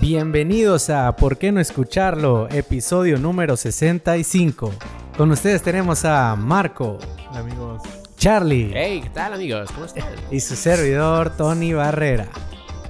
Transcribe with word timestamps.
Bienvenidos 0.00 0.90
a 0.90 1.14
¿Por 1.16 1.38
qué 1.38 1.52
no 1.52 1.60
escucharlo? 1.60 2.48
Episodio 2.50 3.18
número 3.18 3.56
65. 3.56 4.72
Con 5.16 5.30
ustedes 5.30 5.62
tenemos 5.62 6.04
a 6.04 6.34
Marco, 6.36 6.98
Hola, 7.30 7.40
amigos. 7.40 7.82
Charlie 8.16 8.70
Hey, 8.72 9.00
¿qué 9.02 9.10
tal 9.10 9.34
amigos? 9.34 9.70
¿Cómo 9.72 9.84
están? 9.86 10.04
y 10.30 10.40
su 10.40 10.56
servidor 10.56 11.36
Tony 11.36 11.72
Barrera. 11.74 12.28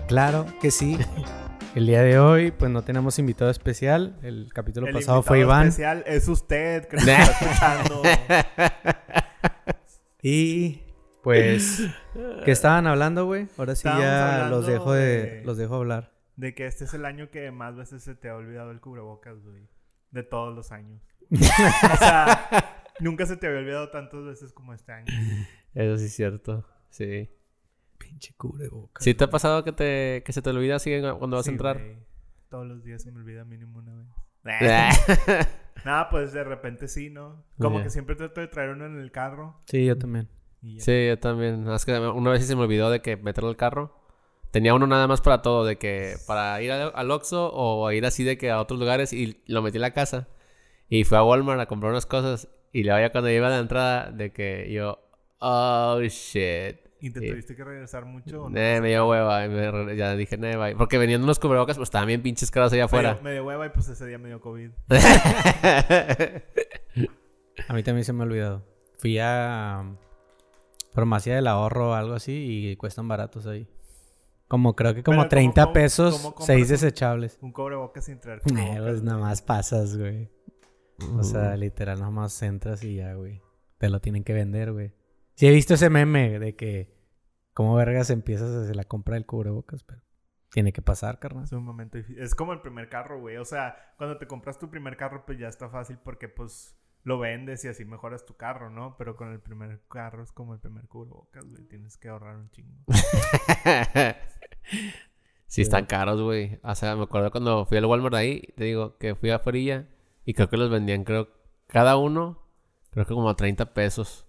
Claro 0.06 0.46
que 0.60 0.70
sí. 0.70 0.98
El 1.74 1.86
día 1.86 2.02
de 2.02 2.18
hoy 2.18 2.50
pues 2.52 2.70
no 2.70 2.82
tenemos 2.82 3.18
invitado 3.18 3.50
especial. 3.50 4.16
El 4.22 4.50
capítulo 4.52 4.86
El 4.86 4.94
pasado 4.94 5.22
fue 5.22 5.38
invitado 5.38 5.56
Iván. 5.58 5.68
especial 5.68 6.04
es 6.06 6.28
usted 6.28 6.84
que 6.88 6.96
nos 6.96 7.06
está 7.08 7.22
escuchando. 7.32 8.02
Y 10.24 10.82
pues 11.20 11.82
¿qué 12.44 12.52
estaban 12.52 12.86
hablando, 12.86 13.24
güey? 13.26 13.48
Ahora 13.58 13.74
sí 13.74 13.88
Estábamos 13.88 14.04
ya 14.04 14.46
los 14.48 14.66
dejo 14.68 14.92
de, 14.92 15.00
de- 15.04 15.42
los 15.44 15.56
dejo 15.56 15.74
hablar. 15.74 16.11
De 16.36 16.54
que 16.54 16.66
este 16.66 16.84
es 16.84 16.94
el 16.94 17.04
año 17.04 17.30
que 17.30 17.50
más 17.50 17.76
veces 17.76 18.02
se 18.02 18.14
te 18.14 18.28
ha 18.28 18.36
olvidado 18.36 18.70
el 18.70 18.80
cubrebocas, 18.80 19.42
güey. 19.42 19.68
De 20.10 20.22
todos 20.22 20.54
los 20.54 20.72
años. 20.72 21.02
o 21.30 21.36
sea, 21.96 22.48
nunca 23.00 23.26
se 23.26 23.36
te 23.36 23.46
había 23.46 23.60
olvidado 23.60 23.90
tantas 23.90 24.24
veces 24.24 24.52
como 24.52 24.72
este 24.74 24.92
año. 24.92 25.06
Eso 25.74 25.98
sí 25.98 26.06
es 26.06 26.14
cierto. 26.14 26.66
Sí. 26.90 27.30
Pinche 27.98 28.34
cubrebocas. 28.36 29.04
¿Sí 29.04 29.14
te 29.14 29.24
ha 29.24 29.30
pasado 29.30 29.62
que, 29.64 29.72
te, 29.72 30.22
que 30.24 30.32
se 30.32 30.42
te 30.42 30.50
olvida 30.50 30.76
así 30.76 30.90
cuando 31.00 31.36
vas 31.36 31.44
Sí, 31.44 31.50
a 31.50 31.52
entrar? 31.52 31.78
güey. 31.78 31.96
Todos 32.48 32.66
los 32.66 32.82
días 32.84 33.02
se 33.02 33.10
me 33.12 33.20
olvida 33.20 33.44
mínimo 33.44 33.78
una 33.78 33.94
vez. 33.94 34.08
Nada, 35.84 36.10
pues 36.10 36.32
de 36.32 36.44
repente 36.44 36.88
sí, 36.88 37.10
¿no? 37.10 37.44
Como 37.58 37.82
que 37.82 37.90
siempre 37.90 38.16
trato 38.16 38.40
de 38.40 38.48
traer 38.48 38.70
uno 38.70 38.86
en 38.86 38.98
el 38.98 39.10
carro. 39.12 39.60
Sí, 39.66 39.86
yo 39.86 39.96
también. 39.96 40.28
Sí, 40.78 41.06
yo 41.08 41.18
también. 41.18 41.66
Es 41.68 41.84
que 41.84 41.98
una 41.98 42.30
vez 42.30 42.42
sí 42.42 42.48
se 42.48 42.56
me 42.56 42.62
olvidó 42.62 42.90
de 42.90 43.00
que 43.00 43.16
meterlo 43.16 43.48
al 43.50 43.56
carro. 43.56 44.01
Tenía 44.52 44.74
uno 44.74 44.86
nada 44.86 45.08
más 45.08 45.20
para 45.20 45.42
todo, 45.42 45.64
de 45.64 45.78
que 45.78 46.14
para 46.26 46.60
ir 46.62 46.70
al, 46.70 46.92
al 46.94 47.10
Oxxo 47.10 47.50
o 47.52 47.90
ir 47.90 48.06
así 48.06 48.22
de 48.22 48.38
que 48.38 48.50
a 48.50 48.60
otros 48.60 48.78
lugares 48.78 49.12
y 49.12 49.42
lo 49.46 49.62
metí 49.62 49.78
en 49.78 49.82
la 49.82 49.92
casa. 49.92 50.28
Y 50.88 51.04
fui 51.04 51.16
a 51.18 51.24
Walmart 51.24 51.60
a 51.60 51.66
comprar 51.66 51.90
unas 51.90 52.06
cosas 52.06 52.48
y 52.72 52.84
luego 52.84 53.00
ya 53.00 53.10
cuando 53.10 53.30
iba 53.30 53.48
a 53.48 53.50
la 53.50 53.58
entrada 53.58 54.10
de 54.10 54.32
que 54.32 54.70
yo, 54.70 55.00
oh 55.40 55.98
shit. 56.02 56.76
¿Y 57.00 57.10
te 57.10 57.18
Sí. 57.18 57.30
tuviste 57.30 57.56
que 57.56 57.64
regresar 57.64 58.04
mucho? 58.04 58.44
o 58.44 58.48
no? 58.50 58.56
Eh, 58.56 58.80
me 58.80 58.90
dio 58.90 59.08
hueva 59.08 59.44
y 59.44 59.48
me 59.48 59.70
re- 59.72 59.96
ya 59.96 60.14
dije, 60.14 60.36
"Nee, 60.36 60.56
bye". 60.56 60.76
Porque 60.76 60.98
venían 60.98 61.24
unos 61.24 61.40
cubrebocas, 61.40 61.76
pues 61.76 61.88
estaban 61.88 62.06
bien 62.06 62.22
pinches 62.22 62.52
caros 62.52 62.72
allá 62.72 62.84
afuera. 62.84 63.18
Me 63.24 63.32
dio 63.32 63.44
hueva 63.44 63.66
y 63.66 63.70
pues 63.70 63.88
ese 63.88 64.06
día 64.06 64.18
me 64.18 64.28
dio 64.28 64.40
COVID. 64.40 64.70
A 67.68 67.74
mí 67.74 67.82
también 67.82 68.04
se 68.04 68.12
me 68.12 68.22
ha 68.22 68.26
olvidado. 68.26 68.64
Fui 68.98 69.18
a 69.18 69.78
um, 69.80 69.96
farmacia 70.92 71.34
del 71.34 71.46
ahorro 71.46 71.90
o 71.90 71.94
algo 71.94 72.14
así 72.14 72.70
y 72.70 72.76
cuestan 72.76 73.08
baratos 73.08 73.46
ahí. 73.46 73.66
Como 74.52 74.76
creo 74.76 74.94
que 74.94 75.02
como 75.02 75.14
Pero, 75.16 75.22
¿cómo 75.22 75.28
30 75.30 75.64
com- 75.64 75.72
pesos, 75.72 76.14
cómo 76.18 76.34
compras 76.34 76.46
6 76.46 76.62
un- 76.64 76.68
desechables. 76.68 77.38
Un 77.40 77.52
cubrebocas 77.52 78.04
sin 78.04 78.20
traer 78.20 78.40
Eh, 78.40 78.42
cubrebocas. 78.42 78.82
pues 78.82 79.02
nada 79.02 79.18
más 79.18 79.40
pasas, 79.40 79.96
güey. 79.96 80.30
O 81.16 81.22
sea, 81.22 81.56
literal, 81.56 81.98
nada 82.00 82.10
más 82.10 82.42
entras 82.42 82.84
y 82.84 82.96
ya, 82.96 83.14
güey. 83.14 83.40
Te 83.78 83.88
lo 83.88 84.00
tienen 84.02 84.24
que 84.24 84.34
vender, 84.34 84.72
güey. 84.72 84.92
Sí 85.36 85.46
he 85.46 85.50
visto 85.52 85.72
ese 85.72 85.88
meme 85.88 86.38
de 86.38 86.54
que 86.54 86.94
como 87.54 87.74
vergas 87.76 88.10
empiezas 88.10 88.50
a 88.54 88.60
hacer 88.64 88.76
la 88.76 88.84
compra 88.84 89.14
del 89.14 89.24
cubrebocas, 89.24 89.84
pero 89.84 90.02
tiene 90.50 90.74
que 90.74 90.82
pasar, 90.82 91.18
carnal. 91.18 91.44
Es 91.44 91.52
un 91.52 91.64
momento 91.64 91.96
difícil. 91.96 92.22
Es 92.22 92.34
como 92.34 92.52
el 92.52 92.60
primer 92.60 92.90
carro, 92.90 93.18
güey. 93.20 93.38
O 93.38 93.46
sea, 93.46 93.94
cuando 93.96 94.18
te 94.18 94.26
compras 94.26 94.58
tu 94.58 94.68
primer 94.68 94.98
carro, 94.98 95.24
pues 95.24 95.38
ya 95.38 95.48
está 95.48 95.70
fácil 95.70 95.98
porque 96.04 96.28
pues 96.28 96.76
lo 97.04 97.18
vendes 97.18 97.64
y 97.64 97.68
así 97.68 97.84
mejoras 97.84 98.24
tu 98.26 98.36
carro, 98.36 98.70
¿no? 98.70 98.96
Pero 98.96 99.16
con 99.16 99.32
el 99.32 99.40
primer 99.40 99.80
carro 99.88 100.22
es 100.22 100.30
como 100.30 100.54
el 100.54 100.60
primer 100.60 100.86
cubrebocas, 100.88 101.44
güey. 101.50 101.64
Tienes 101.64 101.96
que 101.96 102.08
ahorrar 102.10 102.36
un 102.36 102.48
chingo. 102.50 102.84
sí, 105.46 105.62
están 105.62 105.86
caros, 105.86 106.20
güey. 106.20 106.58
O 106.62 106.74
sea, 106.74 106.96
me 106.96 107.02
acuerdo 107.04 107.30
cuando 107.30 107.64
fui 107.66 107.78
al 107.78 107.84
Walmart 107.84 108.14
ahí, 108.14 108.42
te 108.56 108.64
digo, 108.64 108.96
que 108.98 109.14
fui 109.14 109.30
a 109.30 109.38
Forilla 109.38 109.88
y 110.24 110.34
creo 110.34 110.48
que 110.48 110.56
los 110.56 110.70
vendían, 110.70 111.04
creo, 111.04 111.28
cada 111.66 111.96
uno, 111.96 112.42
creo 112.90 113.06
que 113.06 113.14
como 113.14 113.28
a 113.30 113.36
30 113.36 113.74
pesos. 113.74 114.26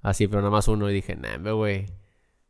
Así, 0.00 0.28
pero 0.28 0.40
nada 0.40 0.50
más 0.52 0.68
uno. 0.68 0.88
Y 0.90 0.94
dije, 0.94 1.16
nah, 1.16 1.38
güey. 1.52 1.86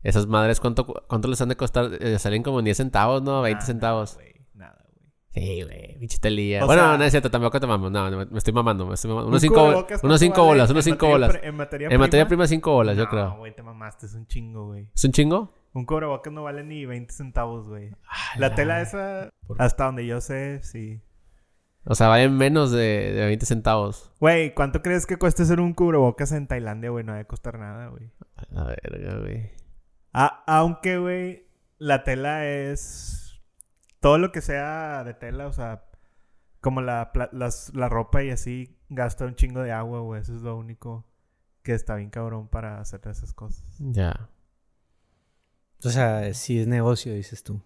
Esas 0.02 0.26
madres, 0.26 0.60
¿cuánto, 0.60 0.86
cu- 0.86 0.94
¿cuánto 1.08 1.26
les 1.28 1.40
han 1.40 1.48
de 1.48 1.56
costar? 1.56 1.90
Eh, 2.00 2.18
salen 2.18 2.42
como 2.42 2.60
en 2.60 2.66
10 2.66 2.76
centavos, 2.76 3.22
¿no? 3.22 3.42
20 3.42 3.54
Nada, 3.56 3.66
centavos. 3.66 4.14
güey. 4.14 4.46
Nada, 4.54 4.84
güey. 4.92 5.10
Sí, 5.30 5.62
güey, 5.64 5.98
pinche 5.98 6.18
telía. 6.18 6.62
O 6.62 6.66
Bueno, 6.66 6.82
sea- 6.82 6.98
no 6.98 7.04
es 7.04 7.10
cierto, 7.10 7.30
tampoco 7.30 7.58
te 7.58 7.66
mamo. 7.66 7.90
No, 7.90 8.08
no, 8.10 8.26
me 8.26 8.38
estoy 8.38 8.52
mamando, 8.52 8.86
me 8.86 8.94
estoy 8.94 9.08
mamando. 9.08 9.26
Un 9.26 9.32
Unos 9.32 9.42
5 9.42 9.54
cubrebocas, 9.54 9.90
unos 9.90 10.00
¿cuánto 10.02 10.18
cinco 10.18 10.44
bolas, 10.44 10.70
unos 10.70 10.86
en 10.86 10.92
5 10.92 11.06
materia 11.06 11.26
bolas. 11.28 11.42
En 11.44 11.56
materia 11.56 11.88
En 11.88 11.98
materia 12.00 12.28
prima, 12.28 12.46
5 12.46 12.70
bolas, 12.72 12.96
yo 12.96 13.04
No, 13.04 13.10
creo. 13.10 13.36
güey, 13.38 13.54
te 13.56 13.62
mamaste. 13.62 14.06
Es 14.06 14.14
un 14.14 14.26
chingo, 14.26 14.66
güey. 14.68 14.88
¿Es 14.94 15.04
un 15.04 15.12
chingo? 15.12 15.52
Un 15.78 15.86
cubrebocas 15.86 16.32
no 16.32 16.42
vale 16.42 16.64
ni 16.64 16.84
20 16.86 17.12
centavos, 17.12 17.66
güey. 17.68 17.90
La 18.36 18.54
tela 18.54 18.80
esa, 18.80 19.30
Por- 19.46 19.60
hasta 19.62 19.84
donde 19.84 20.06
yo 20.06 20.20
sé, 20.20 20.60
sí. 20.62 21.00
O 21.84 21.94
sea, 21.94 22.08
valen 22.08 22.36
menos 22.36 22.70
de, 22.70 23.12
de 23.14 23.24
20 23.26 23.46
centavos. 23.46 24.12
Güey, 24.20 24.54
¿cuánto 24.54 24.82
crees 24.82 25.06
que 25.06 25.16
cuesta 25.16 25.42
hacer 25.44 25.60
un 25.60 25.72
cubrebocas 25.74 26.32
en 26.32 26.46
Tailandia, 26.46 26.90
güey? 26.90 27.04
No 27.04 27.12
debe 27.12 27.26
costar 27.26 27.58
nada, 27.58 27.86
güey. 27.88 28.10
A 28.36 28.44
la 28.50 28.64
verga, 28.64 29.18
güey. 29.20 29.50
Ah, 30.12 30.42
aunque, 30.46 30.98
güey, 30.98 31.46
la 31.78 32.04
tela 32.04 32.44
es... 32.46 33.40
Todo 34.00 34.18
lo 34.18 34.32
que 34.32 34.40
sea 34.42 35.02
de 35.04 35.14
tela, 35.14 35.46
o 35.46 35.52
sea, 35.52 35.84
como 36.60 36.80
la, 36.82 37.10
las- 37.32 37.72
la 37.74 37.88
ropa 37.88 38.22
y 38.22 38.30
así, 38.30 38.76
gasta 38.88 39.24
un 39.24 39.34
chingo 39.34 39.62
de 39.62 39.72
agua, 39.72 40.00
güey. 40.00 40.20
Eso 40.20 40.34
es 40.34 40.42
lo 40.42 40.56
único 40.56 41.06
que 41.62 41.72
está 41.74 41.94
bien 41.96 42.10
cabrón 42.10 42.48
para 42.48 42.80
hacer 42.80 43.00
esas 43.06 43.32
cosas. 43.32 43.64
Ya. 43.78 44.28
O 45.84 45.90
sea, 45.90 46.32
si 46.34 46.60
es 46.60 46.66
negocio, 46.66 47.12
dices 47.14 47.42
tú. 47.42 47.60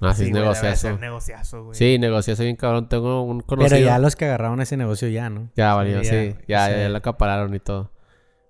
Así 0.00 0.24
es 0.24 0.30
güey, 0.30 0.42
debe 0.42 0.54
ser 0.54 0.64
negociazo. 0.64 0.98
negociazo, 0.98 1.64
güey. 1.64 1.76
Sí, 1.76 1.98
negociazo 1.98 2.42
bien 2.42 2.56
cabrón. 2.56 2.88
Tengo 2.88 3.22
un 3.22 3.40
conocido. 3.40 3.76
Pero 3.76 3.86
ya 3.86 3.98
los 3.98 4.16
que 4.16 4.24
agarraron 4.24 4.60
ese 4.62 4.76
negocio 4.78 5.08
ya, 5.08 5.28
¿no? 5.28 5.50
Ya 5.56 5.74
valió, 5.74 6.02
Sí, 6.02 6.08
sí. 6.10 6.34
ya, 6.46 6.46
Ya, 6.48 6.64
o 6.64 6.68
sea- 6.68 6.82
ya, 6.84 6.88
lo 6.88 6.96
acapararon 6.96 7.54
y 7.54 7.60
todo. 7.60 7.90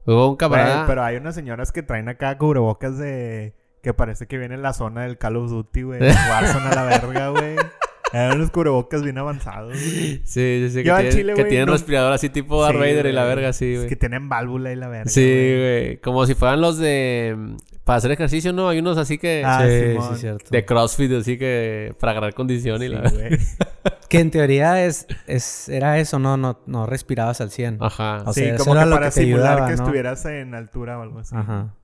Hubo 0.06 0.28
un 0.30 0.36
camarada. 0.36 0.86
pero 0.86 1.02
hay 1.02 1.16
unas 1.16 1.34
señoras 1.34 1.72
que 1.72 1.82
traen 1.82 2.08
acá 2.08 2.38
cubrebocas 2.38 2.98
de... 2.98 3.54
Que 3.82 3.94
parece 3.94 4.26
que 4.26 4.36
viene 4.38 4.54
en 4.54 4.62
la 4.62 4.72
zona 4.74 5.02
del 5.02 5.18
Call 5.18 5.36
of 5.36 5.50
Duty, 5.50 5.82
güey. 5.82 6.00
Warzone 6.30 6.66
a 6.66 6.74
la 6.74 6.82
verga, 6.84 7.28
güey. 7.30 7.56
Hay 8.12 8.34
unos 8.34 8.50
cubrebocas 8.50 9.02
bien 9.02 9.18
avanzados, 9.18 9.72
güey. 9.72 10.20
Sí, 10.24 10.24
sí, 10.24 10.70
sí. 10.70 10.82
Yo 10.82 10.96
Que, 10.96 11.02
tienen, 11.02 11.10
chile, 11.12 11.34
que 11.34 11.40
güey, 11.42 11.48
tienen 11.48 11.66
no- 11.66 11.72
respirador 11.72 12.12
así 12.12 12.28
tipo 12.28 12.60
Darth 12.62 12.74
Sí, 12.74 12.78
Vader 12.80 13.06
y 13.06 13.12
la 13.12 13.24
verga, 13.24 13.52
sí, 13.52 13.72
Es 13.72 13.78
güey. 13.78 13.88
que 13.88 13.96
tienen 13.96 14.28
válvula 14.28 14.72
y 14.72 14.76
la 14.76 14.88
verga, 14.88 15.08
Sí, 15.10 15.22
güey. 15.22 15.96
Como 15.98 16.26
si 16.26 16.34
fueran 16.34 16.60
los 16.60 16.78
de. 16.78 17.56
Para 17.84 17.96
hacer 17.98 18.10
ejercicio, 18.12 18.52
¿no? 18.52 18.68
Hay 18.68 18.78
unos 18.78 18.98
así 18.98 19.18
que. 19.18 19.42
Ah, 19.44 19.64
sí, 19.66 20.14
sí, 20.14 20.20
cierto. 20.20 20.50
De 20.50 20.64
CrossFit, 20.64 21.12
así 21.12 21.38
que. 21.38 21.94
Para 21.98 22.12
agarrar 22.12 22.34
condición 22.34 22.82
y 22.82 22.86
Sí, 22.86 22.92
la 22.92 23.00
verga. 23.00 23.18
güey. 23.28 23.38
Que 24.10 24.18
en 24.18 24.32
teoría 24.32 24.84
es, 24.84 25.06
es 25.28 25.68
era 25.68 26.00
eso, 26.00 26.18
no, 26.18 26.36
no, 26.36 26.58
no 26.66 26.84
respirabas 26.84 27.40
al 27.40 27.52
100. 27.52 27.78
Ajá. 27.80 28.24
O 28.26 28.32
sí, 28.32 28.40
sea, 28.42 28.56
como 28.56 28.72
era 28.72 28.82
que 28.82 28.90
lo 28.90 28.96
para 28.96 29.06
que 29.10 29.14
te 29.14 29.20
simular 29.22 29.46
ayudaba, 29.52 29.68
que 29.70 29.76
¿no? 29.76 29.82
estuvieras 29.84 30.24
en 30.26 30.54
altura 30.56 30.98
o 30.98 31.02
algo 31.02 31.20
así. 31.20 31.36
Ajá. 31.36 31.76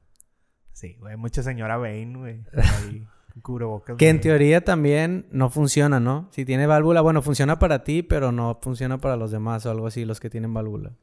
Sí, 0.73 0.97
güey. 0.99 1.17
Mucha 1.17 1.45
señora 1.45 1.77
Bane, 1.77 2.15
güey. 2.17 2.41
Ahí, 2.57 3.07
cubrebocas. 3.43 3.97
Que 3.97 4.09
en 4.09 4.21
teoría 4.21 4.65
también 4.65 5.27
no 5.31 5.51
funciona, 5.51 6.01
¿no? 6.01 6.29
Si 6.33 6.45
tiene 6.45 6.67
válvula, 6.67 7.01
bueno, 7.01 7.23
funciona 7.23 7.59
para 7.59 7.85
ti, 7.85 8.03
pero 8.03 8.33
no 8.33 8.59
funciona 8.61 8.99
para 8.99 9.17
los 9.17 9.31
demás 9.31 9.67
o 9.67 9.71
algo 9.71 9.87
así, 9.87 10.05
los 10.05 10.21
que 10.21 10.31
tienen 10.31 10.55
válvula. 10.55 10.97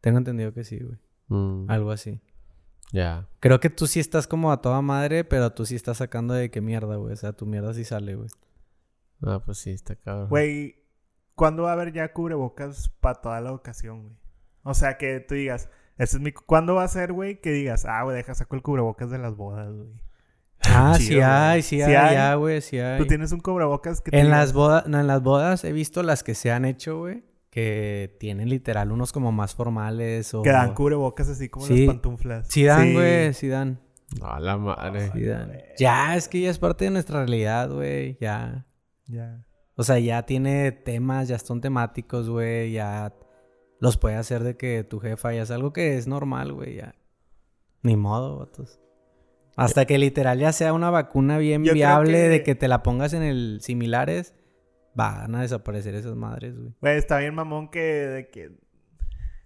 Tengo 0.00 0.18
entendido 0.18 0.52
que 0.52 0.64
sí, 0.64 0.78
güey. 0.78 0.98
Mm, 1.28 1.70
Algo 1.70 1.90
así. 1.92 2.20
Ya. 2.92 3.28
Creo 3.40 3.60
que 3.60 3.70
tú 3.70 3.86
sí 3.86 4.00
estás 4.00 4.26
como 4.26 4.52
a 4.52 4.60
toda 4.60 4.82
madre, 4.82 5.24
pero 5.24 5.50
tú 5.52 5.64
sí 5.64 5.74
estás 5.74 5.98
sacando 5.98 6.34
de 6.34 6.50
qué 6.50 6.60
mierda, 6.60 6.96
güey. 6.96 7.12
O 7.12 7.16
sea, 7.16 7.32
tu 7.32 7.46
mierda 7.46 7.72
sí 7.72 7.84
sale, 7.84 8.16
güey. 8.16 8.28
Ah, 9.22 9.40
pues 9.44 9.58
sí, 9.58 9.70
está 9.70 9.96
cabrón. 9.96 10.28
Güey, 10.28 10.76
¿cuándo 11.34 11.62
va 11.62 11.70
a 11.70 11.72
haber 11.74 11.92
ya 11.92 12.12
cubrebocas 12.12 12.90
para 13.00 13.20
toda 13.20 13.40
la 13.40 13.52
ocasión, 13.52 14.02
güey? 14.02 14.16
O 14.64 14.74
sea, 14.74 14.98
que 14.98 15.20
tú 15.20 15.34
digas, 15.34 15.70
este 15.96 16.16
es 16.16 16.22
mi... 16.22 16.32
¿Cuándo 16.32 16.74
va 16.74 16.84
a 16.84 16.88
ser, 16.88 17.12
güey, 17.12 17.40
que 17.40 17.50
digas, 17.50 17.86
ah, 17.86 18.02
güey, 18.02 18.16
deja 18.16 18.34
saco 18.34 18.56
el 18.56 18.62
cubrebocas 18.62 19.10
de 19.10 19.18
las 19.18 19.36
bodas, 19.36 19.72
güey? 19.72 19.88
Ah, 20.74 20.94
sí 20.98 21.08
Chido, 21.08 21.22
hay, 21.26 21.62
sí, 21.62 21.76
Sí 21.76 21.82
hay, 21.82 21.94
hay. 21.94 22.14
ya, 22.14 22.34
güey, 22.34 22.60
sí 22.60 22.78
hay. 22.78 22.98
Tú 22.98 23.06
tienes 23.06 23.32
un 23.32 23.40
cubrebocas 23.40 24.00
que 24.00 24.10
te 24.10 24.18
En 24.18 24.26
digas, 24.26 24.38
las 24.40 24.52
bodas, 24.52 24.86
no, 24.86 24.98
en 25.00 25.06
las 25.06 25.22
bodas 25.22 25.64
he 25.64 25.72
visto 25.72 26.02
las 26.02 26.22
que 26.22 26.34
se 26.34 26.50
han 26.50 26.64
hecho, 26.64 26.98
güey, 26.98 27.24
que 27.50 28.16
tienen 28.18 28.48
literal 28.48 28.90
unos 28.92 29.12
como 29.12 29.32
más 29.32 29.54
formales 29.54 30.32
o... 30.34 30.42
Que 30.42 30.50
dan 30.50 30.74
cubrebocas 30.74 31.28
así 31.28 31.48
como 31.48 31.66
Sí. 31.66 31.86
las 31.86 31.94
pantuflas. 31.94 32.48
Sí 32.48 32.64
dan, 32.64 32.92
güey, 32.94 33.34
sí 33.34 33.48
dan. 33.48 33.80
A 34.22 34.40
la 34.40 34.56
madre. 34.56 35.10
Sí 35.12 35.22
dan. 35.24 35.52
Ya, 35.78 36.16
es 36.16 36.28
que 36.28 36.40
ya 36.40 36.50
es 36.50 36.58
parte 36.58 36.86
de 36.86 36.90
nuestra 36.90 37.18
realidad, 37.20 37.70
güey, 37.70 38.16
ya. 38.20 38.66
Ya. 39.06 39.44
O 39.74 39.82
sea, 39.84 39.98
ya 39.98 40.22
tiene 40.24 40.72
temas, 40.72 41.28
ya 41.28 41.38
son 41.38 41.60
temáticos, 41.60 42.28
güey, 42.28 42.72
ya 42.72 43.12
los 43.80 43.96
puede 43.98 44.16
hacer 44.16 44.42
de 44.44 44.56
que 44.56 44.84
tu 44.84 45.00
jefa 45.00 45.32
ya 45.34 45.42
es 45.42 45.50
algo 45.50 45.72
que 45.72 45.96
es 45.98 46.06
normal, 46.06 46.52
güey, 46.52 46.76
ya. 46.76 46.94
Ni 47.82 47.96
modo, 47.96 48.38
vatos. 48.38 48.78
Hasta 49.56 49.84
que 49.84 49.98
literal 49.98 50.38
ya 50.38 50.52
sea 50.52 50.72
una 50.72 50.90
vacuna 50.90 51.38
bien 51.38 51.64
Yo 51.64 51.74
viable 51.74 52.12
que- 52.22 52.28
de 52.28 52.42
que 52.42 52.54
te 52.54 52.68
la 52.68 52.82
pongas 52.82 53.12
en 53.12 53.22
el 53.22 53.58
similares, 53.60 54.34
van 54.94 55.34
a 55.34 55.42
desaparecer 55.42 55.94
esas 55.94 56.14
madres, 56.16 56.56
güey. 56.58 56.72
Güey, 56.80 56.96
está 56.96 57.18
bien 57.18 57.34
mamón 57.34 57.68
que, 57.70 57.80
de 57.80 58.28
que... 58.30 58.50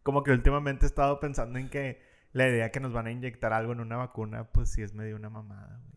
Como 0.02 0.22
que 0.22 0.30
últimamente 0.30 0.86
he 0.86 0.88
estado 0.88 1.18
pensando 1.18 1.58
en 1.58 1.68
que 1.68 2.00
la 2.32 2.48
idea 2.48 2.70
que 2.70 2.78
nos 2.80 2.92
van 2.92 3.06
a 3.08 3.10
inyectar 3.10 3.52
algo 3.52 3.72
en 3.72 3.80
una 3.80 3.96
vacuna, 3.96 4.44
pues 4.52 4.70
sí 4.70 4.82
es 4.82 4.94
medio 4.94 5.16
una 5.16 5.30
mamada, 5.30 5.80
güey. 5.84 5.96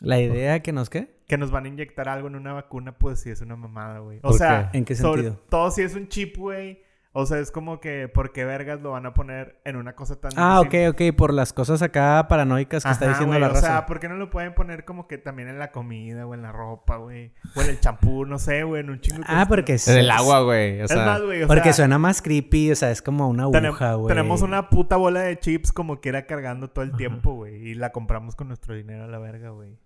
La 0.00 0.20
idea 0.20 0.60
que 0.60 0.72
nos 0.72 0.90
qué? 0.90 1.16
que 1.26 1.38
nos 1.38 1.50
van 1.50 1.64
a 1.64 1.68
inyectar 1.68 2.06
algo 2.08 2.28
en 2.28 2.36
una 2.36 2.52
vacuna, 2.52 2.98
pues 2.98 3.20
sí 3.20 3.30
es 3.30 3.40
una 3.40 3.56
mamada, 3.56 4.00
güey. 4.00 4.18
O 4.18 4.28
¿Por 4.28 4.34
sea, 4.38 4.68
qué? 4.70 4.78
¿En 4.78 4.84
qué 4.84 4.94
sobre 4.94 5.22
sentido? 5.22 5.42
todo 5.48 5.70
si 5.70 5.80
es 5.82 5.94
un 5.94 6.08
chip, 6.08 6.36
güey. 6.36 6.82
O 7.18 7.24
sea, 7.24 7.38
es 7.38 7.50
como 7.50 7.80
que, 7.80 8.08
¿por 8.08 8.32
qué 8.32 8.44
vergas 8.44 8.82
lo 8.82 8.90
van 8.90 9.06
a 9.06 9.14
poner 9.14 9.58
en 9.64 9.76
una 9.76 9.94
cosa 9.94 10.20
tan... 10.20 10.32
Ah, 10.36 10.60
ok, 10.60 10.70
simple? 10.70 11.10
ok. 11.10 11.16
Por 11.16 11.32
las 11.32 11.54
cosas 11.54 11.80
acá 11.80 12.26
paranoicas 12.28 12.84
que 12.84 12.90
está 12.90 13.08
diciendo 13.08 13.38
la 13.38 13.46
O 13.46 13.50
raza. 13.54 13.60
sea, 13.66 13.86
¿por 13.86 14.00
qué 14.00 14.08
no 14.10 14.16
lo 14.16 14.28
pueden 14.28 14.54
poner 14.54 14.84
como 14.84 15.08
que 15.08 15.16
también 15.16 15.48
en 15.48 15.58
la 15.58 15.70
comida 15.72 16.26
o 16.26 16.34
en 16.34 16.42
la 16.42 16.52
ropa, 16.52 16.96
güey? 16.96 17.32
O 17.54 17.62
en 17.62 17.70
el 17.70 17.80
champú, 17.80 18.26
no 18.26 18.38
sé, 18.38 18.64
güey, 18.64 18.82
en 18.82 18.90
un 18.90 19.00
chingo 19.00 19.20
de 19.20 19.24
ah, 19.28 19.46
porque 19.48 19.74
es... 19.74 19.88
En 19.88 19.96
el 19.96 20.10
agua, 20.10 20.40
güey. 20.42 20.80
O 20.80 20.84
Es 20.84 20.90
sea, 20.90 21.06
más, 21.06 21.22
güey, 21.22 21.42
o 21.42 21.46
Porque 21.46 21.64
sea, 21.64 21.72
suena 21.72 21.98
más 21.98 22.20
creepy, 22.20 22.70
o 22.72 22.76
sea, 22.76 22.90
es 22.90 23.00
como 23.00 23.28
una 23.30 23.44
aguja, 23.44 23.94
güey. 23.94 24.14
tenemos 24.14 24.42
una 24.42 24.68
puta 24.68 24.96
bola 24.96 25.20
de 25.22 25.38
chips 25.38 25.72
como 25.72 26.00
quiera 26.02 26.26
cargando 26.26 26.68
todo 26.68 26.84
el 26.84 26.94
tiempo, 26.96 27.32
güey. 27.32 27.54
Y 27.70 27.74
la 27.74 27.92
compramos 27.92 28.36
con 28.36 28.48
nuestro 28.48 28.74
dinero 28.74 29.04
a 29.04 29.06
la 29.06 29.18
verga, 29.18 29.50
güey. 29.50 29.78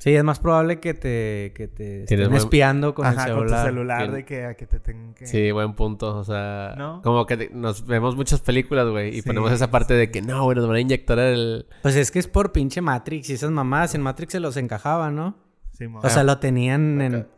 Sí, 0.00 0.14
es 0.16 0.24
más 0.24 0.40
probable 0.40 0.80
que 0.80 0.94
te, 0.94 1.52
que 1.54 1.68
te 1.68 2.02
estén 2.02 2.18
buen- 2.24 2.34
espiando 2.34 2.92
con 2.94 3.06
Ajá, 3.06 3.26
el 3.28 3.34
con 3.34 3.42
tu 3.46 3.48
celular. 3.54 3.66
celular 3.66 4.06
Que- 4.06 4.10
de 4.16 4.24
que 4.24 4.44
a 4.46 4.54
que 4.56 4.66
te 4.66 4.80
tengan 4.80 5.14
que... 5.14 5.26
Sí, 5.28 5.52
buen 5.52 5.74
punto. 5.74 6.16
O 6.16 6.24
sea, 6.24 6.71
¿No? 6.76 7.02
como 7.02 7.26
que 7.26 7.36
te- 7.36 7.50
nos 7.50 7.86
vemos 7.86 8.16
muchas 8.16 8.40
películas, 8.40 8.88
güey, 8.88 9.08
y 9.10 9.22
Sí. 9.22 9.22
ponemos 9.22 9.50
esa 9.52 9.70
parte 9.70 9.94
de 9.94 10.10
que 10.10 10.22
no, 10.22 10.44
güey, 10.44 10.56
nos 10.56 10.66
van 10.66 10.76
a 10.76 10.80
inyectar 10.80 11.18
el. 11.18 11.66
Pues 11.82 11.96
es 11.96 12.10
que 12.10 12.18
es 12.18 12.26
por 12.28 12.52
pinche 12.52 12.80
Matrix 12.80 13.30
y 13.30 13.34
esas 13.34 13.50
mamadas. 13.50 13.94
En 13.94 14.02
Matrix 14.02 14.32
se 14.32 14.40
los 14.40 14.56
encajaba, 14.56 15.10
¿no? 15.10 15.36
Sí, 15.72 15.86
O 15.86 16.08
sea, 16.08 16.22
lo 16.24 16.38
tenían 16.38 17.00
en... 17.00 17.14
Acá, 17.14 17.28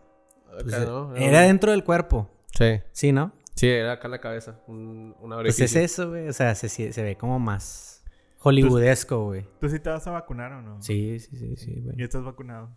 pues, 0.62 0.86
¿no? 0.86 1.14
era 1.16 1.40
dentro 1.42 1.70
del 1.70 1.84
cuerpo. 1.84 2.30
Sí, 2.52 2.80
Sí, 2.92 3.12
¿no? 3.12 3.32
sí, 3.54 3.68
era 3.68 3.92
acá 3.92 4.08
en 4.08 4.10
la 4.12 4.20
cabeza. 4.20 4.60
Un, 4.66 5.14
una 5.20 5.36
Pues 5.36 5.58
es 5.60 5.74
eso, 5.76 6.10
güey. 6.10 6.28
O 6.28 6.32
sea, 6.32 6.54
se, 6.54 6.68
se 6.68 7.02
ve 7.02 7.16
como 7.16 7.38
más 7.38 8.04
hollywoodesco, 8.40 9.24
güey. 9.24 9.46
¿Tú 9.60 9.68
sí 9.68 9.78
te 9.80 9.90
vas 9.90 10.06
a 10.06 10.10
vacunar 10.10 10.52
o 10.52 10.62
no? 10.62 10.82
Sí, 10.82 11.18
sí, 11.20 11.36
sí, 11.36 11.56
sí, 11.56 11.80
güey. 11.82 11.96
¿Y 11.98 12.02
estás 12.02 12.22
vacunado? 12.24 12.76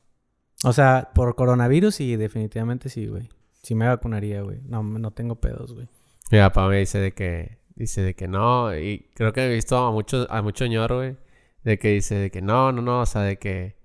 O 0.64 0.74
sea, 0.74 1.12
por 1.14 1.36
coronavirus 1.36 1.94
sí, 1.96 2.16
definitivamente 2.16 2.90
sí, 2.90 3.08
güey. 3.08 3.30
Sí 3.62 3.76
me 3.76 3.88
vacunaría, 3.88 4.42
güey. 4.42 4.62
No, 4.64 4.82
no 4.82 5.12
tengo 5.12 5.36
pedos, 5.36 5.74
güey. 5.74 5.88
Mi 6.32 6.40
papá 6.40 6.68
me 6.68 6.78
dice 6.80 7.00
de 7.00 7.14
que, 7.14 7.58
dice 7.76 8.02
de 8.02 8.14
que 8.16 8.28
no, 8.28 8.76
y 8.78 9.10
creo 9.16 9.32
que 9.34 9.46
he 9.46 9.54
visto 9.54 9.78
a 9.78 9.92
muchos, 9.92 10.28
a 10.30 10.42
mucho 10.42 10.66
ñor, 10.66 10.94
güey, 10.94 11.18
de 11.64 11.78
que 11.80 11.90
dice 11.94 12.16
de 12.16 12.32
que 12.32 12.42
no, 12.42 12.72
no, 12.72 12.82
no, 12.82 13.02
o 13.02 13.06
sea, 13.06 13.22
de 13.22 13.38
que 13.38 13.78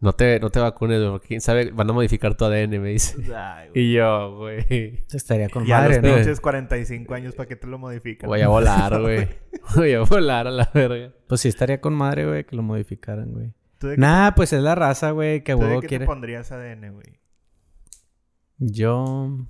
no 0.00 0.12
te, 0.12 0.38
no 0.40 0.50
te 0.50 0.60
vacunes, 0.60 0.98
güey, 1.00 1.10
porque 1.10 1.28
quién 1.28 1.40
sabe, 1.40 1.70
van 1.72 1.88
a 1.90 1.92
modificar 1.92 2.34
tu 2.34 2.44
ADN, 2.44 2.80
me 2.80 2.90
dice. 2.90 3.16
Ay, 3.36 3.68
güey. 3.70 3.84
Y 3.84 3.92
yo, 3.94 4.36
güey, 4.36 5.00
Estaría 5.12 5.48
con 5.48 5.66
Y 5.66 5.72
a 5.72 5.78
madre, 5.78 6.00
los 6.00 6.10
¿no? 6.10 6.14
pinches 6.16 6.40
45 6.40 7.14
años, 7.14 7.34
¿para 7.34 7.48
qué 7.48 7.56
te 7.56 7.66
lo 7.66 7.78
modifican? 7.78 8.28
voy 8.28 8.40
a 8.42 8.48
volar, 8.48 9.00
güey. 9.00 9.28
Voy 9.74 9.92
a 9.94 10.00
volar 10.00 10.46
a 10.46 10.50
la 10.50 10.70
verga. 10.72 11.12
Pues 11.28 11.40
sí 11.42 11.48
estaría 11.48 11.80
con 11.80 11.94
madre, 11.94 12.26
güey, 12.26 12.44
que 12.44 12.56
lo 12.56 12.62
modificaran, 12.62 13.32
güey. 13.32 13.52
¿Tú 13.78 13.88
de 13.88 13.96
qué, 13.96 14.00
Nah, 14.00 14.30
pues 14.32 14.52
es 14.54 14.62
la 14.62 14.74
raza, 14.74 15.10
güey, 15.10 15.42
que 15.44 15.52
a 15.52 15.56
tú 15.56 15.60
de 15.62 15.66
huevo 15.68 15.80
qué 15.82 15.88
quiere. 15.88 16.04
te 16.04 16.06
pondrías 16.06 16.50
ADN, 16.52 16.92
güey? 16.92 17.20
Yo. 18.58 19.46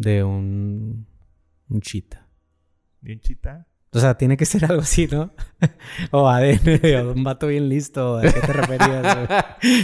De 0.00 0.24
un. 0.24 1.06
Un 1.68 1.80
chita. 1.82 2.26
¿De 3.02 3.12
un 3.12 3.20
chita? 3.20 3.66
O 3.92 3.98
sea, 3.98 4.16
tiene 4.16 4.36
que 4.36 4.46
ser 4.46 4.64
algo 4.64 4.82
así, 4.82 5.08
¿no? 5.10 5.32
o 6.12 6.28
ADN 6.28 6.80
de 6.80 7.02
un 7.14 7.22
vato 7.24 7.48
bien 7.48 7.68
listo. 7.68 8.16
¿A 8.18 8.22
qué 8.22 8.30
te 8.40 8.52
referías, 8.52 9.16
güey? 9.16 9.80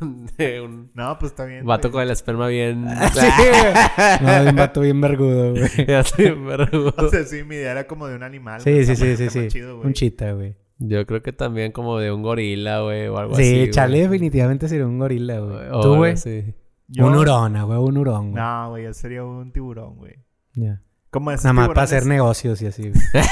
De 0.38 0.60
un 0.62 0.90
No, 0.94 1.18
pues 1.18 1.32
está 1.32 1.44
bien. 1.46 1.64
vato 1.66 1.88
güey. 1.88 1.92
con 1.92 2.02
el 2.04 2.10
esperma 2.10 2.48
bien... 2.48 2.86
Sí, 3.12 3.20
güey. 3.38 3.74
No, 4.22 4.44
de 4.44 4.50
un 4.50 4.56
vato 4.56 4.80
bien 4.82 4.98
vergudo, 5.00 5.50
güey. 5.52 5.68
Ya 5.86 6.00
estoy 6.00 6.26
en 6.26 6.46
vergo. 6.46 6.94
O 6.96 7.08
sea, 7.10 7.24
sí, 7.24 7.42
mi 7.44 7.56
idea 7.56 7.72
era 7.72 7.86
como 7.86 8.06
de 8.06 8.16
un 8.16 8.22
animal. 8.22 8.60
Sí, 8.62 8.70
güey. 8.72 8.84
sí, 8.86 8.96
sí, 8.96 9.16
sí, 9.16 9.28
sí. 9.28 9.48
chido, 9.48 9.76
güey. 9.76 9.88
un 9.88 9.92
chita, 9.94 10.32
güey. 10.32 10.56
Yo 10.78 11.04
creo 11.06 11.22
que 11.22 11.32
también 11.34 11.72
como 11.72 11.98
de 11.98 12.12
un 12.12 12.22
gorila, 12.22 12.80
güey, 12.80 13.08
o 13.08 13.18
algo 13.18 13.36
Sí, 13.36 13.42
así. 13.42 13.56
güey. 13.58 13.70
Charlie 13.70 14.00
definitivamente 14.00 14.68
sería 14.68 14.86
un 14.86 14.98
gorila, 14.98 15.38
güey. 15.40 15.68
O 15.70 15.80
¿Tú, 15.82 15.96
güey? 15.96 16.12
así. 16.12 16.54
Yo- 16.92 17.06
Un 17.06 17.14
hurón, 17.14 17.52
güey, 17.64 17.78
un 17.78 17.96
hurón, 17.96 18.32
güey. 18.32 18.42
No, 18.42 18.70
güey, 18.70 18.84
yo 18.84 18.92
sería 18.94 19.24
un 19.24 19.52
tiburón, 19.52 19.96
güey. 19.96 20.16
Ya. 20.54 20.82
Como 21.10 21.30
esos 21.30 21.44
Nada 21.44 21.54
más 21.54 21.68
para 21.68 21.82
hacer 21.82 22.06
negocios 22.06 22.60
y 22.62 22.66
así, 22.66 22.90
güey. 22.90 23.02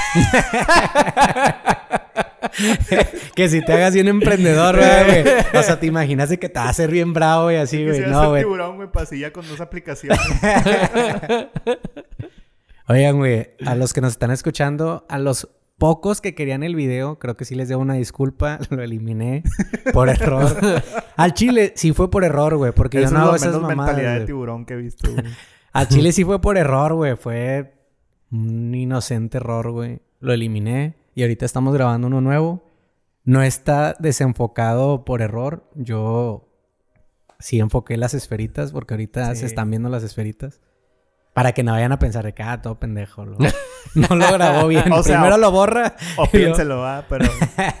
que 3.35 3.49
si 3.49 3.63
te 3.63 3.73
hagas 3.73 3.93
bien 3.93 4.07
emprendedor, 4.07 4.75
güey. 4.77 5.23
O 5.53 5.63
sea, 5.63 5.79
te 5.79 5.85
imaginas 5.85 6.29
que 6.29 6.49
te 6.49 6.59
va 6.59 6.65
a 6.65 6.69
hacer 6.69 6.89
bien 6.91 7.13
bravo 7.13 7.51
y 7.51 7.55
así, 7.55 7.85
güey. 7.85 8.01
No, 8.01 8.29
güey. 8.29 8.43
tiburón, 8.43 8.77
güey, 8.77 8.91
pasilla 8.91 9.31
con 9.31 9.47
dos 9.47 9.61
aplicaciones. 9.61 10.19
Oigan, 12.87 13.17
güey, 13.17 13.51
a 13.65 13.75
los 13.75 13.93
que 13.93 14.01
nos 14.01 14.13
están 14.13 14.31
escuchando, 14.31 15.05
a 15.09 15.19
los 15.19 15.47
pocos 15.79 16.21
que 16.21 16.35
querían 16.35 16.61
el 16.61 16.75
video, 16.75 17.17
creo 17.17 17.35
que 17.35 17.45
sí 17.45 17.55
les 17.55 17.67
debo 17.69 17.81
una 17.81 17.95
disculpa, 17.95 18.59
lo 18.69 18.83
eliminé 18.83 19.41
por 19.93 20.09
error. 20.09 20.55
Al 21.17 21.33
Chile 21.33 21.73
sí 21.75 21.91
fue 21.93 22.11
por 22.11 22.23
error, 22.23 22.55
güey, 22.57 22.71
porque 22.71 23.01
Eso 23.01 23.11
yo 23.11 23.17
no 23.17 23.17
es 23.17 23.23
hago 23.23 23.31
lo 23.31 23.35
esas 23.37 23.61
mamadas. 23.61 23.77
mentalidad 23.95 24.11
de 24.11 24.17
güey. 24.19 24.25
tiburón 24.27 24.65
que 24.65 24.73
he 24.75 24.77
visto, 24.77 25.11
güey. 25.11 25.25
Al 25.73 25.87
Chile 25.87 26.11
sí 26.11 26.23
fue 26.23 26.39
por 26.41 26.57
error, 26.57 26.93
güey, 26.93 27.15
fue 27.15 27.73
un 28.31 28.75
inocente 28.75 29.37
error, 29.37 29.71
güey. 29.71 30.01
Lo 30.19 30.33
eliminé 30.33 30.95
y 31.15 31.21
ahorita 31.23 31.45
estamos 31.45 31.73
grabando 31.73 32.07
uno 32.07 32.21
nuevo. 32.21 32.63
No 33.23 33.41
está 33.43 33.95
desenfocado 33.99 35.05
por 35.05 35.21
error. 35.21 35.69
Yo 35.75 36.47
sí 37.39 37.59
enfoqué 37.59 37.95
las 37.97 38.13
esferitas 38.13 38.71
porque 38.71 38.93
ahorita 38.95 39.33
Sí. 39.35 39.41
se 39.41 39.45
están 39.45 39.69
viendo 39.69 39.89
las 39.89 40.03
esferitas. 40.03 40.59
Para 41.39 41.53
que 41.53 41.63
no 41.63 41.71
vayan 41.71 41.93
a 41.93 41.99
pensar 41.99 42.25
de 42.25 42.33
que, 42.33 42.43
ah, 42.43 42.61
todo 42.61 42.77
pendejo. 42.81 43.23
lo- 43.25 43.37
no 43.95 44.13
lo 44.17 44.29
grabó 44.33 44.67
bien. 44.67 44.91
O 44.91 45.01
sea, 45.03 45.19
Primero 45.19 45.37
lo 45.37 45.51
borra. 45.51 45.95
O 46.17 46.25
piénselo, 46.25 46.79
va, 46.79 47.05
pero... 47.07 47.29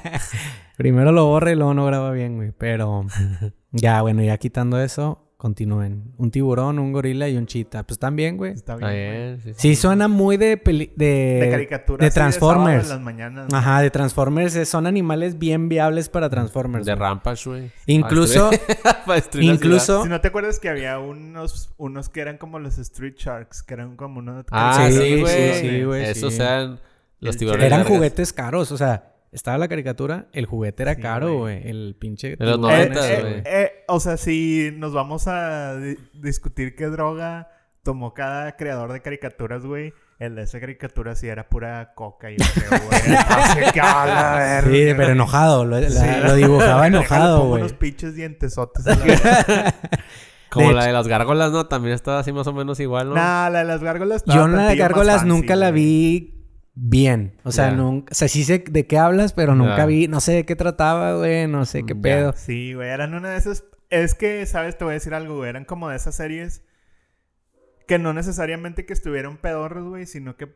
Primero 0.77 1.11
lo 1.11 1.25
borra 1.25 1.51
y 1.51 1.55
luego 1.55 1.73
no 1.73 1.85
graba 1.85 2.11
bien, 2.11 2.37
güey. 2.37 2.53
Pero 2.57 3.05
ya, 3.71 4.01
bueno, 4.01 4.21
ya 4.23 4.37
quitando 4.37 4.79
eso, 4.79 5.28
continúen. 5.39 6.11
Un 6.17 6.31
tiburón, 6.31 6.79
un 6.79 6.91
gorila 6.91 7.29
y 7.29 7.37
un 7.37 7.45
chita. 7.45 7.83
Pues 7.83 7.97
también, 7.97 8.35
güey. 8.35 8.51
Está 8.51 8.75
bien, 8.75 8.89
bien, 8.91 9.39
sí, 9.41 9.53
sí. 9.53 9.55
Sí, 9.69 9.75
suena 9.77 10.09
muy 10.09 10.35
de... 10.35 10.57
peli- 10.57 10.91
de, 10.97 11.39
De 11.41 11.47
caricatura. 11.49 12.03
De 12.05 12.11
Transformers. 12.11 12.83
en 12.83 12.89
las 12.89 12.99
mañanas. 13.01 13.47
Ajá, 13.53 13.79
de 13.81 13.89
Transformers. 13.89 14.53
eh, 14.57 14.65
Son 14.65 14.85
animales 14.85 15.39
bien 15.39 15.69
viables 15.69 16.09
para 16.09 16.29
Transformers. 16.29 16.85
De. 16.85 16.93
Rampage, 16.93 17.49
güey. 17.49 17.71
Incluso... 17.85 18.51
La 19.07 19.23
incluso... 19.41 20.03
Si 20.03 20.09
no 20.09 20.19
te 20.19 20.27
acuerdas 20.27 20.59
que 20.59 20.67
había 20.67 20.99
unos, 20.99 21.73
unos 21.77 22.09
que 22.09 22.19
eran 22.19 22.37
como 22.37 22.59
los 22.59 22.77
Street 22.77 23.15
Sharks, 23.17 23.63
que 23.63 23.75
eran 23.75 23.95
como 23.95 24.19
unos... 24.19 24.43
Ah, 24.51 24.87
Sí, 24.89 24.91
sí, 24.91 24.99
sí, 25.15 25.19
güey. 25.21 25.53
sí, 25.61 25.83
güey, 25.85 26.03
Esos 26.03 26.33
sí. 26.33 26.41
eran 26.41 26.81
los 27.21 27.37
tiburones. 27.37 27.65
Eran 27.65 27.85
juguetes 27.85 28.33
caros. 28.33 28.73
O 28.73 28.77
sea, 28.77 29.13
estaba 29.31 29.57
la 29.57 29.67
caricatura. 29.67 30.27
El 30.33 30.45
juguete 30.45 30.83
era 30.83 30.95
Sí, 30.95 31.01
caro, 31.01 31.27
güey. 31.37 31.59
güey. 31.61 31.69
El 31.69 31.95
pinche... 31.99 32.35
De 32.35 32.45
los 32.45 32.55
tiburón 32.55 32.71
Eh, 32.71 32.77
noventas, 32.77 33.05
ese, 33.05 33.13
eh, 33.17 33.21
güey. 33.21 33.41
eh, 33.45 33.71
o 33.87 33.99
sea, 33.99 34.17
si 34.17 34.71
nos 34.75 34.93
vamos 34.93 35.27
a 35.27 35.75
di- 35.77 35.97
discutir 36.13 36.75
qué 36.75 36.85
droga 36.87 37.49
tomó 37.83 38.13
cada 38.13 38.55
creador 38.55 38.91
de 38.93 39.01
caricaturas, 39.01 39.63
güey, 39.65 39.93
el 40.19 40.35
de 40.35 40.43
esa 40.43 40.59
caricatura 40.59 41.15
sí 41.15 41.27
era 41.27 41.47
pura 41.47 41.93
coca, 41.95 42.27
creo, 42.27 42.35
güey. 42.87 43.15
Así 43.17 43.59
que, 43.73 43.79
a 43.81 44.05
la 44.05 44.35
verga. 44.37 44.69
Sí, 44.71 44.93
pero 44.97 45.11
enojado. 45.13 45.63
Lo, 45.65 45.79
la- 45.79 45.89
Sí. 45.89 46.05
lo 46.23 46.35
dibujaba 46.35 46.87
enojado, 46.87 47.47
güey. 47.47 47.61
unos 47.61 47.73
pinches 47.73 48.15
dientesotes. 48.15 48.85
a 48.85 48.95
la 48.95 49.05
verga. 49.05 49.75
Como 50.49 50.69
De 50.69 50.73
la 50.73 50.79
hecho- 50.81 50.87
de 50.87 50.93
las 50.93 51.07
gárgolas, 51.07 51.51
¿no? 51.51 51.67
También 51.67 51.93
estaba 51.93 52.19
así 52.19 52.31
más 52.33 52.47
o 52.47 52.53
menos 52.53 52.79
igual, 52.79 53.09
¿no? 53.09 53.15
Nah, 53.15 53.49
la 53.49 53.59
de 53.59 53.65
las 53.65 53.81
gárgolas 53.83 54.23
Yo 54.25 54.47
la 54.47 54.69
de 54.69 54.75
Gárgolas 54.75 55.17
fancy, 55.21 55.27
nunca 55.29 55.55
la 55.55 55.69
güey. 55.69 55.81
vi 55.83 56.38
bien. 56.81 57.33
O 57.43 57.51
sea, 57.51 57.71
nunca... 57.71 58.11
O 58.11 58.15
sea, 58.15 58.27
sí 58.27 58.43
sé 58.43 58.63
de 58.69 58.87
qué 58.87 58.97
hablas, 58.97 59.33
pero 59.33 59.55
nunca 59.55 59.85
vi... 59.85 60.07
No 60.07 60.21
sé 60.21 60.33
de 60.33 60.45
qué 60.45 60.55
trataba, 60.55 61.15
güey. 61.17 61.47
No 61.47 61.65
sé 61.65 61.83
qué 61.85 61.95
pedo. 61.95 62.33
Sí, 62.35 62.73
güey, 62.73 62.89
eran 62.89 63.13
una 63.13 63.29
de 63.31 63.37
esas... 63.37 63.63
Es 63.89 64.13
que, 64.15 64.45
¿sabes? 64.45 64.77
Te 64.77 64.83
voy 64.85 64.91
a 64.91 64.93
decir 64.93 65.13
algo, 65.13 65.37
güey. 65.37 65.49
Eran 65.49 65.65
como 65.65 65.89
de 65.89 65.95
esas 65.95 66.15
series 66.15 66.63
que 67.87 67.97
no 67.97 68.13
necesariamente 68.13 68.85
que 68.85 68.93
estuvieran 68.93 69.37
pedorros, 69.37 69.87
güey, 69.87 70.05
sino 70.05 70.37
que, 70.37 70.47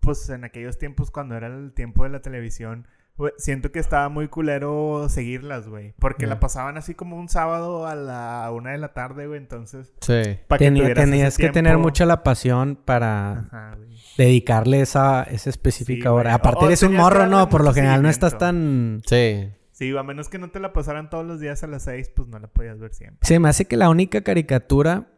pues, 0.00 0.28
en 0.30 0.42
aquellos 0.44 0.78
tiempos, 0.78 1.12
cuando 1.12 1.36
era 1.36 1.46
el 1.46 1.72
tiempo 1.74 2.02
de 2.02 2.10
la 2.10 2.22
televisión, 2.22 2.88
güey, 3.16 3.32
siento 3.38 3.70
que 3.70 3.78
estaba 3.78 4.08
muy 4.08 4.26
culero 4.26 5.06
seguirlas, 5.08 5.68
güey. 5.68 5.94
Porque 6.00 6.26
la 6.26 6.40
pasaban 6.40 6.76
así 6.76 6.94
como 6.94 7.16
un 7.16 7.28
sábado 7.28 7.86
a 7.86 7.94
la 7.94 8.50
una 8.52 8.72
de 8.72 8.78
la 8.78 8.92
tarde, 8.94 9.28
güey. 9.28 9.38
Entonces, 9.38 9.92
Sí. 10.00 10.38
para 10.48 10.58
que 10.58 10.64
Tenía- 10.64 10.82
tuvieras 10.82 11.04
tenías 11.04 11.38
que 11.38 11.50
tener 11.50 11.78
mucha 11.78 12.04
la 12.04 12.24
pasión 12.24 12.74
para 12.84 13.38
Ajá, 13.40 13.74
güey. 13.76 13.91
Dedicarle 14.16 14.80
esa, 14.80 15.22
esa 15.24 15.50
específica 15.50 16.04
Sí, 16.04 16.08
hora. 16.08 16.30
güey. 16.30 16.34
Aparte 16.34 16.60
O- 16.60 16.62
o 16.64 16.66
eres 16.66 16.82
un 16.82 16.94
morro, 16.94 17.26
¿no? 17.26 17.48
Por 17.48 17.64
lo 17.64 17.72
general 17.72 18.02
no 18.02 18.08
estás 18.08 18.36
tan... 18.38 19.00
Sí. 19.06 19.48
Sí, 19.72 19.96
a 19.96 20.02
menos 20.02 20.28
que 20.28 20.38
no 20.38 20.50
te 20.50 20.60
la 20.60 20.72
pasaran 20.72 21.10
todos 21.10 21.26
los 21.26 21.40
días 21.40 21.62
a 21.64 21.66
las 21.66 21.84
seis, 21.84 22.10
pues 22.14 22.28
no 22.28 22.38
la 22.38 22.46
podías 22.46 22.78
ver 22.78 22.92
siempre. 22.94 23.18
Se 23.26 23.38
me 23.40 23.48
hace 23.48 23.64
que 23.64 23.76
la 23.76 23.88
única 23.90 24.20
caricatura 24.20 25.08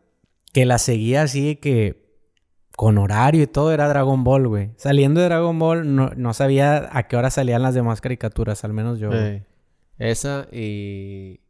que 0.52 0.64
la 0.64 0.78
seguía 0.78 1.22
así 1.22 1.56
que 1.56 2.04
con 2.76 2.96
horario 2.98 3.42
y 3.42 3.46
todo 3.46 3.72
era 3.72 3.88
Dragon 3.88 4.24
Ball, 4.24 4.48
güey. 4.48 4.70
Saliendo 4.76 5.20
de 5.20 5.26
Dragon 5.26 5.58
Ball 5.58 5.94
no, 5.94 6.10
no 6.16 6.32
sabía 6.34 6.88
a 6.92 7.06
qué 7.08 7.16
hora 7.16 7.30
salían 7.30 7.62
las 7.62 7.74
demás 7.74 8.00
caricaturas, 8.00 8.64
al 8.64 8.72
menos 8.72 8.98
yo. 8.98 9.10
Sí. 9.12 9.42
Esa 9.98 10.46
y... 10.50 11.40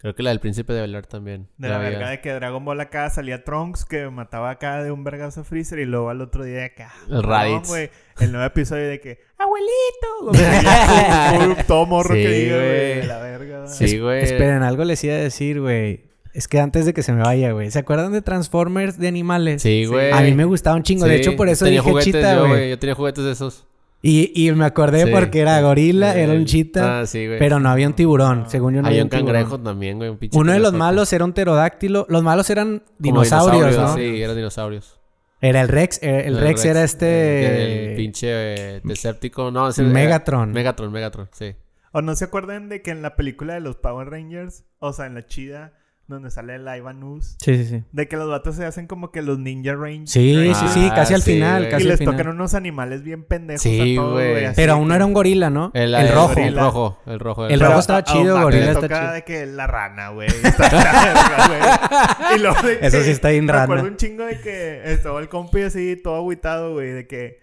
Creo 0.00 0.14
que 0.14 0.22
la 0.22 0.30
del 0.30 0.40
Príncipe 0.40 0.72
de 0.72 0.80
Bel 0.80 1.06
también. 1.06 1.46
De 1.58 1.68
la 1.68 1.76
había. 1.76 1.90
verga 1.90 2.08
de 2.10 2.20
que 2.22 2.32
Dragon 2.32 2.64
Ball 2.64 2.80
acá 2.80 3.10
salía 3.10 3.44
Trunks 3.44 3.84
que 3.84 4.08
mataba 4.08 4.48
acá 4.50 4.82
de 4.82 4.90
un 4.90 5.04
vergazo 5.04 5.42
a 5.42 5.44
Freezer 5.44 5.78
y 5.78 5.84
luego 5.84 6.08
al 6.08 6.22
otro 6.22 6.42
día 6.42 6.64
acá. 6.64 6.90
El 7.10 7.22
Raditz. 7.22 7.68
güey. 7.68 7.90
El 8.18 8.32
nuevo 8.32 8.46
episodio 8.46 8.88
de 8.88 8.98
que, 9.00 9.20
abuelito. 9.36 10.32
Todo- 11.66 11.86
morro 11.86 12.14
Sí, 12.14 12.22
que 12.22 12.28
diga, 12.30 12.56
güey. 12.56 12.68
de 13.00 13.04
La 13.06 13.18
verga. 13.18 13.58
güey. 13.64 13.72
Sí, 13.74 13.98
güey. 13.98 14.22
Esperen, 14.24 14.62
algo 14.62 14.84
les 14.84 15.02
iba 15.04 15.14
a 15.14 15.18
decir, 15.18 15.60
güey. 15.60 16.04
Es 16.32 16.46
que 16.48 16.60
antes 16.60 16.86
de 16.86 16.94
que 16.94 17.02
se 17.02 17.12
me 17.12 17.22
vaya, 17.22 17.52
güey. 17.52 17.70
¿Se 17.70 17.78
acuerdan 17.80 18.12
de 18.12 18.22
Transformers 18.22 18.98
de 18.98 19.08
animales? 19.08 19.62
Sí, 19.62 19.84
güey. 19.84 20.12
A 20.12 20.20
mí 20.20 20.32
me 20.32 20.44
gustaba 20.44 20.76
un 20.76 20.82
chingo. 20.82 21.04
De 21.06 21.16
Sí, 21.16 21.20
hecho, 21.22 21.36
por 21.36 21.48
eso 21.48 21.64
tenía 21.64 21.80
dije 21.80 21.90
juguetes 21.90 22.14
chita, 22.14 22.34
yo, 22.36 22.46
güey. 22.46 22.70
Yo 22.70 22.78
tenía 22.78 22.94
juguetes 22.94 23.24
de 23.24 23.32
esos. 23.32 23.66
Y, 24.02 24.32
y 24.34 24.50
me 24.52 24.64
acordé 24.64 25.04
Sí. 25.04 25.10
porque 25.12 25.40
era 25.40 25.60
gorila, 25.60 26.14
era 26.14 26.32
un 26.32 26.46
chita. 26.46 27.00
Ah, 27.00 27.06
sí, 27.06 27.26
güey. 27.26 27.38
pero 27.38 27.60
no 27.60 27.68
había 27.68 27.86
un 27.86 27.92
tiburón. 27.92 28.44
Según 28.48 28.74
yo 28.74 28.80
no 28.82 28.88
Hay 28.88 28.94
había 28.94 29.02
un 29.02 29.06
un 29.06 29.10
tiburón. 29.10 29.26
cangrejo 29.26 29.60
también, 29.60 29.98
güey. 29.98 30.08
Un 30.08 30.16
pinche 30.16 30.38
Uno 30.38 30.52
de 30.52 30.58
los 30.58 30.72
malos 30.72 31.12
era 31.12 31.24
un 31.24 31.32
pterodáctilo. 31.32 32.06
Los 32.08 32.22
malos 32.22 32.48
eran 32.48 32.82
dinosaurios, 32.98 33.76
¿no? 33.76 33.94
Sí, 33.96 34.22
eran 34.22 34.36
dinosaurios. 34.36 34.98
Era 35.42 35.60
el 35.62 35.68
Rex. 35.68 36.02
eh, 36.02 36.24
El, 36.26 36.38
Rex, 36.38 36.64
era 36.64 36.82
este... 36.84 37.90
El 37.90 37.96
pinche 37.96 38.28
eh, 38.30 38.80
Decepticon. 38.84 39.52
No, 39.54 39.68
ese 39.68 39.82
era- 39.82 39.90
Megatron. 39.90 40.52
Megatron, 40.52 40.92
Megatron, 40.92 41.28
sí. 41.32 41.54
¿O 41.92 42.02
no 42.02 42.14
se 42.14 42.24
acuerdan 42.26 42.68
de 42.68 42.82
que 42.82 42.90
en 42.92 43.02
la 43.02 43.16
película 43.16 43.54
de 43.54 43.60
los 43.60 43.76
Power 43.76 44.08
Rangers, 44.08 44.64
o 44.78 44.92
sea, 44.92 45.06
en 45.06 45.14
la 45.14 45.26
chida, 45.26 45.72
donde 46.10 46.30
sale 46.30 46.56
el 46.56 46.68
Ivan 46.76 47.02
Ooze, 47.02 47.36
Sí, 47.40 47.56
sí, 47.56 47.64
sí. 47.64 47.84
de 47.92 48.08
que 48.08 48.16
los 48.16 48.28
vatos 48.28 48.56
se 48.56 48.66
hacen 48.66 48.86
como 48.86 49.10
que 49.10 49.22
los 49.22 49.38
Ninja 49.38 49.74
Rangers? 49.74 50.10
Sí, 50.10 50.34
sí, 50.54 50.64
Ah, 50.66 50.70
sí. 50.74 50.90
Casi 50.94 51.14
al 51.14 51.22
sí, 51.22 51.32
final. 51.34 51.64
Y 51.64 51.68
casi 51.70 51.82
al 51.84 51.88
les 51.88 51.98
final. 51.98 52.14
tocan 52.16 52.28
unos 52.34 52.54
animales 52.54 53.02
bien 53.02 53.24
pendejos 53.24 53.62
Sí, 53.62 53.96
a 53.96 54.02
güey. 54.02 54.54
Pero 54.54 54.76
uno 54.76 54.88
que- 54.88 54.94
era 54.96 55.06
un 55.06 55.12
gorila, 55.14 55.48
¿no? 55.50 55.70
El, 55.74 55.94
El, 55.94 56.06
el 56.06 56.12
rojo. 56.14 56.34
El 56.40 56.56
rojo, 56.56 56.98
el 57.06 57.18
rojo. 57.20 57.46
El 57.46 57.60
rojo 57.60 57.76
a- 57.76 57.78
estaba 57.80 57.98
a 58.00 58.04
chido, 58.04 58.34
Omar 58.34 58.44
gorila 58.44 58.64
le 58.66 58.70
está 58.72 58.80
tocaba 58.82 59.00
chido. 59.02 59.12
de 59.14 59.24
que 59.24 59.46
la 59.46 59.66
rana, 59.66 60.08
güey. 60.10 60.28
La. 60.70 62.34
Y 62.36 62.38
luego 62.40 62.62
de 62.62 62.78
Eso 62.82 62.98
que- 62.98 63.04
sí 63.04 63.10
está 63.10 63.30
bien 63.30 63.44
Me 63.46 63.52
rana. 63.52 63.64
acuerdo 63.64 63.84
un 63.86 63.96
chingo 63.96 64.24
de 64.24 64.40
que 64.40 64.82
estaba 64.92 65.20
el 65.20 65.28
compi 65.28 65.62
así, 65.62 65.96
todo 65.96 66.16
agüitado, 66.16 66.72
güey, 66.74 66.90
de 66.90 67.06
que 67.06 67.40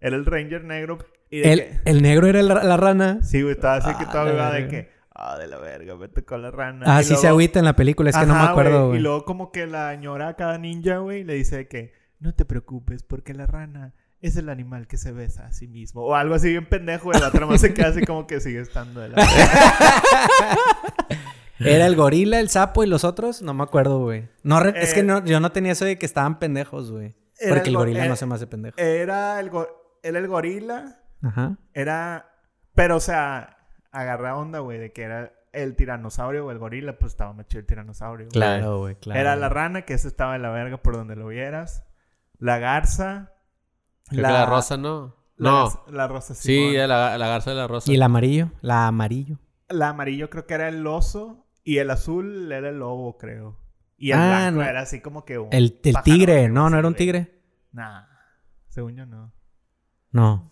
era 0.00 0.16
el 0.16 0.24
Ranger 0.26 0.64
negro. 0.64 0.98
Y 1.30 1.40
de 1.40 1.52
El, 1.52 1.58
que... 1.60 1.80
el 1.84 2.02
negro 2.02 2.26
era 2.26 2.40
el 2.40 2.48
ra- 2.48 2.64
la 2.64 2.76
rana. 2.76 3.18
Sí, 3.22 3.42
güey, 3.42 3.54
estaba 3.54 3.76
así 3.76 3.90
que 3.98 4.04
Ah, 4.04 4.10
todo 4.10 4.24
la 4.24 4.48
agüitado 4.48 4.52
de 4.54 4.68
que, 4.68 4.90
ah, 5.18 5.36
de 5.38 5.46
la 5.48 5.58
verga, 5.58 5.96
me 5.96 6.08
tocó 6.08 6.38
la 6.38 6.50
rana. 6.50 6.84
Ah, 6.88 7.00
Y 7.00 7.04
sí 7.04 7.16
se 7.16 7.28
agüita 7.28 7.58
en 7.58 7.64
la 7.66 7.74
película. 7.76 8.10
Es 8.10 8.16
que 8.16 8.26
no 8.26 8.34
me 8.34 8.40
acuerdo, 8.40 8.94
Y 8.94 9.00
luego 9.00 9.24
como 9.24 9.52
que 9.52 9.66
la 9.66 9.94
ñora 9.96 10.28
a 10.28 10.34
cada 10.36 10.56
ninja, 10.58 10.98
güey, 10.98 11.24
le 11.24 11.34
dice 11.34 11.68
que 11.68 11.92
no 12.20 12.34
te 12.34 12.44
preocupes 12.44 13.02
porque 13.02 13.34
la 13.34 13.46
rana 13.46 13.94
es 14.20 14.36
el 14.36 14.48
animal 14.48 14.86
que 14.88 14.96
se 14.96 15.12
besa 15.12 15.46
a 15.46 15.52
sí 15.52 15.68
mismo. 15.68 16.02
O 16.02 16.14
algo 16.14 16.34
así 16.34 16.48
bien 16.50 16.68
pendejo, 16.68 17.04
güey. 17.10 17.20
La 17.20 17.30
trama 17.30 17.56
se 17.58 17.72
queda 17.74 17.88
así 17.88 18.04
como 18.04 18.26
que 18.26 18.40
sigue 18.40 18.60
estando 18.60 19.00
de 19.00 19.10
la 19.10 19.16
Era 21.60 21.86
el 21.86 21.96
gorila, 21.96 22.38
el 22.38 22.48
sapo 22.48 22.84
y 22.84 22.86
los 22.86 23.02
otros. 23.04 23.42
No 23.42 23.52
me 23.52 23.64
acuerdo, 23.64 23.98
güey. 24.00 24.28
No, 24.44 24.60
re- 24.60 24.80
es 24.80 24.94
que 24.94 25.00
Eh, 25.00 25.04
no, 25.04 25.24
yo 25.24 25.40
no 25.40 25.50
tenía 25.50 25.72
eso 25.72 25.84
de 25.84 25.98
que 25.98 26.06
estaban 26.06 26.38
pendejos, 26.38 26.90
güey. 26.92 27.16
Porque 27.48 27.68
el 27.70 27.74
go- 27.74 27.80
gorila 27.80 28.04
eh, 28.06 28.08
no 28.08 28.16
se 28.16 28.26
me 28.26 28.34
hace 28.36 28.46
pendejo. 28.46 28.78
Era 28.78 29.38
el, 29.40 29.50
go- 29.50 29.68
era 30.02 30.18
el 30.18 30.28
gorila, 30.28 31.00
Ajá. 31.22 31.56
era... 31.74 32.30
Pero, 32.74 32.96
o 32.96 33.00
sea, 33.00 33.57
agarra 33.90 34.36
onda, 34.36 34.58
güey, 34.60 34.78
de 34.78 34.92
que 34.92 35.02
era 35.02 35.32
el 35.52 35.76
tiranosaurio 35.76 36.46
o 36.46 36.50
el 36.50 36.58
gorila, 36.58 36.98
pues 36.98 37.12
estaba 37.12 37.32
más 37.32 37.46
chido 37.46 37.60
el 37.60 37.66
tiranosaurio. 37.66 38.26
güey. 38.26 38.32
Claro, 38.32 38.78
güey, 38.80 38.94
claro. 38.96 39.20
Era 39.20 39.36
la 39.36 39.48
rana, 39.48 39.82
que 39.82 39.94
ese 39.94 40.08
estaba 40.08 40.34
de 40.34 40.38
la 40.40 40.50
verga 40.50 40.76
por 40.78 40.94
donde 40.96 41.16
lo 41.16 41.26
vieras. 41.28 41.84
La 42.38 42.58
garza. 42.58 43.32
Creo 44.08 44.24
que 44.24 44.32
la 44.32 44.46
rosa, 44.46 44.76
¿no? 44.76 45.16
la 45.36 45.50
No. 45.50 45.64
garza- 45.64 45.80
La 45.90 46.08
rosa, 46.08 46.34
Sí, 46.34 46.74
era 46.76 46.86
la, 46.86 47.18
la 47.18 47.28
garza 47.28 47.50
de 47.50 47.56
la 47.56 47.66
rosa. 47.66 47.90
Y 47.90 47.94
el 47.94 48.02
amarillo. 48.02 48.50
La 48.60 48.86
amarillo. 48.86 49.38
La 49.68 49.90
amarillo 49.90 50.30
creo 50.30 50.46
que 50.46 50.54
era 50.54 50.68
el 50.68 50.86
oso 50.86 51.46
y 51.64 51.78
el 51.78 51.90
azul 51.90 52.50
era 52.52 52.68
el 52.70 52.78
lobo, 52.78 53.16
creo. 53.18 53.58
Y 53.96 54.12
el 54.12 54.18
Ah, 54.18 54.28
blanco 54.28 54.60
no. 54.62 54.68
era 54.68 54.80
así 54.80 55.00
como 55.00 55.24
que 55.24 55.38
un 55.38 55.48
El, 55.52 55.80
el 55.82 56.02
tigre. 56.04 56.48
No, 56.48 56.70
no 56.70 56.78
era 56.78 56.86
un 56.88 56.94
tigre. 56.94 57.40
Nah, 57.72 58.04
según 58.68 58.94
yo 58.96 59.06
no. 59.06 59.32
No. 60.12 60.50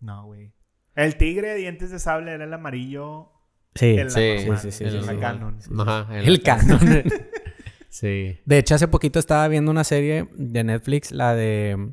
No, 0.00 0.26
güey. 0.26 0.52
El 0.94 1.16
tigre 1.16 1.48
de 1.50 1.54
dientes 1.56 1.90
de 1.90 1.98
sable 1.98 2.32
era 2.32 2.44
el 2.44 2.52
amarillo. 2.52 3.30
Sí. 3.74 3.96
el 3.96 4.10
Sí, 4.10 4.20
sí, 4.38 4.70
sí, 4.72 4.84
el 4.84 4.90
sí, 4.92 5.08
sí. 5.08 5.16
canon. 5.18 5.58
Ajá. 5.80 6.06
El 6.18 6.42
canon. 6.42 6.78
Sí. 7.88 8.38
De 8.46 8.56
hecho, 8.58 8.74
hace 8.74 8.88
poquito 8.88 9.18
estaba 9.18 9.46
viendo 9.48 9.70
una 9.70 9.84
serie 9.84 10.26
de 10.34 10.64
Netflix, 10.64 11.12
la 11.12 11.34
de 11.34 11.90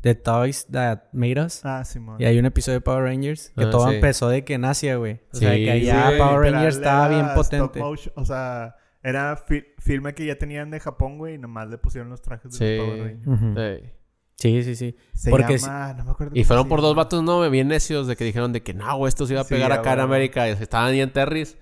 The 0.00 0.14
Toys 0.14 0.66
That 0.70 1.00
Made 1.12 1.44
Us. 1.44 1.64
Ah, 1.66 1.84
Simón. 1.84 2.16
Y 2.18 2.24
hay 2.24 2.38
un 2.38 2.46
episodio 2.46 2.78
de 2.78 2.80
Power 2.80 3.04
Rangers 3.04 3.52
que 3.54 3.64
Ah, 3.64 3.70
todo 3.70 3.88
sí. 3.90 3.96
empezó 3.96 4.30
de 4.30 4.44
que 4.44 4.54
en 4.54 4.64
Asia, 4.64 4.96
güey. 4.96 5.20
O 5.32 5.36
sea, 5.36 5.52
Sí, 5.52 5.64
que 5.66 5.70
allá 5.70 6.10
sí, 6.12 6.18
Power 6.18 6.50
Rangers 6.52 6.76
estaba 6.76 7.08
bien 7.08 7.26
potente. 7.34 7.78
motion, 7.80 8.14
o 8.16 8.24
sea, 8.24 8.76
era 9.02 9.36
fi- 9.36 9.66
filme 9.78 10.14
que 10.14 10.24
ya 10.24 10.36
tenían 10.38 10.70
de 10.70 10.80
Japón, 10.80 11.18
güey, 11.18 11.34
y 11.34 11.38
nomás 11.38 11.68
le 11.68 11.76
pusieron 11.76 12.08
los 12.08 12.22
trajes 12.22 12.50
de 12.52 12.56
Sí. 12.58 12.76
los 12.78 12.86
Power 12.86 13.02
Rangers. 13.06 13.26
Ujú. 13.26 13.54
Sí. 13.54 13.90
Sí, 14.38 14.62
sí, 14.62 14.76
sí. 14.76 14.94
Se 15.14 15.30
Porque 15.30 15.58
llama, 15.58 15.94
no 15.94 16.04
me 16.04 16.10
acuerdo 16.12 16.32
Y 16.38 16.44
fueron 16.44 16.68
por 16.68 16.80
dos 16.80 16.94
vatos, 16.94 17.22
no, 17.24 17.48
bien 17.50 17.66
necios, 17.68 18.06
de 18.06 18.14
que 18.14 18.24
dijeron 18.24 18.52
de 18.52 18.62
que 18.62 18.72
no, 18.72 18.96
güey, 18.96 19.08
esto 19.08 19.26
se 19.26 19.32
iba 19.32 19.40
a 19.42 19.44
Sí, 19.44 19.54
pegar 19.54 19.72
acá 19.72 19.94
en. 19.94 20.00
América. 20.00 20.48
Y 20.48 20.52
estaban 20.52 20.90
ahí 20.92 21.00
en 21.00 21.12
Terris. 21.12 21.56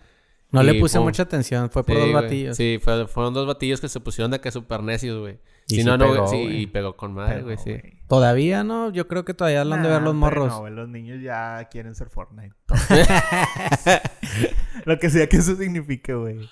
No 0.52 0.62
le 0.62 0.74
puse 0.74 0.98
pum. 0.98 1.06
mucha 1.06 1.24
atención, 1.24 1.70
fue 1.70 1.84
por 1.84 1.94
Sí, 1.96 2.00
dos 2.00 2.10
güey. 2.12 2.22
batillos. 2.22 2.56
Sí, 2.56 2.78
fue- 2.82 3.06
fueron 3.08 3.34
dos 3.34 3.46
batillos 3.46 3.80
que 3.80 3.88
se 3.88 3.98
pusieron 4.00 4.30
de 4.30 4.40
que 4.40 4.50
super 4.52 4.82
necios, 4.82 5.18
güey. 5.20 5.38
Y 5.68 5.74
Si 5.74 5.80
sí 5.80 5.84
no, 5.84 5.98
no, 5.98 6.12
pegó, 6.12 6.28
sí, 6.28 6.36
güey. 6.42 6.60
y 6.62 6.66
pegó 6.68 6.96
con 6.96 7.12
madre, 7.14 7.42
güey, 7.42 7.56
sí. 7.56 7.70
güey. 7.70 7.98
Todavía 8.08 8.62
no, 8.62 8.90
yo 8.92 9.08
creo 9.08 9.24
que 9.24 9.34
todavía 9.34 9.64
lo 9.64 9.74
han 9.74 9.82
de 9.82 9.88
ver 9.88 10.02
los 10.02 10.14
morros. 10.14 10.48
No, 10.52 10.68
los 10.70 10.88
niños 10.88 11.20
ya 11.22 11.66
quieren 11.70 11.94
ser 11.96 12.08
Fortnite. 12.10 12.54
Lo 14.84 14.98
que 14.98 15.10
sea 15.10 15.28
que 15.28 15.38
eso 15.38 15.56
signifique, 15.56 16.14
güey. 16.14 16.48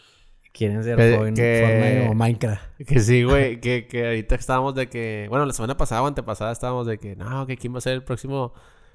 Quieren 0.57 0.85
ser 0.85 0.97
Que- 0.97 1.17
Fortnite 1.17 1.43
que- 1.43 1.65
Fortnite 1.67 2.09
o 2.09 2.15
Minecraft. 2.15 2.81
Que 2.87 3.01
sí, 3.01 3.23
güey, 3.25 3.61
que, 3.61 3.89
que 3.89 4.07
ahorita 4.07 4.37
estábamos 4.37 4.75
de 4.77 4.89
que... 4.89 5.27
Bueno, 5.29 5.45
la 5.47 5.53
semana 5.53 5.77
pasada 5.77 6.03
o 6.03 6.07
antepasada 6.07 6.53
estábamos 6.53 6.87
de 6.87 6.97
que... 6.99 7.17
No, 7.17 7.45
que 7.49 7.57
quién 7.57 7.75
va 7.75 7.79
a 7.79 7.81
ser 7.81 7.95
el 7.95 8.05
próximo 8.05 8.55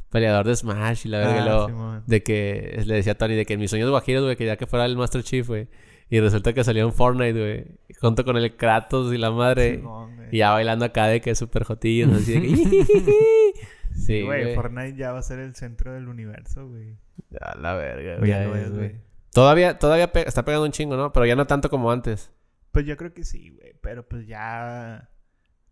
peleador 0.09 0.47
de 0.47 0.55
Smash 0.55 1.05
y 1.05 1.09
la 1.09 1.17
verga. 1.19 1.41
Ah, 1.41 1.45
luego 1.45 2.01
de 2.07 2.23
que... 2.23 2.81
Le 2.85 2.95
decía 2.95 3.11
a 3.11 3.15
Tony 3.17 3.35
de 3.35 3.45
que 3.45 3.55
en 3.55 3.59
mis 3.59 3.69
sueños 3.69 3.89
guajiros, 3.89 4.23
güey, 4.23 4.37
quería 4.37 4.55
que 4.55 4.67
fuera 4.67 4.85
el 4.85 4.95
Master 4.95 5.21
Chief, 5.21 5.45
güey. 5.45 5.67
Y 6.09 6.19
resulta 6.21 6.53
que 6.53 6.63
salió 6.63 6.85
en 6.85 6.93
Fortnite, 6.93 7.33
güey. 7.37 7.65
Junto 7.99 8.23
con 8.23 8.37
el 8.37 8.55
Kratos 8.55 9.13
y 9.13 9.17
la 9.17 9.29
madre. 9.29 9.83
Y 10.31 10.37
ya 10.37 10.51
bailando 10.51 10.85
acá 10.85 11.07
de 11.07 11.19
que 11.19 11.35
súper 11.35 11.65
jotillos, 11.65 12.09
así 12.15 12.39
de 12.39 12.41
que... 12.41 13.53
sí, 13.95 14.21
Güey. 14.23 14.55
Fortnite 14.55 14.95
ya 14.95 15.11
va 15.11 15.19
a 15.19 15.23
ser 15.23 15.39
el 15.39 15.55
centro 15.55 15.93
del 15.93 16.07
universo, 16.07 16.67
güey. 16.69 16.95
A 17.41 17.57
la 17.57 17.73
verga, 17.75 18.17
Güey. 18.17 18.29
Ya 18.31 18.43
Ya 18.43 18.47
lo 18.47 18.55
es, 18.55 18.63
es, 18.67 18.71
güey. 18.73 19.08
Todavía, 19.33 19.77
todavía 19.79 20.11
pe- 20.11 20.27
está 20.27 20.43
pegando 20.45 20.65
un 20.65 20.71
chingo, 20.71 20.95
¿no? 20.97 21.13
Pero 21.13 21.25
ya 21.25 21.35
no 21.35 21.45
tanto 21.47 21.69
como 21.69 21.91
antes. 21.91 22.31
Pues 22.71 22.85
yo 22.85 22.97
creo 22.97 23.13
que 23.13 23.23
sí, 23.23 23.49
güey. 23.51 23.73
Pero 23.81 24.07
pues 24.07 24.27
ya. 24.27 25.09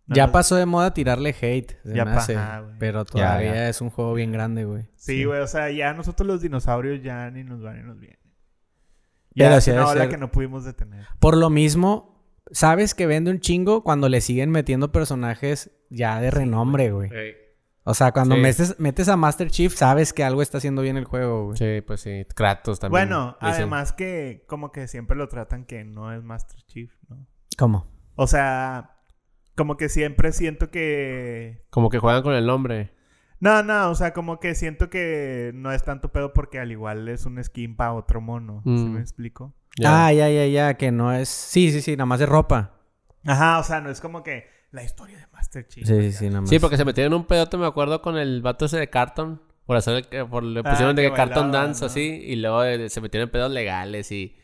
no 0.07 0.15
ya 0.15 0.25
nos- 0.27 0.31
pasó 0.33 0.55
de 0.55 0.65
moda 0.65 0.93
tirarle 0.93 1.29
hate. 1.39 1.77
se 1.83 1.95
Ya 1.95 2.05
me 2.05 2.11
pa- 2.11 2.17
hace, 2.17 2.35
ajá, 2.35 2.59
güey. 2.61 2.75
pero 2.79 3.05
todavía 3.05 3.53
ya. 3.55 3.69
es 3.69 3.81
un 3.81 3.89
juego 3.89 4.13
bien 4.13 4.31
grande, 4.31 4.65
güey. 4.65 4.87
Sí, 4.95 5.23
güey. 5.25 5.41
O 5.41 5.47
sea, 5.47 5.69
ya 5.71 5.93
nosotros 5.93 6.25
los 6.27 6.41
dinosaurios 6.41 7.01
ya 7.03 7.29
ni 7.31 7.43
nos 7.43 7.61
van 7.61 7.77
ni 7.77 7.83
nos 7.83 7.99
vienen. 7.99 8.19
Pero 9.35 9.49
Ya 9.51 9.57
es 9.57 9.63
sí 9.63 9.71
ha 9.71 9.73
de 9.75 9.79
una 9.81 9.89
ola 9.89 10.01
ser- 10.01 10.09
que 10.09 10.17
no 10.17 10.31
pudimos 10.31 10.63
detener. 10.65 11.05
Por 11.19 11.37
lo 11.37 11.49
mismo, 11.49 12.23
sabes 12.51 12.95
que 12.95 13.05
vende 13.05 13.29
un 13.31 13.39
chingo 13.39 13.83
cuando 13.83 14.09
le 14.09 14.21
siguen 14.21 14.49
metiendo 14.49 14.91
personajes 14.91 15.71
ya 15.89 16.19
de 16.21 16.31
renombre, 16.31 16.91
güey. 16.91 17.09
O 17.89 17.93
sea, 17.93 18.11
cuando 18.11 18.35
Sí. 18.35 18.41
metes, 18.41 18.79
metes 18.79 19.07
a 19.07 19.15
Master 19.15 19.49
Chief, 19.49 19.73
sabes 19.73 20.11
que 20.11 20.21
algo 20.23 20.41
está 20.41 20.57
haciendo 20.57 20.81
bien 20.81 20.97
el 20.97 21.05
juego, 21.05 21.45
güey. 21.45 21.57
Sí, 21.57 21.81
pues 21.87 22.01
sí. 22.01 22.25
Kratos 22.35 22.79
también. 22.81 23.07
Bueno, 23.07 23.37
dicen. 23.39 23.55
además 23.55 23.93
que 23.93 24.43
como 24.47 24.73
que 24.73 24.87
siempre 24.89 25.15
lo 25.15 25.29
tratan 25.29 25.63
que 25.63 25.85
no 25.85 26.11
es 26.13 26.21
Master 26.21 26.59
Chief, 26.65 26.91
¿no? 27.07 27.25
¿Cómo? 27.57 27.87
O 28.15 28.27
sea, 28.27 28.97
como 29.55 29.77
que 29.77 29.87
siempre 29.87 30.33
siento 30.33 30.69
que... 30.69 31.65
Como 31.69 31.89
que 31.89 31.99
juegan 31.99 32.23
con 32.23 32.33
el 32.33 32.45
nombre. 32.45 32.91
No, 33.39 33.63
no, 33.63 33.89
o 33.89 33.95
sea, 33.95 34.11
como 34.13 34.39
que 34.41 34.53
siento 34.53 34.89
que 34.89 35.51
no 35.53 35.71
es 35.71 35.83
tanto 35.83 36.11
pedo 36.11 36.33
porque 36.33 36.59
al 36.59 36.71
igual 36.71 37.07
es 37.07 37.25
un 37.25 37.41
skin 37.43 37.75
para 37.77 37.93
otro 37.93 38.19
mono. 38.19 38.61
¿Sí 38.65 38.69
Mm. 38.69 38.93
me 38.95 38.99
explico? 38.99 39.53
Ah, 39.85 40.11
ya, 40.11 40.27
ya, 40.29 40.45
ya, 40.47 40.73
que 40.73 40.91
no 40.91 41.13
es... 41.13 41.29
Sí, 41.29 41.71
sí, 41.71 41.81
sí, 41.81 41.95
nada 41.95 42.07
más 42.07 42.19
de 42.19 42.25
ropa. 42.25 42.73
Ajá, 43.25 43.59
o 43.59 43.63
sea, 43.63 43.79
no 43.79 43.89
es 43.91 44.01
como 44.01 44.23
que 44.23 44.45
la 44.71 44.83
historia 44.83 45.17
de 45.17 45.27
Master 45.27 45.67
Chief. 45.67 45.87
Sí, 45.87 45.93
sí, 46.01 46.11
sí, 46.11 46.27
nada 46.27 46.41
más. 46.41 46.49
Sí, 46.49 46.59
porque 46.59 46.77
se 46.77 46.85
metieron 46.85 47.13
en 47.13 47.19
un 47.19 47.25
pedote, 47.25 47.57
me 47.57 47.65
acuerdo, 47.65 48.01
con 48.01 48.17
el 48.17 48.41
vato 48.41 48.65
ese 48.65 48.77
de 48.77 48.89
Carton. 48.89 49.41
Por 49.65 49.75
hacer 49.77 49.95
el, 49.97 50.07
que- 50.07 50.23
por, 50.25 50.43
le 50.43 50.61
Ah, 50.61 50.69
pusieron 50.69 50.95
de 50.95 51.03
que 51.03 51.11
Carton 51.13 51.51
Dance 51.51 51.81
¿no? 51.81 51.87
así. 51.87 52.01
Y 52.01 52.35
luego 52.37 52.63
eh, 52.63 52.89
se 52.89 53.01
metieron 53.01 53.27
en 53.27 53.31
pedos 53.31 53.51
legales 53.51 54.11
y... 54.11 54.35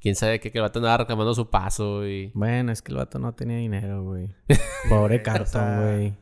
Quién 0.00 0.16
sabe 0.16 0.40
qué, 0.40 0.50
que 0.50 0.58
el 0.58 0.62
vato 0.62 0.80
andaba 0.80 0.96
reclamando 0.96 1.32
su 1.32 1.48
paso 1.48 2.04
y... 2.08 2.32
Bueno, 2.34 2.72
es 2.72 2.82
que 2.82 2.90
el 2.90 2.98
vato 2.98 3.20
no 3.20 3.34
tenía 3.34 3.58
dinero, 3.58 4.02
güey. 4.02 4.34
Pobre 4.88 5.22
sea, 5.46 5.80
güey. 5.80 6.16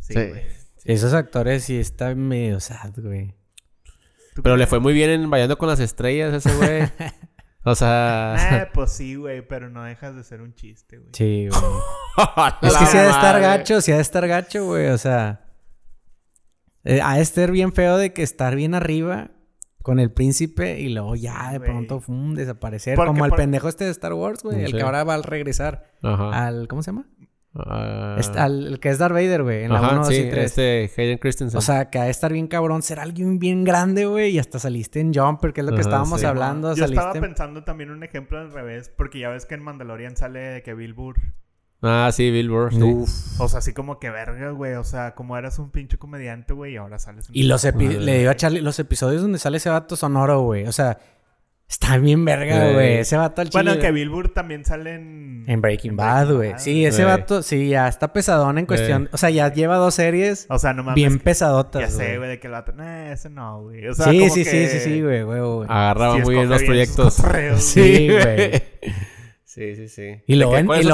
Sí, 0.00 0.14
Sí. 0.14 0.26
güey. 0.28 0.42
Esos 0.84 1.12
actores 1.12 1.64
sí 1.64 1.78
están 1.78 2.18
medio 2.18 2.60
sad, 2.60 2.92
güey. 2.96 3.34
¿Tú 4.34 4.42
Pero 4.42 4.56
le 4.56 4.66
fue 4.66 4.80
muy 4.80 4.94
bien 4.94 5.10
en 5.10 5.28
Bailando 5.28 5.58
con 5.58 5.68
las 5.68 5.80
Estrellas 5.80 6.32
ese 6.32 6.54
güey. 6.56 6.82
o 7.64 7.74
sea... 7.74 8.36
Eh, 8.62 8.68
pues 8.74 8.92
sí, 8.92 9.14
güey, 9.16 9.46
pero 9.46 9.68
no 9.70 9.82
dejas 9.84 10.14
de 10.14 10.22
ser 10.24 10.40
un 10.42 10.54
chiste, 10.54 10.98
güey. 10.98 11.10
Sí, 11.12 11.48
güey. 11.48 11.62
Es 12.62 12.76
que 12.76 12.86
sí 12.86 12.96
ha 12.96 13.02
de 13.02 13.10
estar 13.10 13.40
gacho, 13.40 13.80
sí 13.80 13.90
ha 13.92 13.96
de 13.96 14.02
estar 14.02 14.26
gacho, 14.28 14.64
güey. 14.66 14.88
O 14.88 14.98
sea... 14.98 15.46
eh, 16.84 17.00
ha 17.02 17.16
de 17.16 17.22
estar 17.22 17.50
bien 17.50 17.72
feo 17.72 17.96
de 17.96 18.12
que 18.12 18.22
estar 18.22 18.54
bien 18.54 18.74
arriba 18.74 19.30
con 19.82 19.98
el 19.98 20.10
príncipe 20.12 20.80
y 20.80 20.88
luego 20.90 21.14
ya 21.16 21.50
de 21.52 21.58
güey. 21.58 21.70
pronto 21.70 22.00
fum, 22.00 22.34
desaparecer. 22.34 22.94
Porque 22.96 23.08
Como 23.08 23.24
el 23.24 23.30
por- 23.30 23.38
pendejo 23.38 23.68
este 23.68 23.84
de 23.84 23.90
Star 23.90 24.12
Wars, 24.14 24.42
güey. 24.42 24.62
El 24.64 24.72
que 24.72 24.82
ahora 24.82 25.02
va 25.04 25.14
a 25.14 25.22
regresar 25.22 25.92
Ajá. 26.02 26.46
al... 26.46 26.68
¿Cómo 26.68 26.82
se 26.82 26.90
llama? 26.92 27.06
Ah, 27.56 28.16
Este, 28.18 28.38
al- 28.38 28.66
el 28.66 28.80
que 28.80 28.88
es 28.88 28.98
Darth 28.98 29.12
Vader, 29.14 29.42
güey, 29.44 29.64
en 29.64 29.72
la 29.72 29.78
ajá, 29.78 29.90
1, 29.92 29.98
2 30.00 30.08
sí, 30.08 30.14
y 30.22 30.28
3. 30.30 30.44
este 30.44 30.90
Hayden 31.02 31.18
Christensen. 31.18 31.56
O 31.58 31.60
sea, 31.60 31.88
que 31.88 31.98
ha 32.00 32.04
de 32.04 32.10
estar 32.10 32.32
bien 32.32 32.48
cabrón 32.48 32.82
ser 32.82 32.98
alguien 32.98 33.38
bien 33.38 33.62
grande, 33.64 34.06
güey. 34.06 34.32
Y 34.32 34.38
hasta 34.40 34.58
saliste 34.58 34.98
en 35.00 35.14
Jumper, 35.14 35.52
que 35.52 35.60
es 35.60 35.64
lo 35.64 35.70
que 35.72 35.80
Ajá, 35.80 35.88
estábamos 35.88 36.20
sí. 36.20 36.26
hablando. 36.26 36.74
Yo 36.74 36.84
estaba 36.84 37.12
pensando 37.12 37.62
también 37.62 37.90
un 37.90 38.02
ejemplo 38.02 38.38
al 38.38 38.52
revés, 38.52 38.90
porque 38.96 39.20
ya 39.20 39.28
ves 39.28 39.46
que 39.46 39.54
en 39.54 39.62
Mandalorian 39.62 40.16
sale 40.16 40.62
que 40.64 40.74
Bill 40.74 40.94
Burr. 40.94 41.16
Ah, 41.86 42.10
sí, 42.12 42.30
Bill 42.30 42.48
Burr. 42.50 42.72
sí. 42.72 42.82
Uf. 42.82 43.40
O 43.40 43.48
sea, 43.48 43.58
así 43.58 43.72
como 43.74 43.98
que 44.00 44.08
verga, 44.10 44.50
güey. 44.50 44.72
O 44.74 44.84
sea, 44.84 45.14
como 45.14 45.36
eras 45.36 45.58
un 45.58 45.70
pinche 45.70 45.98
comediante, 45.98 46.54
güey, 46.54 46.72
y 46.72 46.76
ahora 46.76 46.98
sales 46.98 47.28
en... 47.28 47.36
Y 47.36 47.42
los, 47.42 47.64
epi- 47.64 47.98
le 47.98 48.18
digo 48.20 48.30
a 48.30 48.34
Charlie, 48.36 48.62
los 48.62 48.78
episodios 48.78 49.20
donde 49.22 49.38
sale 49.38 49.58
ese 49.58 49.68
vato 49.68 49.94
son 49.94 50.16
oro, 50.16 50.40
güey. 50.42 50.66
O 50.66 50.72
sea, 50.72 50.98
está 51.68 51.98
bien 51.98 52.24
verga, 52.24 52.72
güey. 52.72 52.98
Ese 52.98 53.16
vato 53.16 53.40
al 53.40 53.50
chile. 53.50 53.64
Bueno, 53.64 53.80
que 53.80 53.90
Bill 53.90 54.08
Burr 54.10 54.32
también 54.32 54.64
sale 54.64 54.94
en... 54.94 55.44
En 55.46 55.60
Breaking 55.60 55.96
Bad, 55.96 56.32
güey. 56.34 56.52
Sí, 56.56 56.84
ese 56.86 56.98
Sí. 56.98 57.02
vato, 57.04 57.42
sí, 57.42 57.68
ya 57.68 57.88
está 57.88 58.12
pesadón 58.12 58.58
en 58.58 58.66
cuestión. 58.66 59.08
O 59.12 59.16
sea, 59.18 59.30
ya 59.30 59.52
lleva 59.52 59.76
dos 59.76 59.94
series 59.94 60.46
O 60.48 60.58
sea, 60.58 60.72
no 60.72 60.82
mames. 60.84 60.94
bien 60.96 61.18
pesadotas, 61.18 61.82
Ya 61.82 61.88
sé, 61.88 62.16
güey. 62.18 62.28
de 62.30 62.38
que 62.40 62.46
el 62.46 62.52
vato... 62.52 62.72
Nah, 62.72 63.12
ese 63.12 63.28
no, 63.30 63.62
güey. 63.62 63.86
O 63.88 63.94
sea, 63.94 64.06
sí, 64.10 64.18
como 64.20 64.34
sí, 64.34 64.44
que 64.44 64.50
sí, 64.50 64.66
sí, 64.68 64.80
sí, 64.80 65.02
güey, 65.02 65.22
güey, 65.22 65.40
güey. 65.40 65.66
Agarraba 65.70 66.16
sí 66.16 66.22
muy 66.22 66.34
bien 66.36 66.48
los 66.48 66.62
proyectos. 66.62 67.14
Sí, 67.58 68.08
güey. 68.10 68.62
Sí, 69.46 69.76
sí, 69.76 69.88
sí. 69.88 70.16
Y 70.26 70.34
luego, 70.34 70.54
¿De 70.56 70.64
qué- 70.66 70.80
en, 70.80 70.88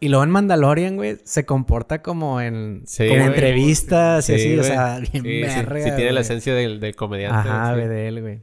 y, 0.00 0.06
el- 0.06 0.14
y 0.14 0.26
Mandalorian, 0.26 0.96
güey, 0.96 1.18
se 1.22 1.44
comporta 1.44 2.00
como 2.00 2.40
en, 2.40 2.80
Sí, 2.86 3.06
como 3.06 3.20
güey. 3.20 3.28
entrevistas 3.34 4.26
y 4.30 4.38
Sí, 4.38 4.40
así, 4.54 4.58
o 4.58 4.62
sea, 4.64 5.00
bien 5.00 5.22
Sí, 5.22 5.42
sí, 5.50 5.56
verga, 5.66 5.84
sí 5.84 5.90
tiene 5.96 6.12
la 6.12 6.20
esencia 6.20 6.54
del, 6.54 6.80
del 6.80 6.96
comediante. 6.96 7.46
Ajá, 7.50 7.74
güey, 7.74 7.88
de 7.88 8.08
él, 8.08 8.22
güey. 8.22 8.40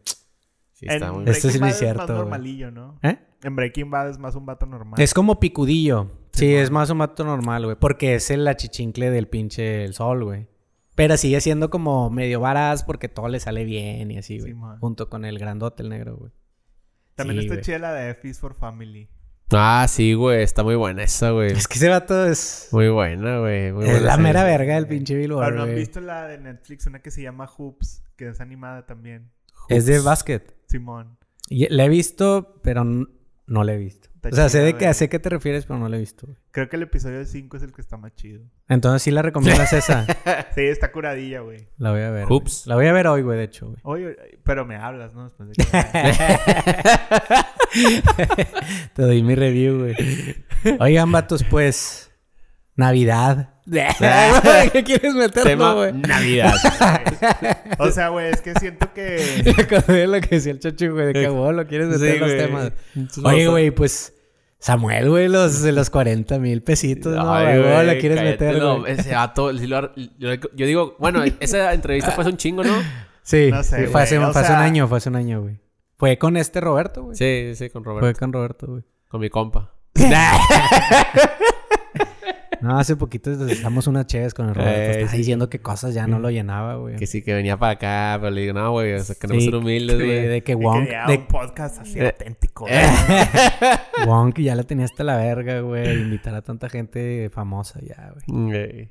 Sí, 0.77 0.85
En 0.85 0.91
está 0.91 1.11
muy 1.11 1.23
Esto 1.27 1.49
sí 1.49 1.59
no 1.59 1.65
es 1.65 1.79
cierto, 1.79 1.99
más 2.01 2.07
güey. 2.07 2.17
normalillo, 2.19 2.69
¿no? 2.71 2.99
¿Eh? 3.01 3.17
En 3.41 3.55
Breaking 3.55 3.89
Bad 3.89 4.09
es 4.11 4.19
más 4.19 4.35
un 4.35 4.45
vato 4.45 4.67
normal. 4.67 4.99
Es 5.01 5.15
como 5.15 5.39
picudillo. 5.39 6.11
Sí, 6.33 6.53
es 6.53 6.69
más 6.69 6.91
un 6.91 6.99
vato 6.99 7.23
normal, 7.25 7.63
güey. 7.65 7.75
Porque 7.79 8.13
es 8.13 8.29
el 8.29 8.47
achichincle 8.47 9.09
del 9.09 9.27
pinche 9.27 9.83
el 9.83 9.95
sol, 9.95 10.23
güey. 10.23 10.45
Pero 10.93 11.17
sigue 11.17 11.41
siendo 11.41 11.71
como 11.71 12.11
medio 12.11 12.39
varaz 12.41 12.83
porque 12.83 13.09
todo 13.09 13.27
le 13.27 13.39
sale 13.39 13.63
bien 13.65 14.11
y 14.11 14.19
así, 14.19 14.37
güey. 14.39 14.51
Simón. 14.51 14.77
Junto 14.79 15.09
con 15.09 15.25
el 15.25 15.39
grandote, 15.39 15.81
el 15.81 15.89
negro, 15.89 16.15
güey. 16.17 16.31
También 17.15 17.39
Sí, 17.39 17.45
está 17.47 17.55
güey. 17.55 17.63
chida 17.65 17.79
la 17.79 17.93
de 17.93 18.11
F 18.11 18.27
is 18.27 18.39
for 18.39 18.53
Family. 18.53 19.09
Ah, 19.51 19.85
sí, 19.89 20.13
güey. 20.13 20.43
Está 20.43 20.63
muy 20.63 20.75
buena 20.75 21.01
esa, 21.03 21.31
güey. 21.31 21.53
Es 21.53 21.67
que 21.67 21.75
ese 21.79 21.89
vato 21.89 22.25
es... 22.27 22.69
Muy 22.71 22.89
buena, 22.89 23.39
güey. 23.39 23.71
muy 23.71 23.85
Es 23.85 23.91
buena 23.91 24.05
la 24.05 24.11
serie. 24.11 24.23
mera 24.23 24.43
verga 24.43 24.75
del 24.75 24.87
pinche 24.87 25.15
Pero 25.15 25.21
Billboard, 25.37 25.55
no 25.55 25.63
han 25.63 25.73
visto 25.75 26.01
la 26.01 26.27
de 26.27 26.37
Netflix, 26.37 26.85
una 26.85 27.01
que 27.01 27.09
se 27.09 27.21
llama 27.23 27.47
Hoops, 27.47 28.03
que 28.15 28.27
es 28.29 28.41
animada 28.41 28.85
también. 28.85 29.31
Es 29.69 29.85
de 29.85 29.99
básquet. 29.99 30.55
Simón. 30.67 31.17
Y 31.49 31.67
la 31.73 31.85
he 31.85 31.89
visto, 31.89 32.59
pero 32.63 32.83
no 32.83 33.63
la 33.63 33.73
he 33.73 33.77
visto. 33.77 34.09
Está 34.15 34.29
o 34.29 34.35
sea, 34.35 34.49
sé 34.49 34.59
de 34.59 34.73
qué, 34.73 34.85
güey. 34.85 34.93
sé 34.93 35.07
qué 35.07 35.19
te 35.19 35.29
refieres, 35.29 35.65
pero 35.65 35.79
no 35.79 35.87
la 35.87 35.95
he 35.95 35.99
visto. 35.99 36.27
güey. 36.27 36.37
Creo 36.51 36.67
que 36.67 36.75
el 36.75 36.83
episodio 36.83 37.23
5 37.23 37.55
es 37.57 37.63
el 37.63 37.71
que 37.71 37.79
está 37.81 37.95
más 37.95 38.13
chido. 38.15 38.43
Entonces 38.67 39.01
sí 39.03 39.11
la 39.11 39.21
recomiendas 39.21 39.71
esa. 39.73 40.05
Sí, 40.55 40.61
está 40.63 40.91
curadilla, 40.91 41.41
güey. 41.41 41.69
La 41.77 41.91
voy 41.91 42.01
a 42.01 42.09
ver. 42.09 42.25
güey. 42.25 42.37
Hoops. 42.39 42.65
La 42.67 42.75
voy 42.75 42.87
a 42.87 42.93
ver 42.93 43.07
hoy, 43.07 43.21
güey, 43.21 43.37
de 43.37 43.43
hecho, 43.45 43.67
güey. 43.67 43.79
Oye, 43.83 44.17
pero 44.43 44.65
me 44.65 44.75
hablas, 44.75 45.13
¿no? 45.13 45.23
Después 45.25 45.49
de 45.49 45.55
que... 45.55 45.63
Te 48.95 49.01
doy 49.03 49.21
mi 49.23 49.35
review, 49.35 49.79
güey. 49.79 49.95
Oigan, 50.79 51.11
vatos, 51.11 51.43
pues. 51.43 52.11
Navidad. 52.75 53.53
¿Qué 54.71 54.83
quieres 54.83 55.13
meterlo, 55.13 55.49
Tema 55.49 55.73
güey? 55.73 55.93
Navidad. 55.93 56.53
o 57.79 57.91
sea, 57.91 58.09
güey, 58.09 58.29
es 58.31 58.41
que 58.41 58.53
siento 58.55 58.93
que... 58.93 59.43
Me 59.57 59.63
acordé 59.63 59.99
de 60.01 60.07
lo 60.07 60.21
que 60.21 60.27
decía 60.35 60.51
el 60.53 60.59
chacho, 60.59 60.93
güey, 60.93 61.07
de 61.07 61.13
que 61.13 61.27
vos 61.27 61.53
lo 61.53 61.67
quieres 61.67 61.87
meter 61.87 62.13
Sí, 62.13 62.19
los 62.19 62.29
güey. 62.33 62.45
temas. 62.45 62.71
Oye, 63.23 63.47
güey, 63.47 63.71
pues. 63.71 64.13
Samuel, 64.59 65.09
güey, 65.09 65.27
los 65.27 65.61
de 65.61 65.71
los 65.71 65.89
40 65.91 66.39
mil 66.39 66.63
pesitos, 66.63 67.13
¿no? 67.15 67.31
Ay, 67.31 67.45
güey? 67.45 67.61
¿Cómo 67.61 67.73
güey, 67.75 67.87
la 67.87 67.97
quieres 67.99 68.17
cállate, 68.17 68.45
meter, 68.47 68.61
no, 68.63 68.79
güey? 68.79 68.93
Ese 68.93 69.13
vato, 69.13 69.55
sí 69.55 69.67
lo- 69.67 69.93
yo, 69.95 70.33
yo 70.33 70.65
digo, 70.65 70.95
bueno, 70.97 71.23
esa 71.39 71.73
entrevista 71.73 72.09
fue 72.11 72.23
hace 72.23 72.31
un 72.31 72.37
chingo, 72.37 72.63
¿no? 72.63 72.73
Sí, 73.21 73.49
No 73.51 73.61
sé, 73.61 73.81
sí, 73.85 73.91
fue, 73.91 74.01
hace, 74.01 74.17
fue 74.19 74.29
hace 74.29 74.39
un 74.39 74.43
sea- 74.47 74.63
año, 74.63 74.87
fue 74.87 74.97
hace 74.97 75.09
un 75.09 75.15
año, 75.15 75.41
güey. 75.41 75.59
Fue 75.97 76.17
con 76.17 76.37
este 76.37 76.59
Roberto, 76.59 77.03
güey. 77.03 77.15
Sí, 77.15 77.51
sí, 77.55 77.69
con 77.69 77.83
Fue 77.83 77.93
Roberto. 77.93 78.19
con 78.19 78.33
Roberto, 78.33 78.65
güey. 78.67 78.83
Con 79.09 79.21
mi 79.21 79.29
compa. 79.29 79.73
No, 82.61 82.77
hace 82.79 82.95
poquito 82.95 83.35
dejamos 83.37 83.87
unas 83.87 84.07
chéves 84.07 84.33
con 84.33 84.49
el 84.49 84.55
Roberto. 84.55 84.79
Eh, 84.79 84.91
Estaba 84.91 85.11
sí. 85.11 85.17
diciendo 85.17 85.49
que 85.49 85.59
cosas 85.59 85.93
ya 85.93 86.07
no 86.07 86.19
lo 86.19 86.29
llenaba, 86.31 86.75
güey. 86.75 86.95
Que 86.95 87.05
sí, 87.07 87.21
que 87.21 87.33
venía 87.33 87.57
para 87.57 87.73
acá, 87.73 88.17
pero 88.19 88.31
le 88.31 88.41
digo, 88.41 88.53
no, 88.53 88.71
güey, 88.71 88.93
o 88.93 88.99
sea, 89.03 89.15
queremos 89.19 89.43
Sí, 89.43 89.49
ser 89.49 89.55
humildes, 89.59 89.97
de, 89.97 90.05
güey. 90.05 90.27
de 90.27 90.41
que 90.43 90.55
Wonk, 90.55 90.89
de 91.07 91.17
un 91.17 91.27
podcast 91.27 91.79
así 91.81 91.99
Eh. 91.99 92.07
auténtico. 92.07 92.65
güey. 92.67 94.07
Wonk 94.07 94.39
ya 94.39 94.55
la 94.55 94.63
tenía 94.63 94.85
hasta 94.85 95.03
la 95.03 95.17
verga, 95.17 95.59
güey. 95.61 96.01
Invitar 96.01 96.35
a 96.35 96.41
tanta 96.41 96.69
gente 96.69 97.29
famosa 97.31 97.79
ya, 97.81 98.11
güey. 98.27 98.47
Güey. 98.49 98.89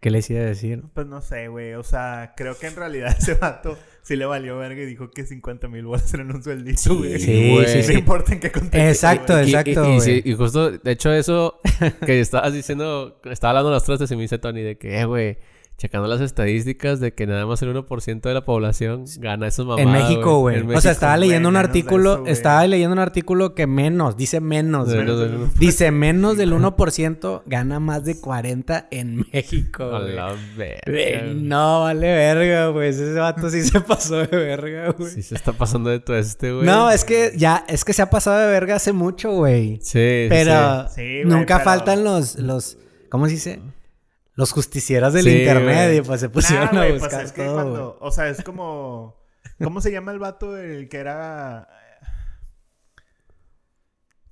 ¿Qué 0.00 0.10
les 0.10 0.30
iba 0.30 0.40
a 0.40 0.44
decir? 0.44 0.82
Pues 0.94 1.06
no 1.06 1.20
sé, 1.20 1.48
güey. 1.48 1.74
O 1.74 1.82
sea, 1.82 2.32
creo 2.36 2.56
que 2.58 2.66
en 2.68 2.76
realidad 2.76 3.14
ese 3.18 3.34
vato 3.34 3.76
sí 4.02 4.16
le 4.16 4.24
valió 4.26 4.58
verga 4.58 4.82
y 4.82 4.86
dijo 4.86 5.10
que 5.10 5.24
50 5.24 5.68
mil 5.68 5.84
bolas 5.84 6.12
eran 6.14 6.34
un 6.34 6.42
sueldito, 6.42 6.96
güey. 6.96 7.18
Sí, 7.18 7.50
güey. 7.52 7.66
sí, 7.68 7.78
No 7.78 7.84
sí. 7.84 7.92
importa 7.94 8.32
en 8.32 8.40
qué 8.40 8.50
contexto. 8.50 8.78
Exacto, 8.88 9.32
güey. 9.34 9.46
Exacto, 9.54 9.94
Y, 9.94 10.00
sí, 10.00 10.22
y 10.24 10.34
justo, 10.34 10.70
de 10.70 10.90
hecho, 10.92 11.12
eso 11.12 11.60
que 12.06 12.20
estabas 12.20 12.52
diciendo, 12.52 13.20
estaba 13.24 13.50
hablando 13.50 13.70
de 13.70 13.76
los 13.76 13.84
trastes 13.84 14.10
y 14.10 14.16
me 14.16 14.22
dice 14.22 14.38
Tony 14.38 14.62
de 14.62 14.76
que, 14.78 14.98
eh, 15.00 15.04
güey, 15.04 15.38
checando 15.80 16.06
las 16.08 16.20
estadísticas 16.20 17.00
de 17.00 17.14
que 17.14 17.26
nada 17.26 17.46
más 17.46 17.62
el 17.62 17.74
1% 17.74 18.20
de 18.20 18.34
la 18.34 18.44
población 18.44 19.04
gana 19.18 19.46
esos 19.48 19.64
mamadas. 19.66 19.86
En 19.86 19.92
México, 19.92 20.40
güey. 20.40 20.60
O 20.74 20.80
sea, 20.82 20.92
estaba 20.92 21.16
leyendo 21.16 21.48
un 21.48 21.54
de 21.54 21.60
artículo, 21.60 22.14
eso, 22.16 22.26
estaba 22.26 22.66
leyendo 22.66 22.92
un 22.92 22.98
artículo 22.98 23.54
que 23.54 23.66
menos, 23.66 24.14
dice 24.18 24.40
menos, 24.40 24.88
güey. 24.88 24.98
Menos 24.98 25.18
del 25.20 25.34
uno. 25.36 25.50
Dice 25.58 25.90
menos 25.90 26.36
del 26.36 26.52
1% 26.52 27.42
gana 27.46 27.80
más 27.80 28.04
de 28.04 28.20
40 28.20 28.88
en 28.90 29.24
México, 29.32 29.84
A 29.84 30.00
la 30.00 30.34
verga. 30.54 31.32
No, 31.34 31.80
vale 31.80 32.12
verga, 32.14 32.66
güey. 32.68 32.90
Ese 32.90 33.14
vato 33.14 33.48
sí 33.48 33.62
se 33.62 33.80
pasó 33.80 34.18
de 34.18 34.26
verga, 34.26 34.90
güey. 34.92 35.10
Sí 35.10 35.22
se 35.22 35.34
está 35.34 35.54
pasando 35.54 35.88
de 35.88 36.00
todo 36.00 36.18
este, 36.18 36.52
güey. 36.52 36.66
No, 36.66 36.90
es 36.90 37.06
que 37.06 37.32
ya, 37.36 37.64
es 37.68 37.86
que 37.86 37.94
se 37.94 38.02
ha 38.02 38.10
pasado 38.10 38.38
de 38.38 38.48
verga 38.48 38.74
hace 38.76 38.92
mucho, 38.92 39.32
güey. 39.32 39.76
Sí, 39.76 39.88
sí, 39.92 40.26
Pero 40.28 40.88
Sí, 40.94 41.22
nunca 41.24 41.54
pero- 41.56 41.64
faltan 41.64 42.04
los, 42.04 42.36
los, 42.36 42.76
¿cómo 43.08 43.24
se 43.26 43.32
dice? 43.32 43.60
Los 44.40 44.52
justicieros 44.52 45.12
del 45.12 45.24
Sí, 45.24 45.40
internet 45.40 45.98
y 45.98 46.00
pues 46.00 46.20
se 46.20 46.30
pusieron 46.30 46.70
Nah, 46.72 46.80
a 46.80 46.86
güey, 46.86 46.98
buscar 46.98 47.10
pues 47.20 47.24
es 47.26 47.32
que 47.32 47.44
cuando... 47.44 47.98
O 48.00 48.10
sea, 48.10 48.28
es 48.28 48.42
como... 48.42 49.20
¿Cómo 49.62 49.82
se 49.82 49.92
llama 49.92 50.12
el 50.12 50.18
vato 50.18 50.56
el 50.56 50.88
que 50.88 50.96
era... 50.96 51.68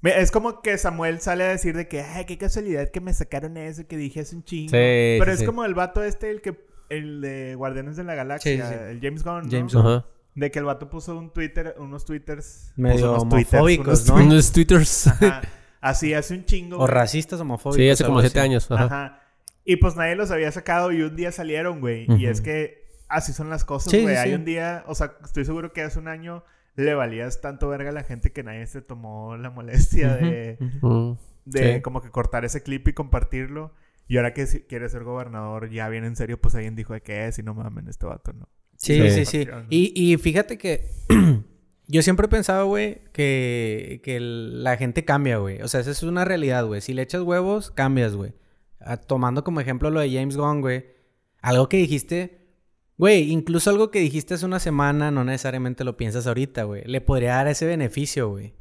Es 0.02 0.30
como 0.30 0.62
que 0.62 0.78
Samuel 0.78 1.20
sale 1.20 1.44
a 1.44 1.48
decir 1.48 1.76
de 1.76 1.88
que, 1.88 2.00
ay, 2.00 2.24
qué 2.24 2.38
casualidad 2.38 2.88
que 2.90 3.00
me 3.00 3.12
sacaron 3.12 3.56
eso 3.56 3.86
que 3.86 3.96
dije 3.96 4.20
hace 4.20 4.36
un 4.36 4.44
chingo. 4.44 4.70
Sí, 4.70 5.16
Pero 5.18 5.26
sí, 5.26 5.30
es 5.32 5.38
sí. 5.40 5.44
como 5.46 5.64
el 5.64 5.74
vato 5.74 6.02
este, 6.04 6.30
el 6.30 6.40
que, 6.40 6.56
el 6.88 7.20
de 7.20 7.54
Guardianes 7.56 7.96
de 7.96 8.04
la 8.04 8.14
Galaxia, 8.14 8.52
Sí, 8.52 8.62
sí, 8.62 8.68
sí. 8.68 8.84
el 8.90 9.00
James 9.02 9.24
Gunn, 9.24 9.42
¿no? 9.44 9.50
James 9.50 9.74
Ajá. 9.74 10.06
De 10.36 10.50
que 10.52 10.58
el 10.60 10.64
vato 10.66 10.88
puso 10.88 11.18
un 11.18 11.32
Twitter, 11.32 11.74
unos 11.78 12.04
twitters. 12.04 12.72
Medio 12.76 13.10
unos 13.10 13.28
twitters, 13.28 13.52
homofóbicos, 13.54 13.86
unos 13.86 14.06
¿no? 14.06 14.14
tweets. 14.14 14.26
Unos 14.32 14.52
twitters. 14.52 15.06
Ajá. 15.08 15.42
Así 15.80 16.14
hace 16.14 16.34
un 16.34 16.44
chingo. 16.44 16.78
O 16.78 16.86
racistas 16.86 17.40
homofóbicos. 17.40 17.76
Sí, 17.76 17.90
hace 17.90 18.04
como 18.04 18.20
siete 18.20 18.38
años. 18.40 18.70
Ajá. 18.70 18.84
Ajá. 18.84 19.22
Y 19.70 19.76
pues 19.76 19.96
nadie 19.96 20.16
los 20.16 20.30
había 20.30 20.50
sacado 20.50 20.92
y 20.92 21.02
un 21.02 21.14
día 21.14 21.30
salieron, 21.30 21.80
güey. 21.80 22.06
Y 22.16 22.24
es 22.26 22.40
que 22.40 22.86
así 23.08 23.32
son 23.34 23.50
las 23.50 23.64
cosas, 23.66 23.92
güey. 23.92 24.06
sí, 24.06 24.14
Hay 24.14 24.30
sí. 24.30 24.34
un 24.34 24.44
día, 24.46 24.82
o 24.86 24.94
sea, 24.94 25.12
estoy 25.22 25.44
seguro 25.44 25.72
que 25.74 25.82
hace 25.82 25.98
un 25.98 26.08
año 26.08 26.42
le 26.74 26.94
valías 26.94 27.40
tanto 27.42 27.68
verga 27.68 27.90
a 27.90 27.92
la 27.92 28.02
gente 28.02 28.32
que 28.32 28.42
nadie 28.42 28.66
se 28.66 28.80
tomó 28.80 29.36
la 29.36 29.50
molestia 29.50 30.16
de. 30.16 30.56
Mm. 30.80 31.12
de 31.44 31.74
Sí. 31.74 31.80
como 31.82 32.00
que 32.00 32.10
cortar 32.10 32.44
ese 32.44 32.62
clip 32.62 32.88
y 32.88 32.92
compartirlo. 32.94 33.74
Y 34.06 34.16
ahora 34.16 34.32
que 34.32 34.46
si- 34.46 34.60
quiere 34.62 34.88
ser 34.88 35.04
gobernador, 35.04 35.68
ya 35.70 35.88
bien 35.90 36.04
en 36.04 36.16
serio, 36.16 36.40
pues 36.40 36.54
alguien 36.54 36.74
dijo 36.74 36.94
de 36.94 37.02
que 37.02 37.26
es 37.26 37.38
y 37.38 37.42
no 37.42 37.52
mamen 37.52 37.88
este 37.88 38.06
vato, 38.06 38.32
¿no? 38.32 38.48
Sí, 38.76 39.00
Sí. 39.10 39.10
sí, 39.10 39.44
sí. 39.44 39.48
Y, 39.68 39.92
y 40.12 40.16
fíjate 40.16 40.56
que 40.56 40.86
yo 41.88 42.00
siempre 42.02 42.24
he 42.26 42.28
pensado, 42.30 42.66
güey, 42.68 43.02
que, 43.12 44.00
que 44.02 44.18
la 44.20 44.76
gente 44.78 45.04
cambia, 45.04 45.36
güey. 45.38 45.60
O 45.62 45.68
sea, 45.68 45.80
esa 45.80 45.90
es 45.90 46.02
una 46.02 46.24
realidad, 46.24 46.64
güey. 46.64 46.80
Si 46.80 46.94
le 46.94 47.02
echas 47.02 47.20
huevos, 47.22 47.70
cambias, 47.70 48.14
güey. 48.14 48.32
Tomando 48.96 49.44
como 49.44 49.60
ejemplo 49.60 49.90
lo 49.90 50.00
de 50.00 50.10
James 50.12 50.36
Gunn, 50.36 50.60
güey. 50.60 50.86
Algo 51.42 51.68
que 51.68 51.76
dijiste, 51.76 52.46
güey, 52.96 53.30
incluso 53.30 53.70
algo 53.70 53.90
que 53.90 54.00
dijiste 54.00 54.34
hace 54.34 54.46
una 54.46 54.58
semana, 54.58 55.10
no 55.10 55.22
necesariamente 55.24 55.84
lo 55.84 55.96
piensas 55.96 56.26
ahorita, 56.26 56.64
güey. 56.64 56.82
Le 56.86 57.00
podría 57.00 57.34
dar 57.34 57.48
ese 57.48 57.66
beneficio, 57.66 58.28
güey. 58.30 58.54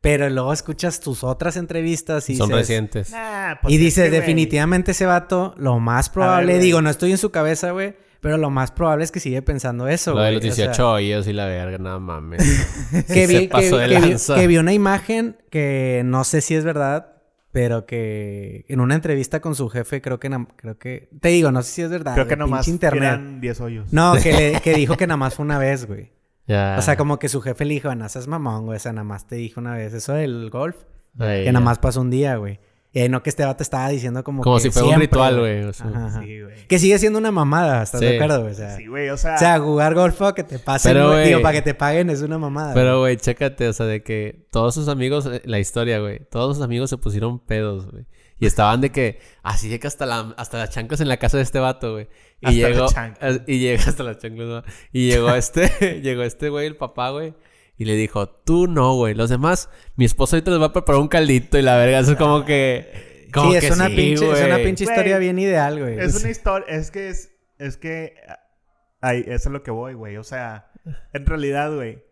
Pero 0.00 0.28
luego 0.28 0.52
escuchas 0.52 1.00
tus 1.00 1.24
otras 1.24 1.56
entrevistas 1.56 2.28
y 2.28 2.36
Son 2.36 2.48
dices, 2.48 2.60
recientes. 2.60 3.10
Nah, 3.10 3.54
pues 3.62 3.72
y 3.72 3.76
es 3.76 3.80
dices, 3.80 4.10
definitivamente 4.10 4.90
ese 4.90 5.06
vato, 5.06 5.54
lo 5.56 5.80
más 5.80 6.10
probable, 6.10 6.58
digo, 6.58 6.82
no 6.82 6.90
estoy 6.90 7.10
en 7.12 7.16
su 7.18 7.30
cabeza, 7.30 7.70
güey, 7.70 7.96
pero 8.20 8.36
lo 8.36 8.50
más 8.50 8.70
probable 8.70 9.04
es 9.04 9.10
que 9.10 9.18
sigue 9.18 9.40
pensando 9.40 9.88
eso, 9.88 10.12
Lo 10.12 10.20
de 10.20 10.32
los 10.32 10.44
O 10.44 10.52
sea, 10.52 10.66
18 10.66 10.90
hoyos 10.92 11.26
y 11.26 11.32
la 11.32 11.46
verga, 11.46 11.78
no 11.78 11.98
mames. 12.00 12.42
que, 13.08 13.26
Se 13.26 13.26
vi, 13.26 13.38
que, 13.46 13.48
pasó 13.48 13.78
de 13.78 13.88
que 13.88 13.94
vi- 14.00 14.08
lanza. 14.10 14.34
que 14.34 14.46
vi 14.46 14.58
una 14.58 14.74
imagen 14.74 15.38
que 15.50 16.02
no 16.04 16.22
sé 16.24 16.42
si 16.42 16.54
es 16.54 16.64
verdad, 16.64 17.13
pero 17.54 17.86
que 17.86 18.64
en 18.68 18.80
una 18.80 18.96
entrevista 18.96 19.38
con 19.40 19.54
su 19.54 19.68
jefe, 19.68 20.02
creo 20.02 20.18
que, 20.18 20.28
creo 20.56 20.76
que, 20.76 21.08
te 21.20 21.28
digo, 21.28 21.52
no 21.52 21.62
sé 21.62 21.70
si 21.70 21.82
es 21.82 21.88
verdad. 21.88 22.14
Creo 22.14 22.26
que 22.26 22.34
nomás 22.36 22.66
eran 23.06 23.40
10 23.40 23.60
hoyos. 23.60 23.92
No, 23.92 24.14
que, 24.20 24.32
le- 24.32 24.60
que 24.64 24.74
dijo 24.74 24.96
que 24.96 25.06
nada 25.06 25.16
más 25.18 25.36
fue 25.36 25.44
una 25.44 25.56
vez, 25.58 25.86
güey. 25.86 26.10
Ya. 26.48 26.74
O 26.76 26.82
sea, 26.82 26.96
como 26.96 27.20
que 27.20 27.28
su 27.28 27.40
jefe 27.40 27.64
le 27.64 27.74
dijo, 27.74 27.94
no 27.94 28.08
seas 28.08 28.26
mamón, 28.26 28.66
güey, 28.66 28.76
o 28.76 28.80
sea, 28.80 28.92
nada 28.92 29.04
más 29.04 29.28
te 29.28 29.36
dijo 29.36 29.60
una 29.60 29.74
vez 29.76 29.94
eso 29.94 30.14
del 30.14 30.50
golf. 30.50 30.74
Ay, 31.16 31.44
Que 31.44 31.52
nada 31.52 31.64
más 31.64 31.78
pasó 31.78 32.00
un 32.00 32.10
día, 32.10 32.34
güey. 32.38 32.58
Y 32.94 33.00
ahí 33.00 33.08
no 33.08 33.22
que 33.24 33.28
este 33.30 33.44
vato 33.44 33.62
estaba 33.64 33.88
diciendo 33.88 34.22
como 34.22 34.42
Como 34.42 34.56
que 34.56 34.62
si 34.62 34.70
fuera 34.70 34.88
un 34.94 35.00
ritual, 35.00 35.40
güey. 35.40 35.64
o 35.64 35.72
sea. 35.72 35.86
Ajá, 35.88 36.06
ajá. 36.06 36.22
Sí, 36.22 36.40
güey. 36.42 36.66
Que 36.68 36.78
sigue 36.78 36.96
siendo 37.00 37.18
una 37.18 37.32
mamada, 37.32 37.82
¿estás 37.82 37.98
Sí. 38.00 38.06
de 38.06 38.14
acuerdo, 38.14 38.42
güey? 38.42 38.52
O 38.52 38.56
sea, 38.56 38.76
Sí, 38.76 38.86
güey, 38.86 39.08
o 39.10 39.16
sea... 39.16 39.34
o 39.34 39.38
sea, 39.38 39.58
jugar 39.58 39.94
golf 39.94 40.16
para 40.16 40.32
que 40.32 40.44
te 40.44 40.58
pasen, 40.60 40.92
Pero, 40.92 41.06
güey, 41.08 41.18
güey. 41.18 41.28
digo, 41.28 41.42
para 41.42 41.54
que 41.54 41.62
te 41.62 41.74
paguen 41.74 42.08
es 42.08 42.22
una 42.22 42.38
mamada. 42.38 42.72
Pero, 42.72 43.00
güey, 43.00 43.16
chécate, 43.16 43.66
o 43.68 43.72
sea, 43.72 43.86
de 43.86 44.02
que 44.04 44.46
todos 44.52 44.74
sus 44.76 44.86
amigos, 44.88 45.26
eh, 45.26 45.42
la 45.44 45.58
historia, 45.58 45.98
güey, 45.98 46.20
todos 46.30 46.56
sus 46.56 46.64
amigos 46.64 46.88
se 46.88 46.96
pusieron 46.96 47.40
pedos, 47.40 47.90
güey. 47.90 48.06
Y 48.38 48.46
estaban 48.46 48.80
de 48.80 48.90
que, 48.90 49.20
así 49.42 49.68
de 49.68 49.78
que 49.80 49.86
hasta, 49.86 50.06
la, 50.06 50.34
hasta 50.36 50.58
las 50.58 50.70
chanclas 50.70 51.00
en 51.00 51.08
la 51.08 51.16
casa 51.18 51.36
de 51.36 51.42
este 51.42 51.58
vato, 51.58 51.92
güey. 51.92 52.08
Y 52.40 52.46
Hasta 52.46 52.68
llegó, 52.68 52.86
eh, 53.22 53.40
y 53.46 53.58
llega 53.58 53.82
hasta 53.86 54.02
las 54.04 54.18
chanclas, 54.18 54.48
¿no? 54.48 54.62
Y 54.92 55.08
llegó 55.08 55.30
este, 55.34 55.68
llegó 56.02 56.22
este 56.22 56.48
güey, 56.48 56.66
el 56.66 56.76
papá, 56.76 57.10
güey. 57.10 57.34
Y 57.76 57.84
le 57.86 57.94
dijo, 57.94 58.28
tú 58.28 58.66
no, 58.66 58.94
güey. 58.94 59.14
Los 59.14 59.30
demás, 59.30 59.68
mi 59.96 60.04
esposo 60.04 60.36
ahorita 60.36 60.52
les 60.52 60.60
va 60.60 60.66
a 60.66 60.72
preparar 60.72 61.00
un 61.00 61.08
caldito 61.08 61.58
y 61.58 61.62
la 61.62 61.76
verga. 61.76 61.98
Eso 61.98 62.12
es 62.12 62.18
como 62.18 62.44
que... 62.44 63.24
Como 63.32 63.50
sí, 63.50 63.56
es 63.56 63.64
que 63.64 63.72
una, 63.72 63.88
sí, 63.88 63.96
pinche, 63.96 64.30
es 64.30 64.46
una 64.46 64.58
pinche 64.58 64.84
Güey, 64.84 64.96
historia 64.96 65.18
bien 65.18 65.38
ideal, 65.40 65.80
güey. 65.80 65.98
Es 65.98 66.14
una 66.20 66.30
historia, 66.30 66.68
es 66.68 66.92
que 66.92 67.08
es, 67.08 67.32
es 67.58 67.76
que, 67.76 68.14
ay, 69.00 69.24
eso 69.26 69.48
es 69.48 69.52
lo 69.52 69.64
que 69.64 69.72
voy, 69.72 69.94
güey. 69.94 70.18
O 70.18 70.22
sea, 70.22 70.70
en 71.12 71.26
realidad, 71.26 71.74
güey, 71.74 72.04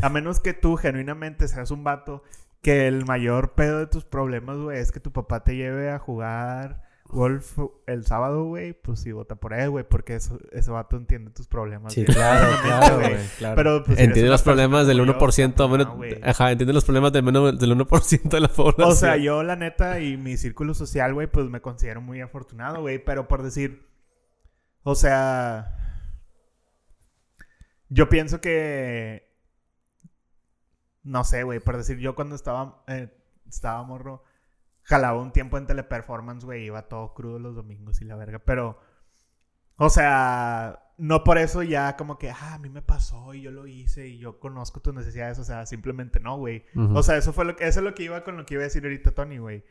a 0.00 0.08
menos 0.08 0.40
que 0.40 0.54
tú 0.54 0.76
genuinamente 0.76 1.48
seas 1.48 1.70
un 1.70 1.84
vato 1.84 2.22
que 2.62 2.86
el 2.86 3.04
mayor 3.04 3.52
pedo 3.54 3.78
de 3.78 3.86
tus 3.86 4.06
problemas, 4.06 4.56
güey, 4.56 4.78
es 4.78 4.90
que 4.90 5.00
tu 5.00 5.12
papá 5.12 5.44
te 5.44 5.54
lleve 5.54 5.90
a 5.90 5.98
jugar 5.98 6.83
golf 7.14 7.58
el 7.86 8.04
sábado, 8.04 8.44
güey, 8.44 8.72
pues 8.74 9.00
sí, 9.00 9.12
vota 9.12 9.36
por 9.36 9.54
él, 9.54 9.70
güey, 9.70 9.84
porque 9.88 10.16
eso, 10.16 10.38
ese 10.52 10.70
vato 10.70 10.96
entiende 10.96 11.30
tus 11.30 11.46
problemas. 11.46 11.94
Sí, 11.94 12.04
güey. 12.04 12.14
claro, 12.14 12.56
claro, 12.62 12.98
güey. 12.98 13.16
claro. 13.38 13.56
Pero, 13.56 13.84
pues, 13.84 13.98
Entiende 13.98 14.30
los 14.30 14.42
problemas 14.42 14.86
del 14.86 14.98
persona 14.98 15.18
1%, 15.18 15.54
orgullosa, 15.54 15.68
menos, 15.68 15.86
no, 16.20 16.28
ajá, 16.28 16.52
entiende 16.52 16.72
los 16.72 16.84
problemas 16.84 17.12
del, 17.12 17.22
menos, 17.22 17.58
del 17.58 17.78
1% 17.78 18.28
de 18.28 18.40
la 18.40 18.48
población. 18.48 18.88
O 18.88 18.94
sea, 18.94 19.16
yo 19.16 19.42
la 19.42 19.56
neta 19.56 20.00
y 20.00 20.16
mi 20.16 20.36
círculo 20.36 20.74
social, 20.74 21.14
güey, 21.14 21.28
pues 21.28 21.46
me 21.46 21.60
considero 21.60 22.00
muy 22.00 22.20
afortunado, 22.20 22.80
güey. 22.80 22.98
Pero 22.98 23.28
por 23.28 23.42
decir, 23.42 23.86
o 24.82 24.94
sea, 24.94 25.74
yo 27.88 28.08
pienso 28.08 28.40
que, 28.40 29.32
no 31.04 31.22
sé, 31.24 31.44
güey, 31.44 31.60
por 31.60 31.76
decir, 31.76 31.98
yo 31.98 32.14
cuando 32.14 32.34
estaba, 32.34 32.82
eh, 32.88 33.08
estaba 33.48 33.82
morro, 33.84 34.24
jalaba 34.84 35.20
un 35.20 35.32
tiempo 35.32 35.58
en 35.58 35.66
teleperformance, 35.66 36.44
güey, 36.46 36.64
iba 36.66 36.88
todo 36.88 37.12
crudo 37.14 37.38
los 37.38 37.54
domingos 37.56 38.00
y 38.00 38.04
la 38.04 38.16
verga. 38.16 38.38
Pero, 38.38 38.78
o 39.76 39.90
sea, 39.90 40.80
no 40.96 41.24
por 41.24 41.38
eso 41.38 41.62
ya 41.62 41.96
como 41.96 42.16
que, 42.18 42.30
ah, 42.30 42.54
a 42.54 42.58
mí 42.58 42.68
me 42.70 42.82
pasó 42.82 43.34
y 43.34 43.42
yo 43.42 43.50
lo 43.50 43.66
hice 43.66 44.06
y 44.08 44.18
yo 44.18 44.38
conozco 44.38 44.80
tus 44.80 44.94
necesidades. 44.94 45.38
O 45.38 45.44
sea, 45.44 45.66
simplemente 45.66 46.20
no, 46.20 46.36
güey. 46.38 46.64
Ujú. 46.74 46.96
O 46.96 47.02
sea, 47.02 47.16
eso 47.16 47.32
fue 47.32 47.44
lo 47.44 47.56
que, 47.56 47.66
eso 47.66 47.80
es 47.80 47.84
lo 47.84 47.94
que 47.94 48.04
iba 48.04 48.22
con 48.24 48.36
lo 48.36 48.46
que 48.46 48.54
iba 48.54 48.62
a 48.62 48.64
decir 48.64 48.84
ahorita 48.84 49.10
Tony, 49.12 49.38
güey. 49.38 49.64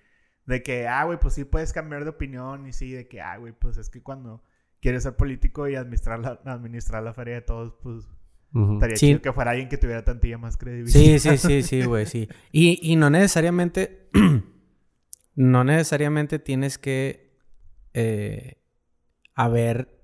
De 0.45 0.61
que, 0.61 0.87
ah, 0.87 1.05
güey, 1.05 1.17
pues 1.19 1.35
sí 1.35 1.45
puedes 1.45 1.71
cambiar 1.71 2.03
de 2.03 2.09
opinión 2.09 2.67
y 2.67 2.73
sí, 2.73 2.91
de 2.91 3.07
que, 3.07 3.21
ah, 3.21 3.37
güey, 3.37 3.53
pues 3.53 3.77
es 3.77 3.89
que 3.89 4.01
cuando 4.03 4.43
quieres 4.81 5.03
ser 5.03 5.15
político 5.15 5.69
y 5.69 5.75
administrar 5.75 6.19
la, 6.19 6.41
administrar 6.51 7.01
la 7.01 7.13
feria 7.13 7.35
de 7.35 7.41
todos, 7.41 7.73
pues 7.81 8.05
Ujú. 8.53 8.73
estaría 8.73 8.97
Sí. 8.97 9.07
chido 9.07 9.21
que 9.21 9.31
fuera 9.31 9.51
alguien 9.51 9.69
que 9.69 9.77
tuviera 9.77 10.03
tantilla 10.03 10.37
más 10.37 10.57
credibilidad. 10.57 10.91
Sí, 10.99 11.17
sí, 11.19 11.37
sí, 11.37 11.63
sí, 11.63 11.85
güey, 11.85 12.05
sí. 12.05 12.27
Y, 12.51 12.79
y 12.91 12.97
no 12.97 13.09
necesariamente, 13.09 14.09
no 15.35 15.63
necesariamente 15.63 16.39
tienes 16.39 16.77
que 16.77 17.37
eh, 17.93 18.57
haber 19.35 19.99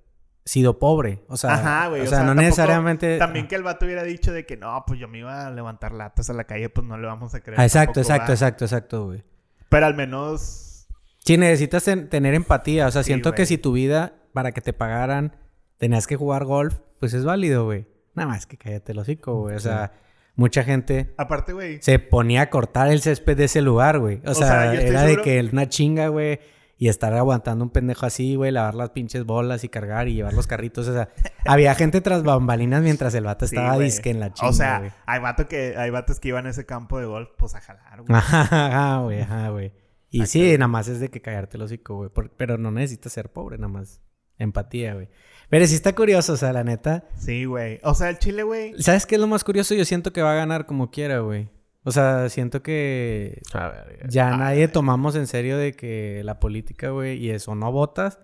sido 0.45 0.79
pobre. 0.79 1.23
O 1.27 1.37
sea, 1.37 1.53
Ajá, 1.53 1.87
güey. 1.89 2.01
o 2.01 2.03
O, 2.05 2.07
sea, 2.07 2.17
sea, 2.19 2.25
no 2.25 2.31
tampoco- 2.31 2.45
necesariamente... 2.45 3.17
También 3.19 3.47
que 3.47 3.55
el 3.55 3.63
vato 3.63 3.85
hubiera 3.85 4.03
dicho 4.03 4.31
de 4.31 4.45
que 4.45 4.57
no, 4.57 4.83
pues 4.87 4.99
yo 4.99 5.07
me 5.07 5.19
iba 5.19 5.45
a 5.47 5.51
levantar 5.51 5.91
latas 5.91 6.29
a 6.29 6.33
la 6.33 6.45
calle, 6.45 6.69
pues 6.69 6.87
no 6.87 6.97
le 6.97 7.05
vamos 7.07 7.33
a 7.35 7.41
creer. 7.41 7.59
Ah, 7.59 7.65
exacto, 7.65 8.01
tampoco, 8.01 8.11
exacto, 8.13 8.33
exacto, 8.33 8.65
exacto, 8.65 9.05
güey. 9.05 9.23
Pero 9.69 9.85
al 9.85 9.93
menos. 9.95 10.87
Sí, 11.19 11.37
necesitas 11.37 11.83
ten- 11.83 12.09
tener 12.09 12.33
empatía. 12.33 12.87
O 12.87 12.91
sea, 12.91 13.03
Sí, 13.03 13.07
siento 13.07 13.33
que 13.33 13.45
si 13.45 13.59
tu 13.59 13.73
vida, 13.73 14.13
para 14.33 14.51
que 14.51 14.61
te 14.61 14.73
pagaran, 14.73 15.35
tenías 15.77 16.07
que 16.07 16.15
jugar 16.15 16.45
golf, 16.45 16.79
pues 16.99 17.13
es 17.13 17.23
válido, 17.25 17.65
güey. 17.65 17.85
Nada 18.15 18.29
más 18.29 18.47
que 18.47 18.57
cállate 18.57 18.93
el 18.93 18.99
hocico, 18.99 19.35
güey. 19.41 19.55
O 19.55 19.59
sea, 19.59 19.91
mucha 20.39 20.63
gente 20.63 21.13
Aparte, 21.17 21.53
güey. 21.53 21.79
se 21.81 21.99
ponía 21.99 22.43
a 22.43 22.49
cortar 22.49 22.89
el 22.89 23.01
césped 23.01 23.37
de 23.37 23.43
ese 23.45 23.61
lugar, 23.61 23.99
güey. 23.99 24.21
O, 24.25 24.31
O 24.31 24.33
sea, 24.33 24.73
era 24.73 25.03
de 25.03 25.21
que 25.21 25.39
una 25.51 25.67
chinga, 25.69 26.07
güey. 26.07 26.39
Y 26.81 26.87
estar 26.87 27.13
aguantando 27.13 27.65
un 27.65 27.71
pendejo 27.71 28.05
así, 28.05 28.35
güey, 28.35 28.53
lavar 28.53 28.73
las 28.73 28.91
pinches 28.91 29.25
bolas 29.25 29.65
y 29.65 29.69
cargar 29.69 30.07
y 30.07 30.13
llevar 30.13 30.31
los 30.31 30.47
carritos. 30.47 30.87
O 30.87 30.93
sea, 30.93 31.09
había 31.45 31.75
gente 31.75 31.99
tras 31.99 32.23
bambalinas 32.23 32.81
mientras 32.81 33.13
el 33.15 33.25
vato 33.25 33.43
estaba 33.43 33.77
disque 33.77 34.09
en 34.09 34.21
la 34.21 34.33
chinga. 34.33 34.49
O 34.49 34.53
sea, 34.53 34.95
hay, 35.05 35.19
vato 35.19 35.45
que, 35.49 35.75
hay 35.75 35.89
vatos 35.89 36.21
que 36.21 36.29
iban 36.29 36.45
a 36.45 36.51
ese 36.51 36.65
campo 36.65 36.97
de 36.97 37.05
golf, 37.05 37.31
pues 37.37 37.53
a 37.55 37.59
jalar, 37.59 38.03
güey. 38.03 38.17
Ajá, 38.17 38.41
ajá, 38.43 39.01
güey, 39.01 39.21
ajá, 39.21 39.49
güey. 39.49 39.73
Y 40.11 40.25
sí, 40.25 40.53
nada 40.53 40.69
más 40.69 40.87
es 40.87 40.99
de 41.01 41.09
que 41.09 41.21
callarte 41.21 41.57
el 41.57 41.63
hocico, 41.63 41.95
güey. 41.97 42.09
Pero 42.37 42.57
no 42.57 42.71
necesitas 42.71 43.11
ser 43.11 43.29
pobre, 43.29 43.57
nada 43.57 43.67
más. 43.67 44.01
Empatía, 44.37 44.93
güey. 44.95 45.09
Pero 45.49 45.65
sí 45.65 45.75
está 45.75 45.93
curioso, 45.93 46.33
o 46.33 46.37
sea, 46.37 46.53
la 46.53 46.63
neta. 46.63 47.05
Sí, 47.17 47.45
güey. 47.45 47.79
O 47.83 47.93
sea, 47.95 48.09
el 48.09 48.19
chile, 48.19 48.43
güey. 48.43 48.73
¿Sabes 48.81 49.05
qué 49.05 49.15
es 49.15 49.21
lo 49.21 49.27
más 49.27 49.43
curioso? 49.43 49.73
Yo 49.73 49.83
siento 49.85 50.13
que 50.13 50.21
va 50.21 50.33
a 50.33 50.35
ganar 50.35 50.65
como 50.65 50.91
quiera, 50.91 51.19
güey. 51.19 51.49
O 51.83 51.91
sea, 51.91 52.29
siento 52.29 52.61
que 52.61 53.41
A 53.53 53.69
ver, 53.69 54.09
ya 54.09 54.35
nadie 54.35 54.67
tomamos 54.67 55.15
en 55.15 55.27
serio 55.27 55.57
de 55.57 55.73
que 55.73 56.21
la 56.23 56.39
política, 56.39 56.89
güey, 56.89 57.17
y 57.17 57.31
eso, 57.31 57.55
no 57.55 57.71
votas 57.71 58.19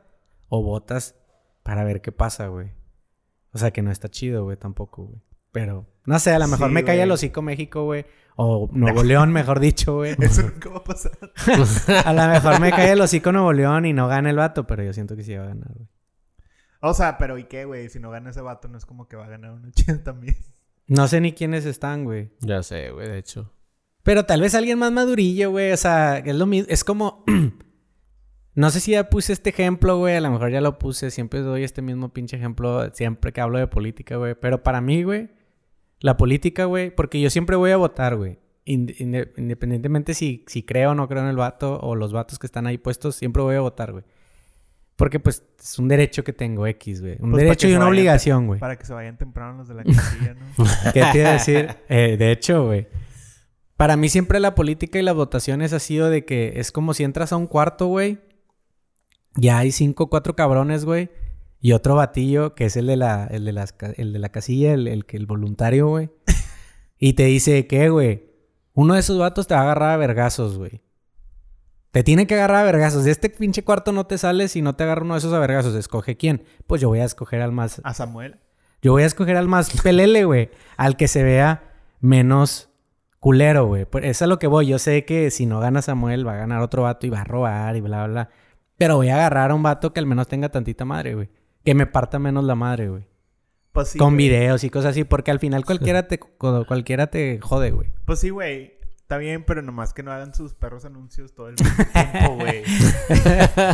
o 0.49 0.61
votas 0.61 1.15
para 1.63 1.83
ver 1.83 2.01
qué 2.01 2.11
pasa, 2.11 2.47
güey. 2.47 2.73
O 3.53 3.57
sea, 3.57 3.71
que 3.71 3.81
no 3.81 3.91
está 3.91 4.09
chido, 4.09 4.43
güey, 4.43 4.57
tampoco, 4.57 5.05
güey. 5.05 5.21
Pero, 5.51 5.88
no 6.05 6.19
sé, 6.19 6.33
a 6.33 6.39
lo 6.39 6.47
mejor 6.47 6.67
Sí, 6.67 6.73
me 6.73 6.83
cae 6.83 7.01
el 7.01 7.11
hocico 7.11 7.41
México, 7.41 7.85
güey. 7.85 8.05
O 8.35 8.69
Nuevo 8.73 9.03
León, 9.03 9.31
mejor 9.31 9.61
dicho, 9.61 9.95
güey. 9.95 10.15
Eso 10.19 10.41
nunca 10.41 10.69
va 10.69 10.77
a 10.79 10.83
pasar. 10.83 11.17
A 12.05 12.11
lo 12.11 12.27
mejor 12.27 12.59
me 12.59 12.71
cae 12.71 12.91
el 12.91 12.99
hocico 12.99 13.31
Nuevo 13.31 13.53
León 13.53 13.85
y 13.85 13.93
no 13.93 14.09
gana 14.09 14.29
el 14.29 14.35
vato, 14.35 14.67
pero 14.67 14.83
yo 14.83 14.91
siento 14.91 15.15
que 15.15 15.23
sí 15.23 15.33
va 15.33 15.45
a 15.45 15.47
ganar, 15.47 15.71
güey. 15.73 15.88
O 16.89 16.93
sea, 16.93 17.17
pero 17.17 17.37
¿y 17.37 17.45
qué, 17.45 17.65
güey? 17.65 17.89
Si 17.89 17.99
no 17.99 18.09
gana 18.11 18.29
ese 18.29 18.41
vato, 18.41 18.67
no 18.67 18.77
es 18.77 18.85
como 18.85 19.07
que 19.07 19.15
va 19.15 19.25
a 19.25 19.29
ganar 19.29 19.51
uno 19.51 19.69
chido 19.71 19.99
también. 19.99 20.35
No 20.87 21.07
sé 21.07 21.19
ni 21.21 21.33
quiénes 21.33 21.65
están, 21.65 22.03
güey. 22.03 22.29
Ya 22.41 22.61
sé, 22.63 22.91
güey, 22.91 23.07
de 23.09 23.17
hecho. 23.17 23.51
Pero 24.03 24.25
tal 24.25 24.41
vez 24.41 24.53
alguien 24.53 24.77
más 24.77 24.91
madurillo, 24.91 25.49
güey. 25.51 25.71
O 25.71 25.77
sea, 25.77 26.19
es 26.19 26.35
lo 26.35 26.45
mismo. 26.45 26.67
Es 26.69 26.83
como. 26.83 27.23
no 28.53 28.69
sé 28.69 28.79
si 28.79 28.91
ya 28.91 29.09
puse 29.09 29.33
este 29.33 29.49
ejemplo, 29.49 29.97
güey. 29.97 30.15
A 30.15 30.21
lo 30.21 30.29
mejor 30.31 30.51
ya 30.51 30.61
lo 30.61 30.77
puse. 30.77 31.11
Siempre 31.11 31.41
doy 31.41 31.63
este 31.63 31.81
mismo 31.81 32.13
pinche 32.13 32.37
ejemplo. 32.37 32.89
Siempre 32.93 33.33
que 33.33 33.41
hablo 33.41 33.57
de 33.57 33.67
política, 33.67 34.15
güey. 34.17 34.35
Pero 34.39 34.63
para 34.63 34.79
mí, 34.81 35.03
güey. 35.03 35.31
La 35.99 36.17
política, 36.17 36.65
güey. 36.65 36.91
Porque 36.93 37.19
yo 37.19 37.29
siempre 37.29 37.55
voy 37.55 37.71
a 37.71 37.77
votar, 37.77 38.15
güey. 38.15 38.39
Inde- 38.65 38.95
inde- 38.99 39.33
independientemente 39.37 40.13
si, 40.13 40.43
si 40.47 40.63
creo 40.63 40.91
o 40.91 40.95
no 40.95 41.07
creo 41.07 41.23
en 41.23 41.29
el 41.29 41.35
vato. 41.37 41.79
O 41.81 41.95
los 41.95 42.13
vatos 42.13 42.37
que 42.39 42.45
están 42.47 42.67
ahí 42.67 42.77
puestos. 42.77 43.15
Siempre 43.15 43.41
voy 43.41 43.55
a 43.55 43.61
votar, 43.61 43.91
güey. 43.91 44.03
Porque, 44.95 45.19
pues, 45.19 45.43
es 45.62 45.77
un 45.77 45.88
derecho 45.89 46.23
que 46.23 46.31
tengo, 46.31 46.65
X, 46.67 47.01
güey. 47.01 47.17
Un 47.19 47.31
Pues, 47.31 47.43
derecho 47.43 47.67
que 47.67 47.73
y 47.73 47.75
una 47.75 47.86
vayan- 47.86 47.89
obligación, 47.93 48.47
güey. 48.47 48.60
Para 48.62 48.77
que 48.77 48.86
se 48.86 48.93
vayan 48.93 49.17
temprano 49.17 49.58
los 49.58 49.67
de 49.67 49.73
la 49.75 49.84
casilla, 49.84 50.36
¿no? 50.36 50.65
¿Qué 50.93 51.03
te 51.12 51.17
iba 51.19 51.29
a 51.29 51.34
decir? 51.34 51.75
Eh, 51.89 52.15
de 52.17 52.31
hecho, 52.31 52.65
güey. 52.65 52.88
Para 53.75 53.97
mí 53.97 54.08
siempre 54.08 54.39
la 54.39 54.55
política 54.55 54.97
y 54.97 55.01
las 55.01 55.15
votaciones 55.15 55.73
ha 55.73 55.79
sido 55.79 56.10
de 56.10 56.23
que 56.23 56.53
es 56.62 56.71
como 56.71 56.93
si 56.93 57.03
entras 57.03 57.34
a 57.34 57.38
un 57.38 57.47
cuarto, 57.47 57.88
güey. 57.88 58.19
Ya 59.36 59.58
hay 59.58 59.71
cinco, 59.73 60.10
cuatro 60.10 60.34
cabrones, 60.36 60.86
güey. 60.86 61.10
Y 61.60 61.73
otro 61.73 61.95
batillo, 61.95 62.55
que 62.55 62.65
es 62.65 62.77
el 62.77 62.88
de 62.88 62.95
la, 62.95 63.25
el 63.25 63.43
de 63.43 63.51
las 63.51 63.75
el 63.97 64.13
de 64.13 64.19
la 64.19 64.29
casilla, 64.29 64.73
el, 64.73 64.88
el, 64.88 65.05
que- 65.05 65.17
el 65.17 65.25
voluntario, 65.25 65.88
güey. 65.89 66.10
Y 66.97 67.13
te 67.13 67.25
dice, 67.25 67.67
¿qué, 67.67 67.89
güey? 67.89 68.29
Uno 68.73 68.93
de 68.93 69.01
esos 69.01 69.19
vatos 69.19 69.45
te 69.47 69.55
va 69.55 69.60
a 69.62 69.63
agarrar 69.63 69.91
a 69.91 69.97
vergazos, 69.97 70.58
güey. 70.58 70.81
Te 71.95 72.03
tiene 72.03 72.27
que 72.27 72.34
agarrar 72.36 72.58
a 72.58 72.63
vergazos. 72.65 73.05
De 73.05 73.12
este 73.12 73.29
pinche 73.29 73.63
cuarto 73.63 73.93
no 73.93 74.05
te 74.05 74.17
sales 74.17 74.51
si 74.51 74.62
no 74.62 74.75
te 74.75 74.84
agarra 74.84 75.03
uno 75.03 75.13
de 75.13 75.19
esos 75.19 75.31
a 75.31 75.39
vergazos. 75.39 75.75
Escoge 75.75 76.17
quién. 76.17 76.43
Pues 76.67 76.81
yo 76.81 76.89
voy 76.89 76.99
a 76.99 77.05
escoger 77.05 77.41
al 77.41 77.53
más 77.53 77.79
A 77.86 77.93
Samuel. 77.93 78.36
yo 78.81 78.91
voy 78.91 79.03
a 79.03 79.05
escoger 79.05 79.38
al 79.38 79.47
más 79.47 79.69
pelele, 79.81 80.25
güey. 80.25 80.49
Al 80.75 80.97
que 80.97 81.08
se 81.08 81.23
vea 81.23 81.71
menos 82.01 82.69
culero, 83.21 83.65
güey. 83.67 83.88
Es 84.01 84.21
a 84.21 84.27
lo 84.27 84.39
que 84.39 84.47
voy. 84.47 84.67
Yo 84.67 84.77
sé 84.77 85.05
que 85.05 85.31
si 85.31 85.45
no 85.45 85.62
gana 85.62 85.81
Samuel, 85.81 86.27
va 86.27 86.34
a 86.34 86.38
ganar 86.38 86.62
otro 86.62 86.81
vato 86.84 87.08
y 87.08 87.10
va 87.12 87.21
a 87.21 87.23
robar 87.23 87.77
y 87.77 87.79
bla, 87.79 88.05
bla. 88.08 88.29
Pero 88.77 88.97
voy 88.97 89.08
a 89.08 89.15
agarrar 89.15 89.51
a 89.51 89.55
un 89.55 89.63
vato 89.63 89.93
que 89.93 90.01
al 90.01 90.05
menos 90.05 90.27
tenga 90.27 90.49
tantita 90.49 90.84
madre, 90.84 91.15
güey. 91.15 91.29
Que 91.63 91.75
me 91.75 91.88
parta 91.88 92.19
menos 92.19 92.43
la 92.43 92.55
madre, 92.55 92.89
güey. 92.89 93.08
Pues 93.71 93.88
sí. 93.88 93.97
Con 93.99 94.15
güey. 94.15 94.27
videos 94.27 94.65
y 94.65 94.69
cosas 94.69 94.91
así. 94.91 95.05
Porque 95.05 95.31
al 95.31 95.39
final 95.39 95.63
cualquiera 95.63 96.10
te, 96.10 96.19
cu- 96.19 96.65
cualquiera 96.67 97.08
te 97.08 97.39
jode, 97.41 97.71
güey. 97.71 97.93
Pues 98.03 98.19
sí, 98.19 98.31
güey. 98.31 98.74
Está 99.05 99.17
bien, 99.17 99.43
pero 99.45 99.61
nomás 99.61 99.93
que 99.93 100.01
no 100.01 100.11
hagan 100.11 100.33
sus 100.33 100.55
perros 100.55 100.83
anuncios 100.83 101.35
todo 101.35 101.49
el 101.49 101.55
tiempo, 101.55 102.35
güey. 102.39 102.63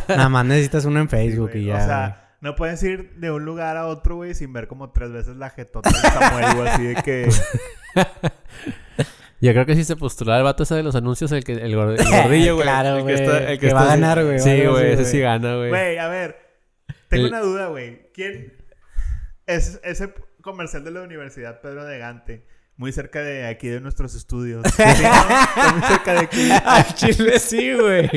Nada 0.09 0.27
más 0.27 0.45
necesitas 0.45 0.83
uno 0.83 0.99
en 0.99 1.07
Facebook 1.07 1.51
güey. 1.51 1.63
y 1.63 1.65
ya. 1.67 1.73
O 1.73 1.77
güey. 1.77 1.87
sea, 1.87 2.35
no 2.41 2.55
puedes 2.57 2.83
ir 2.83 3.15
de 3.15 3.31
un 3.31 3.45
lugar 3.45 3.77
a 3.77 3.85
otro, 3.87 4.17
güey, 4.17 4.33
sin 4.33 4.51
ver 4.51 4.67
como 4.67 4.91
tres 4.91 5.11
veces 5.13 5.37
la 5.37 5.49
jetota 5.49 5.89
de 5.89 5.95
Samuel, 5.95 6.55
güey. 6.57 6.67
Así 6.67 6.83
de 6.83 6.95
que... 6.95 7.29
Yo 9.39 9.53
creo 9.53 9.65
que 9.65 9.75
sí 9.75 9.83
se 9.83 9.95
postulaba 9.95 10.37
el 10.37 10.43
vato 10.43 10.63
ese 10.63 10.75
de 10.75 10.83
los 10.83 10.95
anuncios, 10.95 11.31
el, 11.31 11.43
que, 11.43 11.53
el, 11.53 11.75
gord- 11.75 11.99
el 11.99 12.23
gordillo, 12.23 12.53
güey. 12.55 12.63
Claro, 12.67 12.89
el 12.89 12.95
que, 12.97 13.01
güey. 13.03 13.15
está- 13.15 13.51
el 13.51 13.59
Que 13.59 13.73
va 13.73 13.79
a 13.79 13.83
está 13.83 13.95
ganar, 13.95 14.23
güey, 14.23 14.39
Sí, 14.39 14.65
güey, 14.67 14.85
ese 14.87 14.95
güey. 15.01 15.05
sí 15.05 15.19
gana, 15.19 15.55
güey. 15.55 15.69
Güey, 15.69 15.97
a 15.97 16.07
ver. 16.09 16.37
Tengo 17.07 17.23
El- 17.25 17.29
una 17.31 17.39
duda, 17.39 17.67
güey. 17.67 18.11
¿Quién... 18.13 18.53
Es 19.47 19.79
ese 19.83 20.13
comercial 20.41 20.83
de 20.83 20.91
la 20.91 21.01
Universidad 21.01 21.61
Pedro 21.61 21.85
de 21.85 21.97
Gante. 21.97 22.45
Muy 22.77 22.91
cerca 22.91 23.21
de 23.21 23.45
aquí 23.45 23.67
de 23.67 23.79
nuestros 23.79 24.15
estudios. 24.15 24.63
Sí, 24.75 24.83
¿no? 25.03 25.71
Muy 25.73 25.81
cerca 25.87 26.13
de 26.13 26.19
aquí. 26.19 26.49
Al 26.65 26.95
chile 26.95 27.39
sí, 27.39 27.73
güey. 27.73 28.09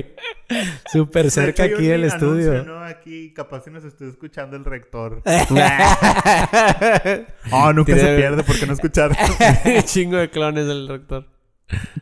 Súper 0.90 1.30
cerca 1.30 1.66
hecho, 1.66 1.74
aquí 1.76 1.86
del 1.86 2.04
anuncio, 2.10 2.28
estudio. 2.54 2.64
¿no? 2.64 2.82
Aquí 2.84 3.32
capaz 3.34 3.64
si 3.64 3.70
nos 3.70 3.84
estoy 3.84 4.08
escuchando 4.08 4.56
el 4.56 4.64
rector. 4.64 5.22
Oh, 7.52 7.72
nunca 7.74 7.94
se 7.96 8.16
pierde 8.16 8.42
porque 8.44 8.66
no 8.66 8.72
escucharon. 8.72 9.16
Chingo 9.84 10.16
de 10.16 10.30
clones 10.30 10.66
del 10.66 10.88
rector. 10.88 11.28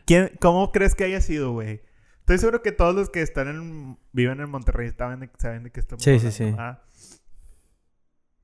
¿Quién, 0.05 0.31
¿Cómo 0.39 0.71
crees 0.71 0.95
que 0.95 1.03
haya 1.05 1.21
sido, 1.21 1.51
güey? 1.51 1.81
Estoy 2.19 2.37
seguro 2.37 2.61
que 2.61 2.71
todos 2.71 2.95
los 2.95 3.09
que 3.09 3.21
están 3.21 3.47
en, 3.49 3.97
viven 4.13 4.39
en 4.39 4.49
Monterrey 4.49 4.91
saben 4.97 5.19
de, 5.21 5.29
saben 5.37 5.63
de 5.63 5.71
qué 5.71 5.79
estamos 5.81 6.03
Sí, 6.03 6.19
sí, 6.19 6.27
hablando. 6.27 6.31
sí. 6.37 6.55
Ah. 6.57 6.81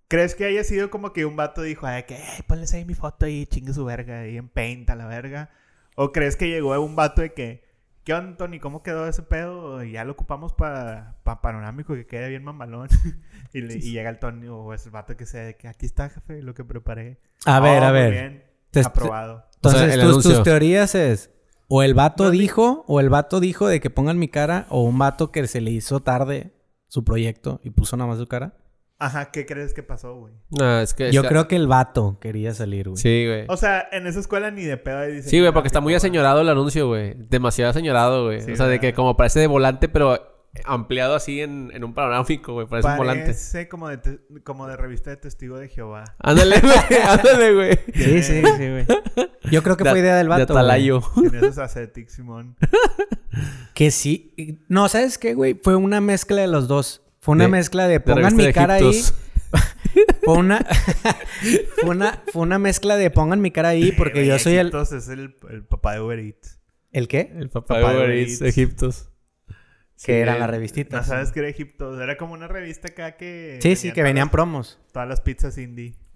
¿Crees 0.09 0.35
que 0.35 0.45
haya 0.45 0.63
sido 0.63 0.89
como 0.89 1.13
que 1.13 1.25
un 1.25 1.35
vato 1.35 1.61
dijo, 1.61 1.85
ay, 1.85 2.03
que, 2.03 2.15
"Ey, 2.15 2.41
ponles 2.47 2.73
ahí 2.73 2.83
mi 2.83 2.95
foto 2.95 3.25
ahí, 3.25 3.45
chingue 3.45 3.73
su 3.73 3.85
verga, 3.85 4.21
ahí 4.21 4.37
en 4.37 4.49
Paint 4.49 4.89
a 4.89 4.95
la 4.95 5.05
verga? 5.05 5.51
¿O 5.95 6.11
crees 6.11 6.35
que 6.35 6.47
llegó 6.49 6.77
un 6.81 6.95
vato 6.95 7.21
de 7.21 7.33
que, 7.33 7.63
¿qué 8.03 8.13
onda, 8.15 8.35
Tony? 8.35 8.59
¿Cómo 8.59 8.81
quedó 8.81 9.07
ese 9.07 9.21
pedo? 9.21 9.83
Ya 9.83 10.03
lo 10.05 10.13
ocupamos 10.13 10.51
para 10.53 11.17
panorámico, 11.41 11.93
que 11.93 12.07
quede 12.07 12.27
bien 12.29 12.43
mamalón. 12.43 12.87
y, 13.53 13.61
le- 13.61 13.75
y 13.75 13.91
llega 13.91 14.09
el 14.09 14.17
Tony 14.19 14.47
o 14.47 14.73
ese 14.73 14.89
vato 14.89 15.15
que 15.15 15.25
sea 15.27 15.43
de 15.43 15.55
que, 15.55 15.67
aquí 15.67 15.85
está, 15.85 16.09
jefe, 16.09 16.41
lo 16.41 16.53
que 16.55 16.65
preparé. 16.65 17.19
A 17.45 17.59
ver, 17.59 17.83
Oh, 17.83 17.85
a 17.85 17.89
muy 17.91 17.99
ver. 17.99 18.11
bien, 18.11 18.43
Te- 18.71 18.79
aprobado. 18.81 19.45
O 19.61 19.69
sea, 19.69 19.83
Entonces, 19.83 19.93
el 20.03 20.23
tus, 20.23 20.43
teorías 20.43 20.95
es... 20.95 21.29
O 21.67 21.83
el 21.83 21.93
vato 21.93 22.23
No, 22.23 22.29
dijo, 22.31 22.83
o 22.87 22.99
el 22.99 23.09
vato 23.09 23.39
dijo 23.39 23.67
de 23.67 23.79
que 23.79 23.91
pongan 23.91 24.17
mi 24.17 24.27
cara, 24.27 24.65
o 24.69 24.81
un 24.81 24.97
vato 24.97 25.31
que 25.31 25.45
se 25.45 25.61
le 25.61 25.69
hizo 25.69 25.99
tarde 25.99 26.51
su 26.87 27.03
proyecto 27.03 27.61
y 27.63 27.69
puso 27.69 27.95
nada 27.95 28.07
más 28.09 28.17
su 28.17 28.25
cara. 28.25 28.53
Ajá, 29.01 29.31
¿qué 29.31 29.45
crees 29.45 29.73
que 29.73 29.81
pasó, 29.81 30.13
güey? 30.15 30.33
No, 30.49 30.81
es 30.81 30.93
que... 30.93 31.11
Yo 31.13 31.23
creo 31.23 31.47
que 31.47 31.55
el 31.55 31.67
vato 31.67 32.17
quería 32.19 32.53
salir, 32.53 32.89
güey. 32.89 32.97
Sí, 33.01 33.25
güey. 33.25 33.45
O 33.47 33.55
sea, 33.55 33.87
en 33.93 34.05
esa 34.07 34.19
escuela 34.19 34.51
ni 34.51 34.63
de 34.65 34.75
pedo 34.75 34.99
ahí 34.99 35.13
dice. 35.13 35.29
Sí, 35.29 35.39
güey, 35.39 35.53
porque 35.53 35.67
está 35.67 35.79
muy 35.79 35.93
aseñorado 35.95 36.41
el 36.41 36.49
anuncio, 36.49 36.87
güey. 36.87 37.13
Demasiado 37.17 37.71
aseñorado, 37.71 38.25
güey. 38.25 38.41
Sí, 38.41 38.51
o 38.51 38.55
sea, 38.57 38.67
de 38.67 38.79
que 38.81 38.93
como 38.93 39.15
parece 39.15 39.39
de 39.39 39.47
volante, 39.47 39.87
pero 39.87 40.19
ampliado 40.65 41.15
así 41.15 41.39
en, 41.39 41.71
en 41.73 41.83
un 41.85 41.93
panorámico, 41.93 42.53
güey. 42.53 42.67
Parece 42.67 42.89
un 42.89 42.97
volante. 42.97 43.21
Parece 43.23 43.69
como 43.69 43.87
de, 43.87 43.97
te- 43.99 44.19
como 44.43 44.67
de 44.67 44.75
revista 44.75 45.11
de 45.11 45.15
testigo 45.17 45.57
de 45.57 45.69
Jehová. 45.69 46.03
Ándale, 46.19 46.59
güey. 46.59 46.73
Ándale, 47.07 47.53
güey. 47.53 47.79
Sí, 47.93 48.21
sí, 48.23 48.41
sí, 48.57 48.69
güey. 48.69 48.85
Yo 49.49 49.63
creo 49.63 49.77
que 49.77 49.85
De- 49.85 49.91
fue 49.91 49.99
idea 49.99 50.17
del 50.17 50.25
De 50.25 50.29
vato. 50.31 50.53
güey. 50.53 50.57
Atalayo. 50.59 51.01
Tiene 51.15 51.37
esos 51.37 51.57
ascetics, 51.59 52.13
Simón. 52.15 52.57
Que 53.73 53.91
sí. 53.91 54.59
No, 54.67 54.89
¿sabes 54.89 55.17
qué, 55.17 55.33
güey? 55.35 55.53
Fue 55.63 55.75
una 55.77 56.01
mezcla 56.01 56.41
de 56.41 56.47
los 56.47 56.67
dos. 56.67 57.01
Fue 57.29 57.35
una 57.35 57.43
De- 57.45 57.49
mezcla 57.51 57.83
de 57.87 57.93
De 57.93 57.99
pongan 57.99 58.35
mi 58.35 58.51
cara 58.51 58.73
ahí. 58.75 59.01
Fue 60.23 60.33
una, 60.37 60.65
fue 61.81 61.89
una, 61.89 62.23
fue 62.31 62.41
una 62.43 62.57
mezcla 62.59 62.95
de 62.97 63.09
pongan 63.11 63.39
mi 63.41 63.51
cara 63.51 63.69
ahí 63.69 63.91
porque 63.91 64.25
yo 64.25 64.37
soy 64.39 64.53
el. 64.55 64.67
Egiptos 64.67 64.91
es 64.93 65.09
el, 65.09 65.35
el 65.49 65.63
papá 65.63 65.93
de 65.93 66.01
Uber 66.01 66.19
Eats. 66.19 66.59
¿El 66.91 67.07
qué? 67.07 67.31
El 67.35 67.49
papá, 67.49 67.75
Papá 67.75 67.89
de 67.91 67.97
Uber 67.97 68.05
Uber 68.09 68.17
Eats, 68.17 68.31
Eats. 68.33 68.41
Egiptos. 68.41 69.09
Que 70.03 70.21
era 70.21 70.33
Sí. 70.33 70.39
la 70.39 70.47
revistita. 70.47 70.97
No 70.97 71.03
sabes 71.03 71.31
que 71.31 71.39
era 71.41 71.49
Egipto. 71.49 72.01
Era 72.01 72.17
como 72.17 72.33
una 72.33 72.47
revista 72.47 72.87
acá 72.89 73.15
que. 73.17 73.59
Sí, 73.61 73.75
sí, 73.75 73.91
que 73.91 74.01
venían 74.03 74.27
las- 74.27 74.31
promos. 74.31 74.79
Todas 74.91 75.07
las 75.09 75.21
pizzas 75.21 75.57
indie. 75.57 75.95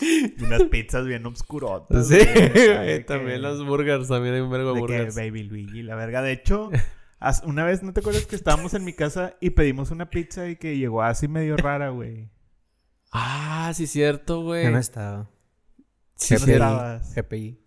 Y 0.00 0.42
unas 0.44 0.64
pizzas 0.64 1.06
bien 1.06 1.24
obscurotas. 1.26 2.08
Sí, 2.08 2.18
güey, 2.18 3.04
También 3.04 3.36
que- 3.36 3.38
los 3.38 3.66
burgers. 3.66 4.08
También 4.08 4.34
hay 4.34 4.40
un 4.40 4.50
vergo 4.50 4.74
de 4.74 4.80
De 4.80 4.86
que 4.86 4.92
burgers. 4.92 5.14
Baby 5.14 5.42
Luigi, 5.44 5.82
la 5.82 5.94
verga. 5.94 6.22
De 6.22 6.32
hecho, 6.32 6.70
una 7.44 7.64
vez, 7.64 7.82
¿no 7.82 7.92
te 7.92 8.00
acuerdas 8.00 8.26
que 8.26 8.36
estábamos 8.36 8.74
en 8.74 8.84
mi 8.84 8.92
casa 8.92 9.36
y 9.40 9.50
pedimos 9.50 9.90
una 9.90 10.08
pizza 10.10 10.48
y 10.48 10.56
que 10.56 10.76
llegó 10.76 11.02
así 11.02 11.28
medio 11.28 11.56
rara, 11.56 11.90
güey? 11.90 12.28
Ah, 13.12 13.72
sí, 13.74 13.86
cierto, 13.86 14.42
güey. 14.42 14.64
Yo 14.64 14.70
no 14.70 14.78
estaba. 14.78 15.28
Sí. 16.16 16.36
GPI. 16.36 17.58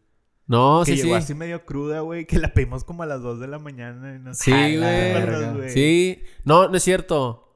No, 0.46 0.84
que 0.86 0.92
sí, 0.92 0.98
sí. 0.98 1.04
llegó 1.04 1.16
así 1.16 1.34
medio 1.34 1.66
cruda, 1.66 2.02
güey, 2.02 2.26
que 2.26 2.38
la 2.38 2.54
pedimos 2.54 2.84
como 2.84 3.04
a 3.04 3.06
las 3.06 3.22
2 3.22 3.40
de 3.40 3.48
la 3.48 3.60
mañana. 3.60 4.16
Y 4.16 4.20
no. 4.20 4.34
Sí, 4.34 4.52
güey. 4.52 5.70
Sí. 5.70 6.22
No, 6.44 6.68
no 6.68 6.76
es 6.78 6.84
cierto. 6.84 7.53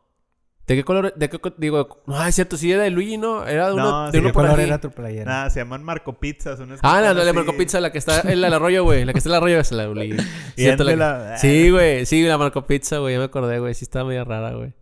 ¿De 0.68 0.76
qué 0.76 0.84
color? 0.84 1.14
¿De 1.16 1.30
qué 1.30 1.40
Digo, 1.58 2.02
no, 2.08 2.26
es 2.26 2.36
cierto. 2.36 2.58
Sí, 2.58 2.70
era 2.72 2.84
de 2.84 2.90
Luigi, 2.90 3.18
¿no? 3.18 3.46
Era 3.48 3.68
de 3.68 3.74
uno, 3.74 3.84
No, 3.84 4.06
de 4.08 4.12
sí, 4.12 4.18
uno 4.18 4.28
¿Qué 4.30 4.34
por 4.34 4.44
color 4.44 4.60
ahí. 4.60 4.66
era 4.66 4.82
tu 4.82 4.92
playera? 4.92 5.24
Nada, 5.26 5.50
se 5.50 5.62
llaman 5.62 5.82
Marco 5.82 6.20
Pizzas. 6.20 6.60
Unas 6.60 6.80
Ah, 6.84 7.00
la, 7.00 7.12
están 7.12 7.26
la 7.26 7.34
Marco 7.34 7.56
Pizza, 7.56 7.80
la 7.80 7.92
que 7.92 7.98
está 8.00 8.20
en 8.22 8.30
el 8.44 8.54
arroyo, 8.54 8.84
güey. 8.84 9.06
La 9.06 9.14
que 9.14 9.20
está 9.20 9.30
en 9.30 9.36
el 9.36 9.38
arroyo 9.38 9.60
es 9.60 9.72
la 9.72 9.88
de 9.88 9.96
Luigi. 9.96 10.18
Cierto, 10.58 10.84
la 10.84 10.96
la- 10.96 11.38
Sí, 11.38 11.70
güey. 11.70 12.06
Sí, 12.06 12.22
la 12.24 12.38
Marco 12.38 12.66
Pizza, 12.68 12.98
güey. 12.98 13.14
Ya 13.14 13.20
me 13.20 13.26
acordé, 13.26 13.60
güey. 13.60 13.74
Sí 13.76 13.86
estaba 13.86 14.10
medio 14.10 14.26
rara, 14.26 14.52
güey. 14.56 14.74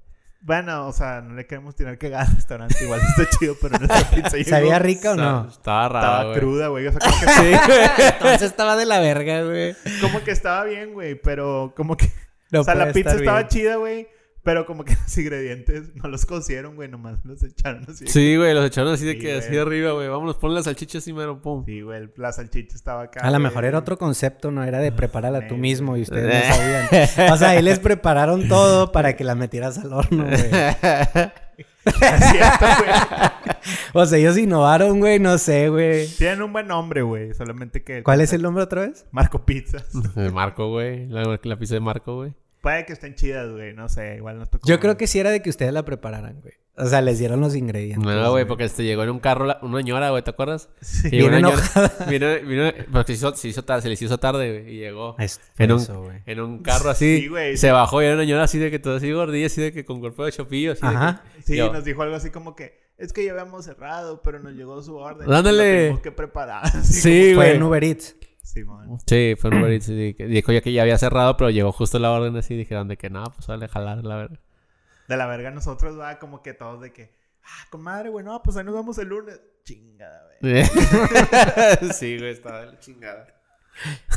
Bueno, 0.41 0.87
o 0.87 0.91
sea, 0.93 1.21
no 1.21 1.33
le 1.35 1.45
queremos 1.47 1.75
tirar 1.75 1.97
que 1.99 2.13
al 2.15 2.27
restaurante. 2.35 2.75
Igual 2.83 3.01
está 3.01 3.29
chido, 3.39 3.55
pero 3.61 3.77
nuestra 3.77 4.09
pizza 4.09 4.37
llegó- 4.37 4.49
¿Sabía 4.49 4.79
rica 4.79 5.11
o 5.11 5.15
no? 5.15 5.47
Estaba 5.49 5.89
rara, 5.89 6.17
Estaba 6.17 6.33
cruda, 6.33 6.67
güey. 6.69 6.87
O 6.87 6.91
sea, 6.91 6.99
como 6.99 7.19
que, 7.19 7.27
Sí, 7.29 7.51
güey. 7.67 7.79
Entonces 8.13 8.41
estaba 8.41 8.75
de 8.75 8.85
la 8.87 8.99
verga, 8.99 9.43
güey. 9.43 9.75
como 10.01 10.23
que 10.23 10.31
estaba 10.31 10.63
bien, 10.63 10.93
güey. 10.93 11.13
Pero 11.13 11.73
como 11.77 11.95
que... 11.95 12.11
No 12.51 12.61
o 12.61 12.63
sea, 12.63 12.73
la 12.75 12.91
pizza 12.91 13.13
estaba 13.15 13.37
bien. 13.39 13.49
chida, 13.49 13.75
güey. 13.75 14.07
Pero 14.45 14.67
como 14.67 14.85
que 14.85 14.93
los 15.03 15.17
ingredientes 15.17 15.95
no 15.95 16.07
los 16.07 16.25
cocieron, 16.25 16.75
güey. 16.75 16.87
Nomás 16.87 17.17
los 17.25 17.43
echaron 17.43 17.83
así. 17.89 18.05
Sí, 18.07 18.37
güey. 18.37 18.53
Los 18.53 18.63
echaron 18.65 18.93
así 18.93 19.03
de 19.03 19.17
que 19.17 19.33
así 19.33 19.47
güey. 19.47 19.55
de 19.55 19.61
arriba, 19.61 19.91
güey. 19.93 20.07
Vámonos, 20.07 20.37
pon 20.37 20.53
las 20.53 20.65
salchichas 20.65 21.05
y 21.07 21.13
mero, 21.13 21.41
pum. 21.41 21.65
Sí, 21.65 21.81
güey. 21.81 22.07
La 22.15 22.31
salchicha 22.31 22.75
estaba 22.75 23.01
acá. 23.01 23.21
A 23.21 23.31
lo 23.31 23.39
mejor 23.39 23.65
era 23.65 23.79
otro 23.79 23.97
concepto, 23.97 24.51
no 24.51 24.63
era 24.63 24.77
de 24.79 24.91
prepararla 24.91 25.47
tú 25.47 25.57
mismo 25.57 25.97
y 25.97 26.03
ustedes 26.03 26.47
no 26.49 26.55
sabían. 26.55 27.33
O 27.33 27.37
sea, 27.37 27.49
ahí 27.49 27.63
les 27.63 27.79
prepararon 27.79 28.47
todo 28.47 28.91
para 28.91 29.15
que 29.15 29.23
la 29.23 29.33
metieras 29.33 29.79
al 29.79 29.91
horno, 29.91 30.25
güey. 30.25 30.35
Es 30.35 30.43
cierto, 32.31 32.65
güey. 32.77 33.55
O 33.93 34.05
sea, 34.05 34.19
ellos 34.19 34.37
innovaron, 34.37 34.99
güey, 34.99 35.17
no 35.17 35.39
sé, 35.39 35.69
güey. 35.69 36.07
Tienen 36.07 36.43
un 36.43 36.53
buen 36.53 36.67
nombre, 36.67 37.01
güey. 37.01 37.33
Solamente 37.33 37.83
que... 37.83 38.03
¿Cuál 38.03 38.21
es 38.21 38.31
el 38.31 38.43
nombre 38.43 38.63
otra 38.63 38.81
vez? 38.81 39.07
Marco 39.11 39.43
Pizzas. 39.43 39.87
De 40.13 40.29
Marco, 40.29 40.69
güey. 40.69 41.07
La, 41.07 41.39
la 41.41 41.57
pizza 41.57 41.73
de 41.73 41.79
Marco, 41.79 42.17
güey. 42.17 42.33
Puede 42.65 42.83
que 42.87 42.93
estén 42.93 43.13
chidas, 43.13 43.51
güey. 43.51 43.73
No 43.75 43.87
sé. 43.89 44.15
Igual 44.15 44.39
nos 44.39 44.49
tocó... 44.49 44.67
Yo 44.67 44.79
creo 44.79 44.97
que 44.97 45.05
sí 45.05 45.19
era 45.19 45.29
de 45.29 45.43
que 45.43 45.51
ustedes 45.51 45.71
la 45.71 45.85
prepararan, 45.85 46.41
güey. 46.41 46.55
O 46.77 46.87
sea, 46.87 46.99
les 47.01 47.19
dieron 47.19 47.39
los 47.39 47.55
ingredientes. 47.55 48.03
No, 48.03 48.31
güey, 48.31 48.45
porque 48.45 48.63
este 48.63 48.83
llegó 48.83 49.03
en 49.03 49.11
un 49.11 49.19
carro 49.19 49.45
la- 49.45 49.59
una 49.61 49.77
señora, 49.77 50.09
güey, 50.09 50.23
¿te 50.23 50.31
acuerdas? 50.31 50.67
Sí. 50.81 51.11
Llegó 51.11 51.29
Bien 51.29 51.45
una 51.45 51.49
enojada. 51.49 51.89
señora- 51.89 52.35
Vino, 52.41 52.49
vino, 52.49 52.71
porque 52.91 53.13
se, 53.13 53.19
hizo, 53.19 53.35
se, 53.35 53.47
hizo 53.49 53.63
tarde, 53.63 53.83
se 53.83 53.89
les 53.89 54.01
hizo 54.01 54.17
tarde, 54.17 54.61
güey, 54.61 54.73
y 54.73 54.79
llegó. 54.79 55.15
Es 55.19 55.39
En 55.59 55.71
un-. 55.73 56.21
En 56.25 56.39
un 56.39 56.63
carro 56.63 56.89
así. 56.89 57.21
Sí, 57.21 57.27
güey. 57.27 57.55
Se 57.55 57.69
bajó 57.71 58.01
y 58.01 58.05
era 58.05 58.15
una 58.15 58.23
señora 58.23 58.43
así 58.45 58.57
de 58.57 58.71
que 58.71 58.79
todo 58.79 58.95
así 58.95 59.11
gordilla, 59.11 59.45
así 59.45 59.61
de 59.61 59.71
que 59.71 59.85
con 59.85 59.99
cuerpo 59.99 60.25
de 60.25 60.31
chopillo, 60.31 60.71
así 60.71 60.81
de 60.81 60.89
que- 60.89 60.95
Ajá. 60.95 61.23
Sí, 61.45 61.55
Yo- 61.57 61.71
nos 61.71 61.85
dijo 61.85 62.01
algo 62.01 62.15
así 62.15 62.31
como 62.31 62.55
que... 62.55 62.83
Es 62.97 63.13
que 63.13 63.23
ya 63.25 63.31
habíamos 63.33 63.63
cerrado, 63.65 64.21
pero 64.23 64.39
nos 64.39 64.53
llegó 64.53 64.81
su 64.81 64.95
orden. 64.95 65.31
Ándale. 65.31 65.73
Lo 65.73 65.81
tuvimos 65.83 66.01
que 66.01 66.11
preparar. 66.13 66.63
Así 66.73 66.93
Sí, 66.93 67.25
Fue 67.35 67.45
güey. 67.45 67.55
en 67.57 67.63
Uber 67.63 67.83
Eats. 67.83 68.15
Simón. 68.55 68.97
Sí, 69.05 69.35
fue 69.37 69.49
un 69.49 69.57
Uber 69.57 69.71
Eats, 69.71 69.85
sí, 69.85 70.15
que 70.17 70.27
Dijo 70.27 70.53
ya 70.53 70.61
que 70.61 70.71
ya 70.71 70.83
había 70.83 70.97
cerrado, 70.97 71.35
pero 71.35 71.49
llegó 71.49 71.73
justo 71.73 71.99
la 71.99 72.11
orden 72.11 72.35
así. 72.37 72.55
Dijeron 72.55 72.87
de 72.87 72.97
que 72.97 73.09
no, 73.09 73.23
pues 73.25 73.45
vale, 73.47 73.67
jalar, 73.67 74.03
la 74.03 74.15
verdad. 74.15 74.39
De 75.09 75.17
la 75.17 75.27
verga 75.27 75.51
nosotros, 75.51 75.99
va, 75.99 76.17
como 76.19 76.41
que 76.41 76.53
todos 76.53 76.81
de 76.81 76.93
que... 76.93 77.13
Ah, 77.43 77.67
comadre, 77.69 78.09
güey, 78.09 78.25
no, 78.25 78.41
pues 78.41 78.57
ahí 78.57 78.63
nos 78.63 78.73
vemos 78.73 78.97
el 78.97 79.09
lunes. 79.09 79.39
Chingada, 79.65 80.23
güey. 80.41 80.63
sí, 81.93 82.17
güey, 82.17 82.31
estaba 82.31 82.61
de 82.61 82.67
la 82.67 82.79
chingada. 82.79 83.27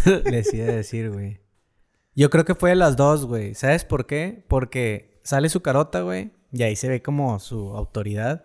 Les 0.25 0.55
iba 0.55 0.69
a 0.69 0.77
decir, 0.77 1.11
güey. 1.11 1.41
Yo 2.15 2.31
creo 2.31 2.45
que 2.45 2.55
fue 2.55 2.71
de 2.71 2.77
las 2.77 2.97
dos, 2.97 3.27
güey. 3.27 3.55
¿Sabes 3.55 3.85
por 3.85 4.07
qué? 4.07 4.45
Porque 4.49 5.21
sale 5.25 5.49
su 5.49 5.63
carota, 5.63 6.01
güey. 6.03 6.33
Y 6.53 6.63
ahí 6.63 6.77
se 6.77 6.89
ve 6.89 7.03
como 7.03 7.39
su 7.41 7.77
autoridad. 7.77 8.45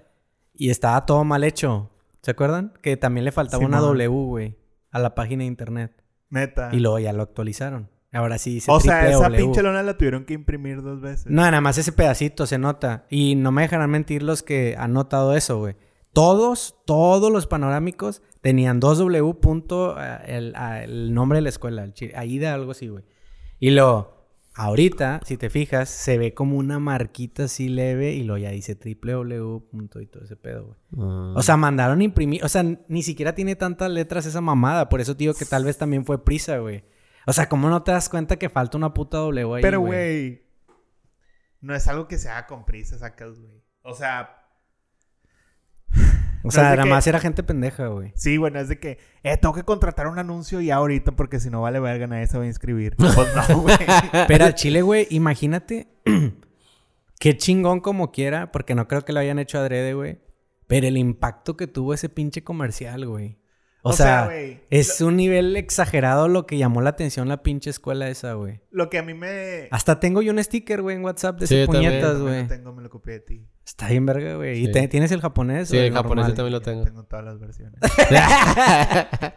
Y 0.53 0.69
estaba 0.69 1.05
todo 1.05 1.23
mal 1.23 1.43
hecho. 1.43 1.91
¿Se 2.21 2.31
acuerdan? 2.31 2.73
Que 2.81 2.97
también 2.97 3.25
le 3.25 3.31
faltaba 3.31 3.63
una 3.63 3.77
Simón. 3.77 3.97
W, 3.97 4.25
güey. 4.25 4.62
A 4.93 4.99
la 4.99 5.13
página 5.13 5.41
de 5.41 5.47
internet. 5.47 5.91
Neta. 6.29 6.69
Y 6.71 6.79
luego 6.79 6.99
ya 6.99 7.11
lo 7.11 7.23
actualizaron. 7.23 7.89
Ahora 8.13 8.37
sí 8.37 8.53
dice 8.53 8.71
o 8.71 8.79
sea, 8.79 9.09
esa 9.09 9.27
W. 9.27 9.41
pinche 9.41 9.63
lona 9.63 9.81
la 9.81 9.97
tuvieron 9.97 10.23
que 10.25 10.35
imprimir 10.35 10.81
dos 10.81 11.01
veces. 11.01 11.25
No, 11.25 11.41
nada 11.41 11.61
más 11.61 11.77
ese 11.77 11.91
pedacito 11.91 12.45
se 12.45 12.59
nota. 12.59 13.05
Y 13.09 13.35
no 13.35 13.51
me 13.51 13.63
dejarán 13.63 13.89
mentir 13.89 14.23
los 14.23 14.43
que 14.43 14.75
han 14.77 14.93
notado 14.93 15.35
eso, 15.35 15.57
güey. 15.57 15.75
Todos, 16.13 16.75
todos 16.85 17.31
los 17.31 17.47
panorámicos 17.47 18.21
tenían 18.41 18.79
2W 18.79 19.39
punto 19.39 19.95
eh, 19.99 20.19
el, 20.27 20.55
el 20.83 21.13
nombre 21.13 21.39
de 21.39 21.41
la 21.41 21.49
escuela. 21.49 21.91
Aida, 22.15 22.53
algo 22.53 22.71
así, 22.71 22.87
güey. 22.87 23.03
Y 23.59 23.71
lo, 23.71 24.12
ahorita, 24.55 25.21
si 25.25 25.37
te 25.37 25.49
fijas, 25.49 25.89
se 25.89 26.17
ve 26.17 26.33
como 26.33 26.57
una 26.57 26.79
marquita 26.79 27.45
así 27.45 27.69
leve 27.69 28.13
y 28.13 28.23
lo 28.23 28.37
ya 28.37 28.51
dice 28.51 28.75
triple 28.75 29.13
W 29.13 29.59
punto 29.71 30.01
y 30.01 30.07
todo 30.07 30.23
ese 30.23 30.35
pedo, 30.35 30.65
güey. 30.65 30.77
Ah. 30.97 31.33
O 31.35 31.41
sea, 31.41 31.57
mandaron 31.57 32.01
imprimir. 32.01 32.43
O 32.43 32.49
sea, 32.49 32.63
ni 32.63 33.03
siquiera 33.03 33.35
tiene 33.35 33.55
tantas 33.55 33.89
letras 33.89 34.25
esa 34.25 34.41
mamada. 34.41 34.89
Por 34.89 35.01
eso 35.01 35.15
te 35.15 35.19
digo 35.19 35.33
que 35.33 35.45
tal 35.45 35.65
vez 35.65 35.77
también 35.77 36.05
fue 36.05 36.23
prisa, 36.23 36.57
güey. 36.57 36.83
O 37.25 37.33
sea, 37.33 37.47
¿cómo 37.47 37.69
no 37.69 37.83
te 37.83 37.91
das 37.91 38.09
cuenta 38.09 38.37
que 38.37 38.49
falta 38.49 38.77
una 38.77 38.93
puta 38.93 39.17
W 39.17 39.55
ahí? 39.55 39.61
Pero, 39.61 39.79
güey, 39.79 40.43
no 41.61 41.73
es 41.73 41.87
algo 41.87 42.07
que 42.07 42.17
se 42.17 42.29
haga 42.29 42.47
con 42.47 42.65
prisa, 42.65 42.97
sacas, 42.97 43.39
güey. 43.39 43.63
O 43.81 43.93
sea, 43.93 44.42
O 46.43 46.51
sea, 46.51 46.75
nada 46.75 46.85
más 46.85 47.07
era 47.07 47.19
gente 47.19 47.41
pendeja, 47.41 47.87
güey. 47.87 48.11
sí, 48.15 48.37
bueno, 48.37 48.59
es 48.59 48.67
de 48.67 48.79
que, 48.79 48.97
eh, 49.23 49.37
tengo 49.37 49.53
que 49.53 49.63
contratar 49.63 50.07
un 50.07 50.19
anuncio 50.19 50.59
ya 50.61 50.75
ahorita 50.75 51.13
porque 51.13 51.39
si 51.39 51.49
no 51.49 51.61
vale 51.61 51.79
verga, 51.79 52.05
nadie 52.07 52.27
se 52.27 52.37
va 52.37 52.43
a 52.43 52.47
inscribir. 52.47 52.95
Pues 52.97 53.29
no, 53.49 53.61
güey. 53.61 53.77
Pero 54.27 54.45
al 54.45 54.55
chile, 54.55 54.81
güey, 54.81 55.07
imagínate. 55.09 55.87
qué 57.19 57.37
chingón 57.37 57.79
como 57.79 58.11
quiera, 58.11 58.51
porque 58.51 58.75
no 58.75 58.87
creo 58.87 59.05
que 59.05 59.13
lo 59.13 59.19
hayan 59.19 59.39
hecho 59.39 59.57
adrede, 59.57 59.93
güey. 59.93 60.19
Pero 60.67 60.87
el 60.87 60.97
impacto 60.97 61.55
que 61.55 61.67
tuvo 61.67 61.93
ese 61.93 62.09
pinche 62.09 62.43
comercial, 62.43 63.07
güey. 63.07 63.37
O, 63.85 63.89
O 63.89 63.93
sea, 63.93 64.05
sea, 64.05 64.25
güey, 64.27 64.61
es 64.69 65.01
un 65.01 65.17
nivel 65.17 65.57
exagerado 65.57 66.29
lo 66.29 66.45
que 66.47 66.57
llamó 66.57 66.79
la 66.81 66.91
atención 66.91 67.27
la 67.27 67.43
pinche 67.43 67.69
escuela 67.69 68.07
esa, 68.07 68.31
güey. 68.33 68.61
Lo 68.71 68.89
que 68.89 68.97
a 68.97 69.03
mí 69.03 69.13
me... 69.13 69.67
Hasta 69.71 69.99
tengo 69.99 70.21
yo 70.21 70.31
un 70.31 70.41
sticker, 70.41 70.81
güey, 70.81 70.95
en 70.95 71.03
WhatsApp 71.03 71.37
de 71.39 71.47
Sí, 71.47 71.55
también. 71.65 71.91
puñetas, 71.91 72.11
También 72.13 72.27
güey. 72.29 72.41
lo 72.43 72.47
tengo, 72.47 72.73
me 72.73 72.81
lo 72.81 72.89
copié 72.89 73.13
de 73.15 73.19
ti. 73.19 73.47
Está 73.65 73.89
bien 73.89 74.05
verga, 74.05 74.35
güey. 74.35 74.63
¿Y 74.63 74.71
te- 74.71 74.87
tienes 74.87 75.11
el 75.11 75.19
japonés? 75.19 75.67
Sí, 75.67 75.77
el 75.77 75.91
japonés 75.93 76.27
yo 76.27 76.33
también 76.33 76.53
lo 76.53 76.61
tengo. 76.61 76.83
Tengo 76.85 77.03
todas 77.03 77.25
las 77.25 77.39
versiones. 77.39 77.77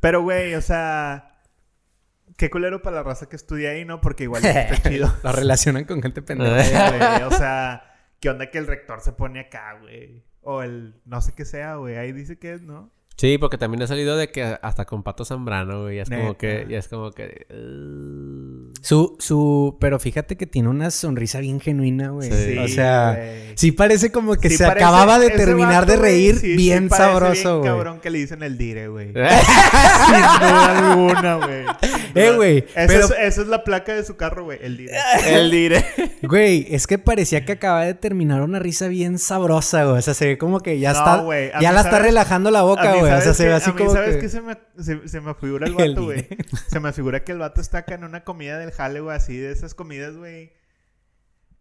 Pero, 0.00 0.22
güey, 0.22 0.54
o 0.54 0.60
sea... 0.62 1.28
Qué 2.38 2.50
culero 2.50 2.82
para 2.82 2.96
la 2.96 3.02
raza 3.02 3.28
que 3.28 3.36
estudia 3.36 3.70
ahí, 3.70 3.84
¿no? 3.84 4.00
Porque 4.00 4.24
igual 4.24 4.44
está 4.44 4.76
chido. 4.88 5.14
Lo 5.22 5.32
relacionan 5.32 5.84
con 5.84 6.02
gente 6.02 6.22
pendeja. 6.22 7.26
O 7.28 7.30
sea, 7.30 7.84
¿qué 8.20 8.30
onda 8.30 8.50
que 8.50 8.58
el 8.58 8.66
rector 8.66 9.00
se 9.00 9.12
pone 9.12 9.40
acá, 9.40 9.78
güey? 9.80 10.24
O 10.42 10.62
el... 10.62 10.94
No 11.04 11.20
sé 11.20 11.32
qué 11.34 11.44
sea, 11.44 11.76
güey. 11.76 11.96
Ahí 11.96 12.12
dice 12.12 12.38
que 12.38 12.52
es, 12.52 12.62
¿no? 12.62 12.90
Sí, 13.16 13.38
porque 13.38 13.58
también 13.58 13.82
ha 13.82 13.86
salido 13.86 14.16
de 14.16 14.30
que 14.30 14.42
hasta 14.42 14.84
con 14.84 15.02
Pato 15.02 15.24
Zambrano, 15.24 15.82
güey. 15.82 15.98
Es 15.98 16.10
como 16.10 16.36
que... 16.36 16.66
Ya 16.68 16.78
es 16.78 16.88
como 16.88 17.12
que... 17.12 17.46
uh, 17.50 18.51
Su, 18.82 19.16
su... 19.20 19.76
Pero 19.80 19.98
fíjate 20.00 20.36
que 20.36 20.44
tiene 20.46 20.68
una 20.68 20.90
sonrisa 20.90 21.38
bien 21.38 21.60
genuina, 21.60 22.10
güey. 22.10 22.30
Sí. 22.30 22.58
o 22.58 22.66
sea... 22.68 23.14
güey. 23.16 23.52
Sí 23.54 23.70
parece 23.72 24.10
como 24.10 24.34
que 24.36 24.50
Sí 24.50 24.56
se 24.56 24.64
parece- 24.66 24.84
acababa 24.84 25.18
de 25.18 25.30
terminar 25.30 25.82
vato, 25.86 25.92
de 25.92 25.98
reír 25.98 26.36
sí, 26.38 26.56
bien 26.56 26.90
sabroso, 26.90 27.32
bien 27.34 27.58
güey. 27.58 27.70
cabrón 27.70 28.00
que 28.00 28.10
le 28.10 28.18
dicen 28.18 28.42
el 28.42 28.58
dire, 28.58 28.88
güey. 28.88 29.06
Sin 29.12 29.14
duda 29.14 30.90
alguna, 30.90 31.34
güey. 31.36 31.64
Eh, 32.14 32.32
güey, 32.34 32.58
Esa, 32.74 32.86
pero- 32.86 33.04
es, 33.06 33.10
esa 33.20 33.40
es 33.42 33.46
la 33.46 33.62
placa 33.64 33.94
de 33.94 34.04
su 34.04 34.16
carro, 34.16 34.44
güey. 34.44 34.58
El 34.60 34.76
dire. 34.76 34.92
El 35.26 35.50
dire. 35.50 35.84
Güey, 36.22 36.66
es 36.70 36.86
que 36.86 36.98
parecía 36.98 37.44
que 37.44 37.52
acaba 37.52 37.84
de 37.84 37.94
terminar 37.94 38.42
una 38.42 38.58
risa 38.58 38.88
bien 38.88 39.18
sabrosa, 39.18 39.84
güey. 39.84 39.98
O 39.98 40.02
sea, 40.02 40.14
se 40.14 40.26
ve 40.26 40.38
como 40.38 40.60
que 40.60 40.78
ya 40.80 40.92
No, 40.92 40.98
está... 40.98 41.16
güey, 41.18 41.50
Ya 41.60 41.72
la 41.72 41.82
está 41.82 41.98
relajando 42.00 42.50
la 42.50 42.62
boca, 42.62 42.90
güey. 42.94 43.02
O 43.04 43.06
¿sabes 43.06 43.24
sea, 43.24 43.34
se 43.34 43.46
ve 43.46 43.52
así 43.52 43.70
a 43.70 43.72
mí, 43.74 43.78
como 43.78 43.92
¿sabes 43.92 44.16
que... 44.16 44.22
qué 44.22 44.28
se 44.28 44.40
me, 44.40 44.56
se, 44.80 45.06
se 45.08 45.20
me 45.20 45.34
figura 45.34 45.66
el 45.68 45.74
vato, 45.74 46.04
güey? 46.04 46.26
Se 46.68 46.80
me 46.80 46.92
figura 46.92 47.22
que 47.22 47.32
el 47.32 47.38
vato 47.38 47.60
está 47.60 47.78
acá 47.78 47.94
en 47.94 48.04
una 48.04 48.24
comida 48.24 48.58
del 48.58 48.71
jale, 48.72 49.00
güey. 49.00 49.16
Así 49.16 49.36
de 49.36 49.52
esas 49.52 49.74
comidas, 49.74 50.16
güey. 50.16 50.52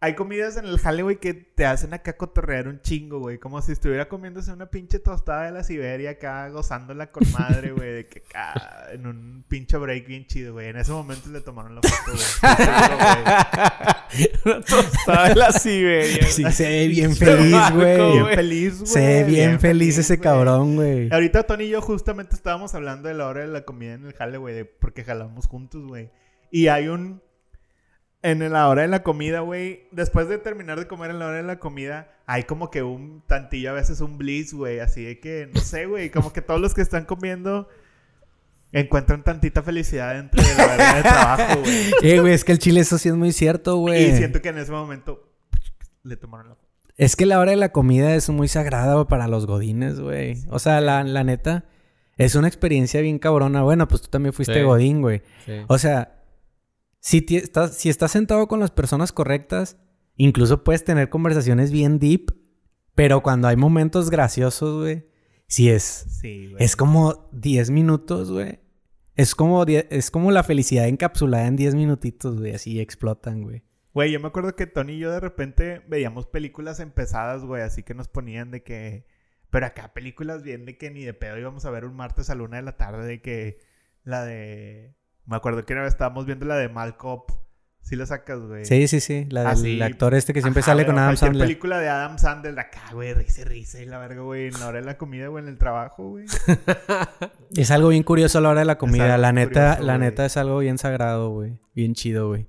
Hay 0.04 0.15
comidas 0.15 0.58
en 0.58 0.65
el 0.65 0.80
jale, 0.80 1.04
güey, 1.04 1.17
que 1.17 1.36
te 1.36 1.63
hacen 1.63 1.93
acá 1.93 2.17
cotorrear 2.17 2.67
un 2.67 2.82
chingo, 2.82 3.19
güey. 3.19 3.38
Como 3.38 3.62
si 3.62 3.74
estuviera 3.74 4.10
comiéndose 4.10 4.52
una 4.52 4.65
pinche 4.65 4.97
tostada 4.97 5.43
de 5.43 5.52
la 5.52 5.63
Siberia 5.63 6.10
acá, 6.10 6.50
gozándola 6.50 7.12
con 7.12 7.32
madre, 7.32 7.71
güey. 7.71 7.93
De 7.93 8.08
que 8.08 8.24
acá, 8.28 8.88
en 8.93 9.06
un 9.06 9.45
pinche 9.47 9.78
break 9.78 10.08
bien 10.08 10.26
chido, 10.26 10.54
güey. 10.54 10.69
En 10.69 10.78
ese 10.78 10.91
momento 10.91 11.30
le 11.30 11.41
tomaron 11.41 11.76
la 11.76 11.82
foto, 11.84 12.17
güey. 14.13 14.28
Una 14.43 14.62
tostada 14.62 15.30
de 15.30 15.36
la 15.36 15.52
Siberia. 15.52 16.26
Sí, 16.26 16.52
se 16.52 16.67
ve 16.67 16.88
bien 16.88 17.15
feliz, 17.15 17.71
güey. 17.71 18.12
Bien 18.13 18.26
feliz, 18.26 18.80
güey. 18.80 18.88
Se 18.88 19.00
ve 19.02 19.24
bien 19.26 19.60
feliz 19.60 20.00
ese 20.00 20.19
cabrón, 20.19 20.78
güey. 20.78 21.13
Ahorita 21.13 21.43
Tony 21.43 21.65
y 21.65 21.69
yo 21.69 21.82
justamente 21.84 22.36
estábamos 22.36 22.74
hablando 22.74 23.08
de 23.08 23.13
la 23.13 23.28
hora 23.28 23.41
de 23.41 23.50
la 23.50 23.65
comida 23.65 23.93
en 23.93 24.08
el 24.08 24.13
jale, 24.13 24.39
güey, 24.39 24.63
porque 24.63 25.04
jalamos 25.04 25.45
juntos, 25.45 25.86
güey. 25.86 26.10
Y 26.51 26.67
hay 26.67 26.87
un... 26.89 27.21
En 28.23 28.47
la 28.51 28.69
hora 28.69 28.83
de 28.83 28.87
la 28.87 29.01
comida, 29.01 29.39
güey, 29.39 29.87
después 29.91 30.29
de 30.29 30.37
terminar 30.37 30.77
de 30.77 30.85
comer 30.85 31.09
en 31.09 31.17
la 31.17 31.25
hora 31.25 31.37
de 31.37 31.43
la 31.43 31.57
comida, 31.57 32.11
hay 32.27 32.43
como 32.43 32.69
que 32.69 32.83
un 32.83 33.23
tantillo, 33.25 33.71
a 33.71 33.73
veces 33.73 33.99
un 33.99 34.19
bliss, 34.19 34.53
güey, 34.53 34.79
así 34.79 35.03
de 35.03 35.19
que, 35.19 35.49
no 35.51 35.59
sé, 35.59 35.87
güey, 35.87 36.11
como 36.11 36.31
que 36.31 36.43
todos 36.43 36.61
los 36.61 36.75
que 36.75 36.81
están 36.83 37.05
comiendo 37.05 37.67
encuentran 38.71 39.23
tantita 39.23 39.63
felicidad 39.63 40.13
dentro 40.13 40.41
de 40.41 40.55
la 40.55 40.63
hora 40.65 40.93
de 40.95 41.01
trabajo, 41.01 41.59
güey. 41.61 41.91
Eh, 42.03 42.19
güey, 42.19 42.33
es 42.33 42.43
que 42.43 42.51
el 42.51 42.59
chile 42.59 42.81
eso 42.81 42.99
sí 42.99 43.09
es 43.09 43.15
muy 43.15 43.31
cierto, 43.31 43.77
güey. 43.77 44.11
Y 44.11 44.15
siento 44.17 44.39
que 44.39 44.49
en 44.49 44.59
ese 44.59 44.71
momento 44.71 45.27
le 46.03 46.15
tomaron 46.15 46.49
la. 46.49 46.57
Es 46.97 47.15
que 47.15 47.25
la 47.25 47.39
hora 47.39 47.51
de 47.51 47.57
la 47.57 47.71
comida 47.71 48.13
es 48.13 48.29
muy 48.29 48.47
sagrada 48.47 49.07
para 49.07 49.27
los 49.27 49.47
godines, 49.47 49.99
güey. 49.99 50.37
O 50.49 50.59
sea, 50.59 50.79
la, 50.79 51.03
la 51.03 51.23
neta, 51.23 51.65
es 52.17 52.35
una 52.35 52.47
experiencia 52.47 53.01
bien 53.01 53.17
cabrona. 53.17 53.63
Bueno, 53.63 53.87
pues 53.87 54.03
tú 54.03 54.09
también 54.09 54.31
fuiste 54.33 54.53
Sí. 54.53 54.61
godín, 54.61 55.01
güey. 55.01 55.23
Sí. 55.45 55.53
O 55.67 55.79
sea, 55.79 56.20
si, 57.01 57.25
estás, 57.31 57.75
si 57.75 57.89
estás 57.89 58.11
sentado 58.11 58.47
con 58.47 58.59
las 58.59 58.71
personas 58.71 59.11
correctas, 59.11 59.77
incluso 60.15 60.63
puedes 60.63 60.85
tener 60.85 61.09
conversaciones 61.09 61.71
bien 61.71 61.99
deep, 61.99 62.33
pero 62.95 63.23
cuando 63.23 63.47
hay 63.47 63.57
momentos 63.57 64.11
graciosos, 64.11 64.81
güey, 64.81 65.07
sí 65.47 65.69
es. 65.69 65.83
Sí, 65.83 66.51
güey. 66.51 66.63
Es 66.63 66.75
como 66.75 67.27
10 67.33 67.71
minutos, 67.71 68.31
güey. 68.31 68.59
Es 69.15 69.33
como, 69.33 69.65
es 69.65 70.11
como 70.11 70.31
la 70.31 70.43
felicidad 70.43 70.87
encapsulada 70.87 71.47
en 71.47 71.55
10 71.55 71.75
minutitos, 71.75 72.39
güey. 72.39 72.53
Así 72.53 72.79
explotan, 72.79 73.41
güey. 73.41 73.63
Güey, 73.93 74.11
yo 74.11 74.19
me 74.19 74.27
acuerdo 74.27 74.55
que 74.55 74.67
Tony 74.67 74.93
y 74.93 74.99
yo 74.99 75.11
de 75.11 75.19
repente 75.19 75.81
veíamos 75.87 76.27
películas 76.27 76.79
empezadas, 76.79 77.43
güey, 77.43 77.63
así 77.63 77.83
que 77.83 77.93
nos 77.93 78.07
ponían 78.07 78.51
de 78.51 78.63
que... 78.63 79.05
Pero 79.49 79.65
acá 79.65 79.93
películas 79.93 80.43
bien 80.43 80.65
de 80.65 80.77
que 80.77 80.91
ni 80.91 81.03
de 81.03 81.13
pedo 81.13 81.37
íbamos 81.37 81.65
a 81.65 81.71
ver 81.71 81.83
un 81.83 81.95
martes 81.95 82.29
a 82.29 82.35
la 82.35 82.43
una 82.43 82.57
de 82.57 82.63
la 82.63 82.77
tarde 82.77 83.05
de 83.05 83.21
que... 83.21 83.59
La 84.03 84.23
de... 84.23 84.95
Me 85.25 85.36
acuerdo 85.36 85.65
que 85.65 85.73
una 85.73 85.84
vez 85.84 85.93
estábamos 85.93 86.25
viendo 86.25 86.45
la 86.45 86.55
de 86.55 86.69
Malcop. 86.69 87.31
Sí 87.84 87.95
la 87.95 88.05
sacas, 88.05 88.39
güey. 88.39 88.63
Sí, 88.63 88.88
sí, 88.88 88.99
sí. 88.99 89.25
La 89.31 89.41
del 89.41 89.49
Así. 89.49 89.81
actor 89.81 90.13
este 90.13 90.34
que 90.34 90.41
siempre 90.41 90.62
Ajá, 90.62 90.71
sale 90.73 90.86
con 90.86 90.99
Adam 90.99 91.17
Sandler. 91.17 91.47
película 91.47 91.79
de 91.79 91.89
Adam 91.89 92.19
Sandler 92.19 92.53
de 92.53 92.62
acá, 92.62 92.81
güey, 92.93 93.13
risa 93.15 93.43
risa 93.43 93.81
y 93.81 93.86
la 93.86 93.97
verga, 93.97 94.21
güey, 94.21 94.47
en 94.49 94.60
la 94.60 94.67
hora 94.67 94.79
de 94.79 94.86
la 94.86 94.97
comida, 94.99 95.27
güey, 95.29 95.43
en 95.43 95.49
el 95.49 95.57
trabajo, 95.57 96.10
güey. 96.10 96.25
Es 97.57 97.71
algo 97.71 97.89
bien 97.89 98.03
curioso 98.03 98.38
a 98.38 98.41
la 98.41 98.49
hora 98.49 98.60
de 98.60 98.65
la 98.65 98.77
comida. 98.77 99.17
La 99.17 99.31
neta, 99.34 99.49
curioso, 99.77 99.84
la 99.84 99.97
güey. 99.97 100.10
neta 100.10 100.25
es 100.25 100.38
algo 100.38 100.60
bien 100.60 100.77
sagrado, 100.77 101.31
güey. 101.31 101.60
Bien 101.73 101.95
chido, 101.95 102.27
güey. 102.27 102.45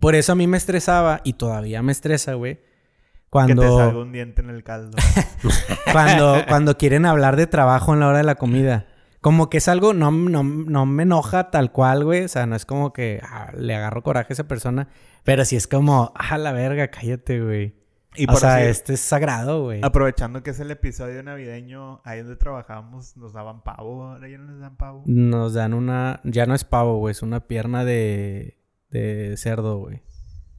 Por 0.00 0.16
eso 0.16 0.32
a 0.32 0.34
mí 0.34 0.48
me 0.48 0.56
estresaba 0.56 1.20
y 1.22 1.34
todavía 1.34 1.80
me 1.82 1.92
estresa, 1.92 2.34
güey. 2.34 2.54
Que 2.56 2.60
te 2.60 3.28
Cuando, 3.30 3.78
salga 3.78 3.98
un 4.00 4.12
diente 4.12 4.42
en 4.42 4.50
el 4.50 4.64
caldo. 4.64 4.98
cuando, 5.92 6.42
cuando 6.48 6.76
quieren 6.76 7.06
hablar 7.06 7.36
de 7.36 7.46
trabajo 7.46 7.94
en 7.94 8.00
la 8.00 8.08
hora 8.08 8.18
de 8.18 8.24
la 8.24 8.34
comida. 8.34 8.86
Como 9.22 9.48
que 9.48 9.56
es 9.58 9.68
algo, 9.68 9.94
no, 9.94 10.10
no, 10.10 10.42
no 10.42 10.84
me 10.84 11.04
enoja 11.04 11.50
tal 11.50 11.72
cual, 11.72 12.04
güey. 12.04 12.24
O 12.24 12.28
sea, 12.28 12.44
no 12.44 12.54
es 12.56 12.66
como 12.66 12.92
que 12.92 13.20
ah, 13.22 13.50
le 13.56 13.74
agarro 13.74 14.02
coraje 14.02 14.32
a 14.32 14.34
esa 14.34 14.48
persona. 14.48 14.88
Pero 15.24 15.44
sí 15.46 15.56
es 15.56 15.66
como, 15.66 16.12
ah, 16.16 16.36
la 16.36 16.52
verga, 16.52 16.88
cállate, 16.88 17.40
güey. 17.40 17.80
Y 18.14 18.28
o 18.30 18.34
sea, 18.36 18.56
así- 18.56 18.64
este 18.66 18.92
es 18.94 19.00
sagrado, 19.00 19.62
güey. 19.62 19.80
Aprovechando 19.82 20.42
que 20.42 20.50
es 20.50 20.60
el 20.60 20.70
episodio 20.70 21.22
navideño, 21.22 22.02
ahí 22.04 22.18
donde 22.18 22.36
trabajábamos 22.36 23.16
nos 23.16 23.32
daban 23.32 23.62
pavo, 23.62 24.04
ahora 24.08 24.28
ya 24.28 24.36
no 24.36 24.50
les 24.52 24.60
dan 24.60 24.76
pavo. 24.76 25.02
Nos 25.06 25.54
dan 25.54 25.72
una... 25.72 26.20
Ya 26.24 26.44
no 26.44 26.54
es 26.54 26.64
pavo, 26.64 26.98
güey. 26.98 27.12
Es 27.12 27.22
una 27.22 27.46
pierna 27.46 27.84
de... 27.86 28.58
De 28.90 29.34
cerdo, 29.38 29.78
güey. 29.78 30.02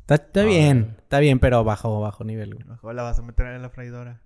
Está, 0.01 0.15
está 0.15 0.41
Ah, 0.41 0.45
bien. 0.45 0.95
Está 0.99 1.19
bien, 1.19 1.37
pero 1.39 1.63
bajo, 1.63 1.99
bajo 2.01 2.23
nivel, 2.23 2.55
güey. 2.55 2.65
Mejor 2.65 2.95
la 2.95 3.03
vas 3.03 3.19
a 3.19 3.21
meter 3.21 3.45
en 3.47 3.61
la 3.61 3.69
freidora. 3.69 4.21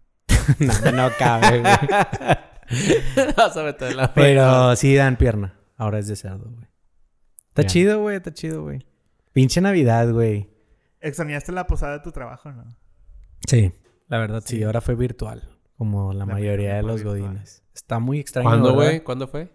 no, 0.85 0.91
no 0.91 1.09
cabe, 1.17 1.59
güey. 1.61 3.33
Vas 3.35 3.57
a 3.57 3.63
meter 3.63 3.95
la 3.95 4.13
Pero 4.13 4.75
sí 4.75 4.95
dan 4.95 5.15
pierna. 5.17 5.53
Ahora 5.77 5.99
es 5.99 6.07
de 6.07 6.15
cerdo, 6.15 6.49
güey. 6.49 6.67
Está 7.49 7.65
chido, 7.65 8.01
güey. 8.01 8.17
Está 8.17 8.33
chido, 8.33 8.63
güey. 8.63 8.85
Pinche 9.33 9.61
Navidad, 9.61 10.11
güey. 10.11 10.49
¿Extrañaste 10.99 11.51
la 11.51 11.67
posada 11.67 11.93
de 11.93 11.99
tu 11.99 12.11
trabajo, 12.11 12.51
no? 12.51 12.75
Sí. 13.47 13.71
La 14.07 14.17
verdad, 14.17 14.41
sí. 14.45 14.57
Sí. 14.57 14.63
Ahora 14.63 14.81
fue 14.81 14.95
virtual. 14.95 15.49
Como 15.77 16.11
la, 16.13 16.19
La 16.19 16.25
mayoría 16.25 16.75
de 16.75 16.83
los 16.83 17.03
virtual. 17.03 17.21
godines. 17.21 17.63
Está 17.73 17.99
muy 17.99 18.19
extraño, 18.19 18.49
¿Cuándo, 18.49 18.73
güey? 18.73 19.01
¿Cuándo 19.03 19.27
fue? 19.27 19.49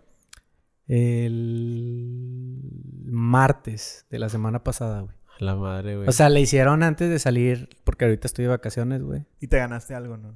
El 0.87 2.61
martes 3.07 4.07
de 4.11 4.19
la 4.19 4.29
semana 4.29 4.63
pasada, 4.63 5.01
güey. 5.01 5.17
A 5.41 5.45
La 5.45 5.57
madre, 5.57 5.97
güey. 5.97 6.09
O 6.09 6.13
sea, 6.13 6.29
le 6.29 6.41
hicieron 6.41 6.83
antes 6.83 7.09
de 7.11 7.19
salir, 7.19 7.69
porque 7.85 8.05
ahorita 8.05 8.27
estoy 8.27 8.45
de 8.45 8.51
vacaciones, 8.51 9.03
güey. 9.03 9.25
Y 9.41 9.49
te 9.49 9.59
ganaste 9.59 9.95
algo, 9.95 10.17
¿no? 10.17 10.35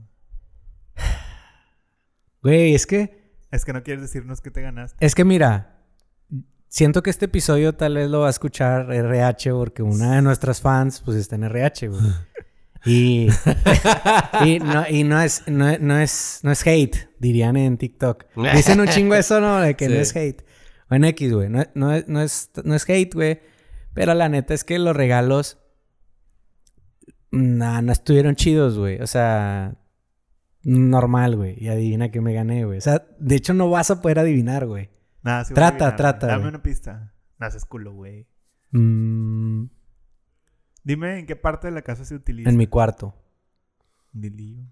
Güey, 2.43 2.75
es 2.75 2.87
que, 2.87 3.33
Es 3.51 3.65
que 3.65 3.73
no 3.73 3.83
quieres 3.83 4.03
decirnos 4.03 4.41
que 4.41 4.51
te 4.51 4.63
ganaste. 4.63 5.05
es 5.05 5.15
que 5.15 5.25
mira, 5.25 5.81
siento 6.69 7.03
que 7.03 7.11
este 7.11 7.25
episodio 7.27 7.75
tal 7.75 7.95
vez 7.97 8.09
lo 8.11 8.21
va 8.21 8.29
a 8.29 8.31
escuchar 8.31 8.93
RH 8.93 9.53
porque 9.53 9.83
una 9.83 10.17
de 10.17 10.23
nuestras 10.23 10.61
fans, 10.61 11.01
pues 11.05 11.17
está 11.17 11.35
en 11.37 11.45
RH, 11.45 11.89
güey. 11.89 12.03
Y, 12.89 13.27
y, 14.45 14.61
no, 14.61 14.85
y 14.89 15.03
no 15.03 15.21
es, 15.21 15.43
no, 15.49 15.77
no 15.79 15.99
es, 15.99 16.39
no 16.45 16.53
es 16.53 16.65
hate, 16.65 17.09
dirían 17.19 17.57
en 17.57 17.79
TikTok. 17.79 18.27
Dicen 18.55 18.79
un 18.79 18.87
chingo 18.87 19.17
eso, 19.17 19.41
¿no? 19.41 19.59
De 19.61 19.75
que 19.75 19.89
no 19.89 19.95
es 19.97 20.15
hate. 20.15 20.45
O 20.89 20.95
en 20.95 21.03
X, 21.03 21.33
güey. 21.35 21.49
No, 21.49 21.65
no 21.75 21.93
es- 21.93 22.07
no, 22.07 22.23
es, 22.23 22.51
no 22.63 22.77
es 22.77 22.89
hate, 22.89 23.13
güey. 23.13 23.41
Pero 23.93 24.15
la 24.15 24.29
neta 24.29 24.55
es 24.55 24.63
que 24.63 24.79
los 24.79 24.95
regalos. 24.95 25.59
Nah, 27.33 27.83
no 27.83 27.91
estuvieron 27.91 28.37
chidos, 28.37 28.79
güey. 28.79 29.01
O 29.01 29.07
sea. 29.09 29.75
Normal, 30.69 31.37
güey. 31.37 31.55
Y 31.63 31.69
adivina 31.69 32.11
que 32.11 32.21
me 32.21 32.35
gané, 32.35 32.65
güey. 32.65 32.79
O 32.79 32.81
sea, 32.81 33.07
de 33.21 33.37
hecho 33.37 33.55
no 33.55 33.71
vas 33.71 33.91
a 33.93 34.03
poder 34.03 34.19
adivinar, 34.19 34.67
güey. 34.67 34.91
Nada, 35.23 35.45
sí 35.45 35.55
Trata, 35.55 35.75
adivinar, 35.89 35.97
trata. 35.97 36.27
Dame 36.27 36.39
güey. 36.41 36.49
una 36.49 36.63
pista. 36.63 37.13
Naces 37.39 37.65
culo, 37.65 37.93
güey. 37.93 38.27
Mm, 38.73 39.67
Dime 40.83 41.19
en 41.21 41.27
qué 41.27 41.37
parte 41.37 41.69
de 41.69 41.73
la 41.73 41.83
casa 41.83 42.05
se 42.05 42.15
utiliza. 42.17 42.51
en 42.51 42.57
mi 42.57 42.67
cuarto. 42.67 43.15
Un 44.13 44.21
dildillo. 44.23 44.63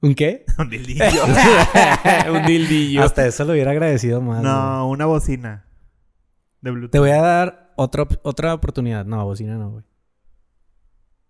¿Un 0.00 0.14
qué? 0.14 0.46
Un 0.58 0.70
dildillo. 0.70 1.04
Un 2.32 2.46
dildillo. 2.46 3.02
Hasta 3.02 3.26
eso 3.26 3.44
lo 3.44 3.52
hubiera 3.52 3.72
agradecido 3.72 4.22
más. 4.22 4.40
güey. 4.40 4.50
no, 4.50 4.88
una 4.88 5.04
bocina. 5.06 5.66
De 6.62 6.70
Bluetooth. 6.70 6.90
Te 6.92 6.98
voy 7.00 7.10
a 7.10 7.20
dar 7.20 7.72
otra, 7.76 8.06
otra 8.22 8.54
oportunidad. 8.54 9.04
No, 9.04 9.22
bocina 9.26 9.56
no, 9.58 9.70
güey. 9.72 9.84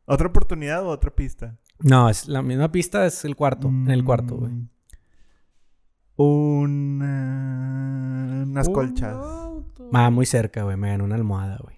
¿Otra 0.05 0.29
oportunidad 0.29 0.85
o 0.85 0.89
otra 0.89 1.11
pista? 1.15 1.59
No, 1.81 2.09
es 2.11 2.27
la 2.29 2.43
misma 2.43 2.73
pista, 2.73 3.07
es 3.07 3.25
el 3.25 3.37
cuarto. 3.37 3.69
En 3.69 3.91
el 3.91 4.05
cuarto, 4.05 4.37
güey. 4.37 4.53
Mm. 4.53 4.69
Un, 6.17 7.01
eh, 7.05 8.43
unas 8.45 8.69
colchas. 8.69 9.17
Ah, 9.93 10.11
muy 10.11 10.27
cerca, 10.27 10.63
güey. 10.65 10.77
Me 10.77 10.89
ganó 10.89 11.05
una 11.05 11.15
almohada, 11.15 11.59
güey. 11.63 11.77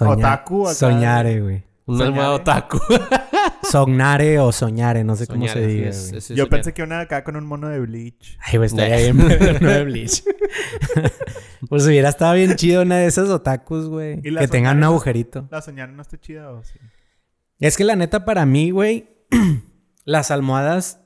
Otaku 0.00 0.64
acá. 0.66 0.74
Soñare, 0.74 1.40
güey. 1.40 1.64
Un 1.84 1.98
Soñare. 1.98 2.08
almohado 2.14 2.34
otaku. 2.36 2.78
Sognare 3.70 4.38
o 4.38 4.52
soñare, 4.52 5.04
no 5.04 5.16
sé 5.16 5.26
cómo 5.26 5.40
Soñar, 5.46 5.54
se 5.56 5.66
diga, 5.66 5.88
es- 5.88 6.06
güey. 6.08 6.18
es- 6.18 6.24
es 6.24 6.28
Yo 6.36 6.44
soñar. 6.44 6.48
pensé 6.48 6.72
que 6.74 6.82
una 6.82 7.00
acá 7.00 7.24
con 7.24 7.36
un 7.36 7.44
mono 7.44 7.68
de 7.68 7.80
bleach. 7.80 8.38
Ay, 8.40 8.56
güey, 8.58 8.66
estaría 8.68 8.96
bien 8.96 9.16
no 9.18 9.68
de 9.68 9.84
Bleach. 9.84 10.24
pues 11.68 11.86
hubiera 11.86 12.08
estado 12.08 12.34
bien 12.34 12.54
chido 12.56 12.82
una 12.82 12.96
de 12.98 13.06
esas 13.06 13.28
otakus, 13.28 13.88
güey. 13.88 14.20
¿Y 14.24 14.30
la 14.30 14.40
Que 14.42 14.48
tengan 14.48 14.78
un 14.78 14.84
agujerito. 14.84 15.46
¿La 15.50 15.60
soñaron 15.62 15.96
no 15.96 16.02
está 16.02 16.18
chida 16.18 16.50
o 16.50 16.62
sí? 16.62 16.78
Es 17.62 17.76
que 17.76 17.84
la 17.84 17.94
neta, 17.94 18.24
para 18.24 18.44
mí, 18.44 18.72
güey, 18.72 19.08
las 20.04 20.30
almohadas. 20.30 20.98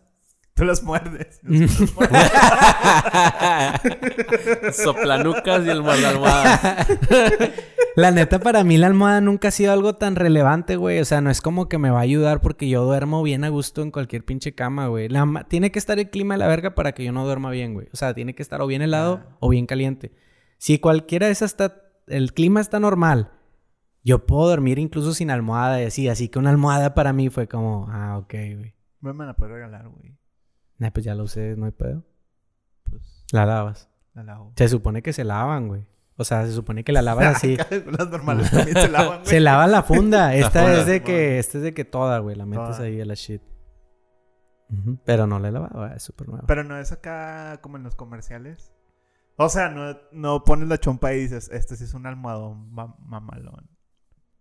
Tú 0.55 0.65
las 0.65 0.83
muerdes. 0.83 1.39
Soplanucas 4.73 5.67
y 5.67 5.69
el 5.69 5.87
almohada. 5.87 6.87
La 7.97 8.11
neta, 8.11 8.41
para 8.41 8.63
mí, 8.63 8.77
la 8.77 8.89
almohada 8.89 9.23
nunca 9.23 9.49
ha 9.49 9.51
sido 9.51 9.73
algo 9.73 9.97
tan 9.97 10.17
relevante, 10.17 10.77
güey. 10.77 10.99
O 10.99 11.07
sea, 11.07 11.23
no 11.23 11.31
es 11.31 11.41
como 11.41 11.67
que 11.67 11.79
me 11.79 11.89
va 11.89 12.01
a 12.01 12.03
ayudar 12.03 12.43
porque 12.43 12.69
yo 12.69 12.85
duermo 12.85 13.23
bien 13.23 13.43
a 13.45 13.49
gusto 13.49 13.81
en 13.81 13.91
cualquier 13.91 14.23
pinche 14.23 14.55
cama, 14.55 14.89
güey. 14.89 15.09
La 15.09 15.47
tiene 15.49 15.73
que 15.73 15.79
estar 15.79 15.99
el 15.99 16.11
clima 16.11 16.35
de 16.35 16.39
la 16.39 16.47
verga 16.47 16.75
para 16.75 16.93
que 16.93 17.05
yo 17.05 17.13
no 17.13 17.25
duerma 17.25 17.51
bien, 17.51 17.73
güey. 17.73 17.89
O 17.95 17.97
sea, 17.97 18.13
tiene 18.13 18.35
que 18.35 18.43
estar 18.43 18.61
o 18.61 18.67
bien 18.67 18.83
helado 18.83 19.23
Ah. 19.23 19.37
o 19.41 19.49
bien 19.49 19.67
caliente. 19.67 20.13
Si 20.59 20.79
cualquiera 20.79 21.27
de 21.27 21.33
esas 21.33 21.53
está. 21.53 21.83
El 22.07 22.35
clima 22.35 22.61
está 22.61 22.79
normal. 22.81 23.31
Yo 24.07 24.25
puedo 24.25 24.49
dormir 24.49 24.79
incluso 24.79 25.13
sin 25.13 25.31
almohada 25.33 25.83
y 25.83 25.85
así. 25.87 26.09
Así 26.09 26.29
que 26.29 26.39
una 26.39 26.51
almohada 26.51 26.95
para 26.95 27.13
mí 27.13 27.29
fue 27.29 27.49
como, 27.49 27.89
ah, 27.91 28.19
ok, 28.19 28.33
güey. 28.33 28.75
Me 29.01 29.13
me 29.13 29.27
la 29.27 29.35
puedes 29.35 29.53
regalar, 29.55 29.89
güey. 29.89 30.17
Nah, 30.79 30.91
pues 30.93 31.05
ya 31.05 31.15
lo 31.17 31.25
usé, 31.25 31.57
no 31.57 31.67
hay 31.67 31.73
pedo. 31.73 32.05
Pues 32.89 33.25
La 33.33 33.45
lavas. 33.47 33.91
la 34.15 34.23
lavo. 34.23 34.53
Se 34.57 34.69
supone 34.69 35.03
que 35.03 35.13
se 35.13 35.25
lavan, 35.25 35.69
güey. 35.69 35.87
O 36.19 36.25
sea, 36.25 36.47
se 36.47 36.53
supone 36.53 36.85
que 36.85 36.93
la 36.93 37.03
lavas 37.03 37.27
así. 37.37 37.57
Las 37.57 38.09
normales 38.09 38.51
también 38.51 38.77
se 38.77 38.89
lavan, 38.89 39.19
güey. 39.23 39.27
se 39.27 39.41
lava 39.41 39.67
la 39.67 39.83
funda. 39.83 40.35
Esta 40.37 40.63
funda. 40.63 40.81
es 40.81 40.87
de 40.87 41.03
que, 41.03 41.39
esta 41.41 41.59
es 41.59 41.65
de 41.65 41.75
que 41.75 41.85
toda, 41.85 42.19
güey. 42.21 42.37
La 42.37 42.47
metes 42.47 42.77
Toda. 42.77 42.85
ahí 42.87 43.01
a 43.01 43.05
la 43.05 43.15
shit. 43.15 43.43
Pero 45.05 45.27
no 45.27 45.39
la 45.39 45.49
he 45.49 45.53
lavado, 45.53 45.87
es 45.95 46.03
súper 46.03 46.29
nueva. 46.29 46.45
Pero 46.47 46.65
no 46.65 46.77
es 46.79 46.91
acá 46.91 47.61
como 47.63 47.77
en 47.77 47.85
los 47.85 47.95
comerciales. 47.95 48.73
O 49.37 49.49
sea, 49.49 49.69
no, 49.69 49.97
no 50.13 50.43
pones 50.45 50.69
la 50.69 50.79
chompa 50.79 51.13
y 51.13 51.21
dices, 51.21 51.51
este 51.53 51.77
sí 51.77 51.85
es 51.85 51.95
un 51.95 52.07
almohadón 52.07 52.73
ma- 52.73 52.97
mamalón. 52.99 53.69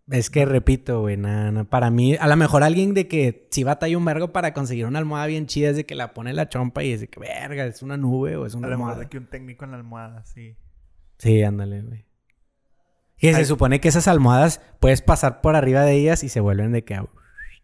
Es 0.07 0.29
que 0.29 0.45
repito, 0.45 1.01
güey, 1.01 1.17
nada. 1.17 1.63
Para 1.63 1.89
mí, 1.89 2.15
a 2.15 2.27
lo 2.27 2.35
mejor 2.35 2.61
alguien 2.63 2.93
de 2.93 3.07
que 3.07 3.47
si 3.49 3.63
batalla 3.63 3.97
un 3.97 4.05
vergo 4.05 4.31
para 4.31 4.53
conseguir 4.53 4.85
una 4.85 4.99
almohada 4.99 5.25
bien 5.25 5.47
chida 5.47 5.69
es 5.71 5.75
de 5.77 5.85
que 5.87 5.95
la 5.95 6.13
pone 6.13 6.31
la 6.33 6.47
chompa 6.47 6.83
y 6.83 6.91
es 6.91 7.01
de 7.01 7.07
que, 7.07 7.19
verga, 7.19 7.65
es 7.65 7.81
una 7.81 7.97
nube 7.97 8.35
o 8.35 8.45
es 8.45 8.53
A 8.53 8.57
una 8.57 8.67
lo 8.67 8.77
mejor 8.77 8.91
almohada. 8.91 9.03
de 9.05 9.09
que 9.09 9.17
un 9.17 9.25
técnico 9.27 9.65
en 9.65 9.71
la 9.71 9.77
almohada, 9.77 10.23
sí. 10.25 10.55
Sí, 11.17 11.41
ándale, 11.41 11.81
güey. 11.81 12.05
Y 13.17 13.33
se 13.33 13.45
supone 13.45 13.79
que 13.79 13.87
esas 13.87 14.07
almohadas 14.07 14.61
puedes 14.79 15.01
pasar 15.01 15.41
por 15.41 15.55
arriba 15.55 15.81
de 15.83 15.93
ellas 15.93 16.23
y 16.23 16.29
se 16.29 16.39
vuelven 16.41 16.71
de 16.73 16.83
que 16.83 17.01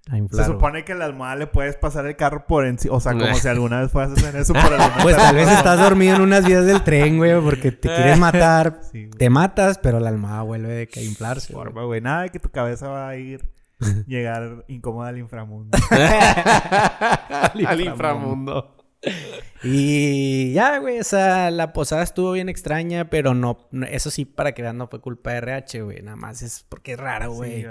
a. 0.10 0.36
Se 0.36 0.46
supone 0.46 0.84
que 0.84 0.96
la 0.96 1.06
almohada 1.06 1.36
le 1.36 1.48
puedes 1.48 1.76
pasar 1.76 2.06
el 2.06 2.16
carro 2.16 2.46
por 2.48 2.66
encima. 2.66 2.96
O 2.96 3.00
sea, 3.00 3.14
como 3.14 3.34
si 3.36 3.48
alguna 3.48 3.82
vez 3.82 3.92
fueras 3.92 4.12
a 4.12 4.14
hacer 4.16 4.36
eso 4.36 4.54
por 4.54 4.64
alguna 4.66 4.98
Pues 5.04 5.16
tal 5.16 5.36
vez 5.36 5.50
estás 5.50 5.80
dormido 5.80 6.16
en 6.16 6.22
unas 6.22 6.46
vías 6.46 6.66
del 6.66 6.84
tren, 6.84 7.18
güey, 7.18 7.40
porque 7.42 7.72
te 7.72 7.88
quieres 7.88 8.20
matar. 8.20 8.82
Sí. 8.92 9.10
Te 9.18 9.30
matas, 9.30 9.78
pero 9.78 10.00
la 10.00 10.10
almohada 10.10 10.42
vuelve 10.42 10.74
de 10.74 10.88
que 10.88 11.00
a 11.00 11.04
inflarse. 11.04 11.54
güey. 11.54 11.64
Forma, 11.66 11.84
güey. 11.86 12.02
Nada 12.02 12.24
de 12.24 12.30
que 12.30 12.40
tu 12.40 12.50
cabeza 12.50 12.90
va 12.90 13.08
a 13.08 13.16
ir 13.16 13.50
llegar 14.06 14.66
incómoda 14.68 15.10
al 15.10 15.18
inframundo. 15.18 15.78
Al 17.66 17.82
inframundo. 17.82 18.81
Y 19.64 20.54
ya, 20.54 20.80
güey, 20.80 21.00
o 21.00 21.04
sea, 21.04 21.52
la 21.52 21.74
posada 21.74 22.04
estuvo 22.04 22.32
bien 22.34 22.50
extraña, 22.50 23.10
pero 23.10 23.34
no, 23.34 23.68
no- 23.72 23.86
eso 23.86 24.10
sí, 24.12 24.26
para 24.26 24.54
que 24.54 24.62
vean, 24.62 24.78
no 24.78 24.88
fue 24.88 25.02
culpa 25.02 25.32
de 25.32 25.38
RH, 25.38 25.82
güey, 25.82 26.02
nada 26.02 26.16
más 26.18 26.42
es 26.42 26.66
porque 26.70 26.94
es 26.94 27.00
rara, 27.00 27.28
güey. 27.28 27.62
Sí, 27.62 27.66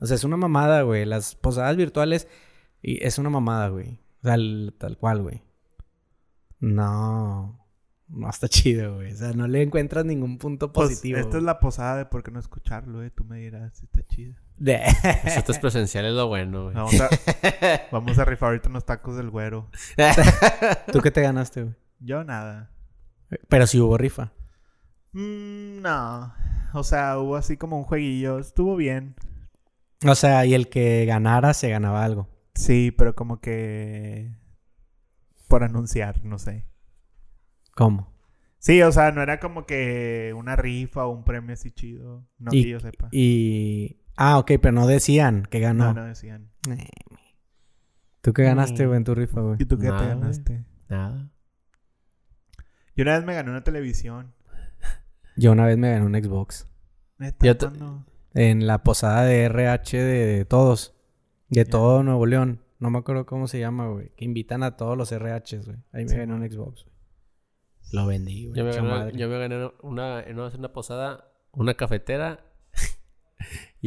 o 0.00 0.06
sea, 0.06 0.14
es 0.16 0.24
una 0.24 0.36
mamada, 0.36 0.82
güey, 0.82 1.04
las 1.04 1.34
posadas 1.34 1.76
virtuales 1.76 2.28
y 2.82 3.04
es 3.04 3.18
una 3.18 3.30
mamada, 3.30 3.68
güey. 3.68 3.98
O 4.22 4.28
sea, 4.28 4.36
tal 4.78 4.96
cual, 4.98 5.22
güey. 5.22 5.42
No, 6.60 7.64
no 8.08 8.30
está 8.30 8.48
chido, 8.48 8.96
güey. 8.96 9.12
O 9.12 9.16
sea, 9.16 9.32
no 9.32 9.46
le 9.46 9.62
encuentras 9.62 10.04
ningún 10.04 10.38
punto 10.38 10.72
Pues, 10.72 10.88
positivo. 10.90 11.18
esta 11.18 11.36
es 11.36 11.42
la 11.42 11.58
posada 11.60 11.96
de 11.98 12.06
por 12.06 12.22
qué 12.22 12.30
no 12.30 12.40
escucharlo, 12.40 13.02
eh. 13.02 13.10
Tú 13.10 13.24
me 13.24 13.38
dirás 13.38 13.76
si 13.76 13.84
está 13.84 14.02
chido. 14.04 14.34
De- 14.58 14.80
Pues 15.22 15.36
esto 15.36 15.52
es 15.52 15.58
presencial, 15.58 16.06
es 16.06 16.12
lo 16.14 16.28
bueno, 16.28 16.64
güey. 16.64 16.74
Vamos 16.74 17.00
a, 17.00 17.08
vamos 17.92 18.18
a 18.18 18.24
rifar 18.24 18.48
ahorita 18.48 18.68
unos 18.68 18.84
tacos 18.86 19.16
del 19.16 19.30
güero. 19.30 19.68
¿Tú 20.92 21.00
qué 21.00 21.10
te 21.10 21.20
ganaste, 21.22 21.62
güey? 21.62 21.74
Yo 22.00 22.24
nada. 22.24 22.70
Pero 23.48 23.66
sí 23.66 23.80
hubo 23.80 23.96
rifa. 23.98 24.32
Mm, 25.12 25.82
no. 25.82 26.32
O 26.74 26.82
sea, 26.84 27.18
hubo 27.18 27.36
así 27.36 27.56
como 27.56 27.76
un 27.78 27.84
jueguillo. 27.84 28.38
Estuvo 28.38 28.76
bien. 28.76 29.14
O 30.06 30.14
sea, 30.14 30.44
y 30.46 30.54
el 30.54 30.68
que 30.68 31.04
ganara 31.06 31.54
se 31.54 31.68
ganaba 31.70 32.04
algo. 32.04 32.28
Sí, 32.54 32.90
pero 32.96 33.14
como 33.14 33.40
que... 33.40 34.34
Por 35.48 35.64
anunciar, 35.64 36.24
no 36.24 36.38
sé. 36.38 36.66
¿Cómo? 37.74 38.12
Sí, 38.58 38.82
o 38.82 38.90
sea, 38.90 39.12
no 39.12 39.22
era 39.22 39.38
como 39.38 39.64
que 39.64 40.34
una 40.36 40.56
rifa 40.56 41.06
o 41.06 41.10
un 41.10 41.24
premio 41.24 41.52
así 41.54 41.70
chido. 41.70 42.26
No 42.38 42.52
Y- 42.52 42.62
que 42.64 42.68
yo 42.70 42.80
sepa. 42.80 43.08
Y... 43.12 44.00
Ah, 44.16 44.38
ok, 44.38 44.52
pero 44.60 44.72
no 44.72 44.86
decían 44.86 45.46
que 45.50 45.60
ganó. 45.60 45.84
No, 45.86 45.94
no 45.94 46.04
decían. 46.06 46.50
Eh, 46.70 46.88
¿Tú 48.22 48.32
qué 48.32 48.42
ganaste, 48.44 48.86
güey, 48.86 48.96
en 48.96 49.04
tu 49.04 49.14
rifa, 49.14 49.40
güey? 49.40 49.56
¿Y 49.60 49.66
tú 49.66 49.78
qué 49.78 49.86
Nada, 49.88 49.98
te 49.98 50.04
güey. 50.06 50.18
ganaste? 50.18 50.64
Nada. 50.88 51.30
Yo 52.96 53.02
una 53.02 53.16
vez 53.16 53.24
me 53.26 53.34
gané 53.34 53.50
una 53.50 53.62
televisión. 53.62 54.32
Yo 55.36 55.52
una 55.52 55.66
vez 55.66 55.76
me 55.76 55.90
gané 55.90 56.06
un 56.06 56.14
Xbox. 56.14 56.66
Neta, 57.18 57.44
Yo 57.46 57.56
te- 57.56 57.66
¿cuándo? 57.66 58.06
En 58.34 58.66
la 58.66 58.82
posada 58.82 59.22
de 59.24 59.44
RH 59.44 59.98
de, 60.02 60.26
de 60.26 60.44
todos. 60.44 60.94
De 61.48 61.64
todo 61.64 62.02
Nuevo 62.02 62.26
León. 62.26 62.62
No 62.78 62.90
me 62.90 62.98
acuerdo 62.98 63.24
cómo 63.26 63.46
se 63.48 63.58
llama, 63.60 63.88
güey. 63.88 64.10
Que 64.16 64.24
invitan 64.24 64.62
a 64.62 64.76
todos 64.76 64.96
los 64.96 65.10
RHs, 65.12 65.66
güey. 65.66 65.78
Ahí 65.92 66.04
me 66.04 66.08
Sí, 66.10 66.16
gané 66.16 66.34
un 66.34 66.50
Xbox, 66.50 66.84
güey. 66.84 66.96
Lo 67.92 68.06
vendí, 68.06 68.46
güey. 68.48 68.58
Yo 68.58 68.64
me, 68.64 68.72
gané, 68.72 69.12
yo 69.16 69.28
me 69.28 69.38
gané 69.38 69.70
una, 69.82 70.20
en 70.22 70.38
una, 70.38 70.48
una 70.48 70.72
posada, 70.72 71.30
una 71.52 71.74
cafetera. 71.74 72.40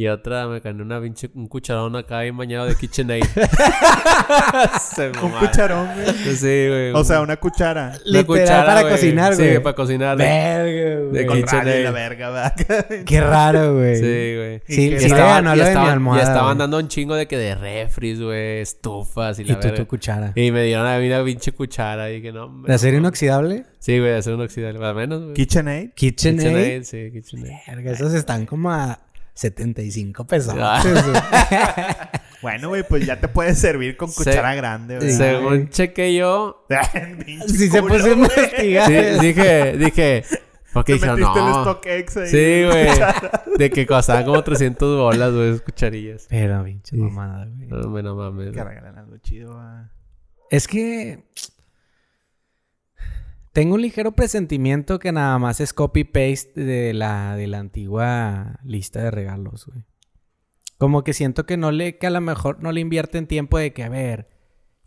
Y 0.00 0.08
otra 0.08 0.46
me 0.48 0.60
gané 0.60 0.82
una 0.82 0.98
pinche, 0.98 1.28
un 1.34 1.46
cucharón 1.46 1.94
acá 1.94 2.20
bien 2.22 2.34
bañado 2.34 2.64
de 2.64 2.74
KitchenAid. 2.74 3.22
Se 4.80 5.08
Un 5.22 5.30
cucharón, 5.32 5.88
güey. 5.94 6.36
Sí, 6.36 6.68
güey. 6.68 6.92
O 6.94 7.04
sea, 7.04 7.20
una 7.20 7.36
cuchara. 7.36 7.92
Literal 8.06 8.64
para 8.64 8.88
cocinar, 8.88 9.34
güey. 9.36 9.52
Sí, 9.54 9.58
para 9.60 9.76
cocinar. 9.76 10.16
de- 10.16 10.24
Verga, 10.24 11.00
güey. 11.00 11.12
De 11.12 11.26
KitchenAid. 11.26 11.80
y 11.80 11.82
la 11.84 11.90
verga, 11.90 12.30
¿verdad? 12.30 12.54
Qué 13.04 13.20
raro, 13.20 13.74
güey. 13.74 13.96
Sí, 13.96 14.02
güey. 14.36 14.62
¿Y 14.68 14.74
Sí, 14.74 14.82
y 14.86 14.90
lo 14.90 14.98
de 14.98 15.02
mi 15.02 15.06
estaban, 15.60 16.06
y 16.16 16.18
estaban 16.20 16.56
dando 16.58 16.78
un 16.78 16.88
chingo 16.88 17.14
de 17.14 17.26
que 17.26 17.36
de 17.36 17.54
refris, 17.54 18.22
güey, 18.22 18.60
estufas 18.60 19.38
y 19.38 19.42
Y 19.42 19.44
la 19.46 19.60
tú 19.60 19.68
verga. 19.68 19.76
tu 19.82 19.86
cuchara. 19.86 20.32
Y 20.34 20.50
me 20.50 20.64
dieron 20.64 20.86
a 20.86 20.98
mí 20.98 21.08
una 21.08 21.22
pinche 21.22 21.52
cuchara 21.52 22.10
y 22.10 22.22
que 22.22 22.32
no, 22.32 22.44
hombre, 22.46 22.70
¿De 22.70 22.74
acero 22.76 22.92
no. 22.94 23.00
inoxidable? 23.00 23.64
Sí, 23.80 23.98
güey, 23.98 24.12
de 24.12 24.16
acero 24.18 24.36
inoxidable, 24.36 24.82
al 24.82 24.94
menos, 24.94 25.22
güey. 25.24 25.34
KitchenAid. 25.34 25.90
KitchenAid. 25.94 26.38
KitchenAid, 26.46 26.82
sí, 26.84 27.10
KitchenAid. 27.12 27.52
Verga, 27.66 27.92
esos 27.92 28.14
están 28.14 28.46
como 28.46 28.70
a 28.70 28.98
75 29.40 30.26
pesos. 30.26 30.54
Ah. 30.58 30.82
Bueno, 32.42 32.70
güey, 32.70 32.82
pues 32.88 33.04
ya 33.04 33.20
te 33.20 33.28
puedes 33.28 33.58
servir 33.58 33.98
con 33.98 34.08
Se- 34.08 34.24
cuchara 34.24 34.54
grande, 34.54 34.96
güey. 34.96 35.12
Según 35.12 35.68
chequé 35.68 36.14
yo, 36.14 36.64
Si 37.46 37.68
se 37.68 37.82
culo, 37.82 37.94
puso 37.96 38.06
a 38.06 38.14
güey. 38.14 38.18
investigar. 38.22 38.86
sí, 38.86 39.26
dije, 39.26 39.76
dije, 39.76 40.24
porque 40.72 40.92
el 40.94 41.00
no. 41.20 41.60
StockX 41.62 42.16
ahí. 42.16 42.26
Sí, 42.28 42.64
güey. 42.64 42.88
De 43.58 43.68
que 43.68 43.86
costaban 43.86 44.24
como 44.24 44.42
300 44.42 44.96
bolas, 44.98 45.34
güey, 45.34 45.48
esas 45.50 45.60
cucharillas. 45.60 46.26
Pero, 46.30 46.64
pinche 46.64 46.96
Sí. 46.96 47.02
mamada, 47.02 47.44
güey. 47.44 47.68
No, 47.68 48.02
no 48.02 48.14
mames. 48.16 48.52
Que 48.52 48.64
regalan 48.64 48.96
algo 48.96 49.18
chido, 49.18 49.52
ah. 49.58 49.90
Es 50.50 50.66
que. 50.66 51.22
Tengo 53.52 53.74
un 53.74 53.82
ligero 53.82 54.12
presentimiento 54.12 54.98
que 55.00 55.10
nada 55.12 55.38
más 55.38 55.60
es 55.60 55.72
copy-paste 55.72 56.52
de 56.54 56.94
la, 56.94 57.34
de 57.36 57.46
la 57.48 57.58
antigua 57.58 58.60
lista 58.64 59.02
de 59.02 59.10
regalos, 59.10 59.66
güey. 59.66 59.84
Como 60.78 61.02
que 61.04 61.12
siento 61.12 61.46
que 61.46 61.56
no 61.56 61.72
le, 61.72 61.98
que 61.98 62.06
a 62.06 62.10
lo 62.10 62.20
mejor 62.20 62.62
no 62.62 62.72
le 62.72 62.80
invierten 62.80 63.26
tiempo 63.26 63.58
de 63.58 63.72
que, 63.72 63.82
a 63.82 63.88
ver, 63.88 64.30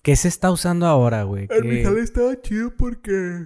¿qué 0.01 0.15
se 0.15 0.27
está 0.27 0.49
usando 0.49 0.87
ahora, 0.87 1.23
güey? 1.23 1.47
El 1.49 1.61
¿Qué- 1.61 1.67
Mijal 1.67 1.97
estaba 1.97 2.41
chido 2.41 2.73
porque... 2.77 3.45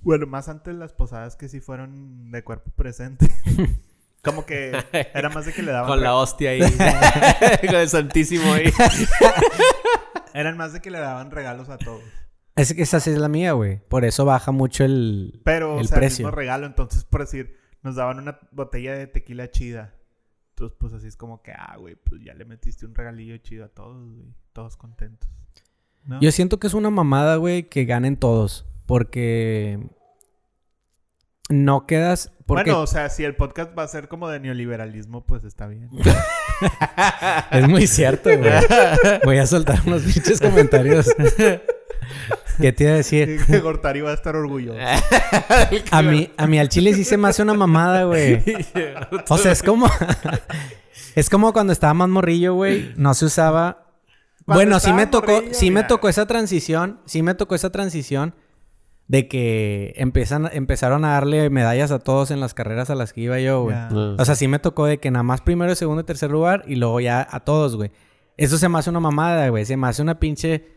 Bueno, 0.00 0.26
más 0.26 0.48
antes 0.48 0.74
las 0.74 0.92
posadas 0.92 1.36
que 1.36 1.48
sí 1.48 1.60
fueron 1.60 2.30
de 2.30 2.42
cuerpo 2.44 2.70
presente. 2.70 3.28
Como 4.24 4.46
que 4.46 4.72
era 5.14 5.28
más 5.28 5.46
de 5.46 5.52
que 5.52 5.62
le 5.62 5.70
daban... 5.70 5.88
Con 5.88 6.00
la 6.00 6.14
hostia 6.16 6.50
ahí. 6.50 6.60
Con 7.66 7.74
el 7.76 7.88
santísimo 7.88 8.52
ahí. 8.52 8.72
Eran 10.34 10.56
más 10.56 10.72
de 10.72 10.80
que 10.80 10.90
le 10.90 10.98
daban 10.98 11.30
regalos 11.30 11.68
a 11.68 11.78
todos. 11.78 12.02
Es 12.56 12.72
que 12.72 12.82
esa 12.82 13.00
sí 13.00 13.10
es 13.10 13.18
la 13.18 13.28
mía, 13.28 13.52
güey. 13.52 13.80
Por 13.88 14.06
eso 14.06 14.24
baja 14.24 14.50
mucho 14.50 14.84
el, 14.84 15.40
Pero, 15.44 15.78
el 15.78 15.84
o 15.84 15.88
sea, 15.88 15.98
precio. 15.98 16.24
mismo 16.24 16.34
regalo. 16.34 16.66
Entonces, 16.66 17.04
por 17.04 17.20
decir, 17.20 17.54
nos 17.82 17.96
daban 17.96 18.18
una 18.18 18.38
botella 18.50 18.94
de 18.94 19.06
tequila 19.06 19.50
chida. 19.50 19.94
Entonces, 20.50 20.76
pues 20.80 20.94
así 20.94 21.06
es 21.06 21.16
como 21.16 21.42
que, 21.42 21.52
ah, 21.52 21.76
güey, 21.78 21.96
pues 21.96 22.22
ya 22.24 22.32
le 22.32 22.46
metiste 22.46 22.86
un 22.86 22.94
regalillo 22.94 23.36
chido 23.38 23.66
a 23.66 23.68
todos, 23.68 24.10
güey. 24.10 24.34
Todos 24.54 24.78
contentos. 24.78 25.28
¿No? 26.04 26.18
Yo 26.20 26.32
siento 26.32 26.58
que 26.58 26.66
es 26.66 26.72
una 26.72 26.88
mamada, 26.88 27.36
güey, 27.36 27.64
que 27.64 27.84
ganen 27.84 28.16
todos. 28.16 28.64
Porque 28.86 29.78
no 31.50 31.86
quedas. 31.86 32.32
Porque 32.46 32.70
Bueno, 32.70 32.80
o 32.80 32.86
sea, 32.86 33.10
si 33.10 33.24
el 33.24 33.36
podcast 33.36 33.76
va 33.76 33.82
a 33.82 33.88
ser 33.88 34.08
como 34.08 34.30
de 34.30 34.40
neoliberalismo, 34.40 35.26
pues 35.26 35.44
está 35.44 35.66
bien. 35.66 35.90
es 37.50 37.68
muy 37.68 37.86
cierto, 37.86 38.30
güey. 38.30 38.52
Voy 39.26 39.36
a 39.36 39.46
soltar 39.46 39.80
unos 39.86 40.04
pinches 40.04 40.40
comentarios. 40.40 41.06
¿Qué 42.60 42.72
te 42.72 42.84
iba 42.84 42.92
a 42.92 42.96
decir? 42.96 43.44
que 43.46 43.60
Gortari 43.60 44.00
va 44.00 44.10
a 44.10 44.14
estar 44.14 44.36
orgulloso. 44.36 44.78
A 45.90 46.02
mí, 46.02 46.30
a 46.36 46.46
mí 46.46 46.58
al 46.58 46.68
chile 46.68 46.94
sí 46.94 47.04
se 47.04 47.16
me 47.16 47.28
hace 47.28 47.42
una 47.42 47.54
mamada, 47.54 48.04
güey. 48.04 48.42
O 49.28 49.38
sea, 49.38 49.52
es 49.52 49.62
como... 49.62 49.86
es 51.14 51.30
como 51.30 51.52
cuando 51.52 51.72
estaba 51.72 51.94
más 51.94 52.08
morrillo, 52.08 52.54
güey. 52.54 52.92
No 52.96 53.14
se 53.14 53.26
usaba... 53.26 53.84
Cuando 54.44 54.62
bueno, 54.64 54.80
sí 54.80 54.92
me 54.92 55.06
tocó... 55.06 55.32
morrillo, 55.32 55.54
sí 55.54 55.70
me 55.70 55.84
tocó 55.84 56.08
esa 56.08 56.26
transición. 56.26 57.00
Sí 57.06 57.22
me 57.22 57.34
tocó 57.34 57.54
esa 57.54 57.70
transición 57.70 58.34
de 59.08 59.28
que 59.28 59.94
empiezan, 59.96 60.48
empezaron 60.52 61.04
a 61.04 61.12
darle 61.12 61.48
medallas 61.50 61.90
a 61.92 61.98
todos 61.98 62.30
en 62.30 62.40
las 62.40 62.54
carreras 62.54 62.90
a 62.90 62.94
las 62.94 63.12
que 63.12 63.22
iba 63.22 63.38
yo, 63.38 63.62
güey. 63.62 63.76
O 64.18 64.24
sea, 64.24 64.34
sí 64.34 64.48
me 64.48 64.58
tocó 64.58 64.86
de 64.86 64.98
que 64.98 65.10
nada 65.10 65.22
más 65.22 65.40
primero, 65.40 65.74
segundo 65.74 66.02
y 66.02 66.04
tercer 66.04 66.30
lugar 66.30 66.64
y 66.66 66.76
luego 66.76 67.00
ya 67.00 67.26
a 67.30 67.40
todos, 67.40 67.76
güey. 67.76 67.90
Eso 68.36 68.58
se 68.58 68.68
me 68.68 68.78
hace 68.78 68.90
una 68.90 69.00
mamada, 69.00 69.48
güey. 69.48 69.64
Se 69.64 69.76
me 69.76 69.86
hace 69.88 70.02
una 70.02 70.18
pinche... 70.18 70.75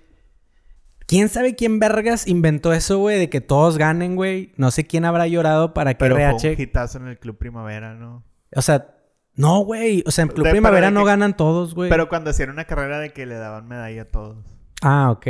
¿Quién 1.09 1.27
sabe 1.27 1.55
quién 1.55 1.79
vergas 1.79 2.27
inventó 2.27 2.71
eso, 2.71 2.99
güey? 2.99 3.17
De 3.17 3.31
que 3.31 3.41
todos 3.41 3.79
ganen, 3.79 4.15
güey. 4.15 4.51
No 4.57 4.69
sé 4.69 4.85
quién 4.85 5.05
habrá 5.05 5.25
llorado 5.25 5.73
para 5.73 5.95
que 5.95 5.97
Pero 5.97 6.13
fue 6.15 6.23
RH... 6.23 6.53
un 6.55 6.61
hitazo 6.61 6.97
en 6.99 7.07
el 7.07 7.17
Club 7.17 7.35
Primavera, 7.35 7.95
¿no? 7.95 8.23
O 8.55 8.61
sea, 8.61 8.95
no, 9.33 9.61
güey. 9.61 10.03
O 10.05 10.11
sea, 10.11 10.25
en 10.25 10.27
Club 10.29 10.45
De- 10.45 10.51
Primavera 10.51 10.91
no 10.91 10.99
que- 11.01 11.07
ganan 11.07 11.35
todos, 11.35 11.73
güey. 11.73 11.89
Pero 11.89 12.09
cuando 12.09 12.29
hacían 12.29 12.51
una 12.51 12.65
carrera 12.65 12.99
de 12.99 13.09
que 13.11 13.25
le 13.25 13.33
daban 13.35 13.67
medalla 13.67 14.03
a 14.03 14.05
todos. 14.05 14.37
Ah, 14.83 15.09
ok. 15.09 15.25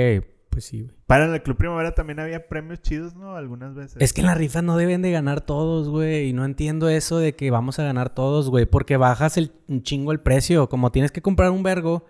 Pues 0.49 0.65
sí, 0.65 0.81
güey. 0.81 0.93
Para 1.07 1.33
el 1.33 1.41
Club 1.41 1.55
Primavera 1.55 1.95
también 1.95 2.19
había 2.19 2.47
premios 2.49 2.81
chidos, 2.81 3.15
¿no? 3.15 3.37
Algunas 3.37 3.73
veces. 3.73 3.95
Es 4.01 4.11
que 4.11 4.19
en 4.19 4.27
las 4.27 4.37
rifas 4.37 4.61
no 4.63 4.75
deben 4.75 5.01
de 5.01 5.11
ganar 5.11 5.39
todos, 5.39 5.87
güey. 5.87 6.27
Y 6.27 6.33
no 6.33 6.43
entiendo 6.43 6.89
eso 6.89 7.19
de 7.19 7.35
que 7.37 7.51
vamos 7.51 7.79
a 7.79 7.83
ganar 7.83 8.09
todos, 8.13 8.49
güey. 8.49 8.65
Porque 8.65 8.97
bajas 8.97 9.37
el, 9.37 9.53
un 9.69 9.81
chingo 9.81 10.11
el 10.11 10.19
precio. 10.19 10.67
Como 10.67 10.91
tienes 10.91 11.11
que 11.13 11.21
comprar 11.21 11.51
un 11.51 11.63
vergo. 11.63 12.03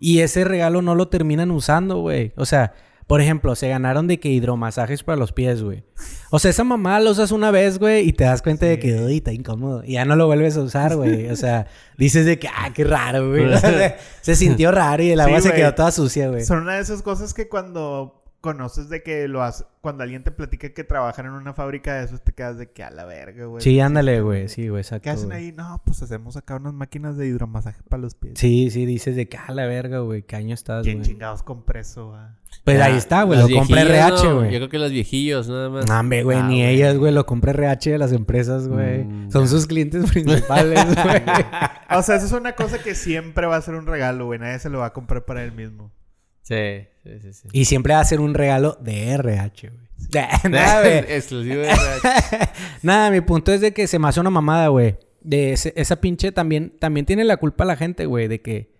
Y 0.00 0.18
ese 0.20 0.42
regalo 0.42 0.82
no 0.82 0.96
lo 0.96 1.06
terminan 1.06 1.52
usando, 1.52 2.00
güey. 2.00 2.32
O 2.36 2.44
sea, 2.46 2.74
por 3.12 3.20
ejemplo, 3.20 3.54
se 3.54 3.68
ganaron 3.68 4.06
de 4.06 4.18
que 4.18 4.30
hidromasajes 4.30 5.02
para 5.02 5.16
los 5.16 5.32
pies, 5.32 5.62
güey. 5.62 5.84
O 6.30 6.38
sea, 6.38 6.50
esa 6.50 6.64
mamá 6.64 6.98
lo 6.98 7.10
usas 7.10 7.30
una 7.30 7.50
vez, 7.50 7.78
güey. 7.78 8.08
Y 8.08 8.14
te 8.14 8.24
das 8.24 8.40
cuenta 8.40 8.64
de 8.64 8.78
que, 8.78 8.94
uy, 9.02 9.18
está 9.18 9.34
incómodo. 9.34 9.84
Y 9.84 9.92
ya 9.92 10.06
no 10.06 10.16
lo 10.16 10.24
vuelves 10.24 10.56
a 10.56 10.62
usar, 10.62 10.96
güey. 10.96 11.28
O 11.28 11.36
sea, 11.36 11.66
dices 11.98 12.24
de 12.24 12.38
que, 12.38 12.48
ah, 12.48 12.70
qué 12.72 12.84
raro, 12.84 13.28
güey. 13.28 13.50
Se 14.22 14.34
sintió 14.34 14.72
raro 14.72 15.02
y 15.02 15.10
el 15.10 15.20
agua 15.20 15.42
Sí, 15.42 15.48
se 15.48 15.54
quedó 15.54 15.74
toda 15.74 15.92
sucia, 15.92 16.30
güey. 16.30 16.42
Son 16.42 16.62
una 16.62 16.76
de 16.76 16.80
esas 16.80 17.02
cosas 17.02 17.34
que 17.34 17.50
cuando 17.50 18.21
conoces 18.42 18.90
de 18.90 19.02
que 19.02 19.26
lo 19.28 19.42
hace... 19.42 19.64
Cuando 19.80 20.02
alguien 20.04 20.22
te 20.22 20.30
platica 20.30 20.68
que 20.74 20.84
trabajan 20.84 21.26
en 21.26 21.32
una 21.32 21.54
fábrica 21.54 21.94
de 21.94 22.04
esos, 22.04 22.22
te 22.22 22.32
quedas 22.32 22.56
de 22.56 22.70
que 22.70 22.84
a 22.84 22.90
la 22.90 23.04
verga, 23.04 23.46
güey. 23.46 23.62
Sí, 23.64 23.80
ándale, 23.80 24.20
güey. 24.20 24.48
Sí, 24.48 24.68
güey, 24.68 24.82
exacto. 24.82 25.04
¿Qué 25.04 25.10
hacen 25.10 25.30
güey. 25.30 25.46
ahí? 25.46 25.52
No, 25.52 25.80
pues 25.84 26.02
hacemos 26.02 26.36
acá 26.36 26.54
unas 26.56 26.72
máquinas 26.74 27.16
de 27.16 27.26
hidromasaje 27.26 27.82
para 27.88 28.00
los 28.02 28.14
pies. 28.14 28.34
Sí, 28.36 28.70
sí, 28.70 28.84
dices 28.86 29.16
de 29.16 29.28
que, 29.28 29.38
ah, 29.38 29.50
la 29.52 29.66
verga, 29.66 29.98
güey. 30.00 30.22
¿Qué 30.22 30.36
año 30.36 30.54
estás, 30.54 30.84
¿Quién 30.84 30.98
güey? 30.98 31.08
chingados 31.08 31.42
compré 31.42 31.80
eso, 31.80 32.14
ah? 32.14 32.36
Pues 32.64 32.80
Ah, 32.80 32.84
ahí 32.84 32.96
está, 32.96 33.22
güey. 33.24 33.40
Lo 33.40 33.48
compré 33.58 33.80
RH, 33.80 34.24
¿no? 34.28 34.34
güey. 34.36 34.52
Yo 34.52 34.58
creo 34.58 34.68
que 34.68 34.78
los 34.78 34.90
viejillos, 34.92 35.48
nada 35.48 35.68
más. 35.70 35.86
No, 35.88 35.98
hombre, 35.98 36.22
güey, 36.22 36.38
Ah, 36.38 36.42
ni 36.46 36.60
güey. 36.62 36.74
ellas, 36.74 36.96
güey. 36.98 37.12
Lo 37.12 37.26
compré 37.26 37.50
RH 37.52 37.90
de 37.90 37.98
las 37.98 38.12
empresas, 38.12 38.68
güey. 38.68 39.02
Mm, 39.04 39.30
Son 39.32 39.42
ya. 39.42 39.48
sus 39.48 39.66
clientes 39.66 40.08
principales, 40.12 40.84
güey. 40.84 41.22
O 41.90 42.02
sea, 42.02 42.16
eso 42.16 42.26
es 42.26 42.32
una 42.32 42.52
cosa 42.52 42.78
que 42.82 42.94
siempre 42.94 43.46
va 43.46 43.56
a 43.56 43.60
ser 43.62 43.74
un 43.74 43.86
regalo, 43.86 44.26
güey. 44.26 44.38
Nadie 44.38 44.58
se 44.60 44.70
lo 44.70 44.78
va 44.78 44.86
a 44.86 44.92
comprar 44.92 45.24
para 45.24 45.42
él 45.42 45.52
mismo. 45.52 45.90
Sí, 46.42 46.86
sí, 47.04 47.10
sí. 47.20 47.32
sí. 47.32 47.48
y 47.52 47.64
siempre 47.66 47.94
va 47.94 48.00
a 48.00 48.04
ser 48.04 48.20
un 48.20 48.34
regalo 48.34 48.76
de 48.80 49.10
RH, 49.12 49.70
güey. 49.70 49.82
Nada, 50.50 50.80
güey. 50.82 50.98
Exclusivo 51.08 51.56
de 51.62 51.70
RH. 51.70 52.50
Nada, 52.82 53.10
mi 53.10 53.20
punto 53.20 53.52
es 53.52 53.60
de 53.60 53.72
que 53.72 53.86
se 53.86 53.98
me 53.98 54.08
hace 54.08 54.20
una 54.20 54.30
mamada, 54.30 54.68
güey. 54.68 54.96
De 55.20 55.52
ese- 55.52 55.72
esa 55.76 56.00
pinche 56.00 56.32
también, 56.32 56.74
también 56.80 57.06
tiene 57.06 57.22
la 57.24 57.36
culpa 57.36 57.64
la 57.64 57.76
gente, 57.76 58.06
güey, 58.06 58.26
de 58.26 58.40
que 58.42 58.72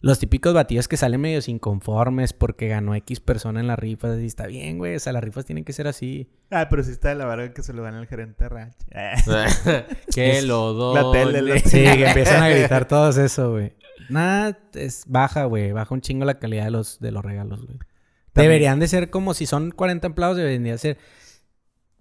los 0.00 0.20
típicos 0.20 0.54
batidos 0.54 0.86
que 0.86 0.96
salen 0.96 1.20
medios 1.20 1.48
inconformes 1.48 2.32
porque 2.32 2.68
ganó 2.68 2.94
X 2.94 3.18
persona 3.18 3.58
en 3.58 3.66
las 3.66 3.80
rifas. 3.80 4.20
Y 4.20 4.26
está 4.26 4.46
bien, 4.46 4.78
güey. 4.78 4.94
O 4.94 5.00
sea, 5.00 5.12
las 5.12 5.24
rifas 5.24 5.44
tienen 5.44 5.64
que 5.64 5.72
ser 5.72 5.88
así. 5.88 6.30
Ah, 6.52 6.68
pero 6.70 6.84
sí 6.84 6.92
está 6.92 7.08
de 7.08 7.16
la 7.16 7.26
verga 7.26 7.52
que 7.52 7.64
se 7.64 7.72
lo 7.72 7.82
dan 7.82 7.94
al 7.96 8.06
gerente 8.06 8.44
de 8.44 8.48
ranch. 8.48 8.76
que 10.14 10.42
lo 10.42 10.72
doy. 10.72 10.94
La 10.94 11.10
tele, 11.12 11.58
Sí, 11.60 11.82
que 11.82 12.06
empiezan 12.06 12.42
a 12.44 12.48
gritar 12.48 12.86
todos 12.86 13.18
eso, 13.18 13.50
güey. 13.52 13.72
Nada, 14.08 14.58
es 14.74 15.04
baja, 15.06 15.44
güey. 15.44 15.72
Baja 15.72 15.94
un 15.94 16.00
chingo 16.00 16.24
la 16.24 16.38
calidad 16.38 16.64
de 16.64 16.70
los, 16.70 17.00
de 17.00 17.12
los 17.12 17.24
regalos, 17.24 17.66
güey. 17.66 17.78
Deberían 18.34 18.78
de 18.78 18.88
ser 18.88 19.10
como 19.10 19.34
si 19.34 19.46
son 19.46 19.72
40 19.72 20.06
empleados, 20.06 20.36
deberían 20.36 20.62
de 20.64 20.78
ser 20.78 20.98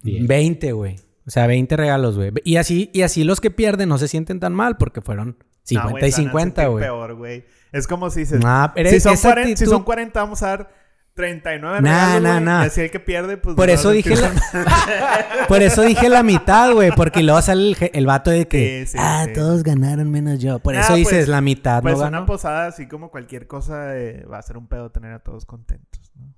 Diez. 0.01 0.27
20, 0.27 0.71
güey. 0.73 0.99
O 1.25 1.31
sea, 1.31 1.47
20 1.47 1.75
regalos, 1.75 2.15
güey. 2.15 2.31
Y 2.43 2.57
así, 2.57 2.89
y 2.93 3.01
así 3.01 3.23
los 3.23 3.41
que 3.41 3.51
pierden 3.51 3.89
no 3.89 3.97
se 3.97 4.07
sienten 4.07 4.39
tan 4.39 4.53
mal 4.53 4.77
porque 4.77 5.01
fueron 5.01 5.37
50 5.63 5.83
No, 5.83 5.91
güey, 5.91 6.07
y 6.07 6.11
se 6.11 6.21
van 6.21 6.27
a 6.27 6.31
50, 6.31 6.61
sentir 6.61 6.71
güey. 6.71 6.83
peor, 6.83 7.15
güey. 7.15 7.45
Es 7.71 7.87
como 7.87 8.09
si 8.09 8.21
dices... 8.21 8.39
Nah, 8.39 8.73
si, 8.75 8.99
son 8.99 9.13
esa 9.13 9.29
40, 9.29 9.57
si 9.57 9.65
son 9.65 9.83
40, 9.83 10.19
vamos 10.19 10.41
a 10.43 10.47
dar 10.47 10.69
39 11.17 11.81
Nah, 11.81 12.19
nah, 12.21 12.39
nah. 12.39 12.61
Así 12.61 12.79
el 12.79 12.89
que 12.91 13.01
pierde, 13.01 13.35
pues... 13.35 13.57
Por 13.57 13.67
no 13.67 13.73
eso 13.73 13.89
dije 13.91 14.15
la... 14.15 14.31
Por 15.49 15.61
eso 15.61 15.81
dije 15.81 16.07
la 16.07 16.23
mitad, 16.23 16.71
güey. 16.73 16.91
Porque 16.95 17.23
luego 17.23 17.41
sale 17.41 17.71
el, 17.71 17.77
el 17.93 18.05
vato 18.05 18.31
de 18.31 18.47
que... 18.47 18.85
Sí, 18.85 18.93
sí, 18.93 18.97
ah, 19.01 19.25
sí. 19.27 19.33
todos 19.33 19.63
ganaron 19.63 20.09
menos 20.09 20.39
yo. 20.39 20.59
Por 20.59 20.75
eso 20.75 20.93
dices 20.95 21.13
pues- 21.13 21.27
la 21.27 21.41
mitad, 21.41 21.81
Pues 21.81 21.95
¿no 21.95 22.01
una 22.01 22.09
ganó? 22.11 22.25
posada, 22.25 22.67
así 22.67 22.87
como 22.87 23.11
cualquier 23.11 23.47
cosa, 23.47 23.97
eh, 23.97 24.25
va 24.31 24.37
a 24.37 24.41
ser 24.41 24.55
un 24.57 24.67
pedo 24.67 24.91
tener 24.91 25.11
a 25.11 25.19
todos 25.19 25.45
contentos, 25.45 26.11
¿no? 26.15 26.33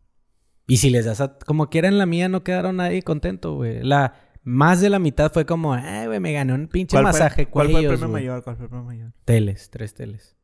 Y 0.66 0.78
si 0.78 0.90
les 0.90 1.06
das 1.06 1.22
a... 1.22 1.38
Como 1.38 1.70
quiera 1.70 1.88
en 1.88 1.98
la 2.00 2.06
mía 2.08 2.30
no 2.30 2.44
quedaron 2.44 2.78
nadie 2.78 3.04
contento, 3.04 3.54
güey. 3.56 3.84
La... 3.84 4.14
Más 4.44 4.80
de 4.82 4.90
la 4.90 4.98
mitad 5.00 5.32
fue 5.32 5.46
como... 5.46 5.76
Eh, 5.76 6.08
güey, 6.08 6.20
me 6.22 6.32
gané 6.32 6.54
un 6.54 6.68
pinche 6.70 6.96
¿Cuál 6.96 7.04
masaje 7.04 7.44
fue, 7.44 7.52
¿Cuál 7.52 7.70
fue 7.72 7.82
el 7.82 7.88
premio 7.88 8.08
güey". 8.08 8.24
mayor? 8.24 8.44
¿Cuál 8.44 8.56
fue 8.56 8.66
el 8.66 8.70
premio 8.70 8.86
mayor? 8.86 9.12
Teles, 9.26 9.70
tres 9.70 9.94
teles. 9.94 10.38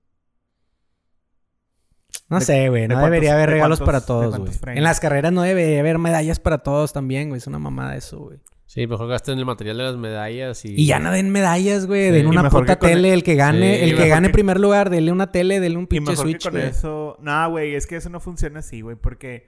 No 2.29 2.39
¿De- 2.39 2.45
sé, 2.45 2.69
güey. 2.69 2.83
de 2.83 2.87
No 2.89 2.95
cuántos- 2.95 3.11
debería 3.11 3.33
haber 3.33 3.49
de 3.49 3.53
regalos 3.55 3.79
cuántos- 3.79 3.85
para 4.03 4.05
todos, 4.05 4.37
güey. 4.39 4.77
En 4.77 4.83
las 4.83 4.99
carreras 4.99 5.31
no 5.31 5.41
debería 5.43 5.79
haber 5.79 5.97
medallas 5.99 6.39
para 6.39 6.59
todos 6.59 6.91
también, 6.93 7.29
güey. 7.29 7.37
Es 7.39 7.47
una 7.47 7.59
mamada 7.59 7.95
eso, 7.95 8.19
güey. 8.19 8.39
Sí, 8.65 8.87
mejor 8.87 9.07
gasten 9.07 9.37
el 9.37 9.45
material 9.45 9.77
de 9.77 9.83
las 9.83 9.95
medallas 9.95 10.65
y... 10.65 10.73
Y 10.73 10.85
ya 10.87 10.99
no 10.99 11.11
den 11.11 11.29
medallas, 11.29 11.85
güey. 11.85 12.07
Sí. 12.07 12.11
Den 12.11 12.27
una 12.27 12.49
puta 12.49 12.77
tele. 12.77 13.09
el- 13.09 13.13
El 13.15 13.23
que 13.23 13.35
gane, 13.35 13.77
Sí, 13.77 13.83
el 13.83 13.95
que 13.95 14.07
gane 14.07 14.27
que- 14.27 14.33
primer 14.33 14.59
lugar, 14.59 14.89
denle 14.89 15.11
una 15.11 15.31
tele, 15.31 15.59
denle 15.59 15.77
un 15.77 15.83
Y 15.83 15.87
pinche 15.87 16.11
mejor 16.11 16.25
Switch, 16.25 16.37
que 16.43 16.49
con 16.49 16.59
güey. 16.59 16.65
eso... 16.71 17.17
No, 17.21 17.49
güey, 17.51 17.75
es 17.75 17.85
que 17.87 17.95
eso 17.95 18.09
no 18.09 18.19
funciona 18.19 18.59
así, 18.59 18.81
güey, 18.81 18.95
porque... 18.95 19.47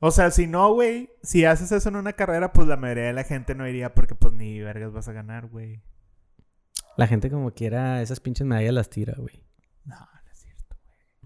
O 0.00 0.12
sea, 0.12 0.30
si 0.30 0.46
no, 0.46 0.72
güey, 0.74 1.10
si 1.24 1.44
haces 1.46 1.72
eso 1.72 1.88
en 1.88 1.96
una 1.96 2.12
carrera, 2.12 2.52
pues 2.52 2.68
la 2.68 2.76
mayoría 2.76 3.04
de 3.04 3.12
la 3.14 3.24
gente 3.24 3.56
no 3.56 3.66
iría 3.66 3.94
porque 3.94 4.14
pues 4.14 4.32
ni 4.32 4.60
vergas 4.60 4.92
vas 4.92 5.08
a 5.08 5.12
ganar, 5.12 5.46
güey. 5.48 5.82
La 6.96 7.08
gente 7.08 7.30
como 7.30 7.50
quiera 7.52 8.00
esas 8.02 8.20
pinches 8.20 8.46
medallas 8.46 8.74
las 8.74 8.90
tira, 8.90 9.14
güey. 9.16 9.42
No. 9.84 9.96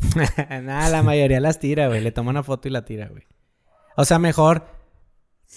Nada, 0.63 0.89
la 0.89 1.03
mayoría 1.03 1.41
las 1.41 1.59
tira, 1.59 1.89
güey. 1.89 2.01
Le 2.01 2.13
toma 2.13 2.31
una 2.31 2.43
foto 2.43 2.69
y 2.69 2.71
la 2.71 2.85
tira, 2.85 3.09
güey. 3.09 3.25
O 3.97 4.05
sea, 4.05 4.19
mejor... 4.19 4.65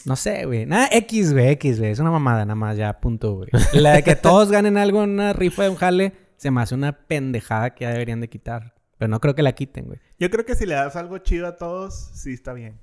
No 0.03 0.15
sé, 0.17 0.45
güey. 0.45 0.65
Nada, 0.65 0.89
X, 0.91 1.31
güey, 1.31 1.49
X, 1.51 1.79
güey. 1.79 1.91
Es 1.91 1.99
una 1.99 2.11
mamada 2.11 2.43
nada 2.43 2.55
más, 2.55 2.75
ya, 2.75 2.99
punto, 2.99 3.35
güey. 3.35 3.49
La 3.73 3.93
de 3.93 4.03
que 4.03 4.15
todos 4.15 4.51
ganen 4.51 4.77
algo 4.77 5.03
en 5.03 5.11
una 5.11 5.31
rifa 5.31 5.63
de 5.63 5.69
un 5.69 5.77
jale, 5.77 6.13
se 6.35 6.51
me 6.51 6.61
hace 6.61 6.75
una 6.75 6.91
pendejada 7.07 7.73
que 7.73 7.85
ya 7.85 7.91
deberían 7.91 8.19
de 8.19 8.27
quitar. 8.29 8.73
Pero 8.97 9.07
no 9.09 9.21
creo 9.21 9.35
que 9.35 9.41
la 9.43 9.53
quiten, 9.53 9.85
güey. 9.85 9.99
Yo 10.19 10.29
creo 10.29 10.45
que 10.45 10.55
si 10.55 10.65
le 10.65 10.75
das 10.75 10.95
algo 10.97 11.17
chido 11.19 11.47
a 11.47 11.55
todos, 11.55 12.11
sí 12.13 12.33
está 12.33 12.51
bien. 12.53 12.77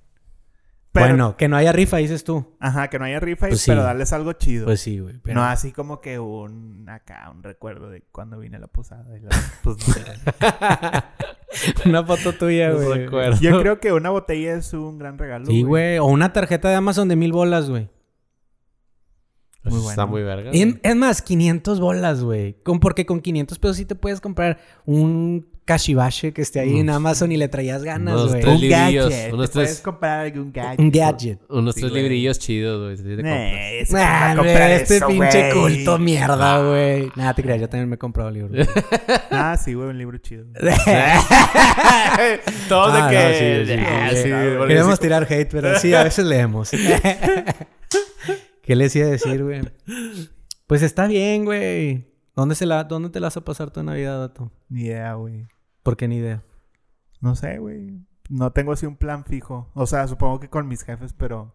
Pero- 0.92 1.06
Bueno, 1.06 1.36
que 1.38 1.48
no 1.48 1.56
haya 1.56 1.72
rifa, 1.72 1.98
dices 1.98 2.24
tú. 2.24 2.54
Ajá, 2.60 2.88
que 2.88 2.98
no 2.98 3.04
haya 3.06 3.20
rifa, 3.20 3.48
Pues 3.48 3.60
sí. 3.62 3.70
pero 3.70 3.82
darles 3.82 4.12
algo 4.14 4.32
chido. 4.34 4.64
Pues 4.66 4.80
sí, 4.80 4.98
güey. 4.98 5.18
pero- 5.22 5.34
No 5.40 5.44
así 5.44 5.72
como 5.72 6.00
que 6.00 6.18
un... 6.18 6.86
Acá, 6.88 7.30
un 7.30 7.42
recuerdo 7.42 7.90
de 7.90 8.02
cuando 8.10 8.38
vine 8.38 8.56
a 8.56 8.60
la 8.60 8.66
posada. 8.68 9.16
y 9.18 9.20
la- 9.20 9.30
pues, 9.62 9.76
no. 9.86 9.94
Una 11.86 12.04
foto 12.04 12.32
tuya, 12.32 12.70
No 12.70 12.78
güey. 12.78 13.08
Yo 13.40 13.60
creo 13.60 13.80
que 13.80 13.92
una 13.92 14.10
botella 14.10 14.54
es 14.54 14.72
un 14.72 14.98
gran 14.98 15.18
regalo, 15.18 15.46
Sí, 15.46 15.62
güey. 15.62 15.98
O 15.98 16.06
una 16.06 16.32
tarjeta 16.32 16.68
de 16.68 16.76
Amazon 16.76 17.08
de 17.08 17.16
mil 17.16 17.32
bolas, 17.32 17.68
güey. 17.68 17.88
Pues 19.62 19.74
Muy 19.74 19.86
Está 19.88 20.04
bueno. 20.06 20.12
muy 20.12 20.22
verga. 20.22 20.50
Es 20.52 20.96
más, 20.96 21.22
500 21.22 21.78
bolas, 21.78 22.22
güey. 22.22 22.54
Con, 22.62 22.80
porque 22.80 23.06
con 23.06 23.20
500 23.20 23.58
pesos 23.58 23.76
sí 23.76 23.84
te 23.84 23.94
puedes 23.94 24.20
comprar 24.20 24.58
un 24.84 25.51
kashibashi 25.64 26.32
que 26.32 26.42
esté 26.42 26.60
ahí 26.60 26.78
en 26.80 26.90
Amazon 26.90 27.30
y 27.32 27.36
le 27.36 27.46
traías 27.48 27.82
ganas, 27.84 28.14
güey. 28.28 28.40
tres 28.42 28.54
Un 28.54 28.60
librillos, 28.60 29.08
gadget. 29.10 29.32
unos 29.32 29.50
Te 29.50 29.52
puedes 29.54 29.70
tres- 29.70 29.80
comprar 29.80 30.20
algún 30.26 30.52
gadget. 30.52 30.78
Un 30.80 30.90
gadget. 30.90 31.38
Unos 31.48 31.74
Sí, 31.74 31.80
tres 31.82 31.92
librillos 31.92 32.38
chidos, 32.38 32.96
güey. 32.98 33.16
Nah, 33.22 33.48
ese 33.70 33.92
Nah, 33.94 34.34
este 34.72 34.96
eso, 34.96 35.06
pinche 35.06 35.50
culto 35.52 35.98
mierda, 35.98 36.58
güey. 36.68 37.10
Nada, 37.16 37.34
te 37.34 37.42
creas, 37.42 37.60
yo 37.60 37.68
también 37.68 37.88
me 37.88 37.94
he 37.94 37.98
comprado 37.98 38.30
libros. 38.30 38.66
Ah, 39.30 39.56
sí, 39.56 39.72
güey, 39.74 39.88
un 39.88 39.96
libro 39.98 40.18
chido. 40.18 40.44
Todos 42.68 42.90
Ah, 42.92 42.96
de 42.96 43.02
no, 43.02 43.08
que... 43.10 43.64
sí, 43.66 43.72
sí, 43.72 44.30
Ah, 44.32 44.66
Queremos 44.66 44.94
sí- 44.96 45.00
tirar 45.00 45.26
hate, 45.30 45.48
pero 45.50 45.78
sí, 45.78 45.94
a 45.94 46.02
veces 46.04 46.24
leemos. 46.26 46.70
¿Qué 48.62 48.76
les 48.76 48.94
iba 48.94 49.06
a 49.06 49.10
decir, 49.10 49.42
güey? 49.42 49.60
Pues 50.66 50.82
está 50.82 51.06
bien, 51.06 51.44
güey. 51.44 52.04
¿Dónde, 52.34 52.54
se 52.54 52.66
la, 52.66 52.84
¿Dónde 52.84 53.10
te 53.10 53.20
la 53.20 53.26
vas 53.26 53.36
a 53.36 53.44
pasar 53.44 53.70
tu 53.70 53.82
Navidad, 53.82 54.18
vato? 54.18 54.50
Ni 54.68 54.82
idea, 54.82 55.14
güey. 55.14 55.46
¿Por 55.82 55.96
qué 55.96 56.08
ni 56.08 56.16
idea? 56.16 56.42
No 57.20 57.36
sé, 57.36 57.58
güey. 57.58 58.00
No 58.30 58.52
tengo 58.52 58.72
así 58.72 58.86
un 58.86 58.96
plan 58.96 59.24
fijo. 59.24 59.70
O 59.74 59.86
sea, 59.86 60.08
supongo 60.08 60.40
que 60.40 60.48
con 60.48 60.66
mis 60.68 60.82
jefes, 60.82 61.12
pero... 61.12 61.54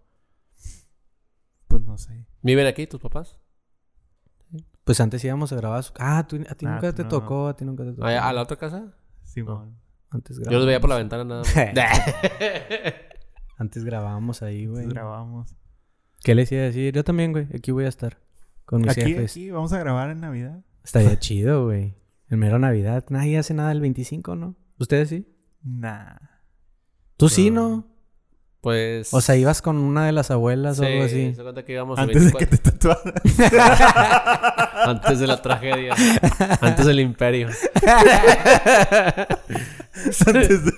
Pues 1.68 1.82
no 1.82 1.98
sé. 1.98 2.26
¿Viven 2.42 2.68
aquí 2.68 2.86
tus 2.88 3.00
papás? 3.02 3.40
Pues 4.84 5.02
antes 5.02 5.24
íbamos 5.24 5.52
a 5.52 5.56
grabar 5.58 5.84
su... 5.84 5.94
Ah, 6.00 6.26
tú- 6.28 6.38
a 6.50 6.56
ti 6.56 6.66
Ah, 6.66 6.76
nunca 6.76 6.92
tú 6.92 6.98
te 6.98 7.04
no. 7.04 7.10
tocó, 7.10 7.48
a 7.48 7.56
ti 7.56 7.66
nunca 7.66 7.84
te 7.84 7.92
tocó. 7.94 8.06
¿A, 8.06 8.32
la 8.32 8.42
otra 8.42 8.56
casa? 8.58 8.94
Simón. 9.24 9.78
Antes 10.10 10.40
Yo 10.40 10.52
los 10.58 10.66
veía 10.66 10.80
por 10.80 10.90
la 10.90 10.98
grabábamos. 11.04 11.54
ventana 11.54 11.74
nada 11.74 11.90
más. 11.92 12.94
Antes 13.58 13.84
grabábamos 13.84 14.42
ahí, 14.44 14.66
güey. 14.68 14.88
Grabamos. 14.88 15.56
¿Qué 16.24 16.36
les 16.36 16.52
iba 16.52 16.62
a 16.62 16.66
decir? 16.66 16.94
Yo 16.94 17.04
también, 17.04 17.32
güey. 17.34 17.48
Aquí 17.54 17.72
voy 17.72 17.86
a 17.86 17.90
estar. 17.90 18.18
Con 18.66 18.82
mis 18.82 18.92
Aquí, 18.92 19.02
jefes. 19.02 19.32
aquí, 19.32 19.52
vamos 19.52 19.74
a 19.74 19.80
grabar 19.80 20.10
en 20.12 20.22
Navidad. 20.22 20.62
Estaría 20.88 21.20
chido, 21.20 21.66
güey. 21.66 21.94
El 22.30 22.38
mero 22.38 22.58
Navidad. 22.60 23.04
Nadie 23.10 23.38
hace 23.38 23.54
nada 23.54 23.72
el 23.74 23.82
25, 23.82 24.36
¿no? 24.36 24.56
¿Ustedes 24.80 25.10
sí? 25.10 25.28
Nah. 25.64 26.16
¿Tú 27.18 27.28
sí, 27.30 27.52
No. 27.52 27.86
Pues... 28.62 29.14
O 29.14 29.22
sea, 29.22 29.36
ibas 29.38 29.62
con 29.62 29.78
una 29.78 30.06
de 30.06 30.12
las 30.12 30.30
abuelas 30.32 30.80
o 30.80 30.84
algo 30.84 31.04
así. 31.04 31.34
Se 31.34 31.44
cuenta 31.44 31.64
que 31.64 31.74
íbamos 31.74 31.98
el 32.00 32.06
Antes 32.06 32.26
de 32.26 32.32
que 32.34 32.46
24 32.46 32.58
te 32.58 32.72
tatuaras. 32.72 33.14
Antes 34.88 35.20
de 35.20 35.28
la 35.28 35.42
tragedia. 35.42 35.94
Antes 36.60 36.86
del 36.86 37.00
imperio. 37.00 37.48
antes, 40.26 40.66
de, 40.66 40.72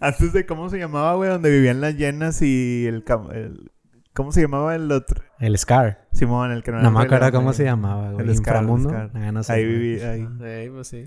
antes 0.00 0.32
de 0.32 0.46
cómo 0.46 0.68
se 0.68 0.78
llamaba, 0.78 1.14
güey, 1.14 1.30
donde 1.30 1.50
vivían 1.50 1.80
las 1.80 1.94
llenas 1.96 2.42
y 2.42 2.86
el, 2.86 3.04
cam- 3.04 3.32
el- 3.32 3.70
¿Cómo 4.18 4.32
se 4.32 4.42
llamaba 4.42 4.74
el 4.74 4.90
otro? 4.92 5.22
El 5.38 5.56
Scar. 5.56 6.08
Simón, 6.12 6.50
el 6.50 6.62
que 6.64 6.72
no 6.72 6.78
No 6.78 6.82
era 6.82 6.90
me 6.90 6.98
el 7.00 7.06
acuerdo 7.06 7.32
cómo 7.38 7.52
se 7.52 7.62
llamaba, 7.64 8.10
güey. 8.10 8.28
El 8.28 8.36
Scar, 8.36 8.56
el 8.56 8.62
¿Inframundo? 8.62 8.88
Scar. 8.90 9.10
Ah, 9.14 9.32
no 9.32 9.42
sé, 9.44 9.52
Ahí 9.52 9.64
viví, 9.64 10.00
ahí. 10.00 10.26
Sí, 10.26 10.70
pues 10.70 10.88
sí. 10.88 11.04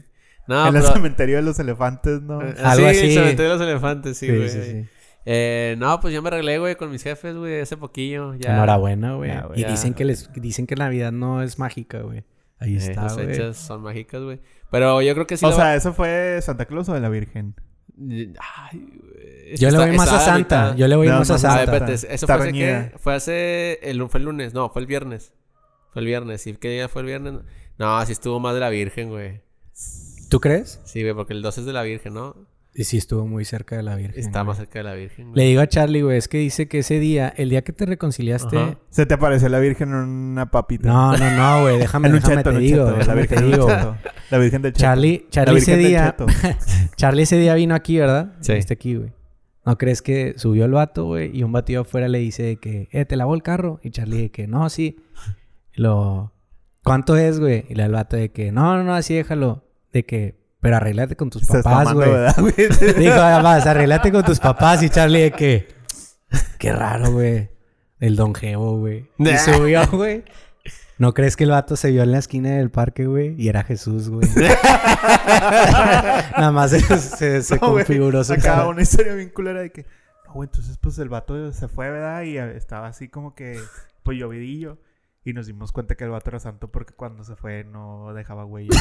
No, 0.47 0.61
en 0.67 0.75
el 0.75 0.81
pero... 0.81 0.93
cementerio 0.93 1.35
de 1.35 1.41
los 1.43 1.59
elefantes, 1.59 2.21
¿no? 2.21 2.41
Eh, 2.41 2.55
Algo 2.63 2.85
sí, 2.89 2.97
así. 2.97 3.05
el 3.07 3.11
cementerio 3.13 3.51
de 3.51 3.57
los 3.59 3.67
elefantes, 3.67 4.17
sí, 4.17 4.27
Sí, 4.27 4.35
güey. 4.35 4.49
sí, 4.49 4.61
sí. 4.63 4.85
Eh, 5.25 5.75
no, 5.77 5.99
pues 5.99 6.13
yo 6.13 6.21
me 6.21 6.29
arreglé, 6.29 6.57
güey, 6.57 6.75
con 6.77 6.89
mis 6.89 7.03
jefes, 7.03 7.35
güey, 7.35 7.59
hace 7.61 7.75
poquillo. 7.77 8.33
Ya. 8.35 8.53
Enhorabuena, 8.55 9.13
güey. 9.15 9.29
Ya, 9.29 9.41
güey. 9.41 9.59
Y 9.59 9.63
Ya. 9.63 9.69
dicen 9.71 9.93
que 9.93 10.05
les 10.05 10.31
dicen 10.33 10.65
que 10.65 10.75
Navidad 10.75 11.11
no 11.11 11.43
es 11.43 11.59
mágica, 11.59 11.99
güey. 12.01 12.23
Ahí 12.59 12.75
Eh, 12.75 12.77
está, 12.77 13.13
güey. 13.13 13.27
fechas 13.27 13.57
son 13.57 13.81
mágicas, 13.83 14.21
güey. 14.23 14.39
Pero 14.71 15.01
yo 15.01 15.13
creo 15.13 15.27
que 15.27 15.35
sí. 15.37 15.45
o 15.45 15.51
sea, 15.51 15.75
¿eso 15.75 15.93
fue 15.93 16.39
Santa 16.41 16.65
Claus 16.65 16.87
o 16.89 16.93
de 16.93 17.01
la 17.01 17.09
Virgen? 17.09 17.55
Ay, 18.39 19.00
Yo 19.57 19.69
le 19.69 19.75
Está- 19.75 19.87
voy 19.87 19.97
más 19.97 20.11
a 20.11 20.19
Santa. 20.19 20.37
mitad. 20.37 20.75
Yo 20.75 20.87
le 20.87 20.95
voy 20.95 21.07
No, 21.07 21.19
más 21.19 21.29
a 21.31 21.37
Santa. 21.37 21.71
ver, 21.71 21.89
¿eso 21.91 22.07
Está 22.09 22.37
fue 22.37 22.47
hace 22.49 22.53
qué? 22.53 22.91
Fue 22.97 23.13
hace... 23.15 23.79
El, 23.83 24.07
fue 24.09 24.19
el 24.19 24.25
lunes. 24.25 24.53
No, 24.53 24.69
fue 24.69 24.81
el 24.81 24.87
viernes. 24.87 25.33
Fue 25.93 26.01
el 26.01 26.05
viernes. 26.07 26.45
¿Y 26.47 26.53
qué 26.53 26.69
día 26.69 26.87
fue 26.87 27.01
el 27.01 27.07
viernes? 27.07 27.33
No, 27.77 28.05
sí 28.05 28.11
estuvo 28.11 28.39
más 28.39 28.53
de 28.53 28.59
la 28.59 28.69
Virgen, 28.69 29.09
güey. 29.09 29.41
¿Tú 30.29 30.39
crees? 30.39 30.79
Sí, 30.85 31.01
güey, 31.01 31.13
porque 31.13 31.33
el 31.33 31.41
12 31.41 31.61
es 31.61 31.65
de 31.65 31.73
la 31.73 31.83
Virgen, 31.83 32.13
¿no? 32.13 32.35
Y 32.73 32.85
sí 32.85 32.95
estuvo 32.97 33.27
muy 33.27 33.43
cerca 33.43 33.75
de 33.75 33.83
la 33.83 33.95
Virgen. 33.95 34.17
Está 34.17 34.39
güey. 34.39 34.47
más 34.47 34.57
cerca 34.57 34.79
de 34.79 34.83
la 34.83 34.93
Virgen, 34.93 35.25
Le 35.27 35.31
güey. 35.33 35.47
digo 35.49 35.61
a 35.61 35.67
Charlie, 35.67 36.03
güey, 36.03 36.17
es 36.17 36.29
que 36.29 36.37
dice 36.37 36.69
que 36.69 36.79
ese 36.79 36.99
día, 36.99 37.27
el 37.35 37.49
día 37.49 37.63
que 37.65 37.73
te 37.73 37.85
reconciliaste... 37.85 38.57
Ajá. 38.57 38.77
¿Se 38.89 39.05
te 39.05 39.13
apareció 39.15 39.49
la 39.49 39.59
Virgen 39.59 39.89
en 39.89 39.95
una 39.95 40.51
papita? 40.51 40.87
No, 40.87 41.17
no, 41.17 41.31
no, 41.31 41.61
güey. 41.63 41.77
Déjame, 41.79 42.07
en 42.07 42.13
un 42.13 42.19
déjame 42.21 42.37
cheto, 42.37 42.49
te 42.49 42.49
en 42.51 42.55
un 42.55 42.61
digo. 42.63 42.85
cheto. 42.93 43.05
La 43.07 43.13
Virgen 43.13 43.37
te 43.37 43.43
en 43.43 43.43
un 43.45 43.51
digo. 43.51 43.67
cheto. 43.67 43.97
La 44.29 44.37
Virgen 44.37 44.61
del 44.61 44.71
cheto. 44.71 44.81
Charlie, 44.83 45.25
Charlie 45.29 45.57
ese 45.59 45.75
día... 45.77 46.15
cheto. 46.17 46.25
Charlie 46.95 47.23
ese 47.23 47.37
día 47.37 47.53
vino 47.55 47.75
aquí, 47.75 47.97
¿verdad? 47.99 48.31
Sí. 48.39 48.53
Este 48.53 48.73
aquí, 48.75 48.95
güey. 48.95 49.11
¿No 49.65 49.77
crees 49.77 50.01
que 50.01 50.33
subió 50.37 50.65
el 50.65 50.71
vato, 50.71 51.05
güey? 51.05 51.35
Y 51.37 51.43
un 51.43 51.51
batido 51.51 51.81
afuera 51.81 52.07
le 52.07 52.17
dice 52.17 52.43
de 52.43 52.57
que, 52.57 52.89
eh, 52.91 53.05
¿te 53.05 53.15
lavó 53.15 53.35
el 53.35 53.43
carro? 53.43 53.79
Y 53.83 53.91
Charlie 53.91 54.23
de 54.23 54.31
que, 54.31 54.47
no, 54.47 54.69
sí. 54.69 54.97
Lo, 55.73 56.33
¿cuánto 56.83 57.15
es, 57.15 57.39
güey? 57.39 57.65
Y 57.69 57.75
le 57.75 57.83
da 57.83 57.87
el 57.87 57.93
vato 57.93 58.17
de 58.17 58.31
que, 58.31 58.51
no, 58.51 58.77
no, 58.77 58.83
no, 58.83 58.95
así 58.95 59.13
déjalo. 59.13 59.63
De 59.93 60.05
que, 60.05 60.39
pero 60.61 60.77
arréglate 60.77 61.15
con 61.15 61.29
tus 61.29 61.45
papás, 61.45 61.93
güey. 61.93 62.09
Dijo, 62.97 63.13
además, 63.13 63.67
arréglate 63.67 64.11
con 64.11 64.23
tus 64.23 64.39
papás. 64.39 64.81
Y 64.81 64.89
Charlie 64.89 65.21
de 65.21 65.31
que, 65.31 65.67
qué 66.57 66.73
raro, 66.73 67.11
güey. 67.11 67.49
El 67.99 68.15
don 68.15 68.33
Geo, 68.33 68.77
güey. 68.77 69.09
Y 69.19 69.37
subió, 69.37 69.85
güey. 69.91 70.23
¿No 71.01 71.15
crees 71.15 71.35
que 71.35 71.45
el 71.45 71.49
vato 71.49 71.75
se 71.75 71.89
vio 71.89 72.03
en 72.03 72.11
la 72.11 72.19
esquina 72.19 72.51
del 72.51 72.69
parque, 72.69 73.07
güey? 73.07 73.33
Y 73.35 73.49
era 73.49 73.63
Jesús, 73.63 74.07
güey. 74.09 74.29
Nada 76.37 76.51
más 76.51 76.69
se, 76.69 76.79
se, 76.99 77.41
se 77.41 77.55
No, 77.55 77.71
güey. 77.71 77.85
configuró 77.85 78.23
su 78.23 78.33
Acá 78.33 78.41
cara. 78.43 78.67
una 78.67 78.83
historia 78.83 79.15
bien 79.15 79.29
culera 79.29 79.61
de 79.61 79.71
que... 79.71 79.87
No, 80.27 80.33
güey, 80.33 80.45
entonces 80.47 80.77
pues 80.77 80.99
el 80.99 81.09
vato 81.09 81.51
se 81.53 81.67
fue, 81.67 81.89
¿verdad? 81.89 82.21
Y 82.21 82.37
estaba 82.37 82.85
así 82.87 83.07
como 83.09 83.33
que... 83.33 83.59
Pues 84.03 84.19
llovidillo. 84.19 84.77
Y 85.23 85.33
nos 85.33 85.45
dimos 85.47 85.71
cuenta 85.71 85.95
que 85.95 86.03
el 86.03 86.09
vato 86.11 86.29
era 86.31 86.39
santo 86.39 86.69
porque 86.71 86.93
cuando 86.93 87.23
se 87.23 87.35
fue 87.35 87.63
no 87.63 88.13
dejaba 88.13 88.45
huella. 88.45 88.69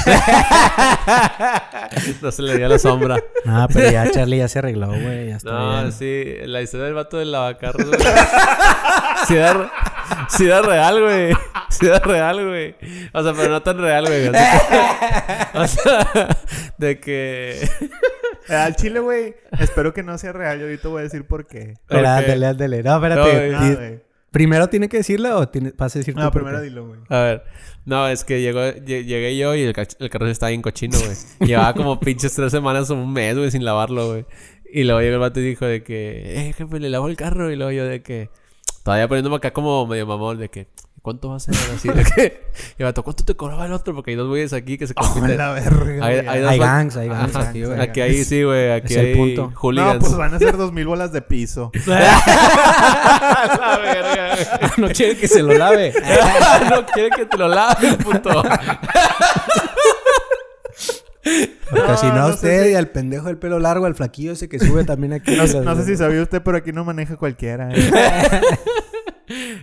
No 2.23 2.31
se 2.33 2.43
le 2.43 2.57
dio 2.57 2.69
la 2.69 2.79
sombra. 2.79 3.17
No, 3.45 3.67
pero 3.73 3.91
ya 3.91 4.11
Charlie 4.11 4.39
ya 4.39 4.49
se 4.49 4.59
arregló, 4.59 4.89
güey. 4.89 5.29
Ya 5.29 5.37
está 5.37 5.51
No, 5.53 5.81
bien. 5.81 5.93
sí, 5.93 6.25
la 6.45 6.63
historia 6.63 6.87
del 6.87 6.95
vato 6.95 7.19
del 7.19 7.31
lavacarros, 7.33 7.87
güey. 7.87 8.01
sí, 10.31 10.49
real, 10.51 11.03
güey. 11.03 11.33
Sí 11.81 11.87
da 11.87 11.99
real, 12.01 12.47
güey. 12.47 12.75
O 13.13 13.23
sea, 13.23 13.33
pero 13.35 13.49
no 13.51 13.63
tan 13.63 13.79
real, 13.79 14.05
güey. 14.07 14.29
O 15.55 15.67
sea, 15.67 16.29
de 16.79 17.01
que... 17.01 17.61
Eh, 18.49 18.55
Al 18.55 18.77
chile, 18.77 19.01
güey. 19.01 19.35
Espero 19.59 19.93
que 19.95 20.03
no 20.03 20.17
sea 20.19 20.33
real. 20.33 20.59
Yo 20.59 20.65
ahorita 20.67 20.89
voy 20.89 21.01
a 21.01 21.05
decir 21.05 21.27
por 21.27 21.47
qué. 21.47 21.75
Ándale, 21.89 22.47
ándale. 22.47 22.83
No, 22.83 22.95
espérate. 22.97 23.55
Ah, 23.55 23.75
güey. 23.77 24.01
¿Primero 24.31 24.69
tiene 24.69 24.89
que 24.89 24.99
decirlo 24.99 25.39
o 25.39 25.49
tiene, 25.49 25.73
vas 25.77 25.95
a 25.97 25.99
decir 25.99 26.15
No, 26.15 26.31
primero 26.31 26.59
qué? 26.59 26.65
dilo, 26.65 26.87
güey. 26.87 27.01
A 27.09 27.19
ver, 27.23 27.45
no, 27.85 28.07
es 28.07 28.23
que 28.25 28.41
llegó, 28.41 28.61
lle- 28.61 29.05
llegué 29.05 29.37
yo 29.37 29.57
y 29.57 29.63
el, 29.63 29.75
el 29.99 30.11
carro 30.11 30.29
estaba 30.29 30.51
bien 30.51 30.63
cochino, 30.63 30.97
güey. 30.99 31.17
Llevaba 31.49 31.75
como 31.75 31.99
pinches 31.99 32.33
tres 32.35 32.53
semanas 32.53 32.89
o 32.91 32.95
un 32.95 33.13
mes, 33.13 33.37
güey, 33.37 33.51
sin 33.51 33.65
lavarlo, 33.65 34.07
güey. 34.09 34.27
Y 34.73 34.85
luego 34.85 35.01
llegó 35.01 35.15
el 35.15 35.21
vato 35.21 35.41
y 35.41 35.43
dijo 35.43 35.67
de 35.67 35.83
que, 35.83 36.49
eh, 36.49 36.53
jefe, 36.53 36.79
le 36.79 36.91
lavo 36.91 37.09
el 37.09 37.17
carro. 37.17 37.51
Y 37.51 37.57
luego 37.57 37.73
yo 37.73 37.85
de 37.87 38.03
que, 38.03 38.31
todavía 38.85 39.09
poniéndome 39.09 39.35
acá 39.37 39.53
como 39.53 39.85
medio 39.89 40.07
mamón, 40.07 40.39
de 40.39 40.49
que, 40.49 40.69
¿cuánto 41.03 41.31
va 41.31 41.37
a 41.37 41.41
ser? 41.41 41.55
Así 41.75 41.89
de 41.89 42.05
que, 42.05 42.43
y 42.79 42.83
el 42.83 42.85
vato, 42.87 43.03
¿cuánto 43.03 43.25
te 43.25 43.35
cobraba 43.35 43.67
el 43.67 43.73
otro? 43.73 43.95
Porque 43.95 44.11
hay 44.13 44.17
dos 44.17 44.29
güeyes 44.29 44.53
aquí 44.53 44.77
que 44.79 44.87
se 44.87 44.95
Oh, 44.97 45.03
compiten. 45.13 45.39
la 45.39 45.53
verga, 45.53 46.05
Hay- 46.07 46.27
hay 46.27 46.41
dos- 46.41 46.51
Hay 46.51 46.59
gangs, 46.59 46.97
hay 46.97 47.09
gangs 47.09 47.35
Ajá, 47.37 47.49
aquí, 47.51 47.65
güey. 47.65 47.81
Aquí 47.81 48.01
hay, 48.01 48.25
sí, 48.25 48.43
güey, 48.43 48.71
aquí 48.73 48.95
Es 48.95 48.99
el 49.01 49.17
punto. 49.17 49.53
hooligans. 49.57 49.95
No, 49.95 50.01
pues 50.01 50.17
van 50.17 50.35
a 50.35 50.39
ser 50.39 50.57
dos 50.57 50.73
mil 50.73 50.87
bolas 50.87 51.13
de 51.13 51.23
piso. 51.23 51.71
La 51.87 53.79
verga, 53.83 54.35
güey. 54.35 54.71
no 54.77 54.89
quiere 54.95 55.17
que 55.17 55.29
se 55.29 55.43
lo 55.43 55.53
lave. 55.55 55.93
no 56.71 56.87
quiere 56.87 57.11
que 57.11 57.27
te 57.27 57.37
lo 57.37 57.49
lave, 57.49 57.95
puto. 57.95 58.43
Porque 61.71 61.97
si 61.99 62.07
no, 62.07 62.15
no 62.15 62.27
sé 62.29 62.33
usted 62.35 62.65
si- 62.65 62.71
y 62.71 62.75
al 62.75 62.89
pendejo 62.89 63.27
del 63.27 63.37
pelo 63.39 63.59
largo, 63.59 63.87
al 63.87 63.95
flaquillo 63.95 64.33
ese 64.33 64.49
que 64.49 64.59
sube 64.59 64.85
también 64.85 65.13
aquí. 65.13 65.37
No, 65.37 65.47
no 65.63 65.77
sé 65.77 65.85
si 65.85 65.97
sabía 65.97 66.23
usted, 66.23 66.43
pero 66.43 66.57
aquí 66.59 66.73
no 66.73 66.85
maneja 66.85 67.17
cualquiera. 67.17 67.69
¿eh? 67.73 67.91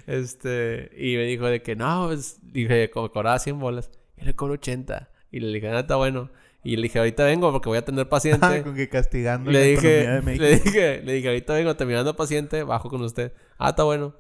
Este, 0.07 0.91
y 0.97 1.15
me 1.15 1.24
dijo 1.24 1.45
de 1.45 1.61
que 1.61 1.76
no, 1.76 2.07
pues, 2.07 2.39
dije, 2.41 2.89
cobraba 2.89 3.39
100 3.39 3.59
bolas. 3.59 3.91
Yo 4.18 4.26
le 4.26 4.36
cobro 4.36 4.53
80. 4.55 5.09
Y 5.32 5.39
le 5.39 5.53
dije, 5.53 5.70
ah, 5.70 5.80
está 5.80 5.95
bueno. 5.95 6.32
Y 6.63 6.76
le 6.76 6.84
dije, 6.84 6.99
ahorita 6.99 7.24
vengo 7.26 7.51
porque 7.51 7.70
voy 7.70 7.78
a 7.78 7.86
tener 7.86 8.09
paciente. 8.09 8.45
Ah, 8.45 8.59
Con 8.63 8.76
que 8.76 8.89
castigando 8.89 9.51
le 9.51 9.59
la 9.59 9.65
dije, 9.65 10.01
economía 10.01 10.15
de 10.15 10.22
México. 10.24 10.43
le 10.43 10.55
dije, 10.59 11.01
le 11.03 11.13
dije, 11.13 11.28
ahorita 11.28 11.53
vengo 11.53 11.76
terminando 11.76 12.15
paciente, 12.15 12.63
bajo 12.63 12.89
con 12.89 13.01
usted. 13.01 13.34
Ah, 13.57 13.70
está 13.70 13.84
bueno. 13.84 14.15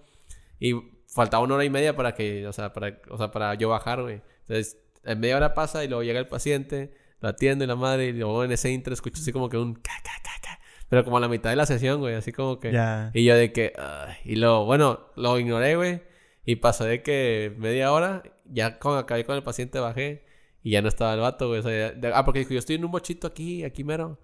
Y 0.59 0.73
faltaba 1.07 1.43
una 1.43 1.55
hora 1.55 1.65
y 1.65 1.69
media 1.69 1.95
para 1.95 2.13
que, 2.13 2.45
o 2.47 2.53
sea, 2.53 2.73
para, 2.73 2.99
o 3.09 3.17
sea, 3.17 3.31
para 3.31 3.53
yo 3.55 3.69
bajar, 3.69 4.01
güey. 4.01 4.21
Entonces, 4.41 4.77
en 5.03 5.19
media 5.19 5.37
hora 5.37 5.53
pasa 5.53 5.83
y 5.83 5.87
luego 5.87 6.03
llega 6.03 6.19
el 6.19 6.27
paciente, 6.27 6.93
lo 7.21 7.29
atiende 7.29 7.65
la 7.67 7.75
madre 7.75 8.07
y 8.07 8.13
luego 8.13 8.43
en 8.43 8.51
ese 8.51 8.69
intro 8.71 8.93
escucho 8.93 9.21
así 9.21 9.31
como 9.31 9.49
que 9.49 9.57
un 9.57 9.73
ca, 9.75 9.93
ca, 10.03 10.11
ca, 10.23 10.31
ca. 10.41 10.56
Pero 10.89 11.03
como 11.03 11.17
a 11.17 11.19
la 11.19 11.27
mitad 11.27 11.49
de 11.49 11.55
la 11.57 11.65
sesión, 11.65 11.99
güey, 11.99 12.15
así 12.15 12.31
como 12.31 12.59
que... 12.59 12.71
Ya. 12.71 13.11
Y 13.13 13.25
yo 13.25 13.35
de 13.35 13.51
que... 13.51 13.73
ay, 13.77 14.15
y 14.23 14.35
luego, 14.37 14.65
bueno, 14.65 15.01
lo 15.15 15.37
ignoré, 15.39 15.75
güey. 15.75 16.01
Y 16.45 16.55
pasó 16.57 16.85
de 16.85 17.01
que 17.01 17.53
media 17.57 17.91
hora, 17.91 18.23
ya 18.45 18.79
cuando 18.79 18.99
acabé 18.99 19.25
con 19.25 19.35
el 19.35 19.43
paciente 19.43 19.79
bajé 19.79 20.23
y 20.63 20.71
ya 20.71 20.81
no 20.81 20.87
estaba 20.87 21.13
el 21.13 21.19
vato, 21.19 21.47
güey. 21.49 21.59
O 21.59 21.63
sea, 21.63 21.93
ya- 21.99 22.11
ah, 22.17 22.23
porque 22.23 22.39
dijo, 22.39 22.53
yo 22.53 22.59
estoy 22.59 22.77
en 22.77 22.85
un 22.85 22.91
bochito 22.91 23.27
aquí, 23.27 23.65
aquí 23.65 23.83
mero. 23.83 24.17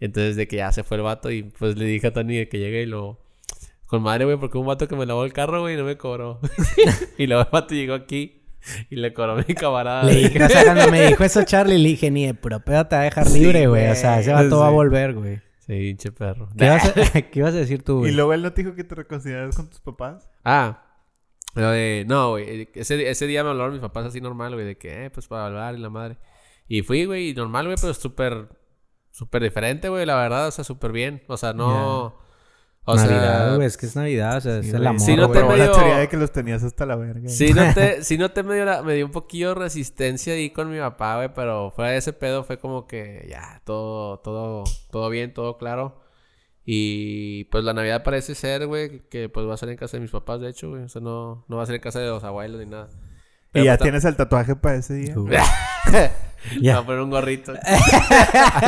Entonces 0.00 0.36
de 0.36 0.46
que 0.48 0.56
ya 0.56 0.70
se 0.72 0.82
fue 0.84 0.98
el 0.98 1.02
vato 1.02 1.30
y 1.30 1.44
pues 1.44 1.76
le 1.78 1.84
dije 1.86 2.08
a 2.08 2.12
Tony 2.12 2.36
de 2.36 2.48
que 2.48 2.58
llegue 2.58 2.82
y 2.82 2.86
lo... 2.86 3.18
Con 3.86 4.02
madre, 4.02 4.24
güey, 4.26 4.36
porque 4.38 4.58
un 4.58 4.66
vato 4.66 4.88
que 4.88 4.96
me 4.96 5.06
lavó 5.06 5.24
el 5.24 5.32
carro, 5.32 5.60
güey, 5.62 5.76
no 5.76 5.84
me 5.84 5.96
cobró. 5.96 6.40
y 7.18 7.26
luego 7.26 7.42
el 7.42 7.48
vato 7.50 7.74
llegó 7.74 7.94
aquí 7.94 8.42
y 8.90 8.96
le 8.96 9.12
cobró 9.14 9.36
mi 9.36 9.54
camarada. 9.54 10.02
Le 10.04 10.14
dije, 10.14 10.42
o 10.44 10.48
sea, 10.48 10.64
cuando 10.64 10.90
me 10.90 11.06
dijo 11.08 11.24
eso 11.24 11.42
Charlie, 11.44 11.78
le 11.78 11.88
dije, 11.90 12.10
ni 12.10 12.26
de 12.26 12.34
puro 12.34 12.60
pedo 12.60 12.86
te 12.86 12.96
va 12.96 13.02
a 13.02 13.04
dejar 13.04 13.26
Sí, 13.28 13.40
libre, 13.40 13.66
güey. 13.66 13.84
O 13.84 13.86
güey. 13.88 13.96
sea, 13.96 14.20
ese 14.20 14.32
vato 14.32 14.58
va 14.60 14.66
a 14.66 14.70
Sí. 14.70 14.74
volver, 14.74 15.14
güey. 15.14 15.40
Sí, 15.80 15.88
hinche 15.88 16.12
perro. 16.12 16.48
¿Qué, 16.56 16.64
ibas 16.66 16.84
a- 16.86 17.22
¿Qué 17.30 17.38
ibas 17.38 17.54
a 17.54 17.58
decir 17.58 17.82
tú, 17.82 17.96
Y 17.98 17.98
güey? 18.00 18.12
luego 18.12 18.32
él 18.34 18.42
no 18.42 18.52
te 18.52 18.62
dijo 18.62 18.74
que 18.74 18.84
te 18.84 18.94
reconsideraras 18.94 19.56
con 19.56 19.68
tus 19.70 19.80
papás. 19.80 20.30
Ah, 20.44 20.84
lo 21.54 21.70
de, 21.70 22.04
no, 22.08 22.30
güey, 22.30 22.68
ese, 22.74 23.08
ese 23.10 23.26
día 23.26 23.42
me 23.44 23.50
hablaron 23.50 23.72
mis 23.72 23.80
papás 23.82 24.06
así 24.06 24.20
normal, 24.20 24.54
güey, 24.54 24.66
de 24.66 24.78
que, 24.78 25.04
eh, 25.06 25.10
pues 25.10 25.28
para 25.28 25.46
hablar 25.46 25.74
y 25.74 25.78
la 25.78 25.90
madre. 25.90 26.16
Y 26.68 26.82
fui, 26.82 27.04
güey, 27.04 27.30
y 27.30 27.34
normal, 27.34 27.66
güey, 27.66 27.76
pero 27.80 27.92
súper, 27.94 28.48
súper 29.10 29.42
diferente, 29.42 29.88
güey, 29.88 30.06
la 30.06 30.16
verdad, 30.16 30.48
o 30.48 30.50
sea, 30.50 30.64
súper 30.64 30.92
bien. 30.92 31.22
O 31.28 31.36
sea, 31.36 31.52
no, 31.52 32.18
O 32.84 32.96
Navidad, 32.96 33.46
sea, 33.46 33.54
güey. 33.54 33.66
Es 33.68 33.76
que 33.76 33.86
es 33.86 33.94
Navidad. 33.96 34.36
O 34.38 34.40
sea, 34.40 34.58
es 34.58 34.64
Sí, 34.66 34.70
el 34.72 34.76
güey. 34.78 34.88
amor, 34.88 35.00
Sí, 35.00 35.14
no 35.16 35.22
te 35.22 35.26
güey. 35.28 35.38
Probó 35.40 35.52
la 35.56 35.64
medio- 35.64 35.72
teoría 35.78 35.98
de 35.98 36.08
que 36.08 36.16
los 36.16 36.32
tenías 36.32 36.62
hasta 36.64 36.84
la 36.84 36.96
verga. 36.96 37.28
Sí 37.28 37.52
noté, 37.52 38.02
sí 38.04 38.18
noté 38.18 38.42
medio 38.42 38.64
la- 38.64 38.82
me 38.82 38.94
dio 38.94 39.06
un 39.06 39.12
poquillo 39.12 39.54
resistencia 39.54 40.34
ahí 40.34 40.50
con 40.50 40.68
mi 40.70 40.78
papá, 40.80 41.16
güey, 41.16 41.32
pero 41.32 41.70
fuera 41.70 41.92
de 41.92 41.98
ese 41.98 42.12
pedo 42.12 42.42
fue 42.44 42.58
como 42.58 42.86
que 42.88 43.26
ya, 43.30 43.60
todo, 43.64 44.18
todo, 44.18 44.64
todo 44.90 45.08
bien, 45.10 45.32
todo 45.32 45.58
claro. 45.58 46.00
Y 46.64 47.44
pues 47.44 47.64
la 47.64 47.72
Navidad 47.72 48.02
parece 48.04 48.34
ser, 48.34 48.66
güey, 48.66 49.02
que 49.08 49.28
pues 49.28 49.46
va 49.48 49.54
a 49.54 49.56
ser 49.56 49.68
en 49.68 49.76
casa 49.76 49.96
de 49.96 50.00
mis 50.02 50.10
papás, 50.12 50.40
de 50.40 50.48
hecho, 50.48 50.70
güey. 50.70 50.82
O 50.82 50.88
sea, 50.88 51.00
no, 51.02 51.44
no 51.48 51.56
va 51.56 51.62
a 51.62 51.66
ser 51.66 51.76
en 51.76 51.80
casa 51.80 51.98
de 52.00 52.08
los 52.08 52.22
abuelos 52.24 52.60
ni 52.60 52.66
nada. 52.66 52.88
Y 52.90 53.52
Pero, 53.52 53.64
ya 53.66 53.72
pues, 53.76 53.82
tienes 53.82 54.04
el 54.04 54.16
tatuaje 54.16 54.56
para 54.56 54.76
ese 54.76 54.94
día. 54.94 55.14
Me 55.14 55.20
güey. 55.22 55.36
va 55.36 56.78
a 56.78 56.86
poner 56.86 57.00
un 57.00 57.10
gorrito. 57.10 57.52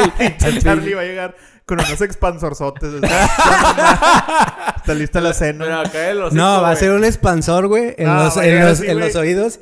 Charlie 0.61 0.95
va 0.95 1.01
a 1.03 1.05
llegar 1.05 1.35
con 1.67 1.79
unos 1.81 2.01
expansorzotes. 2.01 2.95
Está, 2.95 4.75
está 4.77 4.95
lista 4.95 5.21
la 5.21 5.33
cena. 5.33 5.65
Pero 5.65 5.79
acá 5.81 6.11
el 6.11 6.23
hocico, 6.23 6.37
No, 6.43 6.63
va 6.63 6.71
a 6.71 6.77
ser 6.77 6.91
un 6.93 7.05
expansor, 7.05 7.67
güey, 7.69 7.95
en, 7.99 8.09
Ah, 8.09 8.25
los, 8.25 8.37
en, 8.37 8.61
los, 8.61 8.79
así, 8.81 8.87
en 8.87 8.95
güey. 8.99 9.07
los 9.09 9.17
oídos. 9.17 9.61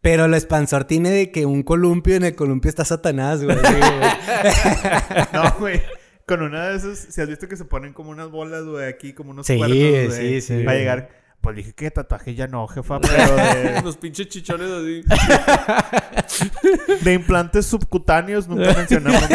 Pero 0.00 0.26
el 0.26 0.34
expansor 0.34 0.84
tiene 0.84 1.10
de 1.10 1.30
que 1.30 1.46
un 1.46 1.62
columpio, 1.62 2.14
en 2.16 2.24
el 2.24 2.34
columpio 2.34 2.68
está 2.68 2.84
Satanás, 2.84 3.42
güey. 3.42 3.56
No, 5.32 5.54
güey. 5.58 5.82
Con 6.26 6.42
una 6.42 6.68
de 6.68 6.76
esas, 6.76 6.98
si 7.10 7.20
has 7.20 7.28
visto 7.28 7.48
que 7.48 7.56
se 7.56 7.64
ponen 7.66 7.92
como 7.92 8.10
unas 8.10 8.30
bolas, 8.30 8.64
güey, 8.64 8.86
aquí, 8.88 9.12
como 9.12 9.30
unos 9.32 9.46
Sí, 9.46 9.58
cuernos, 9.58 9.78
güey. 9.78 10.10
sí, 10.10 10.40
sí, 10.40 10.54
Va 10.56 10.60
a 10.60 10.64
güey. 10.74 10.78
llegar. 10.78 11.08
Pues 11.44 11.56
dije 11.56 11.74
que 11.74 11.90
tatuaje 11.90 12.34
ya 12.34 12.46
no, 12.46 12.66
jefa, 12.66 12.98
pero 13.00 13.36
de, 13.36 13.82
Los 13.82 13.98
pinches 13.98 14.28
chichones 14.28 14.70
así. 14.70 15.02
de 17.04 17.12
implantes 17.12 17.66
subcutáneos 17.66 18.48
nunca 18.48 18.72
mencionamos. 18.72 19.22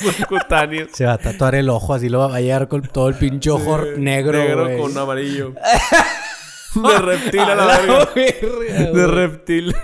Subcutáneos. 0.00 0.88
Se 0.92 1.04
va 1.04 1.12
a 1.12 1.18
tatuar 1.18 1.54
el 1.54 1.68
ojo, 1.68 1.92
así 1.92 2.08
lo 2.08 2.20
va 2.20 2.34
a 2.34 2.40
llegar 2.40 2.66
con 2.68 2.80
todo 2.80 3.10
el 3.10 3.14
pinche 3.14 3.50
ojo 3.50 3.78
negro, 3.98 4.38
Negro 4.38 4.78
con 4.78 4.96
amarillo. 4.96 5.52
De 6.74 6.98
reptil 6.98 7.40
a 7.40 7.54
la 7.54 7.66
verga. 7.66 8.08
verga, 8.14 8.90
De 8.90 9.06
reptil. 9.06 9.76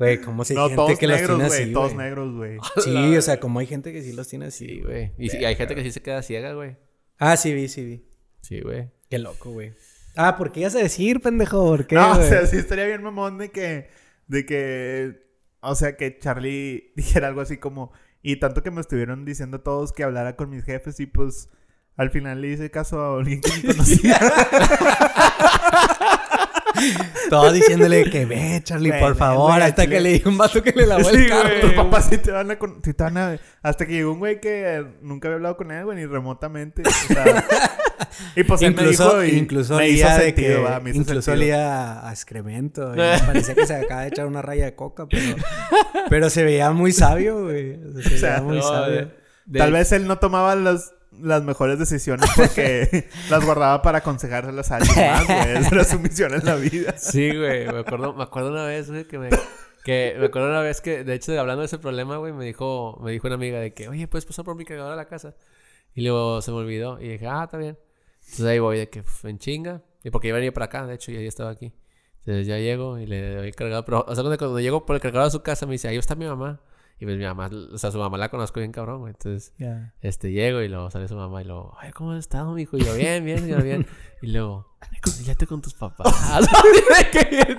Güey, 0.00 0.20
¿cómo 0.20 0.44
se 0.44 0.54
No, 0.54 0.62
gente 0.64 0.76
todos 0.76 0.98
que 0.98 1.06
los 1.06 1.16
negros, 1.16 1.36
tiene 1.38 1.48
güey. 1.48 1.62
así, 1.62 1.72
Todos 1.72 1.94
negros, 1.94 2.34
güey. 2.34 2.58
Sí, 2.82 3.16
o 3.16 3.22
sea, 3.22 3.38
como 3.38 3.60
hay 3.60 3.66
gente 3.66 3.92
que 3.92 4.02
sí 4.02 4.12
los 4.12 4.26
tiene 4.26 4.46
así, 4.46 4.66
Sí, 4.66 4.80
güey. 4.80 5.10
güey. 5.10 5.12
Y 5.16 5.28
sí, 5.30 5.44
hay 5.44 5.54
gente 5.54 5.76
que 5.76 5.82
sí 5.84 5.92
se 5.92 6.02
queda 6.02 6.22
ciega, 6.22 6.54
güey. 6.54 6.76
Ah, 7.18 7.36
sí 7.36 7.54
vi, 7.54 7.68
sí 7.68 7.84
vi. 7.84 8.04
Sí, 8.42 8.60
güey. 8.60 8.90
Qué 9.10 9.18
loco, 9.18 9.50
güey. 9.50 9.72
Ah, 10.16 10.36
¿por 10.36 10.50
qué 10.52 10.60
ibas 10.60 10.74
a 10.74 10.78
decir, 10.78 11.20
pendejo? 11.20 11.64
¿Por 11.64 11.86
qué, 11.86 11.94
No, 11.96 12.12
o 12.12 12.22
sea, 12.22 12.46
sí 12.46 12.56
estaría 12.56 12.86
bien 12.86 13.02
mamón 13.02 13.38
de 13.38 13.50
que... 13.50 13.90
De 14.26 14.44
que... 14.46 15.26
O 15.60 15.74
sea, 15.74 15.96
que 15.96 16.18
Charlie 16.18 16.92
dijera 16.96 17.28
algo 17.28 17.40
así 17.40 17.58
como... 17.58 17.92
Y 18.22 18.36
tanto 18.36 18.62
que 18.62 18.70
me 18.70 18.80
estuvieron 18.80 19.24
diciendo 19.24 19.60
todos 19.60 19.92
que 19.92 20.02
hablara 20.04 20.34
con 20.36 20.50
mis 20.50 20.64
jefes 20.64 20.98
y 21.00 21.06
pues... 21.06 21.48
Al 21.96 22.10
final 22.10 22.42
le 22.42 22.48
hice 22.48 22.70
caso 22.70 23.00
a 23.00 23.16
alguien 23.18 23.40
que 23.40 23.50
ni 23.56 23.62
conocía. 23.72 24.18
Todos 27.30 27.54
diciéndole 27.54 28.10
que 28.10 28.26
ve, 28.26 28.60
Charlie, 28.62 28.92
por 29.00 29.16
favor. 29.16 29.60
hasta 29.62 29.84
Chile. 29.84 29.96
que 29.96 30.00
le 30.02 30.08
dijo 30.10 30.28
un 30.28 30.36
vato 30.36 30.62
que 30.62 30.72
le 30.72 30.86
lavó 30.86 31.04
Sí, 31.04 31.16
el 31.16 31.28
carro. 31.28 31.60
Tus 31.62 31.72
papás 31.72 32.06
sí 32.10 32.18
te 32.18 32.30
van 32.32 32.50
a... 32.50 32.58
con- 32.58 32.82
sí 32.84 32.92
te 32.92 33.02
van 33.02 33.16
a- 33.16 33.38
Hasta 33.62 33.86
que 33.86 33.92
llegó 33.94 34.12
un 34.12 34.18
güey 34.18 34.40
que 34.40 34.84
nunca 35.00 35.28
había 35.28 35.36
hablado 35.36 35.56
con 35.56 35.70
él, 35.70 35.84
güey, 35.86 35.96
ni 35.96 36.04
remotamente. 36.06 36.82
O 36.86 36.90
sea... 36.90 37.46
y 38.34 38.44
pues 38.44 38.62
él 38.62 38.74
me 38.74 38.82
incluso, 38.82 39.20
dijo 39.20 39.24
y 39.34 39.38
incluso 39.38 39.76
me 39.76 39.88
hizo 39.88 40.08
sentido, 40.08 40.56
que, 40.58 40.62
va, 40.62 40.80
me 40.80 40.90
hizo 40.90 41.00
incluso 41.00 41.32
olía 41.32 42.06
a 42.08 42.10
excremento. 42.12 42.94
y 42.94 42.96
me 42.98 43.18
parecía 43.20 43.54
que 43.54 43.66
se 43.66 43.74
acaba 43.76 44.02
de 44.02 44.08
echar 44.08 44.26
una 44.26 44.42
raya 44.42 44.64
de 44.66 44.74
coca, 44.74 45.06
pero, 45.08 45.36
pero 46.10 46.30
se 46.30 46.44
veía 46.44 46.70
muy 46.72 46.92
sabio, 46.92 47.44
güey. 47.44 47.74
O 47.74 47.92
sea, 47.92 48.02
se 48.10 48.14
O 48.14 48.18
sea, 48.18 48.30
veía 48.30 48.42
muy 48.42 48.56
No, 48.58 48.62
sabio. 48.62 49.10
de- 49.46 49.58
Tal 49.58 49.72
vez 49.72 49.92
él 49.92 50.06
no 50.06 50.18
tomaba 50.18 50.56
las, 50.56 50.92
las 51.12 51.42
mejores 51.44 51.78
decisiones 51.78 52.28
porque 52.36 53.08
las 53.30 53.44
guardaba 53.44 53.80
para 53.82 53.98
aconsejárselas 53.98 54.70
a 54.72 54.76
alguien 54.76 54.96
más, 55.12 55.26
güey. 55.26 55.56
Esa 55.58 55.68
era 55.74 55.84
su 55.84 55.98
misión 56.00 56.34
en 56.34 56.44
la 56.44 56.56
vida. 56.56 56.94
Sí, 56.98 57.28
güey. 57.36 57.66
Me 57.66 57.78
acuerdo, 57.80 58.12
me 58.14 58.22
acuerdo 58.24 58.50
una 58.50 58.64
vez, 58.66 58.90
güey, 58.90 59.04
que 59.06 59.18
me... 59.18 59.30
Que 59.84 60.16
me 60.18 60.26
acuerdo 60.26 60.48
una 60.48 60.62
vez 60.62 60.80
que, 60.80 61.04
de 61.04 61.14
hecho, 61.14 61.38
hablando 61.38 61.60
de 61.60 61.66
ese 61.66 61.78
problema, 61.78 62.16
güey, 62.16 62.32
me 62.32 62.44
dijo, 62.44 62.98
me 63.04 63.12
dijo 63.12 63.28
una 63.28 63.36
amiga 63.36 63.60
de 63.60 63.72
que, 63.72 63.88
oye, 63.88 64.08
¿puedes 64.08 64.26
pasar 64.26 64.44
por 64.44 64.56
mi 64.56 64.64
cargador 64.64 64.92
a 64.92 64.96
la 64.96 65.04
casa? 65.06 65.36
Y 65.94 66.02
luego 66.02 66.42
se 66.42 66.50
me 66.50 66.56
olvidó. 66.56 67.00
Y 67.00 67.06
dije, 67.10 67.28
ah, 67.28 67.42
está 67.44 67.56
bien. 67.56 67.78
Entonces 68.26 68.46
ahí 68.46 68.58
voy 68.58 68.78
de 68.78 68.90
que 68.90 69.02
pf, 69.02 69.28
en 69.28 69.38
chinga. 69.38 69.82
Y 70.04 70.10
porque 70.10 70.28
iba 70.28 70.36
a 70.36 70.40
venir 70.40 70.52
para 70.52 70.66
acá, 70.66 70.86
de 70.86 70.94
hecho, 70.94 71.10
y 71.12 71.16
ahí 71.16 71.26
estaba 71.26 71.50
aquí. 71.50 71.72
Entonces 72.20 72.46
ya 72.46 72.58
llego 72.58 72.98
y 72.98 73.06
le 73.06 73.36
doy 73.36 73.48
el 73.48 73.54
cargador. 73.54 73.84
Pero, 73.84 74.04
o 74.06 74.14
sea, 74.14 74.22
cuando, 74.22 74.38
cuando 74.38 74.60
llego 74.60 74.84
por 74.84 74.96
el 74.96 75.02
cargador 75.02 75.28
a 75.28 75.30
su 75.30 75.42
casa, 75.42 75.66
me 75.66 75.72
dice, 75.72 75.88
ahí 75.88 75.96
está 75.96 76.14
mi 76.14 76.26
mamá. 76.26 76.60
Y 76.98 77.04
pues 77.04 77.18
mi 77.18 77.24
mamá, 77.24 77.50
o 77.72 77.76
sea, 77.76 77.90
su 77.90 77.98
mamá 77.98 78.16
la 78.16 78.30
conozco 78.30 78.58
bien 78.58 78.72
cabrón, 78.72 79.00
güey. 79.00 79.12
Entonces, 79.12 79.52
este, 80.00 80.32
llego 80.32 80.62
y 80.62 80.68
luego 80.68 80.90
sale 80.90 81.06
su 81.08 81.14
mamá 81.14 81.42
y 81.42 81.44
luego, 81.44 81.76
ay, 81.78 81.92
¿cómo 81.92 82.12
has 82.12 82.20
estado, 82.20 82.52
mijo? 82.54 82.78
Y 82.78 82.84
yo, 82.84 82.94
bien, 82.94 83.24
bien, 83.24 83.40
señor, 83.40 83.62
bien. 83.62 83.86
Y 84.22 84.28
luego, 84.28 84.76
reconciliate 84.90 85.46
con 85.46 85.60
tus 85.60 85.74
papás. 85.74 86.06
Bien, 87.30 87.58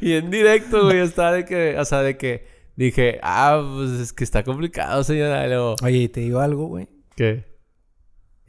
bien 0.00 0.30
directo, 0.30 0.84
güey. 0.84 0.98
Estaba 0.98 1.32
de 1.32 1.44
que, 1.44 1.76
o 1.76 1.84
sea, 1.84 2.02
de 2.02 2.16
que 2.16 2.46
dije, 2.76 3.18
ah, 3.22 3.60
pues 3.76 3.90
es 3.90 4.12
que 4.12 4.22
está 4.22 4.44
complicado, 4.44 5.02
señora. 5.02 5.44
Y 5.44 5.48
luego, 5.48 5.74
Oye, 5.82 5.98
y 5.98 6.08
te 6.08 6.20
digo 6.20 6.38
algo, 6.38 6.66
güey. 6.68 6.88
¿qué? 7.16 7.49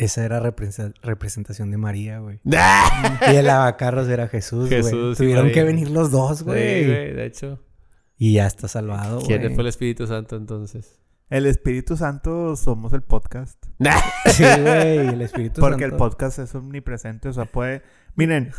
Esa 0.04 0.26
era 0.26 0.40
representación 0.40 1.70
de 1.70 1.78
María, 1.78 2.20
güey. 2.20 2.40
Y 2.44 3.36
el 3.36 3.46
lavacarros 3.46 4.08
era 4.08 4.28
Jesús, 4.28 4.68
güey. 4.70 4.82
Jesús 4.84 5.18
Tuvieron 5.18 5.44
María. 5.44 5.54
que 5.54 5.64
venir 5.64 5.92
los 5.92 6.10
dos, 6.10 6.40
Sí, 6.40 6.44
güey. 6.46 6.86
de 7.14 7.26
hecho. 7.26 7.64
y 8.18 8.34
ya 8.34 8.48
está 8.48 8.68
salvado, 8.68 9.22
güey. 9.22 9.38
¿Quién 9.40 9.54
fue 9.54 9.62
el 9.62 9.68
Espíritu 9.70 10.08
Santo 10.08 10.36
entonces? 10.38 11.00
El 11.30 11.46
Espíritu 11.46 11.96
Santo 11.98 12.56
somos 12.56 12.94
el 12.94 13.04
podcast. 13.04 13.64
Sí, 14.26 14.44
güey. 14.44 15.08
El 15.10 15.22
Espíritu 15.22 15.62
Porque 15.62 15.84
el 15.86 15.92
Santo. 15.92 16.04
podcast 16.04 16.40
es 16.40 16.56
omnipresente. 16.56 17.30
O 17.30 17.34
sea, 17.34 17.46
puede... 17.46 17.84
Miren, 18.16 18.52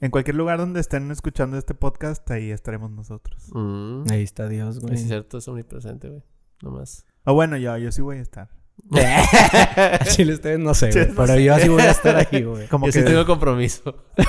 en 0.00 0.10
cualquier 0.10 0.36
lugar 0.36 0.58
donde 0.58 0.80
estén 0.80 1.10
escuchando 1.10 1.56
este 1.56 1.72
podcast, 1.74 2.30
ahí 2.30 2.50
estaremos 2.50 2.90
nosotros. 2.90 3.48
Mm, 3.54 4.04
Ahí 4.10 4.22
está 4.22 4.48
Dios, 4.48 4.80
güey. 4.80 4.94
Es 4.94 5.06
cierto, 5.06 5.38
es 5.38 5.48
omnipresente, 5.48 6.08
güey. 6.10 6.22
Nomás. 6.62 7.06
O 7.24 7.32
bueno, 7.32 7.56
yo, 7.56 7.76
yo 7.78 7.90
sí 7.90 8.02
voy 8.02 8.18
a 8.18 8.20
estar. 8.20 8.50
Chile, 10.10 10.34
ustedes 10.34 10.58
no 10.58 10.74
sé, 10.74 10.90
güey. 10.90 11.08
Pero 11.14 11.38
yo 11.38 11.54
así 11.54 11.68
voy 11.68 11.82
a 11.82 11.90
estar 11.90 12.16
ahí, 12.16 12.42
güey. 12.42 12.66
Como 12.68 12.86
Yo 12.86 12.92
que... 12.92 12.98
sí 13.00 13.04
tengo 13.04 13.24
compromiso. 13.26 14.04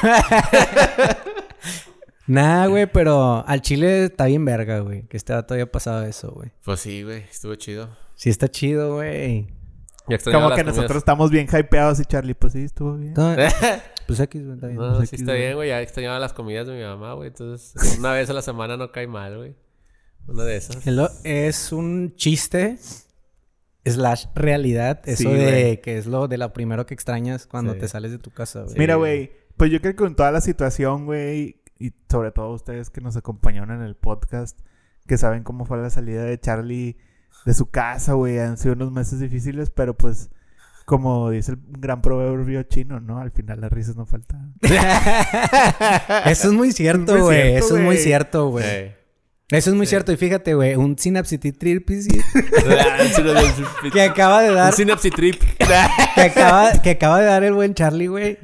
Nah, 2.27 2.65
güey, 2.65 2.87
pero 2.91 3.45
al 3.47 3.61
Chile 3.61 4.05
está 4.05 4.25
bien 4.25 4.43
verga, 4.45 4.79
güey. 4.79 5.03
Que 5.07 5.15
este 5.15 5.33
dato 5.33 5.53
haya 5.53 5.71
pasado 5.71 6.03
eso, 6.05 6.31
güey. 6.31 6.51
Pues 6.63 6.79
sí, 6.79 7.03
güey. 7.03 7.19
Estuvo 7.19 7.53
chido. 7.53 7.95
Sí 8.15 8.31
está 8.31 8.49
chido, 8.49 8.95
güey. 8.95 9.47
Como 10.07 10.17
que 10.17 10.31
comidas. 10.31 10.65
nosotros 10.65 10.97
estamos 10.97 11.29
bien 11.29 11.47
hypeados 11.47 11.99
y 11.99 12.05
Charlie, 12.05 12.33
pues 12.33 12.53
sí, 12.53 12.63
estuvo 12.63 12.95
bien. 12.95 13.13
No, 13.15 13.35
pues 14.07 14.19
aquí, 14.19 14.39
güey, 14.39 14.55
está 14.55 14.67
bien. 14.67 14.79
No, 14.79 14.95
Pues 14.97 15.09
sí 15.09 15.15
aquí, 15.17 15.23
está 15.23 15.33
bien, 15.33 15.53
güey. 15.53 15.69
Ya 15.69 15.81
extrañaba 15.81 16.17
las 16.17 16.33
comidas 16.33 16.65
de 16.65 16.73
mi 16.73 16.81
mamá, 16.83 17.13
güey. 17.13 17.27
Entonces, 17.27 17.97
una 17.99 18.11
vez 18.13 18.27
a 18.29 18.33
la 18.33 18.41
semana 18.41 18.75
no 18.75 18.91
cae 18.91 19.05
mal, 19.05 19.37
güey. 19.37 19.55
Una 20.27 20.45
de 20.45 20.57
esas. 20.57 20.77
Es 21.23 21.71
un 21.71 22.15
chiste 22.15 22.79
slash 23.85 24.25
realidad. 24.35 25.01
Eso 25.05 25.29
Sí, 25.29 25.35
de 25.35 25.79
que 25.81 25.97
es 25.97 26.05
lo 26.07 26.27
de 26.27 26.37
lo 26.37 26.51
primero 26.53 26.85
que 26.85 26.93
extrañas 26.93 27.45
cuando 27.47 27.73
Sí. 27.73 27.79
te 27.79 27.87
sales 27.87 28.11
de 28.11 28.17
tu 28.19 28.31
casa, 28.31 28.61
güey. 28.61 28.73
Sí. 28.73 28.79
Mira, 28.79 28.95
güey, 28.95 29.31
pues 29.57 29.71
yo 29.71 29.79
creo 29.81 29.93
que 29.93 29.97
con 29.97 30.15
toda 30.15 30.31
la 30.31 30.41
situación, 30.41 31.05
güey, 31.05 31.61
y 31.79 31.93
sobre 32.09 32.31
todo 32.31 32.53
ustedes 32.53 32.89
que 32.89 33.01
nos 33.01 33.15
acompañaron 33.17 33.71
en 33.71 33.81
el 33.83 33.95
podcast, 33.95 34.59
que 35.07 35.17
saben 35.17 35.43
cómo 35.43 35.65
fue 35.65 35.77
la 35.77 35.89
salida 35.89 36.23
de 36.23 36.39
Charlie 36.39 36.97
de 37.45 37.53
su 37.53 37.69
casa, 37.69 38.13
güey, 38.13 38.39
han 38.39 38.57
sido 38.57 38.73
unos 38.73 38.91
meses 38.91 39.19
difíciles, 39.19 39.69
pero 39.69 39.95
pues, 39.95 40.29
como 40.85 41.29
dice 41.29 41.51
el 41.53 41.59
gran 41.79 42.01
proverbio 42.01 42.63
chino, 42.63 42.99
¿no? 42.99 43.19
Al 43.19 43.31
final 43.31 43.61
las 43.61 43.71
risas 43.71 43.95
no 43.95 44.05
faltan. 44.05 44.53
Eso 46.25 46.47
es 46.47 46.53
muy 46.53 46.71
cierto, 46.71 47.21
güey. 47.23 47.55
Eso 47.55 47.77
es 47.77 47.83
muy 47.83 47.97
cierto, 47.97 48.49
güey. 48.49 48.95
Eso 49.51 49.69
es 49.69 49.75
muy 49.75 49.85
Sí. 49.85 49.91
cierto. 49.91 50.11
Y 50.11 50.17
fíjate, 50.17 50.55
güey, 50.55 50.75
un 50.75 50.97
Synapsity 50.97 51.51
Trip 51.51 51.87
Un 51.89 53.91
que 53.91 54.01
acaba 54.01 54.41
de 54.41 54.51
dar, 54.51 54.73
synapse 54.73 55.11
trip. 55.11 55.35
que 56.15 56.21
acaba, 56.21 56.71
que 56.81 56.89
acaba 56.91 57.19
de 57.19 57.25
dar 57.25 57.43
el 57.43 57.53
buen 57.53 57.73
Charlie, 57.73 58.07
güey. 58.07 58.39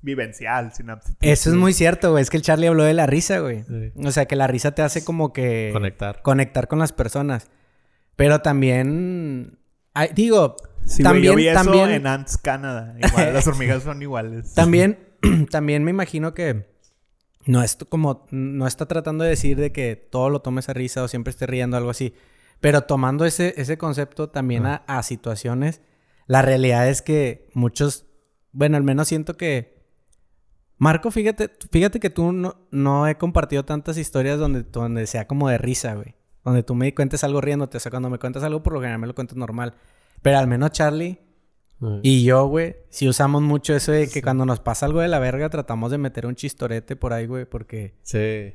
Vivencial, 0.00 0.72
sinapsis. 0.74 1.14
Eso 1.20 1.50
es 1.50 1.56
muy 1.56 1.72
cierto, 1.72 2.10
güey. 2.10 2.22
Es 2.22 2.30
que 2.30 2.36
el 2.36 2.42
Charlie 2.42 2.66
habló 2.66 2.82
de 2.82 2.94
la 2.94 3.06
risa, 3.06 3.38
güey. 3.38 3.62
Sí. 3.62 3.92
O 4.04 4.10
sea, 4.10 4.26
que 4.26 4.34
la 4.34 4.48
risa 4.48 4.72
te 4.72 4.82
hace 4.82 5.04
como 5.04 5.32
que... 5.32 5.70
Conectar. 5.72 6.22
Conectar 6.22 6.66
con 6.66 6.80
las 6.80 6.92
personas. 6.92 7.48
Pero 8.16 8.40
también... 8.40 9.58
ay, 9.94 10.10
digo, 10.14 10.56
Sí, 10.84 11.04
güey, 11.04 11.22
yo 11.22 11.30
también, 11.30 11.36
vi 11.36 11.48
eso 11.48 11.62
también, 11.62 11.90
en 11.90 12.06
Ants, 12.08 12.36
Canadá. 12.38 12.96
Igual, 12.98 13.32
las 13.32 13.46
hormigas 13.46 13.84
son 13.84 14.02
iguales. 14.02 14.52
también, 14.54 14.98
también 15.50 15.84
me 15.84 15.92
imagino 15.92 16.34
que 16.34 16.66
no 17.44 17.62
es 17.62 17.76
como... 17.88 18.26
No 18.30 18.66
está 18.66 18.86
tratando 18.86 19.24
de 19.24 19.30
decir 19.30 19.56
de 19.56 19.72
que 19.72 19.96
todo 19.96 20.30
lo 20.30 20.42
tomes 20.42 20.68
a 20.68 20.72
risa 20.72 21.02
o 21.02 21.08
siempre 21.08 21.30
esté 21.30 21.46
riendo, 21.46 21.76
algo 21.76 21.90
así. 21.90 22.14
Pero 22.60 22.82
tomando 22.82 23.24
ese, 23.24 23.54
ese 23.56 23.78
concepto 23.78 24.28
también 24.28 24.66
a, 24.66 24.76
a 24.86 25.02
situaciones, 25.02 25.80
la 26.26 26.42
realidad 26.42 26.88
es 26.88 27.02
que 27.02 27.48
muchos... 27.54 28.06
Bueno, 28.52 28.76
al 28.76 28.82
menos 28.82 29.08
siento 29.08 29.36
que... 29.36 29.82
Marco, 30.78 31.10
fíjate, 31.10 31.50
fíjate 31.70 32.00
que 32.00 32.10
tú 32.10 32.32
no, 32.32 32.56
no 32.70 33.06
he 33.06 33.16
compartido 33.16 33.64
tantas 33.64 33.98
historias 33.98 34.38
donde, 34.38 34.62
donde 34.64 35.06
sea 35.06 35.28
como 35.28 35.48
de 35.48 35.58
risa, 35.58 35.94
güey. 35.94 36.16
Donde 36.44 36.64
tú 36.64 36.74
me 36.74 36.92
cuentes 36.92 37.22
algo 37.22 37.40
riéndote. 37.40 37.76
O 37.76 37.80
sea, 37.80 37.90
cuando 37.90 38.10
me 38.10 38.18
cuentas 38.18 38.42
algo, 38.42 38.62
por 38.62 38.72
lo 38.72 38.80
general 38.80 39.00
me 39.00 39.06
lo 39.06 39.14
cuentas 39.14 39.36
normal. 39.36 39.74
Pero 40.22 40.38
al 40.38 40.48
menos 40.48 40.72
Charlie, 40.72 41.20
Y 42.02 42.24
yo, 42.24 42.46
güey, 42.46 42.76
sí 42.90 43.08
usamos 43.08 43.42
mucho 43.42 43.74
eso 43.74 43.92
de 43.92 44.08
que 44.08 44.22
cuando 44.22 44.44
nos 44.46 44.60
pasa 44.60 44.86
algo 44.86 45.00
de 45.00 45.08
la 45.08 45.18
verga 45.18 45.48
tratamos 45.50 45.90
de 45.90 45.98
meter 45.98 46.26
un 46.26 46.34
chistorete 46.34 46.96
por 46.96 47.12
ahí, 47.12 47.26
güey, 47.26 47.44
porque... 47.44 47.94
Sí. 48.02 48.54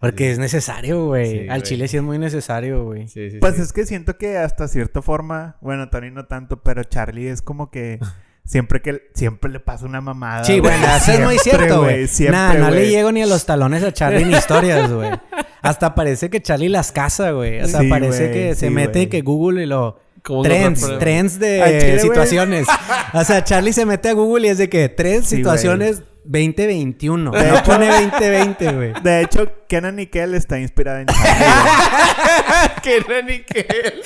Porque 0.00 0.30
es 0.30 0.38
necesario, 0.38 1.06
güey. 1.06 1.30
Sí, 1.30 1.38
Al 1.48 1.58
güey. 1.58 1.62
chile 1.62 1.88
sí 1.88 1.96
es 1.96 2.02
muy 2.04 2.18
necesario, 2.18 2.84
güey. 2.84 3.08
Sí, 3.08 3.30
sí, 3.30 3.38
Pues 3.40 3.56
sí. 3.56 3.62
es 3.62 3.72
que 3.72 3.84
siento 3.84 4.16
que 4.16 4.36
hasta 4.38 4.68
cierta 4.68 5.02
forma, 5.02 5.56
bueno, 5.60 5.88
Tony 5.90 6.10
no 6.12 6.26
tanto, 6.26 6.62
pero 6.62 6.84
Charlie 6.84 7.28
es 7.28 7.42
como 7.42 7.70
que 7.72 7.98
siempre 8.44 8.80
que 8.80 9.10
siempre 9.14 9.50
le 9.50 9.58
pasa 9.58 9.86
una 9.86 10.00
mamada. 10.00 10.44
Sí, 10.44 10.60
güey. 10.60 10.70
bueno, 10.78 10.94
eso 10.96 11.10
es 11.12 11.20
muy 11.20 11.36
cierto, 11.38 11.82
güey. 11.82 12.06
Siempre, 12.06 12.38
Nah, 12.38 12.54
no 12.54 12.70
le 12.70 12.88
llego 12.88 13.10
ni 13.10 13.22
a 13.22 13.26
los 13.26 13.44
talones 13.44 13.82
a 13.82 13.92
Charlie 13.92 14.24
ni 14.24 14.34
historias, 14.36 14.92
güey. 14.92 15.10
Hasta 15.62 15.96
parece 15.96 16.30
que 16.30 16.40
Charlie 16.40 16.68
las 16.68 16.92
casa, 16.92 17.32
güey. 17.32 17.58
Hasta 17.58 17.80
Sí, 17.80 17.88
parece 17.88 18.28
güey, 18.28 18.32
que 18.32 18.54
se 18.54 18.70
mete 18.70 18.92
güey. 19.00 19.08
que 19.08 19.22
Google 19.22 19.64
y 19.64 19.66
lo... 19.66 19.98
Como 20.22 20.42
Trends, 20.42 20.98
trends 20.98 21.38
de 21.38 21.78
chile, 21.80 21.98
situaciones. 22.00 22.66
O 23.12 23.24
sea, 23.24 23.44
Charlie 23.44 23.72
se 23.72 23.86
mete 23.86 24.08
a 24.08 24.12
Google 24.12 24.48
y 24.48 24.50
es 24.50 24.58
de 24.58 24.68
que 24.68 24.88
tres 24.88 25.26
Sí, 25.26 25.36
situaciones 25.36 26.02
2021. 26.24 27.30
De 27.30 27.38
No 27.48 27.54
hecho- 27.54 27.64
pone 27.64 27.86
2020, 27.88 28.72
güey. 28.72 28.92
De 29.02 29.22
hecho, 29.22 29.50
Kenan 29.68 29.96
Nickel 29.96 30.34
está 30.34 30.58
inspirada 30.58 31.00
en 31.02 31.06
Charlie. 31.06 32.80
que 32.82 33.00
no 33.08 33.22
ni 33.22 33.38
que 33.40 33.60
él. 33.60 34.02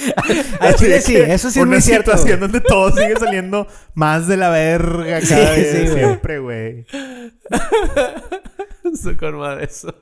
Al 0.60 0.74
chile 0.76 0.96
Así 0.96 1.12
sí, 1.12 1.16
eso 1.16 1.50
sí 1.50 1.58
es 1.58 1.62
una 1.64 1.72
muy 1.74 1.80
cierto. 1.82 2.10
situación 2.12 2.40
donde 2.40 2.60
todo 2.60 2.90
sigue 2.96 3.14
saliendo 3.18 3.66
más 3.94 4.28
de 4.28 4.36
la 4.36 4.50
verga 4.50 5.20
Sí, 5.20 5.28
cada 5.28 5.50
vez, 5.52 5.72
sí, 5.72 5.88
siempre, 5.94 6.38
güey. 6.38 6.86
Su 9.02 9.16
colma 9.16 9.56
de 9.56 9.64
eso. 9.64 9.94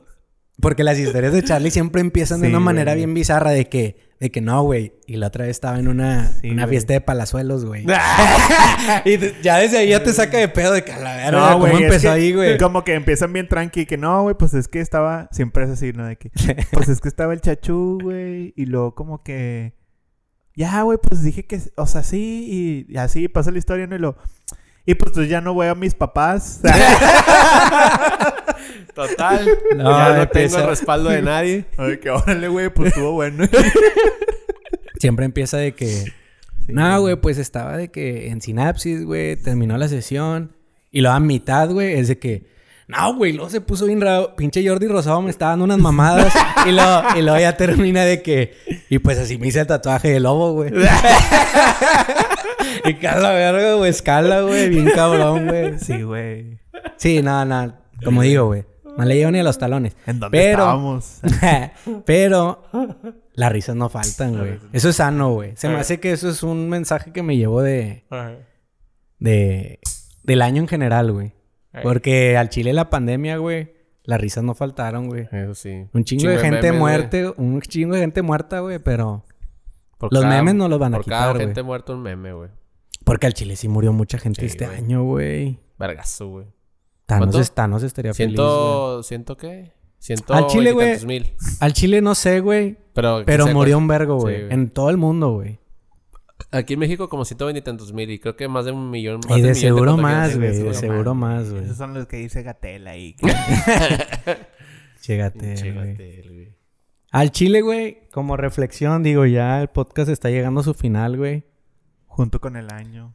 Porque 0.60 0.84
las 0.84 0.98
historias 0.98 1.32
de 1.32 1.42
Charlie 1.42 1.70
siempre 1.70 2.00
empiezan 2.00 2.40
de 2.40 2.48
una 2.48 2.60
manera 2.60 2.92
güey. 2.92 2.98
bien 3.04 3.14
bizarra 3.14 3.50
de 3.50 3.68
que, 3.68 3.96
de 4.20 4.30
que 4.30 4.40
no, 4.40 4.62
güey. 4.62 4.92
Y 5.06 5.16
la 5.16 5.28
otra 5.28 5.44
vez 5.44 5.52
estaba 5.52 5.78
en 5.78 5.88
una, 5.88 6.32
Sí, 6.40 6.50
una 6.50 6.66
fiesta 6.66 6.92
de 6.92 7.00
palazuelos, 7.00 7.64
güey. 7.64 7.84
y 9.04 9.18
te- 9.18 9.34
ya 9.42 9.58
desde 9.58 9.78
ahí 9.78 9.88
ya 9.90 10.02
te 10.02 10.12
saca 10.12 10.38
de 10.38 10.48
pedo 10.48 10.72
de 10.72 10.84
que 10.84 10.92
la 10.92 11.16
verga, 11.16 11.52
¿cómo 11.52 11.58
güey, 11.60 11.74
es 11.76 11.80
empezó 11.82 12.02
que 12.02 12.08
ahí, 12.08 12.32
güey? 12.34 12.58
Como 12.58 12.84
que 12.84 12.94
empiezan 12.94 13.32
bien 13.32 13.48
tranqui, 13.48 13.86
que 13.86 13.96
no, 13.96 14.22
güey, 14.22 14.34
pues 14.36 14.52
es 14.54 14.68
que 14.68 14.80
estaba, 14.80 15.28
siempre 15.32 15.64
es 15.64 15.70
así, 15.70 15.92
¿no? 15.92 16.04
De 16.06 16.16
que, 16.16 16.30
pues 16.72 16.88
es 16.88 17.00
que 17.00 17.08
estaba 17.08 17.32
el 17.32 17.40
chachú, 17.40 17.98
güey, 18.02 18.52
y 18.56 18.66
luego 18.66 18.94
como 18.94 19.22
que, 19.22 19.74
ya, 20.56 20.82
güey, 20.82 20.98
pues 21.02 21.22
dije 21.22 21.46
que, 21.46 21.60
o 21.76 21.86
sea, 21.86 22.02
sí, 22.02 22.84
y, 22.88 22.92
y 22.92 22.96
así 22.98 23.28
pasa 23.28 23.50
la 23.50 23.58
historia, 23.58 23.86
¿no? 23.86 23.96
Y 23.96 23.98
lo, 24.00 24.16
y 24.86 24.94
pues 24.94 25.10
entonces 25.10 25.30
ya 25.30 25.40
no 25.40 25.54
voy 25.54 25.68
a 25.68 25.74
mis 25.74 25.94
papás. 25.94 26.60
Total. 28.94 29.48
No, 29.76 29.90
ya 29.90 30.14
no 30.16 30.22
empieza- 30.22 30.56
tengo 30.56 30.68
el 30.68 30.70
respaldo 30.76 31.10
de 31.10 31.22
nadie. 31.22 31.64
Ay, 31.76 31.98
que 31.98 32.10
órale, 32.10 32.48
güey, 32.48 32.68
pues 32.70 32.88
estuvo 32.88 33.12
bueno. 33.12 33.44
Siempre 34.98 35.24
empieza 35.24 35.56
de 35.56 35.74
que, 35.74 36.12
no, 36.68 37.00
güey, 37.00 37.16
pues 37.16 37.38
estaba 37.38 37.76
de 37.76 37.90
que 37.90 38.28
en 38.28 38.40
sinapsis, 38.42 39.04
güey, 39.04 39.36
terminó 39.36 39.78
la 39.78 39.88
sesión. 39.88 40.52
Y 40.90 41.00
luego 41.00 41.16
a 41.16 41.20
mitad, 41.20 41.70
güey, 41.70 41.94
es 41.94 42.08
de 42.08 42.18
que, 42.18 42.50
no, 42.88 43.14
güey, 43.14 43.32
luego 43.32 43.48
se 43.48 43.60
puso 43.60 43.86
bien 43.86 44.00
raro. 44.00 44.34
Pinche 44.36 44.66
Jordi 44.66 44.88
Rosado 44.88 45.22
me 45.22 45.30
está 45.30 45.46
dando 45.46 45.64
unas 45.64 45.78
mamadas. 45.78 46.34
y, 46.66 46.72
luego, 46.72 47.02
y 47.16 47.22
luego 47.22 47.38
ya 47.38 47.56
termina 47.56 48.04
de 48.04 48.20
que, 48.20 48.52
y 48.90 48.98
pues 48.98 49.16
así 49.18 49.38
me 49.38 49.46
hice 49.46 49.60
el 49.60 49.66
tatuaje 49.68 50.10
de 50.10 50.20
lobo, 50.20 50.52
güey. 50.52 50.72
y 52.84 52.94
cala 52.94 53.30
verga, 53.32 53.74
güey, 53.74 53.90
escala, 53.90 54.42
güey, 54.42 54.68
bien 54.68 54.90
cabrón, 54.94 55.46
güey. 55.46 55.78
Sí, 55.78 56.02
güey. 56.02 56.58
Sí, 56.96 57.22
nada, 57.22 57.44
nada. 57.44 57.79
Como 58.04 58.22
digo, 58.22 58.46
güey. 58.46 58.64
No 58.96 59.04
le 59.04 59.14
llevo 59.16 59.30
ni 59.30 59.38
a 59.38 59.42
los 59.42 59.56
talones. 59.58 59.96
¿En 60.06 60.18
dónde 60.20 60.36
Pero- 60.36 60.62
estábamos? 60.64 61.20
Pero 62.06 62.62
las 63.34 63.52
risas 63.52 63.76
no 63.76 63.88
faltan, 63.88 64.36
güey. 64.38 64.58
Eso 64.72 64.88
es 64.88 64.96
sano, 64.96 65.32
güey. 65.32 65.52
Se 65.56 65.68
me 65.68 65.76
hace 65.76 66.00
que 66.00 66.12
eso 66.12 66.28
es 66.28 66.42
un 66.42 66.68
mensaje 66.68 67.12
que 67.12 67.22
me 67.22 67.36
llevo 67.36 67.62
de, 67.62 68.04
de 69.18 69.78
del 70.24 70.42
año 70.42 70.62
en 70.62 70.68
general, 70.68 71.12
güey. 71.12 71.32
Ey. 71.72 71.82
Porque 71.82 72.36
al 72.36 72.48
Chile 72.48 72.72
la 72.72 72.90
pandemia, 72.90 73.36
güey, 73.36 73.72
las 74.02 74.20
risas 74.20 74.42
no 74.44 74.54
faltaron, 74.54 75.06
güey. 75.06 75.28
Eso 75.30 75.54
sí. 75.54 75.86
Un 75.92 76.04
chingo, 76.04 76.28
de 76.28 76.38
gente 76.38 76.56
memes, 76.62 76.70
güey. 76.70 76.78
muerte, 76.80 77.32
un 77.36 77.60
chingo 77.60 77.94
de 77.94 78.00
gente 78.00 78.22
muerta, 78.22 78.60
güey, 78.60 78.78
pero 78.80 79.24
Por 79.98 80.12
Los 80.12 80.24
memes 80.24 80.54
no 80.54 80.68
los 80.68 80.78
van 80.78 80.94
a 80.94 80.98
cada 80.98 81.04
quitar, 81.04 81.34
güey. 81.34 81.46
gente 81.46 81.62
muerta 81.62 81.92
un 81.92 82.02
meme, 82.02 82.32
güey. 82.32 82.50
porque 83.04 83.26
al 83.26 83.34
Chile 83.34 83.54
sí 83.56 83.68
murió 83.68 83.92
mucha 83.92 84.18
gente 84.18 84.40
Sí, 84.40 84.46
este 84.48 84.66
güey. 84.66 84.78
año, 84.78 85.04
güey. 85.04 85.58
Vergazo, 85.78 86.28
güey. 86.28 86.46
Thanos, 87.18 87.36
es- 87.36 87.52
Thanos 87.52 87.82
estaría 87.82 88.14
feliz, 88.14 88.36
güey. 88.36 88.46
Ciento... 88.46 89.02
¿Ciento 89.02 89.36
qué? 89.36 89.72
Ciento 89.98 90.32
Al 90.32 90.46
chile, 90.46 90.72
güey. 90.72 90.96
Al 91.60 91.72
Chile 91.74 92.00
no 92.00 92.14
sé, 92.14 92.40
güey, 92.40 92.78
Pero, 92.94 93.22
pero 93.26 93.44
sé, 93.46 93.52
murió 93.52 93.76
un 93.76 93.86
vergo, 93.86 94.16
güey. 94.16 94.50
en 94.50 94.70
todo 94.70 94.88
el 94.88 94.96
mundo, 94.96 95.32
güey. 95.32 95.58
Aquí 96.52 96.72
en 96.72 96.78
México 96.80 97.10
como 97.10 97.26
ciento 97.26 97.44
veintitantos 97.44 97.92
mil. 97.92 98.10
Y 98.10 98.18
creo 98.18 98.34
que 98.34 98.48
más 98.48 98.64
de 98.64 98.72
un 98.72 98.88
millón. 98.90 99.20
más 99.28 99.38
Y 99.38 99.42
de 99.42 99.54
seguro 99.54 99.98
más, 99.98 100.36
güey. 100.38 100.56
De 100.56 100.72
seguro 100.74 101.14
más, 101.14 101.50
güey. 101.52 101.64
Esos 101.64 101.76
son 101.76 101.92
los 101.92 102.06
que 102.06 102.16
dice 102.16 102.42
Gatel 102.42 102.86
ahí. 102.88 103.14
Chégate, 105.00 105.38
güey. 105.38 105.54
Chégate, 105.56 106.24
güey. 106.30 106.56
Al 107.10 107.30
Chile, 107.32 107.60
güey, 107.60 108.08
como 108.12 108.36
reflexión, 108.36 109.02
digo, 109.02 109.26
ya 109.26 109.60
el 109.62 109.68
podcast 109.68 110.08
está 110.08 110.30
llegando 110.30 110.60
a 110.60 110.64
su 110.64 110.74
final, 110.74 111.16
güey. 111.16 111.44
Junto 112.06 112.40
con 112.40 112.56
el 112.56 112.70
año. 112.70 113.14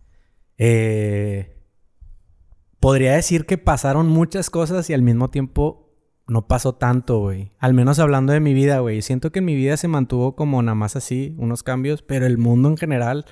Eh, 0.57 1.54
podría 2.79 3.13
decir 3.13 3.45
que 3.45 3.57
pasaron 3.57 4.07
muchas 4.07 4.49
cosas 4.49 4.89
y 4.89 4.93
al 4.93 5.01
mismo 5.01 5.29
tiempo 5.29 5.93
no 6.27 6.47
pasó 6.47 6.73
tanto, 6.73 7.19
güey. 7.19 7.51
Al 7.59 7.73
menos 7.73 7.99
hablando 7.99 8.33
de 8.33 8.39
mi 8.39 8.53
vida, 8.53 8.79
güey. 8.79 9.01
Siento 9.01 9.31
que 9.31 9.39
en 9.39 9.45
mi 9.45 9.55
vida 9.55 9.77
se 9.77 9.87
mantuvo 9.87 10.35
como 10.35 10.61
nada 10.61 10.75
más 10.75 10.95
así, 10.95 11.35
unos 11.37 11.63
cambios, 11.63 12.01
pero 12.01 12.25
el 12.25 12.37
mundo 12.37 12.69
en 12.69 12.77
general 12.77 13.25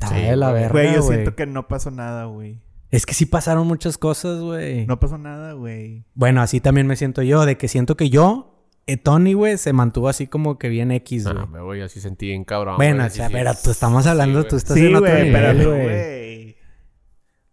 está 0.00 0.14
Sí, 0.14 0.22
de 0.22 0.36
la 0.36 0.52
verga, 0.52 0.70
Güey, 0.70 0.94
yo 0.94 1.02
siento 1.02 1.34
que 1.34 1.46
no 1.46 1.66
pasó 1.68 1.90
nada, 1.90 2.26
güey. 2.26 2.60
Es 2.90 3.04
que 3.04 3.12
sí 3.12 3.26
pasaron 3.26 3.66
muchas 3.66 3.98
cosas, 3.98 4.40
güey. 4.40 4.86
No 4.86 4.98
pasó 4.98 5.18
nada, 5.18 5.52
güey. 5.52 6.04
Bueno, 6.14 6.40
así 6.40 6.60
también 6.60 6.86
me 6.86 6.96
siento 6.96 7.22
yo, 7.22 7.44
de 7.44 7.58
que 7.58 7.68
siento 7.68 7.96
que 7.96 8.08
yo, 8.08 8.66
eh, 8.86 8.96
Tony, 8.96 9.34
güey, 9.34 9.58
se 9.58 9.72
mantuvo 9.74 10.08
así 10.08 10.26
como 10.26 10.58
que 10.58 10.68
bien 10.70 10.90
X, 10.92 11.24
güey. 11.24 11.34
No, 11.34 11.46
me 11.48 11.60
voy 11.60 11.82
así 11.82 12.00
sentí 12.00 12.26
bien 12.28 12.44
cabrón. 12.44 12.76
bueno, 12.76 12.98
güey, 12.98 13.08
o 13.08 13.10
sea, 13.10 13.28
pero 13.28 13.50
tú 13.62 13.70
estamos 13.72 14.06
hablando, 14.06 14.42
Sí, 14.42 14.48
tú 14.48 14.56
estás 14.56 14.76
Sí, 14.76 14.86
en 14.86 14.96
otro 14.96 15.10
güey, 15.10 15.32
pero 15.32 15.52
nivel, 15.52 15.66
güey. 15.82 16.56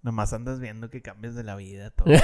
Güey. 0.05 0.11
Nomás 0.13 0.33
andas 0.33 0.59
viendo 0.59 0.89
que 0.89 1.01
cambias 1.01 1.35
de 1.35 1.43
la 1.43 1.55
vida 1.55 1.89
todo. 1.91 2.05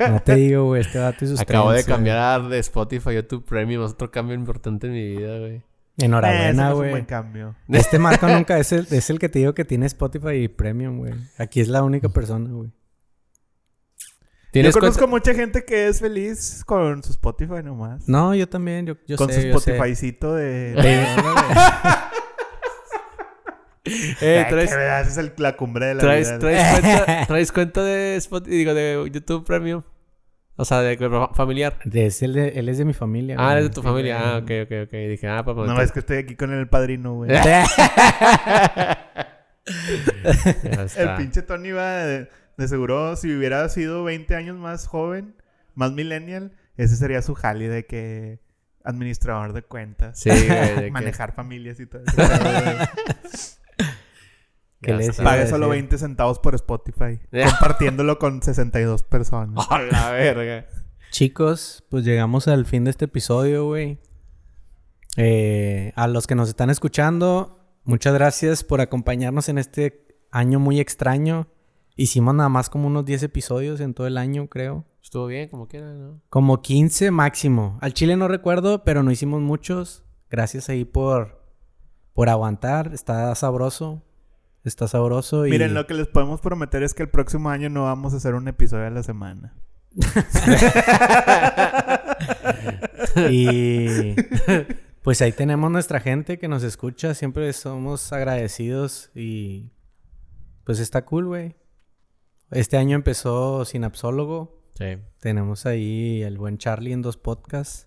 No 0.00 0.20
te 0.20 0.34
digo, 0.34 0.64
güey, 0.66 0.80
este 0.82 0.98
vato 0.98 1.24
y 1.24 1.28
sus 1.28 1.40
Acabo 1.40 1.70
de 1.72 1.76
trends, 1.82 1.86
güey. 1.88 1.96
cambiar 1.96 2.48
de 2.48 2.58
Spotify 2.58 3.08
a 3.10 3.12
YouTube 3.14 3.44
Premium. 3.44 3.84
Es 3.84 3.92
otro 3.92 4.10
cambio 4.10 4.34
importante 4.34 4.86
en 4.86 4.92
mi 4.94 5.16
vida, 5.16 5.38
güey. 5.38 5.56
Eh, 5.56 5.62
Enhorabuena, 5.98 6.52
no 6.52 6.62
es 6.68 6.72
un 6.72 6.76
güey. 6.78 6.90
buen 6.90 7.04
cambio. 7.04 7.54
Este 7.68 7.98
Marco 8.00 8.26
nunca 8.28 8.58
es 8.58 8.72
el, 8.72 8.86
es 8.90 9.10
el 9.10 9.18
que 9.18 9.28
te 9.28 9.38
digo 9.40 9.52
que 9.54 9.64
tiene 9.64 9.86
Spotify 9.86 10.34
y 10.44 10.48
Premium, 10.48 10.98
güey. 10.98 11.14
Aquí 11.38 11.60
es 11.60 11.68
la 11.68 11.82
única 11.82 12.08
persona, 12.08 12.48
güey. 12.50 12.70
Yo 12.70 14.52
¿Tienes 14.52 14.74
conozco 14.74 15.06
cuenta? 15.08 15.10
mucha 15.30 15.34
gente 15.34 15.64
que 15.64 15.86
es 15.88 16.00
feliz 16.00 16.64
con 16.66 17.02
su 17.04 17.12
Spotify 17.12 17.62
nomás. 17.62 18.08
No, 18.08 18.34
yo 18.34 18.48
también, 18.48 18.84
yo, 18.86 18.94
yo 19.06 19.16
con 19.16 19.28
sé, 19.30 19.42
su. 19.52 19.58
Spotifycito 19.58 20.34
de... 20.34 20.72
De- 20.74 21.06
Eh, 23.84 24.44
Ay, 24.44 24.50
traes, 24.50 25.08
es 25.08 25.16
el- 25.16 25.32
la 25.38 25.56
cumbre 25.56 25.86
de 25.86 25.94
la 25.94 26.00
traes, 26.02 26.28
vida. 26.28 26.38
traes 26.38 26.80
cuenta, 26.80 27.26
traes 27.26 27.52
cuenta 27.52 27.82
de 27.82 28.16
Spotify, 28.16 28.56
digo, 28.56 28.74
de 28.74 29.10
YouTube 29.12 29.44
Premium. 29.46 29.82
O 30.56 30.64
sea, 30.66 30.80
de 30.82 30.98
fa- 30.98 31.32
familiar. 31.34 31.78
Es 31.90 32.22
el 32.22 32.34
de- 32.34 32.48
él 32.58 32.68
es 32.68 32.76
de 32.76 32.84
mi 32.84 32.92
familia, 32.92 33.36
Ah, 33.38 33.52
eres 33.52 33.64
de 33.64 33.70
tu 33.70 33.82
familia. 33.82 34.18
Ah, 34.20 34.36
ok, 34.38 34.50
ok, 34.64 34.72
ok. 34.84 34.92
Dije, 34.92 35.26
ah, 35.28 35.42
papá. 35.42 35.64
No, 35.66 35.80
es 35.80 35.90
que 35.92 36.00
estoy 36.00 36.18
aquí 36.18 36.36
con 36.36 36.52
el 36.52 36.68
padrino, 36.68 37.14
güey. 37.14 37.30
El 40.96 41.14
pinche 41.16 41.42
Tony 41.42 41.70
va 41.70 42.04
de, 42.04 42.28
de 42.56 42.68
seguro, 42.68 43.16
si 43.16 43.34
hubiera 43.34 43.68
sido 43.68 44.04
20 44.04 44.34
años 44.34 44.56
más 44.56 44.86
joven, 44.86 45.34
más 45.74 45.92
millennial, 45.92 46.52
ese 46.76 46.96
sería 46.96 47.22
su 47.22 47.34
jale 47.34 47.68
de 47.68 47.86
que 47.86 48.40
administrador 48.84 49.52
de 49.52 49.62
cuentas. 49.62 50.18
Sí, 50.18 50.30
güey. 50.30 50.48
de 50.48 50.82
que- 50.86 50.90
Manejar 50.90 51.32
familias 51.34 51.78
y 51.80 51.86
todo 51.86 52.02
eso. 52.06 52.16
Güey. 54.80 54.86
¿Qué 54.86 54.90
Ya 54.92 54.96
le 54.96 55.02
está. 55.04 55.12
decía? 55.12 55.24
Pague 55.24 55.46
solo 55.46 55.66
sí. 55.66 55.70
20 55.72 55.98
centavos 55.98 56.38
por 56.38 56.54
Spotify. 56.54 57.20
compartiéndolo 57.50 58.18
con 58.18 58.42
62 58.42 59.02
personas. 59.04 59.66
¡A 59.70 59.78
la 59.80 60.10
verga! 60.12 60.66
Chicos, 61.10 61.84
pues 61.90 62.04
llegamos 62.04 62.46
al 62.48 62.66
fin 62.66 62.84
de 62.84 62.90
este 62.90 63.06
episodio, 63.06 63.66
güey. 63.66 63.98
Eh, 65.16 65.92
a 65.96 66.06
los 66.06 66.26
que 66.26 66.34
nos 66.36 66.48
están 66.48 66.70
escuchando, 66.70 67.58
muchas 67.84 68.14
gracias 68.14 68.62
por 68.62 68.80
acompañarnos 68.80 69.48
en 69.48 69.58
este 69.58 70.06
año 70.30 70.60
muy 70.60 70.78
extraño. 70.80 71.48
Hicimos 71.96 72.34
nada 72.34 72.48
más 72.48 72.70
como 72.70 72.86
unos 72.86 73.04
10 73.04 73.24
episodios 73.24 73.80
en 73.80 73.92
todo 73.92 74.06
el 74.06 74.16
año, 74.16 74.48
creo. 74.48 74.86
Estuvo 75.02 75.26
bien, 75.26 75.48
como 75.48 75.66
quiera, 75.66 75.92
¿no? 75.92 76.20
Como 76.30 76.62
15 76.62 77.10
máximo. 77.10 77.78
Al 77.80 77.92
chile 77.92 78.16
no 78.16 78.28
recuerdo, 78.28 78.84
pero 78.84 79.02
no 79.02 79.10
hicimos 79.10 79.40
muchos. 79.40 80.04
Gracias 80.30 80.68
ahí 80.68 80.84
por, 80.84 81.44
por 82.12 82.28
aguantar. 82.28 82.92
Está 82.94 83.34
sabroso. 83.34 84.04
Está 84.64 84.88
sabroso 84.88 85.46
y... 85.46 85.50
Miren, 85.50 85.74
lo 85.74 85.86
que 85.86 85.94
les 85.94 86.06
podemos 86.06 86.40
prometer 86.40 86.82
es 86.82 86.94
que 86.94 87.02
el 87.02 87.08
próximo 87.08 87.50
año 87.50 87.70
no 87.70 87.84
vamos 87.84 88.12
a 88.12 88.18
hacer 88.18 88.34
un 88.34 88.46
episodio 88.48 88.86
a 88.86 88.90
la 88.90 89.02
semana. 89.02 89.54
Y 93.30 94.14
pues 95.02 95.22
ahí 95.22 95.32
tenemos 95.32 95.70
nuestra 95.70 96.00
gente 96.00 96.38
que 96.38 96.48
nos 96.48 96.62
escucha. 96.62 97.14
Siempre 97.14 97.52
somos 97.52 98.12
agradecidos 98.12 99.10
y 99.14 99.70
pues 100.64 100.78
está 100.78 101.04
cool, 101.04 101.26
güey. 101.26 101.56
Este 102.50 102.76
año 102.76 102.96
empezó 102.96 103.64
Sinapsólogo. 103.64 104.62
Sí. 104.78 104.98
Tenemos 105.20 105.66
ahí 105.66 106.22
el 106.22 106.38
buen 106.38 106.58
Charlie 106.58 106.92
en 106.92 107.02
dos 107.02 107.16
podcasts. 107.16 107.86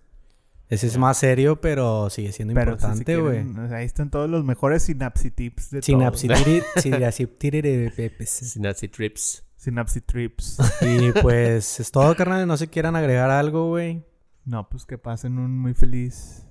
Ese 0.68 0.86
es 0.86 0.96
más 0.98 1.18
serio, 1.18 1.60
pero 1.60 2.08
sigue 2.10 2.32
siendo 2.32 2.54
Pero 2.54 2.72
importante, 2.72 3.16
güey. 3.18 3.42
quieren, 3.44 3.58
o 3.58 3.68
sea, 3.68 3.76
ahí 3.78 3.84
están 3.86 4.10
todos 4.10 4.28
los 4.30 4.44
mejores 4.44 4.82
Synapsi 4.84 5.30
tips 5.30 5.70
de 5.70 5.80
Sinapsitiri- 5.82 6.62
sinapsitiri- 6.76 6.76
Sinapsi 6.82 7.26
Trips. 7.26 8.52
todos. 8.88 9.44
Synapsi 9.56 10.00
trips. 10.02 10.58
Y 10.82 11.12
pues 11.22 11.80
es 11.80 11.90
todo, 11.90 12.14
carnal. 12.16 12.46
No 12.46 12.56
se 12.58 12.68
quieran 12.68 12.96
agregar 12.96 13.30
algo, 13.30 13.68
güey. 13.68 14.04
no, 14.44 14.68
pues 14.68 14.84
que 14.84 14.98
pasen 14.98 15.38
un 15.38 15.58
muy 15.58 15.72
feliz 15.72 16.46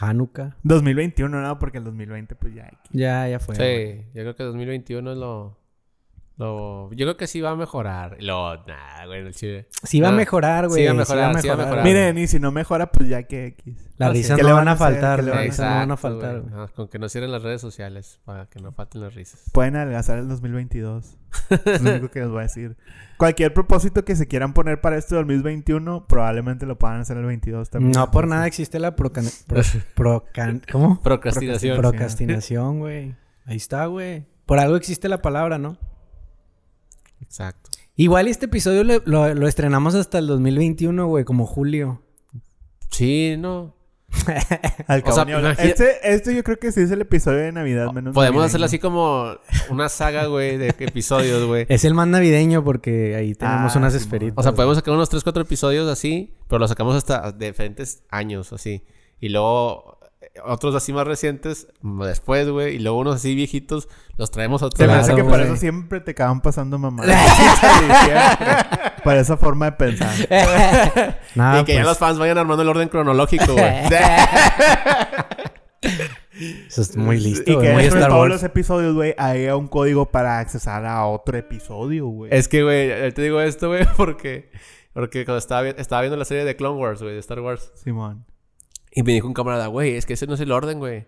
Hanukkah. 0.00 0.56
2021, 0.64 1.40
no, 1.40 1.58
porque 1.60 1.78
el 1.78 1.84
2020 1.84 2.34
pues 2.34 2.54
ya. 2.54 2.64
aquí. 2.66 2.88
Ya, 2.98 3.28
ya 3.28 3.38
fue. 3.38 3.54
Sí, 3.54 4.02
yo 4.14 4.22
creo 4.22 4.34
que 4.34 4.42
2021 4.42 5.12
es 5.12 5.18
lo, 5.18 5.56
lo... 6.36 6.90
Yo 6.92 7.06
creo 7.06 7.16
que 7.16 7.26
sí 7.26 7.40
va 7.40 7.50
a 7.50 7.56
mejorar. 7.56 8.16
Lo... 8.20 8.56
Nah, 8.66 9.06
güey, 9.06 9.20
el 9.20 9.34
chile. 9.34 9.68
Sí 9.84 10.00
va 10.00 10.08
a 10.08 10.12
mejorar, 10.12 10.66
güey. 10.68 10.80
sí 10.82 10.86
va 10.86 10.90
a 10.92 10.94
mejorar, 10.94 11.40
sí 11.40 11.48
va 11.48 11.54
a 11.54 11.56
mejorar. 11.56 11.84
Miren, 11.84 12.18
y 12.18 12.26
si 12.26 12.40
no 12.40 12.50
mejora, 12.50 12.90
pues 12.90 13.08
ya 13.08 13.22
que 13.24 13.46
X. 13.46 13.76
Las 13.96 14.08
No 14.08 14.14
sé, 14.14 14.18
risas 14.20 14.36
¿qué 14.36 14.42
no 14.42 14.48
le 14.48 14.54
van 14.54 14.68
a 14.68 14.76
faltar, 14.76 15.20
¿Qué 15.20 15.22
le 15.22 15.28
las 15.28 15.36
van 15.36 15.44
a 15.44 15.46
risas 15.48 15.70
no 15.70 15.76
van 15.76 15.90
a 15.92 15.96
faltar. 15.96 16.42
Ah, 16.54 16.66
Con 16.74 16.88
que 16.88 16.98
no 16.98 17.08
cierren 17.08 17.30
las 17.30 17.42
redes 17.42 17.60
sociales 17.60 18.20
para 18.24 18.46
que 18.46 18.58
no 18.60 18.72
falten 18.72 19.00
las 19.02 19.14
risas. 19.14 19.44
Pueden 19.52 19.76
adelgazar 19.76 20.18
el 20.18 20.26
2022. 20.28 21.16
es 21.66 21.82
lo 21.82 21.90
único 21.92 22.10
que 22.10 22.20
les 22.20 22.28
voy 22.28 22.38
a 22.40 22.42
decir. 22.42 22.76
Cualquier 23.16 23.54
propósito 23.54 24.04
que 24.04 24.16
se 24.16 24.26
quieran 24.26 24.52
poner 24.54 24.80
para 24.80 24.96
este 24.98 25.14
2021, 25.14 26.06
probablemente 26.08 26.66
lo 26.66 26.76
puedan 26.78 27.00
hacer 27.00 27.16
el 27.16 27.24
22 27.26 27.70
también. 27.70 27.92
No 27.92 28.10
por 28.10 28.26
nada 28.26 28.48
existe 28.48 28.80
la 28.80 28.96
procan... 28.96 29.24
pro- 29.46 29.62
procan- 29.94 30.62
¿Cómo? 30.72 31.00
Procrastinación. 31.00 31.76
Procrastinación, 31.78 32.80
güey. 32.80 33.14
Ahí 33.46 33.56
está, 33.56 33.86
güey. 33.86 34.24
Por 34.46 34.58
algo 34.58 34.74
existe 34.76 35.08
la 35.08 35.22
palabra, 35.22 35.58
¿no? 35.58 35.78
Exacto. 37.24 37.70
Igual 37.96 38.28
este 38.28 38.46
episodio 38.46 38.84
lo, 38.84 39.00
lo- 39.04 39.34
lo 39.34 39.48
estrenamos 39.48 39.94
hasta 39.94 40.18
el 40.18 40.26
2021, 40.26 41.06
güey, 41.06 41.24
como 41.24 41.46
julio. 41.46 42.02
Sí, 42.90 43.36
no. 43.38 43.74
Al 44.86 45.00
O 45.00 45.02
cabo 45.04 45.14
sea, 45.16 45.24
ni 45.24 45.32
hablar. 45.32 45.54
imagina- 45.54 45.70
este, 45.70 46.14
este 46.14 46.34
yo 46.36 46.44
creo 46.44 46.56
que 46.58 46.70
sí 46.70 46.80
es 46.82 46.90
el 46.92 47.00
episodio 47.00 47.38
de 47.38 47.50
Navidad 47.52 47.86
menos 47.92 48.14
Podemos 48.14 48.34
navideño. 48.36 48.42
hacerlo 48.46 48.66
así 48.66 48.78
como 48.78 49.36
una 49.70 49.88
saga, 49.88 50.26
güey, 50.26 50.56
de 50.56 50.68
episodios, 50.68 51.44
güey. 51.46 51.66
Es 51.68 51.84
el 51.84 51.94
más 51.94 52.06
navideño 52.06 52.62
porque 52.62 53.16
ahí 53.16 53.34
tenemos 53.34 53.74
Ah, 53.74 53.78
unas 53.78 53.94
esferitas. 53.94 54.34
O 54.38 54.42
sea, 54.42 54.52
podemos 54.52 54.76
sacar 54.76 54.94
unos 54.94 55.08
3, 55.08 55.22
4 55.24 55.42
episodios 55.42 55.88
así, 55.90 56.34
pero 56.48 56.60
los 56.60 56.70
sacamos 56.70 56.94
hasta 56.94 57.32
de 57.32 57.46
diferentes 57.46 58.04
años, 58.08 58.52
así. 58.52 58.84
Y 59.20 59.30
luego 59.30 59.98
otros 60.42 60.74
así 60.74 60.92
más 60.92 61.06
recientes 61.06 61.68
después, 61.82 62.48
güey. 62.48 62.76
Y 62.76 62.78
luego 62.80 62.98
unos 62.98 63.16
así 63.16 63.34
viejitos 63.34 63.88
los 64.16 64.30
traemos 64.30 64.62
otra 64.62 64.86
Se 64.86 64.86
me 64.86 64.98
hace 64.98 65.14
que 65.14 65.22
por 65.22 65.32
güey. 65.32 65.44
eso 65.44 65.56
siempre 65.56 66.00
te 66.00 66.12
acaban 66.12 66.40
pasando 66.40 66.78
mamás. 66.78 67.06
Para 69.04 69.20
esa 69.20 69.36
forma 69.36 69.66
de 69.66 69.72
pensar. 69.72 70.14
Nada, 71.34 71.60
y 71.60 71.64
que 71.64 71.74
ya 71.74 71.80
pues, 71.80 71.88
los 71.88 71.98
fans 71.98 72.18
vayan 72.18 72.38
armando 72.38 72.62
el 72.62 72.68
orden 72.68 72.88
cronológico, 72.88 73.52
güey. 73.52 73.66
Eso 76.66 76.82
es 76.82 76.96
muy 76.96 77.20
listo, 77.20 77.50
Y 77.50 77.58
que 77.58 77.72
Muy 77.72 77.82
dentro 77.82 77.98
de 77.98 78.04
Star 78.04 78.10
todos 78.10 78.28
los 78.28 78.42
episodios, 78.42 78.94
güey, 78.94 79.14
haya 79.18 79.56
un 79.56 79.68
código 79.68 80.06
para 80.06 80.40
accesar 80.40 80.84
a 80.84 81.06
otro 81.06 81.36
episodio, 81.36 82.06
güey. 82.06 82.34
es 82.34 82.48
que, 82.48 82.62
güey, 82.62 82.90
eh, 82.90 83.12
te 83.12 83.22
digo 83.22 83.40
esto, 83.40 83.68
güey, 83.68 83.86
porque... 83.96 84.50
Porque 84.92 85.24
cuando 85.24 85.38
estaba, 85.38 85.68
estaba 85.68 86.02
viendo 86.02 86.16
la 86.16 86.24
serie 86.24 86.44
de 86.44 86.54
Clone 86.54 86.80
Wars, 86.80 87.02
güey, 87.02 87.14
de 87.14 87.20
Star 87.20 87.40
Wars. 87.40 87.72
Simón. 87.74 88.24
Y 88.94 89.02
me 89.02 89.12
dijo 89.12 89.26
un 89.26 89.34
camarada, 89.34 89.66
güey, 89.66 89.96
es 89.96 90.06
que 90.06 90.12
ese 90.12 90.26
no 90.26 90.34
es 90.34 90.40
el 90.40 90.52
orden, 90.52 90.78
güey. 90.78 91.06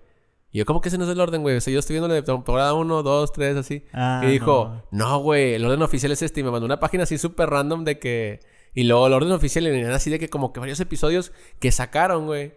Y 0.50 0.58
yo, 0.58 0.64
¿cómo 0.64 0.80
que 0.80 0.88
ese 0.88 0.98
no 0.98 1.04
es 1.04 1.10
el 1.10 1.20
orden, 1.20 1.42
güey? 1.42 1.56
O 1.56 1.60
sea, 1.60 1.72
yo 1.72 1.78
estoy 1.78 1.94
viendo 1.94 2.08
la 2.08 2.14
de 2.14 2.22
temporada 2.22 2.74
1, 2.74 3.02
2, 3.02 3.32
3, 3.32 3.56
así. 3.56 3.84
Ah, 3.92 4.22
y 4.24 4.30
dijo, 4.32 4.82
no, 4.90 5.18
güey, 5.20 5.54
el 5.54 5.64
orden 5.64 5.82
oficial 5.82 6.10
es 6.10 6.22
este. 6.22 6.40
Y 6.40 6.42
me 6.42 6.50
mandó 6.50 6.66
una 6.66 6.80
página 6.80 7.04
así 7.04 7.16
súper 7.16 7.48
random 7.48 7.84
de 7.84 7.98
que... 7.98 8.40
Y 8.74 8.84
luego 8.84 9.06
el 9.06 9.12
orden 9.12 9.32
oficial 9.32 9.66
y 9.66 9.70
venía 9.70 9.94
así 9.94 10.10
de 10.10 10.18
que 10.18 10.28
como 10.28 10.52
que 10.52 10.60
varios 10.60 10.80
episodios 10.80 11.32
que 11.60 11.72
sacaron, 11.72 12.26
güey. 12.26 12.54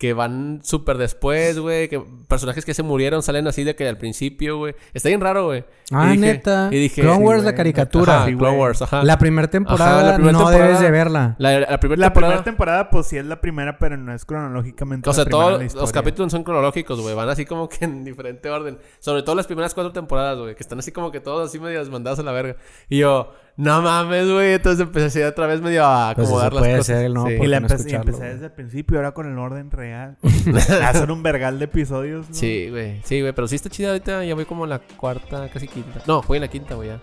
Que 0.00 0.14
van 0.14 0.60
súper 0.62 0.96
después, 0.96 1.58
güey. 1.58 1.88
Que 1.90 2.02
personajes 2.26 2.64
que 2.64 2.72
se 2.72 2.82
murieron 2.82 3.22
salen 3.22 3.46
así 3.46 3.64
de 3.64 3.76
que 3.76 3.86
al 3.86 3.98
principio, 3.98 4.56
güey. 4.56 4.74
Está 4.94 5.10
bien 5.10 5.20
raro, 5.20 5.44
güey. 5.44 5.66
Ah, 5.92 6.06
Y 6.06 6.16
dije- 6.16 6.32
neta. 6.32 6.68
Y 6.72 6.76
dije... 6.78 7.02
Clone 7.02 7.18
sí, 7.18 7.22
Wars, 7.22 7.44
la 7.44 7.54
caricatura. 7.54 8.16
Ajá, 8.16 8.26
Sí, 8.26 8.34
Clone. 8.34 8.56
Wars, 8.56 8.80
ajá. 8.80 9.04
La 9.04 9.18
primera 9.18 9.48
temporada 9.48 9.98
Ajá, 9.98 10.06
la 10.08 10.14
primera 10.14 10.32
no 10.32 10.38
temporada- 10.38 10.64
debes 10.64 10.80
de 10.80 10.90
verla. 10.90 11.36
La, 11.38 11.60
la 11.60 11.78
primera 11.80 12.00
La 12.00 12.06
temporada... 12.06 12.12
primera 12.32 12.44
temporada, 12.44 12.90
pues 12.90 13.06
sí 13.08 13.18
es 13.18 13.26
la 13.26 13.42
primera, 13.42 13.78
pero 13.78 13.98
no 13.98 14.14
es 14.14 14.24
cronológicamente 14.24 15.10
O 15.10 15.12
sea, 15.12 15.26
todos 15.26 15.74
los 15.74 15.92
capítulos 15.92 16.32
son 16.32 16.44
cronológicos, 16.44 16.98
güey. 16.98 17.14
Van 17.14 17.28
así 17.28 17.44
como 17.44 17.68
que 17.68 17.84
en 17.84 18.02
diferente 18.02 18.48
orden. 18.48 18.78
Sobre 19.00 19.22
todo 19.22 19.34
las 19.34 19.46
primeras 19.46 19.74
cuatro 19.74 19.92
temporadas, 19.92 20.38
güey. 20.38 20.54
Que 20.54 20.62
están 20.62 20.78
así 20.78 20.92
como 20.92 21.12
que 21.12 21.20
todos 21.20 21.46
así 21.50 21.58
medio 21.58 21.84
mandados 21.90 22.18
a 22.20 22.22
la 22.22 22.32
verga. 22.32 22.56
Y 22.88 22.96
yo, 23.00 23.34
no 23.56 23.82
mames, 23.82 24.28
güey. 24.30 24.54
Entonces 24.54 24.80
empecé 24.80 25.06
así 25.06 25.22
otra 25.22 25.46
vez 25.46 25.60
medio 25.60 25.84
a 25.84 26.14
Pues 26.14 26.26
acomodar 26.28 26.52
las 26.52 26.60
puede 26.60 26.76
cosas. 26.78 26.86
ser, 26.86 27.10
¿no? 27.10 27.26
Sí. 27.26 27.32
Y 27.34 27.38
¿Por 27.38 27.46
la 27.48 27.60
no 27.60 27.66
empecé, 27.66 27.90
y 27.90 27.94
empecé 27.94 28.24
desde 28.24 28.44
el 28.46 28.52
principio, 28.52 28.98
ahora 28.98 29.12
con 29.12 29.30
el 29.30 29.38
orden 29.38 29.70
real. 29.70 30.16
Hacen 30.84 31.10
un 31.10 31.22
vergal 31.22 31.58
de 31.58 31.66
episodios, 31.66 32.28
¿no? 32.28 32.34
Sí, 32.34 32.68
güey. 32.70 33.00
Sí, 33.04 33.20
güey. 33.20 33.32
Pero 33.32 33.48
sí 33.48 33.56
está 33.56 33.68
chida 33.68 33.88
ahorita. 33.88 34.24
Ya 34.24 34.34
voy 34.34 34.44
como 34.46 34.64
en 34.64 34.70
la 34.70 34.78
cuarta, 34.78 35.48
casi 35.48 35.68
quinta. 35.68 36.02
No, 36.06 36.22
voy 36.22 36.38
en 36.38 36.42
la 36.42 36.48
quinta, 36.48 36.74
güey, 36.74 36.88
ya. 36.88 37.00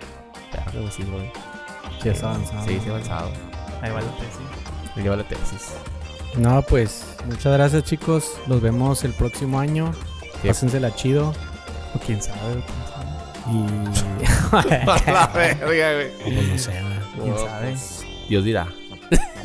Ya, 0.53 0.63
algo 0.71 0.87
así, 0.87 1.03
güey. 1.03 1.31
Sí, 2.01 2.09
es 2.09 2.23
avanzado. 2.23 2.67
Sí, 2.67 2.79
sí, 2.83 2.89
avanzado. 2.89 3.29
Ahí 3.81 3.91
va 3.91 4.01
la 4.01 4.11
tesis. 4.17 4.95
Me 4.95 5.03
lleva 5.03 5.15
la 5.15 5.27
tesis. 5.27 5.73
No, 6.37 6.61
pues, 6.63 7.15
muchas 7.25 7.53
gracias, 7.53 7.83
chicos. 7.83 8.37
Los 8.47 8.61
vemos 8.61 9.03
el 9.03 9.13
próximo 9.13 9.59
año. 9.59 9.91
Sí. 10.41 10.47
Pásensela 10.47 10.93
chido. 10.95 11.33
O 11.95 11.99
quién 11.99 12.21
sabe, 12.21 12.37
o 12.39 12.53
quién 12.53 12.65
sabe. 12.65 12.86
Y. 13.49 15.11
la 15.11 15.27
verga, 15.33 15.93
güey. 15.93 16.09
Pues 16.23 16.47
no 16.47 16.57
sé, 16.57 16.71
güey. 16.71 16.93
¿Quién 17.15 17.29
No, 17.31 17.37
sabe? 17.37 17.69
pues, 17.71 18.05
Dios 18.29 18.43
dirá. 18.43 18.67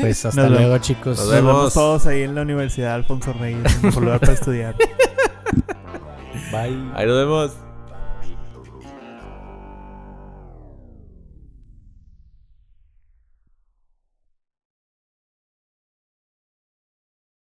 Pues 0.00 0.24
hasta 0.26 0.40
Nos 0.42 0.50
vemos. 0.50 0.61
luego, 0.61 0.78
chicos. 0.78 1.18
Nos 1.18 1.26
Nos 1.26 1.30
vemos 1.30 1.55
vemos. 1.57 1.74
todos 1.74 2.07
ahí 2.07 2.22
en 2.22 2.34
la 2.34 2.42
Universidad 2.42 2.94
Alfonso 2.94 3.32
Reyes, 3.34 3.61
en 3.82 3.96
un 3.96 4.05
lugar 4.05 4.20
para 4.20 4.32
estudiar. 4.32 4.74
Bye. 6.50 6.76
Ahí 6.94 7.07
nos 7.07 7.16
vemos. 7.16 7.53